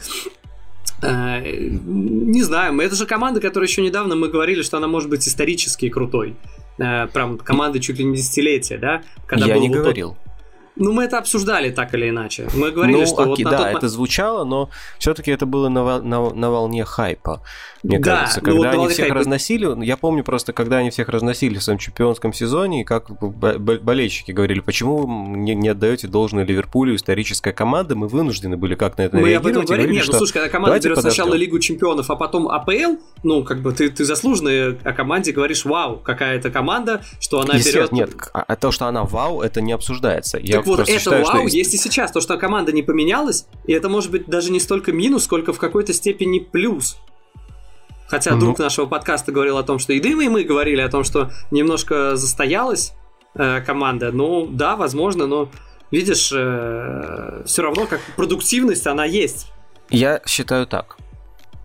Э, 1.02 1.42
не 1.42 2.44
знаю, 2.44 2.80
это 2.80 2.96
же 2.96 3.06
команда, 3.06 3.40
которая 3.40 3.68
еще 3.68 3.82
недавно 3.82 4.16
мы 4.16 4.30
говорили, 4.30 4.62
что 4.62 4.78
она 4.78 4.88
может 4.88 5.10
быть 5.10 5.28
исторически 5.28 5.90
крутой. 5.90 6.36
Э, 6.78 7.08
прям 7.08 7.38
команды 7.38 7.80
чуть 7.80 8.00
ли 8.00 8.06
не 8.06 8.18
десятилетия, 8.18 8.78
да? 8.78 9.04
Когда 9.28 9.46
Я 9.46 9.58
не 9.60 9.70
вот 9.70 9.78
говорил. 9.78 10.18
Ну, 10.76 10.92
мы 10.92 11.04
это 11.04 11.20
обсуждали 11.20 11.70
так 11.70 11.94
или 11.94 12.10
иначе. 12.10 12.48
Мы 12.56 12.72
говорили, 12.72 12.98
ну, 12.98 13.06
что 13.06 13.34
окей, 13.34 13.46
вот 13.46 13.52
да, 13.52 13.58
тот... 13.58 13.78
это 13.78 13.90
звучало, 13.90 14.44
но 14.44 14.70
все-таки 14.98 15.30
это 15.30 15.46
было 15.46 15.70
на, 15.70 16.02
на, 16.02 16.30
на 16.34 16.52
волне 16.52 16.84
хайпа, 16.84 17.44
мне 17.84 18.00
да, 18.00 18.22
кажется. 18.22 18.40
Ну, 18.42 18.46
когда 18.46 18.74
ну, 18.74 18.84
они 18.84 18.88
всех 18.94 19.06
хайпа... 19.06 19.20
разносили, 19.20 19.86
я 19.86 19.98
помню 19.98 20.24
просто, 20.24 20.52
когда 20.52 20.78
они 20.78 20.90
всех 20.90 21.10
разносили 21.10 21.60
в 21.60 21.64
своем 21.64 21.78
чемпионском 21.78 22.34
сезоне, 22.34 22.82
и 22.82 22.84
как 22.84 23.12
болельщики 23.22 24.32
говорили, 24.32 24.62
почему 24.62 25.36
не, 25.36 25.54
не 25.54 25.70
отдаете 25.70 26.08
должное 26.08 26.44
Ливерпулю, 26.44 26.96
историческая 26.96 27.54
команда, 27.54 27.96
мы 27.96 28.08
вынуждены 28.08 28.58
были 28.58 28.74
как 28.74 28.98
на 28.98 29.04
это 29.04 29.18
мы 29.18 29.30
реагировать. 29.30 29.44
Мы 29.44 29.50
об 29.50 29.64
этом 29.64 29.76
говорили, 29.76 29.96
нет, 29.96 30.08
ну, 30.08 30.18
слушай, 30.18 30.34
когда 30.34 30.50
команда 30.50 30.80
берет 30.80 30.96
подождем. 30.96 31.12
сначала 31.14 31.36
Лигу 31.36 31.60
чемпионов, 31.60 32.10
а 32.10 32.16
потом 32.16 32.48
АПЛ, 32.48 32.98
ну, 33.22 33.44
как 33.44 33.62
бы 33.62 33.74
ты, 33.74 33.90
ты 33.90 34.06
заслуженно 34.06 34.76
о 34.84 34.94
команде 34.94 35.34
говоришь, 35.34 35.66
вау, 35.66 35.98
какая 35.98 36.38
это 36.38 36.50
команда, 36.50 37.04
что 37.20 37.42
она 37.42 37.60
берет... 37.60 37.92
Нет, 37.92 38.10
а 38.34 38.56
то, 38.56 38.72
что 38.72 38.88
она 38.88 39.04
вау, 39.04 39.42
это 39.42 39.62
не 39.62 39.72
обсуждается. 39.72 40.40
Я 40.40 40.63
так 40.64 40.78
вот, 40.78 40.80
это 40.80 41.00
считаю, 41.00 41.24
вау 41.26 41.48
что... 41.48 41.58
есть 41.58 41.74
и 41.74 41.78
сейчас. 41.78 42.12
То, 42.12 42.22
что 42.22 42.38
команда 42.38 42.72
не 42.72 42.82
поменялась, 42.82 43.46
и 43.66 43.74
это 43.74 43.90
может 43.90 44.12
быть 44.12 44.28
даже 44.28 44.52
не 44.52 44.60
столько 44.60 44.92
минус, 44.92 45.26
сколько 45.26 45.54
в 45.54 45.60
какой-то 45.60 45.94
степени 45.94 46.40
плюс. 46.40 46.98
Хотя 48.08 48.32
ну... 48.36 48.40
друг 48.40 48.60
нашего 48.60 48.86
подкаста 48.86 49.32
говорил 49.32 49.58
о 49.58 49.64
том, 49.64 49.80
что 49.80 49.94
и 49.94 50.00
Дыма, 50.00 50.26
и 50.26 50.30
мы 50.30 50.44
говорили 50.44 50.82
о 50.82 50.90
том, 50.90 51.04
что 51.04 51.32
немножко 51.52 52.16
застоялась 52.16 52.94
э, 53.36 53.62
команда. 53.62 54.12
Ну, 54.12 54.48
да, 54.48 54.76
возможно, 54.76 55.28
но 55.28 55.50
видишь, 55.92 56.32
э, 56.34 57.44
все 57.46 57.62
равно 57.62 57.88
как 57.88 58.02
продуктивность 58.16 58.88
она 58.88 59.06
есть. 59.06 59.48
Я 59.90 60.22
считаю 60.26 60.68
так. 60.68 60.98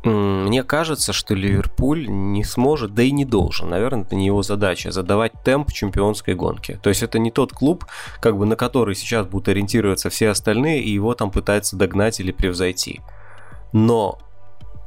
Мне 0.09 0.63
кажется, 0.63 1.13
что 1.13 1.35
Ливерпуль 1.35 2.09
не 2.09 2.45
сможет, 2.45 2.95
да 2.95 3.03
и 3.03 3.11
не 3.11 3.25
должен, 3.25 3.69
наверное, 3.69 4.05
это 4.05 4.17
не 4.17 4.27
его 4.27 4.43
задача, 4.43 4.91
задавать 4.91 5.33
темп 5.45 5.73
чемпионской 5.73 6.35
гонки. 6.35 6.79
То 6.83 6.89
есть 6.89 7.03
это 7.03 7.19
не 7.19 7.31
тот 7.31 7.53
клуб, 7.53 7.85
как 8.21 8.37
бы 8.37 8.47
на 8.47 8.57
который 8.57 8.95
сейчас 8.95 9.27
будут 9.27 9.49
ориентироваться 9.49 10.11
все 10.11 10.29
остальные, 10.29 10.83
и 10.83 10.91
его 10.91 11.15
там 11.15 11.31
пытаются 11.31 11.77
догнать 11.77 12.21
или 12.21 12.33
превзойти. 12.33 13.01
Но 13.73 14.19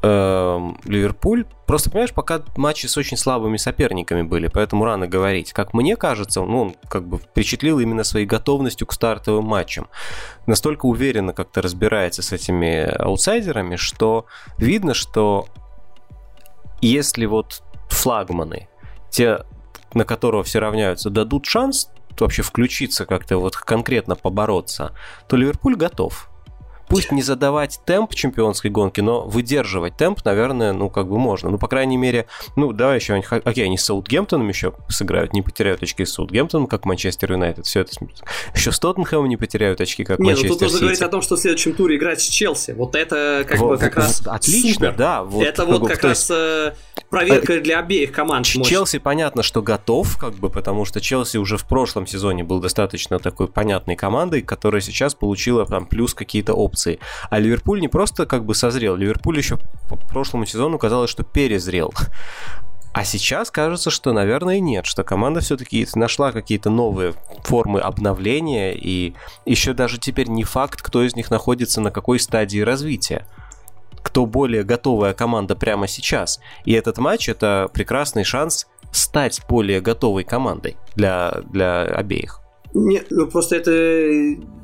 Ливерпуль. 0.03 1.45
Просто, 1.67 1.91
понимаешь, 1.91 2.13
пока 2.13 2.41
матчи 2.57 2.87
с 2.87 2.97
очень 2.97 3.17
слабыми 3.17 3.57
соперниками 3.57 4.23
были, 4.23 4.47
поэтому 4.47 4.83
рано 4.83 5.07
говорить. 5.07 5.53
Как 5.53 5.73
мне 5.73 5.95
кажется, 5.95 6.41
ну, 6.41 6.61
он 6.61 6.75
как 6.89 7.07
бы 7.07 7.19
впечатлил 7.19 7.79
именно 7.79 8.03
своей 8.03 8.25
готовностью 8.25 8.87
к 8.87 8.93
стартовым 8.93 9.45
матчам. 9.45 9.87
Настолько 10.47 10.87
уверенно 10.87 11.33
как-то 11.33 11.61
разбирается 11.61 12.23
с 12.23 12.31
этими 12.31 12.83
аутсайдерами, 12.83 13.75
что 13.75 14.25
видно, 14.57 14.95
что 14.95 15.47
если 16.81 17.27
вот 17.27 17.61
флагманы, 17.89 18.69
те, 19.11 19.45
на 19.93 20.03
которого 20.03 20.43
все 20.43 20.59
равняются, 20.59 21.11
дадут 21.11 21.45
шанс 21.45 21.89
вообще 22.19 22.41
включиться 22.41 23.05
как-то 23.05 23.37
вот 23.37 23.55
конкретно 23.55 24.15
побороться, 24.15 24.93
то 25.27 25.35
Ливерпуль 25.35 25.75
готов 25.75 26.30
пусть 26.91 27.11
не 27.11 27.22
задавать 27.22 27.80
темп 27.85 28.13
чемпионской 28.13 28.69
гонки, 28.69 28.99
но 29.01 29.22
выдерживать 29.22 29.95
темп, 29.95 30.23
наверное, 30.26 30.73
ну, 30.73 30.89
как 30.89 31.07
бы 31.07 31.18
можно. 31.18 31.49
Ну, 31.49 31.57
по 31.57 31.68
крайней 31.68 31.97
мере, 31.97 32.27
ну, 32.55 32.73
давай 32.73 32.97
еще, 32.97 33.15
окей, 33.15 33.65
они 33.65 33.77
с 33.77 33.85
Саутгемптоном 33.85 34.49
еще 34.49 34.73
сыграют, 34.89 35.34
не 35.34 35.41
потеряют 35.41 35.81
очки 35.81 36.05
с 36.05 36.13
Саутгемптоном, 36.13 36.68
как 36.68 36.85
Манчестер 36.85 37.31
Юнайтед, 37.31 37.65
все 37.65 37.81
это 37.81 37.91
Еще 38.53 38.72
с 38.72 38.80
Тоттенхэмом 38.80 39.30
не 39.30 39.38
потеряют 39.38 39.80
очки, 39.80 40.03
как 40.03 40.19
Манчестер 40.19 40.43
Нет, 40.43 40.51
ну 40.51 40.55
тут 40.55 40.61
нужно 40.61 40.80
говорить 40.80 41.01
о 41.01 41.07
том, 41.07 41.22
что 41.22 41.35
в 41.35 41.39
следующем 41.39 41.73
туре 41.73 41.95
играть 41.95 42.22
с 42.22 42.26
Челси. 42.26 42.72
Вот 42.72 42.95
это 42.95 43.45
как 43.47 43.59
вот, 43.59 43.69
бы 43.69 43.77
как 43.77 43.95
вот, 43.95 44.03
раз 44.03 44.22
Отлично, 44.26 44.73
супер. 44.73 44.95
да. 44.95 45.23
Вот, 45.23 45.43
это 45.43 45.65
вот 45.65 45.81
как, 45.81 45.91
как 45.95 46.03
раз 46.03 46.30
есть... 46.30 46.31
Э, 46.31 46.73
проверка 47.09 47.59
для 47.59 47.80
обеих 47.80 48.11
команд. 48.11 48.45
Челси 48.45 48.99
понятно, 48.99 49.43
что 49.43 49.61
готов, 49.61 50.18
как 50.18 50.35
бы, 50.35 50.49
потому 50.49 50.85
что 50.85 50.99
Челси 50.99 51.38
уже 51.38 51.57
в 51.57 51.65
прошлом 51.65 52.07
сезоне 52.07 52.43
был 52.43 52.59
достаточно 52.59 53.19
такой 53.19 53.47
понятной 53.47 53.95
командой, 53.95 54.41
которая 54.41 54.81
сейчас 54.81 55.13
получила 55.13 55.65
там 55.65 55.85
плюс 55.85 56.13
какие-то 56.13 56.53
опции. 56.53 56.80
А 57.29 57.39
Ливерпуль 57.39 57.79
не 57.79 57.87
просто 57.87 58.25
как 58.25 58.45
бы 58.45 58.55
созрел, 58.55 58.95
Ливерпуль 58.95 59.37
еще 59.37 59.57
по 59.89 59.95
прошлому 59.95 60.45
сезону 60.45 60.77
казалось, 60.77 61.09
что 61.09 61.23
перезрел. 61.23 61.93
А 62.93 63.05
сейчас 63.05 63.51
кажется, 63.51 63.89
что, 63.89 64.11
наверное, 64.11 64.59
нет, 64.59 64.85
что 64.85 65.03
команда 65.03 65.39
все-таки 65.39 65.87
нашла 65.95 66.33
какие-то 66.33 66.69
новые 66.69 67.13
формы 67.43 67.79
обновления, 67.79 68.73
и 68.73 69.13
еще 69.45 69.71
даже 69.73 69.97
теперь 69.97 70.27
не 70.27 70.43
факт, 70.43 70.81
кто 70.81 71.01
из 71.01 71.15
них 71.15 71.31
находится 71.31 71.79
на 71.79 71.89
какой 71.91 72.19
стадии 72.19 72.59
развития 72.59 73.25
кто 74.03 74.25
более 74.25 74.63
готовая 74.63 75.13
команда 75.13 75.55
прямо 75.55 75.87
сейчас. 75.87 76.39
И 76.65 76.73
этот 76.73 76.97
матч 76.97 77.29
это 77.29 77.69
прекрасный 77.71 78.23
шанс 78.23 78.67
стать 78.91 79.41
более 79.47 79.79
готовой 79.81 80.23
командой 80.23 80.77
для, 80.95 81.41
для 81.51 81.83
обеих. 81.83 82.41
Нет, 82.73 83.07
ну 83.09 83.27
просто 83.27 83.57
это, 83.57 83.71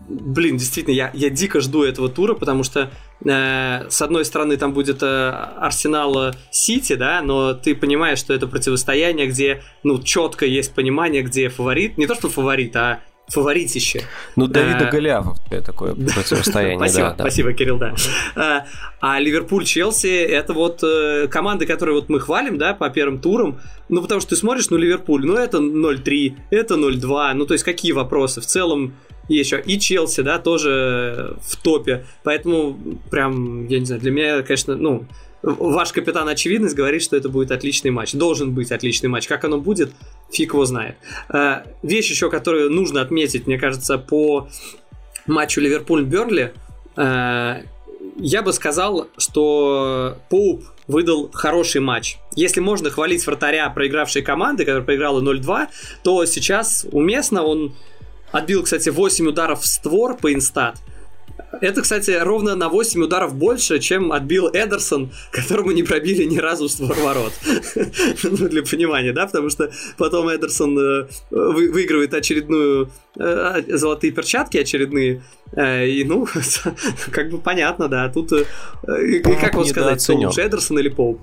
блин, 0.07 0.57
действительно, 0.57 0.93
я, 0.93 1.11
я 1.13 1.29
дико 1.29 1.59
жду 1.61 1.83
этого 1.83 2.09
тура, 2.09 2.33
потому 2.33 2.63
что 2.63 2.91
э, 3.25 3.89
с 3.89 4.01
одной 4.01 4.25
стороны 4.25 4.57
там 4.57 4.73
будет 4.73 5.03
э, 5.03 5.29
Арсенал 5.59 6.33
Сити, 6.51 6.93
да, 6.93 7.21
но 7.21 7.53
ты 7.53 7.75
понимаешь, 7.75 8.19
что 8.19 8.33
это 8.33 8.47
противостояние, 8.47 9.27
где, 9.27 9.63
ну, 9.83 10.01
четко 10.01 10.45
есть 10.45 10.73
понимание, 10.73 11.23
где 11.23 11.49
фаворит, 11.49 11.97
не 11.97 12.07
то 12.07 12.15
что 12.15 12.29
фаворит, 12.29 12.75
а 12.75 13.01
фаворитище. 13.27 14.03
Ну, 14.35 14.47
Давида 14.47 14.87
а, 14.87 14.91
Голиафов 14.91 15.37
такое 15.65 15.93
противостояние. 16.15 16.77
Спасибо, 16.77 17.15
да, 17.17 17.23
спасибо, 17.25 17.53
Кирилл, 17.53 17.77
да. 17.77 17.93
А, 18.35 18.65
а 19.01 19.19
Ливерпуль-Челси 19.19 20.07
это 20.07 20.53
вот 20.53 20.81
э, 20.83 21.27
команды, 21.27 21.65
которые 21.65 21.95
вот 21.95 22.09
мы 22.09 22.19
хвалим, 22.19 22.57
да, 22.57 22.73
по 22.73 22.89
первым 22.89 23.19
турам. 23.19 23.59
Ну, 23.89 24.01
потому 24.01 24.21
что 24.21 24.31
ты 24.31 24.35
смотришь, 24.37 24.69
ну, 24.69 24.77
Ливерпуль, 24.77 25.25
ну, 25.25 25.35
это 25.35 25.57
0-3, 25.57 26.35
это 26.51 26.75
0-2. 26.75 27.33
Ну, 27.33 27.45
то 27.45 27.53
есть, 27.53 27.65
какие 27.65 27.91
вопросы? 27.91 28.39
В 28.39 28.45
целом, 28.45 28.95
еще 29.35 29.59
и 29.59 29.79
Челси, 29.79 30.21
да, 30.21 30.39
тоже 30.39 31.35
в 31.41 31.57
топе. 31.57 32.05
Поэтому, 32.23 32.77
прям, 33.09 33.67
я 33.67 33.79
не 33.79 33.85
знаю, 33.85 34.01
для 34.01 34.11
меня, 34.11 34.41
конечно, 34.41 34.75
ну, 34.75 35.05
ваш 35.41 35.91
капитан 35.91 36.27
очевидность 36.27 36.75
говорит, 36.75 37.01
что 37.01 37.15
это 37.15 37.29
будет 37.29 37.51
отличный 37.51 37.91
матч. 37.91 38.13
Должен 38.13 38.53
быть 38.53 38.71
отличный 38.71 39.09
матч. 39.09 39.27
Как 39.27 39.43
оно 39.45 39.59
будет, 39.59 39.91
фиг 40.31 40.53
его 40.53 40.65
знает. 40.65 40.95
Э, 41.29 41.63
вещь 41.83 42.09
еще, 42.09 42.29
которую 42.29 42.71
нужно 42.71 43.01
отметить, 43.01 43.47
мне 43.47 43.57
кажется, 43.57 43.97
по 43.97 44.49
матчу 45.25 45.61
Ливерпуль-Бернли, 45.61 46.53
э, 46.95 47.63
я 48.19 48.41
бы 48.41 48.53
сказал, 48.53 49.07
что 49.17 50.17
Поуп 50.29 50.63
выдал 50.87 51.29
хороший 51.33 51.81
матч. 51.81 52.17
Если 52.35 52.61
можно 52.61 52.89
хвалить 52.89 53.25
вратаря 53.25 53.69
проигравшей 53.69 54.21
команды, 54.21 54.63
которая 54.63 54.83
проиграла 54.83 55.21
0-2, 55.21 55.67
то 56.03 56.25
сейчас 56.25 56.85
уместно 56.91 57.43
он 57.43 57.75
отбил, 58.31 58.63
кстати, 58.63 58.89
8 58.89 59.27
ударов 59.27 59.61
в 59.61 59.67
створ 59.67 60.17
по 60.17 60.33
инстат. 60.33 60.77
Это, 61.61 61.81
кстати, 61.81 62.11
ровно 62.11 62.55
на 62.55 62.69
8 62.69 63.03
ударов 63.03 63.35
больше, 63.35 63.79
чем 63.79 64.11
отбил 64.11 64.49
Эдерсон, 64.49 65.11
которому 65.31 65.71
не 65.71 65.83
пробили 65.83 66.23
ни 66.23 66.37
разу 66.37 66.67
створ 66.67 66.95
ворот. 66.99 67.33
ну, 68.23 68.49
для 68.49 68.63
понимания, 68.63 69.13
да, 69.13 69.25
потому 69.25 69.49
что 69.49 69.71
потом 69.97 70.29
Эдерсон 70.29 70.77
э, 70.77 71.07
выигрывает 71.29 72.13
очередную 72.13 72.91
э, 73.17 73.61
золотые 73.67 74.11
перчатки 74.11 74.57
очередные, 74.57 75.23
э, 75.53 75.87
и, 75.87 76.03
ну, 76.03 76.27
как 77.11 77.29
бы 77.29 77.37
понятно, 77.37 77.87
да, 77.87 78.09
тут... 78.09 78.31
Как 78.81 79.55
вот 79.55 79.69
сказать, 79.69 80.07
лучше, 80.09 80.41
Эдерсон 80.41 80.79
или 80.79 80.89
Поуп? 80.89 81.21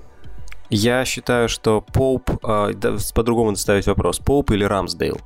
Я 0.69 1.05
считаю, 1.05 1.47
что 1.47 1.81
Поуп, 1.81 2.31
по-другому 2.41 3.55
ставить 3.55 3.85
вопрос, 3.85 4.19
Поуп 4.19 4.51
или 4.51 4.63
Рамсдейл? 4.63 5.19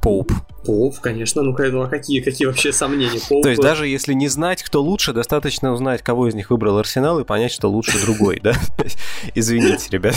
Поуп. 0.00 0.32
Поуп, 0.64 1.00
конечно. 1.00 1.42
Ну, 1.42 1.56
ну 1.56 1.82
а 1.82 1.88
какие, 1.88 2.20
какие 2.20 2.46
вообще 2.46 2.72
сомнения? 2.72 3.20
Поуп... 3.28 3.42
То 3.42 3.50
есть 3.50 3.62
даже 3.62 3.86
если 3.86 4.14
не 4.14 4.28
знать, 4.28 4.62
кто 4.62 4.82
лучше, 4.82 5.12
достаточно 5.12 5.72
узнать, 5.72 6.02
кого 6.02 6.28
из 6.28 6.34
них 6.34 6.50
выбрал 6.50 6.78
Арсенал 6.78 7.20
и 7.20 7.24
понять, 7.24 7.52
что 7.52 7.68
лучше 7.68 8.00
другой, 8.00 8.40
да? 8.42 8.54
Извините, 9.34 9.88
ребят. 9.90 10.16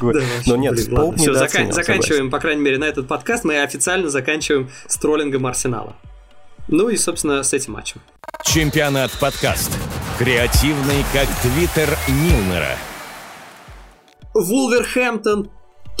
Но 0.46 0.56
нет, 0.56 0.78
Поуп 0.90 1.16
не 1.16 1.32
заканчиваем, 1.72 2.30
по 2.30 2.38
крайней 2.38 2.62
мере, 2.62 2.78
на 2.78 2.84
этот 2.84 3.08
подкаст. 3.08 3.44
Мы 3.44 3.60
официально 3.62 4.08
заканчиваем 4.08 4.70
с 4.86 4.96
троллингом 4.96 5.46
Арсенала. 5.46 5.96
Ну 6.68 6.88
и, 6.88 6.96
собственно, 6.96 7.42
с 7.42 7.52
этим 7.52 7.74
матчем. 7.74 8.00
Чемпионат 8.44 9.10
подкаст. 9.20 9.70
Креативный, 10.18 11.04
как 11.12 11.28
твиттер 11.42 11.96
Нилнера. 12.08 12.76
Вулверхэмптон 14.34 15.50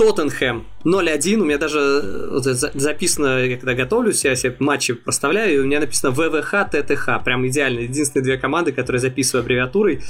Тоттенхэм 0.00 0.64
0-1. 0.84 1.34
У 1.34 1.44
меня 1.44 1.58
даже 1.58 1.78
э, 1.78 2.28
вот, 2.30 2.44
записано, 2.44 3.44
я 3.44 3.58
когда 3.58 3.74
готовлюсь, 3.74 4.24
я 4.24 4.34
себе 4.34 4.56
матчи 4.58 4.94
проставляю, 4.94 5.56
и 5.56 5.58
у 5.58 5.66
меня 5.66 5.78
написано 5.78 6.10
ВВХ, 6.10 6.70
ТТХ. 6.70 7.22
Прям 7.22 7.46
идеально. 7.46 7.80
Единственные 7.80 8.24
две 8.24 8.38
команды, 8.38 8.72
которые 8.72 8.98
записываю 8.98 9.42
аббревиатурой. 9.42 10.00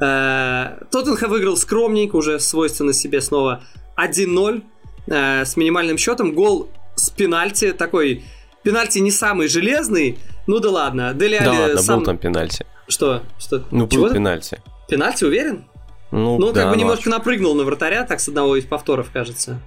Э, 0.00 0.78
Тоттенхэм 0.90 1.30
выиграл 1.30 1.56
скромненько, 1.56 2.16
уже 2.16 2.40
свойственно 2.40 2.92
себе 2.92 3.20
снова 3.20 3.62
1-0 3.96 4.64
э, 5.06 5.44
с 5.44 5.56
минимальным 5.56 5.96
счетом. 5.96 6.32
Гол 6.34 6.68
с 6.96 7.10
пенальти 7.10 7.70
такой. 7.70 8.24
Пенальти 8.64 8.98
не 8.98 9.12
самый 9.12 9.46
железный, 9.46 10.18
ну 10.48 10.58
да 10.58 10.70
ладно. 10.70 11.14
Дели 11.14 11.38
да 11.38 11.52
ладно, 11.52 11.78
сам... 11.78 11.98
был 12.00 12.06
там 12.06 12.18
пенальти. 12.18 12.66
Что? 12.88 13.22
Что? 13.38 13.64
Ну, 13.70 13.86
был 13.86 14.12
пенальти. 14.12 14.60
Пенальти, 14.88 15.22
уверен? 15.22 15.66
Ну, 16.10 16.38
ну 16.38 16.52
да, 16.52 16.62
как 16.62 16.70
бы 16.72 16.76
немножко 16.76 17.10
напрыгнул 17.10 17.54
на 17.54 17.64
вратаря, 17.64 18.04
так 18.04 18.20
с 18.20 18.28
одного 18.28 18.56
из 18.56 18.64
повторов, 18.64 19.10
кажется. 19.12 19.60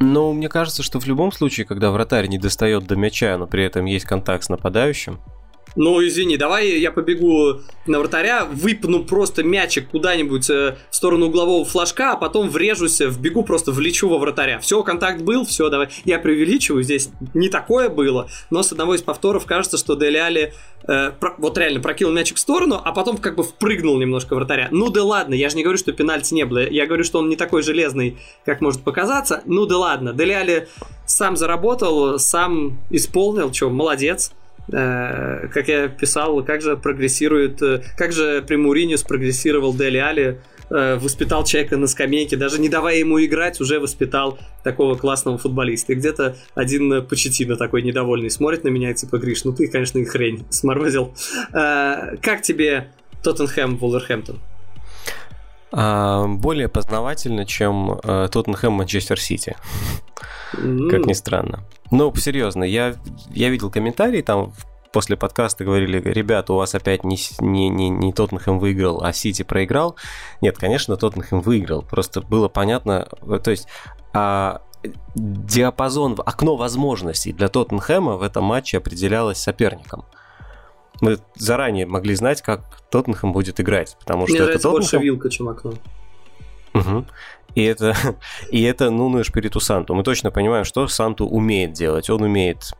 Ну, 0.00 0.32
мне 0.32 0.48
кажется, 0.48 0.82
что 0.82 0.98
в 0.98 1.06
любом 1.06 1.30
случае, 1.30 1.64
когда 1.64 1.90
вратарь 1.90 2.26
не 2.26 2.38
достает 2.38 2.86
до 2.86 2.96
мяча, 2.96 3.38
но 3.38 3.46
при 3.46 3.64
этом 3.64 3.84
есть 3.84 4.04
контакт 4.04 4.44
с 4.44 4.48
нападающим, 4.48 5.20
ну, 5.76 6.04
извини, 6.06 6.36
давай 6.36 6.78
я 6.78 6.92
побегу 6.92 7.60
на 7.86 7.98
вратаря, 7.98 8.44
выпну 8.44 9.04
просто 9.04 9.42
мячик 9.42 9.88
куда-нибудь 9.88 10.48
э, 10.50 10.76
в 10.90 10.94
сторону 10.94 11.26
углового 11.26 11.64
флажка, 11.64 12.12
а 12.12 12.16
потом 12.16 12.48
врежусь, 12.48 13.00
э, 13.00 13.08
вбегу, 13.08 13.42
просто 13.42 13.72
влечу 13.72 14.08
во 14.08 14.18
вратаря. 14.18 14.58
Все, 14.58 14.82
контакт 14.82 15.22
был, 15.22 15.44
все, 15.44 15.68
давай. 15.68 15.88
Я 16.04 16.18
преувеличиваю, 16.18 16.82
здесь 16.82 17.10
не 17.34 17.48
такое 17.48 17.88
было, 17.88 18.28
но 18.50 18.62
с 18.62 18.72
одного 18.72 18.94
из 18.94 19.02
повторов 19.02 19.46
кажется, 19.46 19.78
что 19.78 19.94
Дели 19.94 20.18
Али 20.18 20.52
э, 20.86 21.10
про, 21.18 21.34
вот 21.38 21.56
реально 21.58 21.80
прокинул 21.80 22.12
мячик 22.12 22.36
в 22.36 22.40
сторону, 22.40 22.80
а 22.82 22.92
потом 22.92 23.16
как 23.18 23.36
бы 23.36 23.42
впрыгнул 23.42 23.98
немножко 23.98 24.34
вратаря. 24.34 24.68
Ну 24.70 24.90
да 24.90 25.02
ладно, 25.02 25.34
я 25.34 25.48
же 25.48 25.56
не 25.56 25.62
говорю, 25.62 25.78
что 25.78 25.92
пенальти 25.92 26.34
не 26.34 26.44
было, 26.44 26.68
я 26.68 26.86
говорю, 26.86 27.04
что 27.04 27.18
он 27.18 27.28
не 27.28 27.36
такой 27.36 27.62
железный, 27.62 28.18
как 28.44 28.60
может 28.60 28.82
показаться. 28.82 29.42
Ну 29.46 29.66
да 29.66 29.78
ладно, 29.78 30.12
Дели 30.12 30.32
Али 30.32 30.68
сам 31.06 31.36
заработал, 31.36 32.18
сам 32.18 32.78
исполнил, 32.90 33.52
что, 33.52 33.70
молодец. 33.70 34.32
Э, 34.72 35.48
как 35.52 35.68
я 35.68 35.88
писал, 35.88 36.42
как 36.42 36.62
же 36.62 36.76
прогрессирует, 36.76 37.60
э, 37.62 37.82
как 37.96 38.12
же 38.12 38.42
при 38.42 38.56
Мурине 38.56 38.96
спрогрессировал 38.96 39.74
Дели 39.74 39.98
Али 39.98 40.38
э, 40.70 40.96
воспитал 40.96 41.44
человека 41.44 41.76
на 41.76 41.86
скамейке, 41.86 42.36
даже 42.36 42.58
не 42.58 42.70
давая 42.70 42.96
ему 42.96 43.22
играть, 43.22 43.60
уже 43.60 43.78
воспитал 43.80 44.38
такого 44.64 44.94
классного 44.94 45.36
футболиста. 45.36 45.92
И 45.92 45.96
где-то 45.96 46.36
один 46.54 47.06
Почетина 47.06 47.56
такой 47.56 47.82
недовольный 47.82 48.30
смотрит 48.30 48.64
на 48.64 48.68
меня 48.68 48.92
и 48.92 48.94
типа, 48.94 49.18
Гриш, 49.18 49.44
ну 49.44 49.52
ты, 49.52 49.68
конечно, 49.68 49.98
и 49.98 50.04
хрень 50.04 50.44
сморозил. 50.50 51.14
Как 51.52 52.42
тебе 52.42 52.92
Тоттенхэм 53.22 53.76
Вулверхэмптон? 53.76 54.40
А, 55.72 56.26
более 56.26 56.68
познавательно, 56.68 57.46
чем 57.46 57.98
э, 58.02 58.28
Тоттенхэм 58.30 58.72
Манчестер 58.72 59.18
Сити. 59.18 59.56
Как 60.52 61.06
ни 61.06 61.14
странно. 61.14 61.64
Ну, 61.90 62.14
серьезно, 62.14 62.64
я, 62.64 62.94
я 63.30 63.48
видел 63.48 63.70
комментарии 63.70 64.20
там 64.20 64.52
после 64.92 65.16
подкаста 65.16 65.64
говорили, 65.64 65.98
ребята, 66.00 66.52
у 66.52 66.56
вас 66.56 66.74
опять 66.74 67.02
не, 67.02 67.16
не, 67.40 67.68
не, 67.70 67.88
не 67.88 68.12
Тоттенхэм 68.12 68.58
выиграл, 68.58 69.02
а 69.02 69.12
Сити 69.14 69.42
проиграл. 69.42 69.96
Нет, 70.42 70.58
конечно, 70.58 70.96
Тоттенхэм 70.96 71.40
выиграл. 71.40 71.82
Просто 71.82 72.20
было 72.20 72.48
понятно, 72.48 73.08
то 73.42 73.50
есть 73.50 73.66
а, 74.12 74.60
диапазон, 75.14 76.16
окно 76.24 76.56
возможностей 76.56 77.32
для 77.32 77.48
Тоттенхэма 77.48 78.16
в 78.16 78.22
этом 78.22 78.44
матче 78.44 78.78
определялось 78.78 79.38
соперником. 79.38 80.04
Мы 81.00 81.18
заранее 81.34 81.86
могли 81.86 82.14
знать, 82.14 82.42
как 82.42 82.80
Тоттенхэм 82.90 83.32
будет 83.32 83.60
играть, 83.60 83.96
потому 83.98 84.26
что 84.26 84.34
Мне 84.34 84.42
это 84.42 84.52
Тоттенхэм... 84.54 84.72
больше 84.72 84.98
вилка, 84.98 85.30
чем 85.30 85.48
окно. 85.48 85.74
Угу. 86.74 87.04
И 87.54 87.62
это, 87.64 87.94
и 88.50 88.62
это 88.62 88.90
ну, 88.90 89.08
ну 89.08 89.24
Шпириту 89.24 89.60
Санту. 89.60 89.94
Мы 89.94 90.02
точно 90.02 90.30
понимаем, 90.30 90.64
что 90.64 90.86
Санту 90.88 91.26
умеет 91.26 91.72
делать. 91.72 92.08
Он 92.10 92.22
умеет 92.22 92.72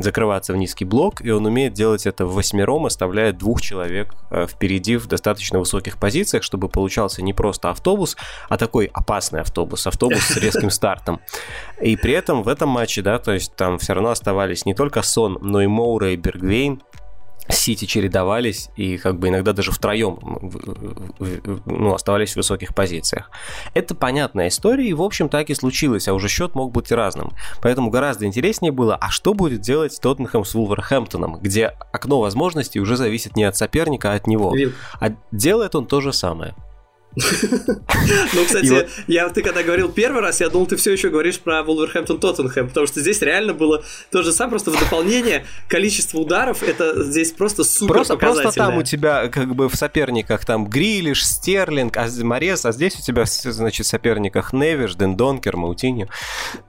закрываться 0.00 0.52
в 0.52 0.56
низкий 0.56 0.84
блок, 0.84 1.22
и 1.22 1.30
он 1.30 1.46
умеет 1.46 1.72
делать 1.72 2.06
это 2.06 2.26
в 2.26 2.34
восьмером, 2.34 2.86
оставляя 2.86 3.32
двух 3.32 3.62
человек 3.62 4.14
э, 4.30 4.46
впереди 4.46 4.96
в 4.96 5.06
достаточно 5.06 5.58
высоких 5.58 5.98
позициях, 5.98 6.42
чтобы 6.42 6.68
получался 6.68 7.22
не 7.22 7.32
просто 7.32 7.70
автобус, 7.70 8.16
а 8.48 8.58
такой 8.58 8.90
опасный 8.92 9.40
автобус, 9.40 9.86
автобус 9.86 10.20
с 10.20 10.36
резким 10.36 10.70
стартом. 10.70 11.20
И 11.80 11.96
при 11.96 12.12
этом 12.12 12.42
в 12.42 12.48
этом 12.48 12.68
матче, 12.68 13.02
да, 13.02 13.18
то 13.18 13.32
есть 13.32 13.54
там 13.54 13.78
все 13.78 13.94
равно 13.94 14.10
оставались 14.10 14.66
не 14.66 14.74
только 14.74 15.02
Сон, 15.02 15.38
но 15.40 15.62
и 15.62 15.66
Моура 15.66 16.12
и 16.12 16.16
Бергвейн, 16.16 16.82
Сити 17.48 17.84
чередовались 17.84 18.70
и 18.76 18.98
как 18.98 19.18
бы 19.18 19.28
иногда 19.28 19.52
даже 19.52 19.70
втроем 19.70 20.18
ну, 21.64 21.94
оставались 21.94 22.32
в 22.32 22.36
высоких 22.36 22.74
позициях. 22.74 23.30
Это 23.72 23.94
понятная 23.94 24.48
история, 24.48 24.88
и 24.88 24.94
в 24.94 25.02
общем 25.02 25.28
так 25.28 25.48
и 25.50 25.54
случилось, 25.54 26.08
а 26.08 26.14
уже 26.14 26.28
счет 26.28 26.54
мог 26.54 26.72
быть 26.72 26.90
разным. 26.90 27.32
Поэтому 27.62 27.90
гораздо 27.90 28.26
интереснее 28.26 28.72
было, 28.72 28.96
а 28.96 29.10
что 29.10 29.32
будет 29.32 29.60
делать 29.60 29.98
Тоттенхэм 30.00 30.44
с 30.44 30.54
Вулверхэмптоном, 30.54 31.38
где 31.40 31.66
окно 31.92 32.20
возможностей 32.20 32.80
уже 32.80 32.96
зависит 32.96 33.36
не 33.36 33.44
от 33.44 33.56
соперника, 33.56 34.12
а 34.12 34.16
от 34.16 34.26
него. 34.26 34.52
А 35.00 35.10
делает 35.30 35.76
он 35.76 35.86
то 35.86 36.00
же 36.00 36.12
самое. 36.12 36.54
Ну, 38.34 38.44
кстати, 38.44 38.88
я, 39.06 39.28
ты 39.30 39.42
когда 39.42 39.62
говорил 39.62 39.90
первый 39.90 40.20
раз, 40.20 40.40
я 40.40 40.48
думал, 40.48 40.66
ты 40.66 40.76
все 40.76 40.92
еще 40.92 41.08
говоришь 41.08 41.38
про 41.38 41.62
Вулверхэмптон 41.62 42.20
Тоттенхэм, 42.20 42.68
потому 42.68 42.86
что 42.86 43.00
здесь 43.00 43.22
реально 43.22 43.54
было 43.54 43.82
то 44.10 44.22
же 44.22 44.32
самое, 44.32 44.50
просто 44.50 44.70
в 44.70 44.78
дополнение 44.78 45.46
количество 45.68 46.18
ударов, 46.18 46.62
это 46.62 47.02
здесь 47.04 47.32
просто 47.32 47.64
супер 47.64 47.94
просто, 47.94 48.16
просто 48.16 48.52
там 48.52 48.76
у 48.76 48.82
тебя 48.82 49.28
как 49.28 49.54
бы 49.54 49.68
в 49.68 49.76
соперниках 49.76 50.44
там 50.44 50.66
Грилиш, 50.66 51.24
Стерлинг, 51.24 51.96
Морес, 52.22 52.64
а 52.66 52.72
здесь 52.72 52.98
у 52.98 53.02
тебя, 53.02 53.24
значит, 53.24 53.86
в 53.86 53.88
соперниках 53.88 54.52
Невиш, 54.52 54.94
Дендонкер, 54.94 55.56
Маутиньо. 55.56 56.06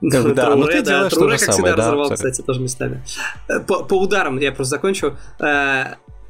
Да, 0.00 0.54
ну 0.54 0.66
ты 0.66 0.82
делаешь 0.82 1.12
то 1.12 1.28
же 1.28 1.38
самое. 1.38 1.74
Да, 1.74 1.82
разорвал, 1.82 2.10
кстати, 2.10 2.42
тоже 2.42 2.60
местами. 2.60 3.02
Э, 3.48 3.60
по, 3.60 3.94
ударам, 3.94 4.38
я 4.38 4.52
просто 4.52 4.76
закончу. 4.76 5.16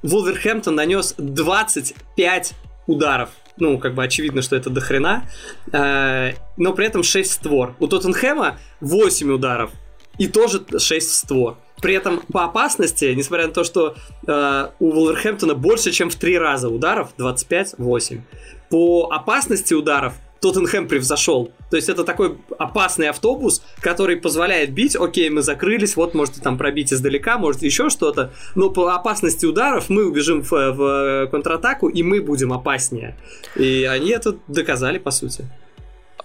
Вулверхэмптон 0.02 0.74
нанес 0.74 1.14
25 1.18 2.54
ударов 2.86 3.30
ну, 3.60 3.78
как 3.78 3.94
бы 3.94 4.04
очевидно, 4.04 4.42
что 4.42 4.56
это 4.56 4.70
дохрена, 4.70 5.24
э, 5.72 6.32
но 6.56 6.72
при 6.72 6.86
этом 6.86 7.02
6 7.02 7.30
створ. 7.30 7.74
У 7.78 7.86
Тоттенхэма 7.86 8.58
8 8.80 9.30
ударов 9.30 9.70
и 10.18 10.28
тоже 10.28 10.64
6 10.78 11.14
створ. 11.14 11.56
При 11.80 11.94
этом 11.94 12.20
по 12.32 12.44
опасности, 12.44 13.12
несмотря 13.16 13.46
на 13.46 13.52
то, 13.52 13.64
что 13.64 13.94
э, 14.26 14.68
у 14.80 14.90
Вулверхэмптона 14.90 15.54
больше, 15.54 15.92
чем 15.92 16.10
в 16.10 16.16
3 16.16 16.38
раза 16.38 16.68
ударов, 16.68 17.10
25-8, 17.18 18.20
по 18.70 19.10
опасности 19.12 19.74
ударов 19.74 20.14
Тоттенхэм 20.40 20.88
превзошел. 20.88 21.50
То 21.70 21.76
есть 21.76 21.88
это 21.88 22.04
такой 22.04 22.38
опасный 22.58 23.08
автобус, 23.08 23.62
который 23.80 24.16
позволяет 24.16 24.72
бить, 24.72 24.96
окей, 24.96 25.30
мы 25.30 25.42
закрылись, 25.42 25.96
вот 25.96 26.14
можете 26.14 26.40
там 26.40 26.58
пробить 26.58 26.92
издалека, 26.92 27.38
может 27.38 27.62
еще 27.62 27.90
что-то, 27.90 28.32
но 28.54 28.70
по 28.70 28.94
опасности 28.94 29.46
ударов 29.46 29.88
мы 29.88 30.06
убежим 30.06 30.42
в, 30.42 30.50
в 30.50 31.26
контратаку, 31.30 31.88
и 31.88 32.02
мы 32.02 32.20
будем 32.20 32.52
опаснее. 32.52 33.16
И 33.56 33.84
они 33.84 34.10
это 34.10 34.36
доказали, 34.46 34.98
по 34.98 35.10
сути. 35.10 35.44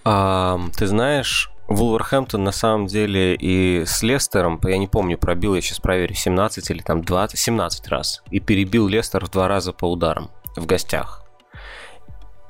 А, 0.04 0.60
ты 0.76 0.86
знаешь, 0.86 1.50
Вулверхэмптон 1.68 2.44
на 2.44 2.52
самом 2.52 2.86
деле 2.86 3.34
и 3.34 3.84
с 3.86 4.02
Лестером, 4.02 4.60
я 4.64 4.76
не 4.76 4.86
помню, 4.86 5.16
пробил, 5.16 5.54
я 5.54 5.62
сейчас 5.62 5.80
проверю, 5.80 6.14
17 6.14 6.70
или 6.70 6.82
там 6.82 7.02
20, 7.02 7.38
17 7.38 7.88
раз. 7.88 8.22
И 8.30 8.40
перебил 8.40 8.86
Лестер 8.86 9.24
в 9.24 9.30
два 9.30 9.48
раза 9.48 9.72
по 9.72 9.90
ударам 9.90 10.30
в 10.56 10.66
гостях. 10.66 11.23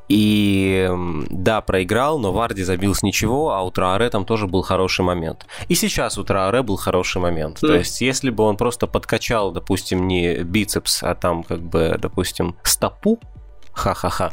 И 0.09 0.91
да, 1.31 1.61
проиграл, 1.61 2.19
но 2.19 2.33
Варди 2.33 2.63
забил 2.63 2.95
с 2.95 3.03
ничего, 3.03 3.53
а 3.53 3.63
у 3.63 3.71
Трааре 3.71 4.11
там 4.11 4.25
тоже 4.25 4.47
был 4.47 4.63
хороший 4.63 5.03
момент. 5.03 5.47
И 5.69 5.75
сейчас 5.75 6.19
у 6.19 6.25
Трааре 6.25 6.63
был 6.63 6.77
хороший 6.77 7.23
момент. 7.23 7.63
Mm. 7.63 7.67
То 7.67 7.75
есть, 7.75 8.01
если 8.01 8.31
бы 8.31 8.45
он 8.45 8.57
просто 8.57 8.87
подкачал, 8.87 9.51
допустим, 9.51 10.07
не 10.07 10.43
бицепс, 10.43 11.03
а 11.03 11.15
там, 11.15 11.43
как 11.43 11.61
бы, 11.61 11.97
допустим, 11.99 12.57
стопу, 12.65 13.19
ха-ха-ха, 13.75 14.33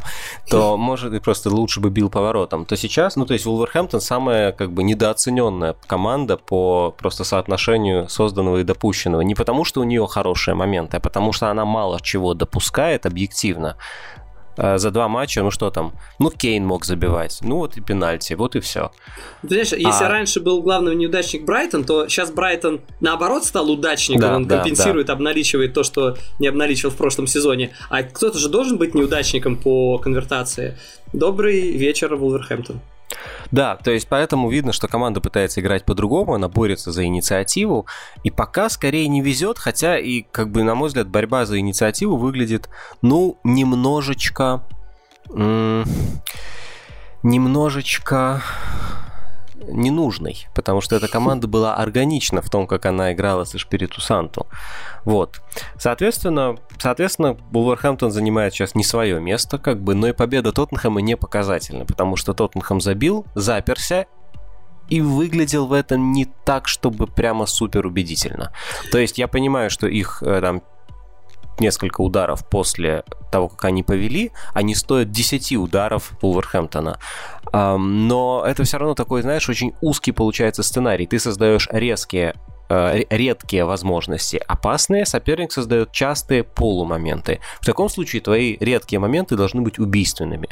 то, 0.50 0.78
может, 0.92 1.14
и 1.14 1.20
просто 1.20 1.50
лучше 1.50 1.80
бы 1.80 1.90
бил 1.90 2.10
поворотом. 2.10 2.66
То 2.66 2.76
сейчас, 2.78 3.16
ну, 3.16 3.26
то 3.26 3.34
есть, 3.34 3.46
Вулверхэмптон 3.46 4.02
самая, 4.02 4.52
как 4.52 4.72
бы, 4.72 4.84
недооцененная 4.84 5.76
команда 5.88 6.38
по 6.38 6.94
просто 6.98 7.24
соотношению 7.24 8.08
созданного 8.10 8.58
и 8.58 8.64
допущенного. 8.64 9.22
Не 9.22 9.36
потому, 9.36 9.64
что 9.64 9.82
у 9.82 9.84
нее 9.84 10.06
хорошие 10.08 10.56
моменты, 10.56 10.98
а 10.98 11.00
потому, 11.00 11.34
что 11.34 11.50
она 11.50 11.66
мало 11.66 12.00
чего 12.02 12.34
допускает 12.34 13.06
объективно. 13.06 13.78
Э, 14.58 14.78
за 14.78 14.92
два 14.92 15.08
матча, 15.08 15.44
ну 15.44 15.52
что 15.52 15.70
там, 15.70 15.94
ну 16.20 16.30
Кейн 16.30 16.66
мог 16.66 16.86
забивать, 16.86 17.40
ну 17.42 17.58
вот 17.58 17.78
и 17.78 17.82
пенальти, 17.82 18.34
вот 18.34 18.56
и 18.56 18.60
все. 18.60 18.92
Ты 19.42 19.48
знаешь, 19.48 19.72
если 19.72 20.04
а... 20.04 20.10
раньше 20.10 20.42
был 20.42 20.62
главным 20.62 20.98
неудачник 20.98 21.46
Брайтон, 21.46 21.84
то 21.84 22.08
сейчас 22.08 22.32
Брайтон 22.32 22.82
наоборот 23.00 23.46
стал 23.46 23.70
удачником, 23.70 24.22
да, 24.22 24.36
он 24.36 24.48
да, 24.48 24.58
компенсирует, 24.58 25.08
да. 25.08 25.14
обналичивает 25.14 25.74
то, 25.74 25.84
что 25.84 26.18
не 26.40 26.48
обналичивал 26.48 26.92
в 26.92 26.98
прошлом 26.98 27.28
сезоне. 27.28 27.72
А 27.90 28.04
кто-то 28.04 28.38
же 28.38 28.50
должен 28.50 28.78
быть 28.78 28.94
неудачником 28.94 29.56
по 29.56 29.98
конвертации. 29.98 30.78
Добрый 31.14 31.72
вечер, 31.72 32.16
Вулверхэмптон. 32.16 32.82
Да, 33.52 33.76
то 33.76 33.92
есть 33.92 34.08
поэтому 34.08 34.50
видно, 34.50 34.72
что 34.72 34.88
команда 34.88 35.22
пытается 35.22 35.62
играть 35.62 35.86
по-другому, 35.86 36.34
она 36.34 36.48
борется 36.48 36.92
за 36.92 37.06
инициативу, 37.06 37.86
и 38.24 38.32
пока 38.32 38.70
скорее 38.70 39.08
не 39.08 39.22
везет, 39.22 39.58
хотя 39.60 39.98
и, 39.98 40.22
как 40.22 40.52
бы, 40.52 40.64
на 40.64 40.76
мой 40.76 40.88
взгляд, 40.88 41.08
борьба 41.08 41.46
за 41.46 41.60
инициативу 41.60 42.18
выглядит, 42.18 42.70
ну, 43.02 43.38
немножечко... 43.44 44.64
немножечко 47.24 48.42
ненужной, 49.68 50.48
потому 50.56 50.82
что 50.82 50.96
эта 50.96 51.08
команда 51.08 51.48
была 51.48 51.76
органична 51.76 52.42
в 52.42 52.50
том, 52.50 52.68
как 52.68 52.86
она 52.86 53.14
играла 53.14 53.44
со 53.44 53.58
Шпириту 53.58 54.02
Санту. 54.02 54.48
Вот. 55.06 55.42
Соответственно, 55.78 56.58
соответственно, 56.78 57.34
Булверхэмптон 57.34 58.12
занимает 58.12 58.54
сейчас 58.54 58.76
не 58.76 58.84
свое 58.84 59.20
место, 59.20 59.58
как 59.58 59.82
бы, 59.82 59.96
но 59.96 60.08
и 60.08 60.14
победа 60.14 60.52
Тоттенхэма 60.52 61.02
не 61.02 61.18
показательна, 61.18 61.86
потому 61.86 62.16
что 62.16 62.34
Тоттенхэм 62.34 62.82
забил, 62.82 63.26
заперся 63.36 64.06
и 64.90 65.02
выглядел 65.02 65.68
в 65.68 65.74
этом 65.74 66.12
не 66.12 66.26
так, 66.26 66.68
чтобы 66.68 67.08
прямо 67.08 67.46
супер 67.46 67.86
убедительно. 67.86 68.52
То 68.92 68.98
есть 68.98 69.18
я 69.18 69.28
понимаю, 69.28 69.70
что 69.70 69.88
их 69.88 70.22
э, 70.22 70.42
там 70.42 70.62
несколько 71.60 72.02
ударов 72.02 72.48
после 72.50 73.04
того, 73.32 73.48
как 73.48 73.66
они 73.66 73.84
повели, 73.84 74.32
они 74.54 74.76
стоят 74.76 75.12
10 75.12 75.54
ударов 75.54 76.12
Вулверхэмптона. 76.22 77.00
Но 77.54 78.44
это 78.46 78.64
все 78.64 78.78
равно 78.78 78.96
такой, 78.96 79.22
знаешь, 79.22 79.48
очень 79.48 79.74
узкий 79.82 80.12
получается 80.12 80.64
сценарий. 80.64 81.08
Ты 81.08 81.20
создаешь 81.20 81.68
резкие 81.72 82.36
редкие 83.10 83.66
возможности 83.66 84.42
опасные, 84.48 85.06
соперник 85.06 85.52
создает 85.52 85.92
частые 85.92 86.44
полумоменты. 86.44 87.40
В 87.60 87.66
таком 87.66 87.90
случае 87.90 88.22
твои 88.22 88.58
редкие 88.60 89.00
моменты 89.00 89.36
должны 89.36 89.62
быть 89.62 89.80
убийственными. 89.80 90.50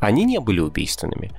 Они 0.00 0.24
не 0.24 0.38
были 0.40 0.60
убийственными. 0.60 1.32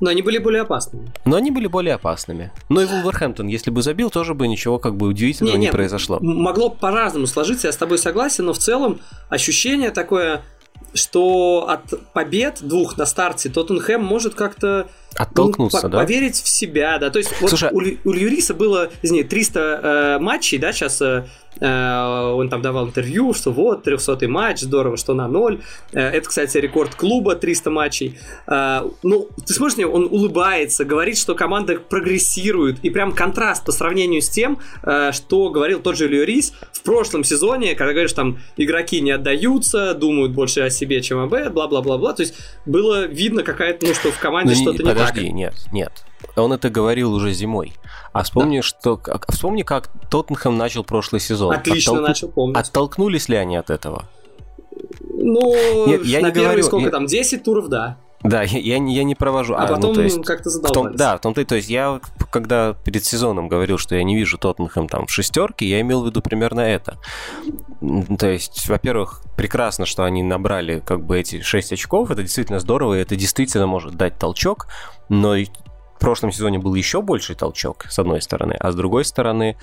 Но 0.00 0.08
они 0.08 0.22
были 0.22 0.38
более 0.38 0.62
опасными. 0.62 1.12
Но 1.26 1.36
они 1.36 1.50
были 1.50 1.66
более 1.66 1.94
опасными. 1.94 2.50
Но 2.70 2.80
и 2.80 2.86
Вулверхэмптон, 2.86 3.48
если 3.48 3.70
бы 3.70 3.82
забил, 3.82 4.08
тоже 4.08 4.32
бы 4.32 4.48
ничего 4.48 4.78
как 4.78 4.96
бы 4.96 5.06
удивительного 5.06 5.56
не, 5.56 5.60
не, 5.60 5.66
не 5.66 5.72
произошло. 5.72 6.18
Могло 6.20 6.70
по-разному 6.70 7.26
сложиться, 7.26 7.66
я 7.66 7.72
с 7.72 7.76
тобой 7.76 7.98
согласен, 7.98 8.46
но 8.46 8.54
в 8.54 8.58
целом 8.58 9.00
ощущение 9.28 9.90
такое, 9.90 10.42
что 10.94 11.68
от 11.68 12.12
побед 12.14 12.60
двух 12.62 12.96
на 12.96 13.04
старте 13.04 13.50
Тоттенхэм 13.50 14.02
может 14.02 14.34
как-то 14.34 14.88
Оттолкнуться, 15.16 15.82
ну, 15.84 15.88
да? 15.90 15.98
Поверить 15.98 16.36
в 16.36 16.48
себя, 16.48 16.98
да. 16.98 17.10
То 17.10 17.18
есть 17.18 17.32
Слушай, 17.38 17.70
вот 17.72 17.82
у, 18.04 18.08
у 18.08 18.12
Льюриса 18.12 18.54
было, 18.54 18.90
извини, 19.02 19.24
300 19.24 19.60
э, 19.60 20.18
матчей, 20.18 20.58
да, 20.58 20.72
сейчас 20.72 21.00
э, 21.02 21.24
Э, 21.58 22.32
он 22.32 22.48
там 22.48 22.62
давал 22.62 22.86
интервью, 22.86 23.34
что 23.34 23.52
вот, 23.52 23.86
300-й 23.86 24.26
матч, 24.26 24.60
здорово, 24.60 24.96
что 24.96 25.14
на 25.14 25.28
ноль. 25.28 25.60
Э, 25.92 26.00
это, 26.00 26.28
кстати, 26.28 26.56
рекорд 26.58 26.94
клуба, 26.94 27.34
300 27.34 27.70
матчей. 27.70 28.18
Э, 28.46 28.82
ну, 29.02 29.28
ты 29.46 29.52
смотришь, 29.52 29.78
он 29.86 30.04
улыбается, 30.10 30.84
говорит, 30.84 31.18
что 31.18 31.34
команда 31.34 31.78
прогрессирует. 31.78 32.78
И 32.82 32.90
прям 32.90 33.12
контраст 33.12 33.64
по 33.64 33.72
сравнению 33.72 34.22
с 34.22 34.28
тем, 34.28 34.58
что 35.12 35.50
говорил 35.50 35.80
тот 35.80 35.96
же 35.96 36.06
Илья 36.06 36.24
Рис 36.24 36.52
в 36.72 36.82
прошлом 36.82 37.24
сезоне, 37.24 37.74
когда 37.74 37.92
говоришь, 37.92 38.12
там, 38.12 38.38
игроки 38.56 39.00
не 39.00 39.10
отдаются, 39.10 39.94
думают 39.94 40.32
больше 40.32 40.60
о 40.60 40.70
себе, 40.70 41.00
чем 41.00 41.18
об 41.18 41.30
бла-бла-бла-бла. 41.30 42.12
То 42.12 42.22
есть 42.22 42.34
было 42.66 43.06
видно 43.06 43.42
какая-то, 43.42 43.86
ну, 43.86 43.94
что 43.94 44.10
в 44.10 44.18
команде 44.18 44.54
ну, 44.56 44.62
что-то 44.62 44.82
не 44.82 44.94
подожди, 45.00 45.26
так. 45.26 45.34
Нет, 45.34 45.54
нет. 45.72 45.92
Он 46.36 46.52
это 46.52 46.70
говорил 46.70 47.12
уже 47.12 47.32
зимой. 47.32 47.74
А 48.12 48.22
вспомни, 48.22 48.58
да. 48.58 48.62
что, 48.62 49.00
вспомни, 49.28 49.62
как 49.62 49.90
Тоттенхэм 50.10 50.56
начал 50.56 50.84
прошлый 50.84 51.20
сезон. 51.20 51.52
Отлично 51.52 51.92
Оттолк... 51.92 52.08
начал, 52.08 52.28
помнить. 52.28 52.56
Оттолкнулись 52.56 53.28
ли 53.28 53.36
они 53.36 53.56
от 53.56 53.70
этого? 53.70 54.04
Ну, 55.02 55.86
Нет, 55.86 56.04
я 56.04 56.20
на 56.20 56.26
не 56.26 56.32
первые 56.32 56.44
говорю, 56.44 56.62
сколько 56.62 56.86
я... 56.86 56.90
там, 56.90 57.06
10 57.06 57.44
туров, 57.44 57.68
да. 57.68 57.98
Да, 58.22 58.42
я, 58.42 58.58
я, 58.58 58.76
я 58.76 59.04
не 59.04 59.14
провожу. 59.14 59.54
А, 59.54 59.64
а 59.64 59.66
потом 59.66 59.90
ну, 59.90 59.94
то 59.94 60.02
есть, 60.02 60.22
как-то 60.24 60.50
задолбались. 60.50 60.90
Том, 60.90 60.96
да, 60.96 61.16
в 61.16 61.20
том-то, 61.20 61.44
то 61.44 61.54
есть 61.54 61.70
я, 61.70 62.00
когда 62.30 62.74
перед 62.74 63.04
сезоном 63.04 63.48
говорил, 63.48 63.78
что 63.78 63.94
я 63.94 64.04
не 64.04 64.14
вижу 64.14 64.36
Тоттенхэм 64.36 64.88
там 64.88 65.06
в 65.06 65.10
шестерке, 65.10 65.66
я 65.66 65.80
имел 65.80 66.02
в 66.02 66.06
виду 66.06 66.20
примерно 66.20 66.60
это. 66.60 66.98
То 68.18 68.28
есть, 68.28 68.68
во-первых, 68.68 69.22
прекрасно, 69.36 69.86
что 69.86 70.04
они 70.04 70.22
набрали 70.22 70.80
как 70.80 71.02
бы 71.04 71.18
эти 71.18 71.40
6 71.40 71.72
очков, 71.72 72.10
это 72.10 72.22
действительно 72.22 72.60
здорово, 72.60 72.98
и 72.98 73.00
это 73.00 73.16
действительно 73.16 73.66
может 73.66 73.94
дать 73.94 74.18
толчок, 74.18 74.66
но 75.08 75.34
в 75.34 75.98
прошлом 75.98 76.30
сезоне 76.30 76.58
был 76.58 76.74
еще 76.74 77.00
больший 77.00 77.36
толчок, 77.36 77.86
с 77.88 77.98
одной 77.98 78.20
стороны, 78.20 78.52
а 78.52 78.70
с 78.70 78.74
другой 78.74 79.06
стороны, 79.06 79.56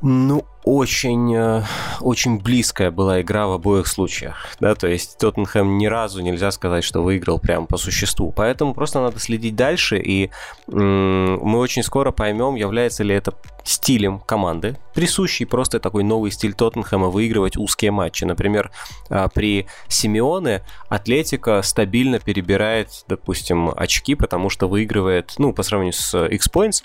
ну, 0.00 0.44
очень, 0.64 1.34
э, 1.34 1.62
очень 2.00 2.38
близкая 2.38 2.90
была 2.90 3.20
игра 3.20 3.46
в 3.46 3.52
обоих 3.52 3.86
случаях, 3.86 4.46
да, 4.60 4.74
то 4.74 4.86
есть 4.86 5.18
Тоттенхэм 5.18 5.78
ни 5.78 5.86
разу 5.86 6.22
нельзя 6.22 6.50
сказать, 6.50 6.84
что 6.84 7.02
выиграл 7.02 7.38
прям 7.38 7.66
по 7.66 7.76
существу, 7.76 8.32
поэтому 8.32 8.74
просто 8.74 9.00
надо 9.00 9.20
следить 9.20 9.56
дальше, 9.56 9.98
и 9.98 10.30
мы 10.66 11.58
очень 11.58 11.82
скоро 11.82 12.12
поймем, 12.12 12.54
является 12.54 13.04
ли 13.04 13.14
это 13.14 13.34
стилем 13.64 14.20
команды, 14.20 14.76
присущий 14.94 15.46
просто 15.46 15.80
такой 15.80 16.04
новый 16.04 16.30
стиль 16.30 16.54
Тоттенхэма 16.54 17.08
выигрывать 17.08 17.56
узкие 17.56 17.90
матчи. 17.90 18.24
Например, 18.24 18.70
а, 19.08 19.28
при 19.28 19.66
Симеоне 19.88 20.62
Атлетика 20.88 21.62
стабильно 21.62 22.18
перебирает, 22.20 23.04
допустим, 23.08 23.70
очки, 23.74 24.14
потому 24.14 24.50
что 24.50 24.68
выигрывает, 24.68 25.34
ну, 25.38 25.52
по 25.52 25.62
сравнению 25.62 25.94
с 25.94 26.26
X-Points, 26.26 26.82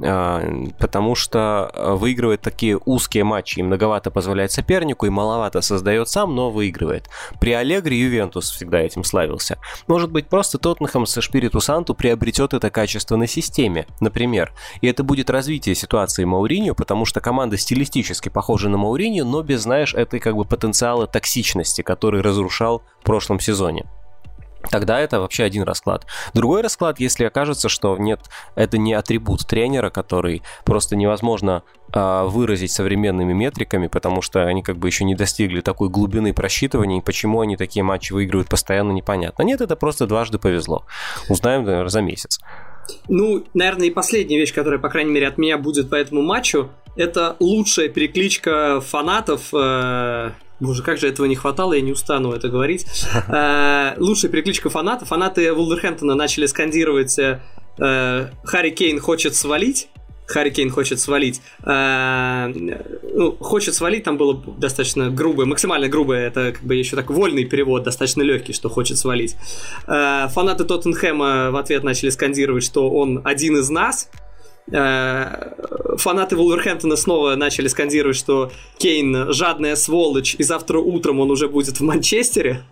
потому 0.00 1.14
что 1.14 1.70
а, 1.72 1.94
выигрывает 1.94 2.40
такие 2.40 2.78
узкие 2.84 3.24
матчи, 3.24 3.60
и 3.60 3.62
многовато 3.62 4.10
позволяет 4.10 4.52
сопернику, 4.52 5.06
и 5.06 5.10
маловато 5.10 5.60
создает 5.60 6.08
сам, 6.08 6.34
но 6.34 6.50
выигрывает. 6.50 7.08
При 7.40 7.52
Аллегре 7.52 7.98
Ювентус 7.98 8.50
всегда 8.50 8.80
этим 8.80 9.04
славился. 9.04 9.58
Может 9.86 10.10
быть, 10.10 10.28
просто 10.28 10.58
Тоттенхэм 10.58 11.06
со 11.06 11.20
Шпириту 11.20 11.60
Санту 11.60 11.94
приобретет 11.94 12.54
это 12.54 12.70
качество 12.70 13.16
на 13.16 13.26
системе, 13.26 13.86
например. 14.00 14.52
И 14.80 14.86
это 14.86 15.02
будет 15.02 15.30
развитие 15.30 15.74
ситуации 15.74 16.24
Мауриньо, 16.24 16.74
потому 16.74 17.04
что 17.04 17.20
команда 17.20 17.56
стилистически 17.56 18.28
похожа 18.28 18.68
на 18.68 18.76
Мауриньо, 18.76 19.24
но 19.24 19.42
без, 19.42 19.62
знаешь, 19.62 19.94
этой 19.94 20.20
как 20.20 20.36
бы 20.36 20.44
потенциала 20.44 21.06
токсичности, 21.06 21.82
который 21.82 22.20
разрушал 22.20 22.82
в 23.00 23.04
прошлом 23.04 23.40
сезоне 23.40 23.86
тогда 24.70 25.00
это 25.00 25.20
вообще 25.20 25.44
один 25.44 25.62
расклад. 25.62 26.06
Другой 26.34 26.62
расклад, 26.62 27.00
если 27.00 27.24
окажется, 27.24 27.68
что 27.68 27.96
нет, 27.96 28.20
это 28.54 28.78
не 28.78 28.94
атрибут 28.94 29.46
тренера, 29.46 29.90
который 29.90 30.42
просто 30.64 30.96
невозможно 30.96 31.62
э, 31.92 32.24
выразить 32.24 32.72
современными 32.72 33.32
метриками, 33.32 33.86
потому 33.86 34.22
что 34.22 34.46
они 34.46 34.62
как 34.62 34.78
бы 34.78 34.88
еще 34.88 35.04
не 35.04 35.14
достигли 35.14 35.60
такой 35.60 35.88
глубины 35.88 36.32
просчитывания, 36.32 36.98
и 36.98 37.04
почему 37.04 37.40
они 37.40 37.56
такие 37.56 37.82
матчи 37.82 38.12
выигрывают 38.12 38.48
постоянно, 38.48 38.92
непонятно. 38.92 39.42
Нет, 39.42 39.60
это 39.60 39.76
просто 39.76 40.06
дважды 40.06 40.38
повезло. 40.38 40.84
Узнаем, 41.28 41.64
наверное, 41.64 41.88
за 41.88 42.02
месяц. 42.02 42.40
Ну, 43.08 43.44
наверное, 43.54 43.88
и 43.88 43.90
последняя 43.90 44.38
вещь, 44.38 44.54
которая, 44.54 44.78
по 44.78 44.88
крайней 44.88 45.12
мере, 45.12 45.28
от 45.28 45.38
меня 45.38 45.58
будет 45.58 45.90
по 45.90 45.96
этому 45.96 46.22
матчу, 46.22 46.70
это 46.96 47.36
лучшая 47.40 47.88
перекличка 47.88 48.80
фанатов 48.80 49.52
э, 49.52 50.30
Боже, 50.60 50.82
как 50.82 50.98
же 50.98 51.08
этого 51.08 51.26
не 51.26 51.36
хватало, 51.36 51.74
я 51.74 51.80
не 51.80 51.92
устану 51.92 52.32
это 52.32 52.48
говорить. 52.48 52.86
Э, 53.28 53.94
лучшая 53.98 54.30
перекличка 54.30 54.70
фанатов. 54.70 55.08
Фанаты 55.08 55.52
Вулверхэмптона 55.52 56.14
начали 56.14 56.46
скандировать 56.46 57.18
э, 57.18 57.40
«Харри 57.78 58.70
Кейн 58.70 59.00
хочет 59.00 59.34
свалить». 59.34 59.88
Харри 60.26 60.50
Кейн 60.50 60.70
хочет 60.70 60.98
свалить. 60.98 61.40
Э, 61.64 62.48
ну, 62.48 63.36
хочет 63.38 63.74
свалить, 63.74 64.04
там 64.04 64.16
было 64.16 64.42
достаточно 64.58 65.10
грубое, 65.10 65.46
максимально 65.46 65.88
грубое, 65.88 66.26
это 66.26 66.52
как 66.52 66.62
бы 66.62 66.74
еще 66.74 66.96
так 66.96 67.10
вольный 67.10 67.44
перевод, 67.44 67.84
достаточно 67.84 68.22
легкий, 68.22 68.52
что 68.52 68.68
хочет 68.68 68.98
свалить. 68.98 69.36
Фанаты 69.86 70.64
Тоттенхэма 70.64 71.50
в 71.50 71.56
ответ 71.56 71.84
начали 71.84 72.10
скандировать, 72.10 72.64
что 72.64 72.90
он 72.90 73.20
один 73.24 73.58
из 73.58 73.70
нас, 73.70 74.08
Э, 74.08 74.25
фанаты 74.68 76.36
Вулверхэмптона 76.36 76.96
снова 76.96 77.36
начали 77.36 77.68
скандировать, 77.68 78.16
что 78.16 78.50
Кейн 78.78 79.32
жадная 79.32 79.76
сволочь, 79.76 80.34
и 80.38 80.42
завтра 80.42 80.78
утром 80.78 81.20
он 81.20 81.30
уже 81.30 81.48
будет 81.48 81.78
в 81.78 81.82
Манчестере. 81.82 82.64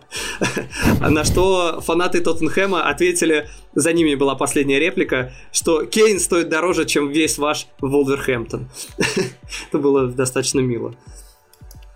На 0.99 1.23
что 1.23 1.79
фанаты 1.81 2.19
Тоттенхэма 2.19 2.89
ответили, 2.89 3.49
за 3.73 3.93
ними 3.93 4.15
была 4.15 4.35
последняя 4.35 4.79
реплика, 4.79 5.31
что 5.53 5.85
Кейн 5.85 6.19
стоит 6.19 6.49
дороже, 6.49 6.85
чем 6.85 7.09
весь 7.09 7.37
ваш 7.37 7.67
Вулверхэмптон. 7.79 8.69
Это 9.69 9.77
было 9.77 10.07
достаточно 10.07 10.59
мило. 10.59 10.93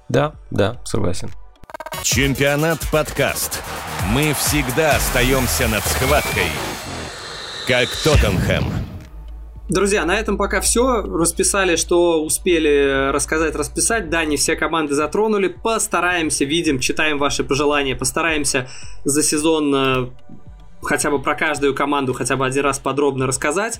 Да, 0.08 0.34
да, 0.50 0.82
согласен. 0.86 1.30
Чемпионат 2.04 2.80
подкаст. 2.92 3.62
Мы 4.14 4.34
всегда 4.34 4.96
остаемся 4.96 5.68
над 5.68 5.84
схваткой. 5.84 6.48
Как 7.68 7.90
Тоттенхэм. 8.04 8.99
Друзья, 9.70 10.04
на 10.04 10.20
этом 10.20 10.36
пока 10.36 10.62
все. 10.62 11.04
Расписали, 11.04 11.76
что 11.76 12.24
успели 12.24 13.12
рассказать, 13.12 13.56
расписать. 13.56 14.10
Да, 14.10 14.26
не 14.26 14.36
все 14.36 14.56
команды 14.56 14.96
затронули. 14.96 15.48
Постараемся, 15.48 16.44
видим, 16.44 16.80
читаем 16.80 17.20
ваши 17.20 17.44
пожелания. 17.44 17.96
Постараемся 17.96 18.68
за 19.06 19.22
сезон 19.22 19.76
э, 19.76 20.10
хотя 20.82 21.12
бы 21.12 21.20
про 21.20 21.36
каждую 21.36 21.76
команду 21.76 22.14
хотя 22.14 22.36
бы 22.36 22.48
один 22.48 22.64
раз 22.64 22.80
подробно 22.80 23.28
рассказать. 23.28 23.80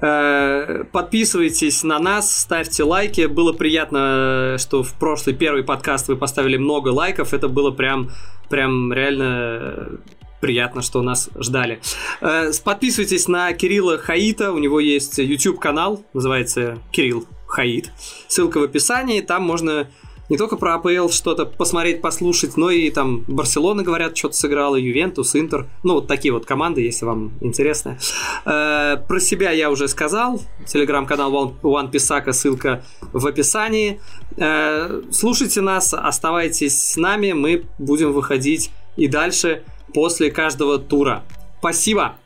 Э, 0.00 0.84
подписывайтесь 0.92 1.82
на 1.82 1.98
нас, 1.98 2.42
ставьте 2.42 2.84
лайки. 2.84 3.26
Было 3.26 3.52
приятно, 3.52 4.54
что 4.58 4.84
в 4.84 4.92
прошлый 4.92 5.34
первый 5.34 5.64
подкаст 5.64 6.06
вы 6.06 6.14
поставили 6.16 6.56
много 6.56 6.90
лайков. 6.90 7.34
Это 7.34 7.48
было 7.48 7.72
прям, 7.72 8.12
прям 8.48 8.92
реально 8.92 9.98
приятно, 10.46 10.80
что 10.80 11.02
нас 11.02 11.28
ждали. 11.36 11.80
Э, 12.20 12.52
подписывайтесь 12.62 13.26
на 13.26 13.52
Кирилла 13.52 13.98
Хаита, 13.98 14.52
у 14.52 14.58
него 14.58 14.78
есть 14.78 15.18
YouTube 15.18 15.58
канал, 15.58 16.04
называется 16.14 16.78
Кирилл 16.92 17.26
Хаит. 17.48 17.90
Ссылка 18.28 18.58
в 18.58 18.62
описании, 18.62 19.22
там 19.22 19.42
можно 19.42 19.88
не 20.28 20.36
только 20.36 20.56
про 20.56 20.74
АПЛ 20.74 21.08
что-то 21.08 21.46
посмотреть, 21.46 22.00
послушать, 22.00 22.56
но 22.56 22.70
и 22.70 22.90
там 22.90 23.24
Барселона, 23.26 23.82
говорят, 23.82 24.16
что-то 24.16 24.36
сыграла, 24.36 24.76
Ювентус, 24.76 25.34
Интер. 25.34 25.66
Ну, 25.82 25.94
вот 25.94 26.06
такие 26.06 26.32
вот 26.32 26.46
команды, 26.46 26.82
если 26.82 27.06
вам 27.06 27.32
интересно. 27.40 27.98
Э, 28.44 28.98
про 29.08 29.18
себя 29.18 29.50
я 29.50 29.68
уже 29.68 29.88
сказал. 29.88 30.40
Телеграм-канал 30.68 31.56
One 31.60 31.90
Писака, 31.90 32.32
ссылка 32.32 32.84
в 33.12 33.26
описании. 33.26 34.00
Э, 34.36 35.02
слушайте 35.10 35.60
нас, 35.60 35.92
оставайтесь 35.92 36.80
с 36.80 36.96
нами, 36.96 37.32
мы 37.32 37.64
будем 37.78 38.12
выходить 38.12 38.70
и 38.96 39.08
дальше 39.08 39.62
после 39.96 40.30
каждого 40.30 40.78
тура. 40.78 41.24
Спасибо! 41.58 42.16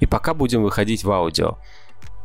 И 0.00 0.06
пока 0.06 0.32
будем 0.32 0.62
выходить 0.62 1.04
в 1.04 1.12
аудио. 1.12 1.58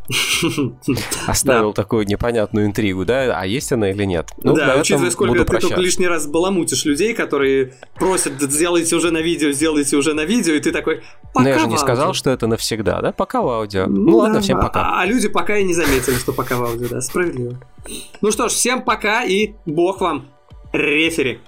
Оставил 1.27 1.73
такую 1.73 2.07
непонятную 2.07 2.67
интригу, 2.67 3.03
да? 3.03 3.37
А 3.37 3.45
есть 3.45 3.73
она 3.73 3.91
или 3.91 4.05
нет? 4.05 4.29
Ну, 4.41 4.55
да, 4.55 4.77
учитывая, 4.79 5.11
сколько 5.11 5.43
ты 5.43 5.59
только 5.59 5.81
лишний 5.81 6.07
раз 6.07 6.25
баламутишь 6.25 6.85
людей, 6.85 7.13
которые 7.13 7.73
просят, 7.95 8.41
сделайте 8.41 8.95
уже 8.95 9.11
на 9.11 9.17
видео, 9.17 9.51
сделайте 9.51 9.97
уже 9.97 10.13
на 10.13 10.23
видео, 10.23 10.53
и 10.53 10.61
ты 10.61 10.71
такой, 10.71 11.03
пока 11.33 11.43
Но 11.43 11.49
я 11.49 11.59
же 11.59 11.67
не 11.67 11.77
сказал, 11.77 12.13
что 12.13 12.29
это 12.29 12.47
навсегда, 12.47 13.01
да? 13.01 13.11
Пока 13.11 13.41
в 13.41 13.49
аудио. 13.49 13.87
Ну, 13.87 14.11
ну 14.11 14.17
ладно, 14.19 14.39
всем 14.39 14.61
пока. 14.61 14.83
А, 14.83 15.01
а 15.01 15.05
люди 15.05 15.27
пока 15.27 15.57
и 15.57 15.65
не 15.65 15.73
заметили, 15.73 16.15
что 16.15 16.31
пока 16.31 16.55
в 16.55 16.63
аудио, 16.63 16.87
да, 16.87 17.01
справедливо. 17.01 17.59
Ну 18.21 18.31
что 18.31 18.47
ж, 18.47 18.53
всем 18.53 18.83
пока 18.83 19.25
и 19.25 19.55
бог 19.65 19.99
вам 19.99 20.29
рефери. 20.71 21.41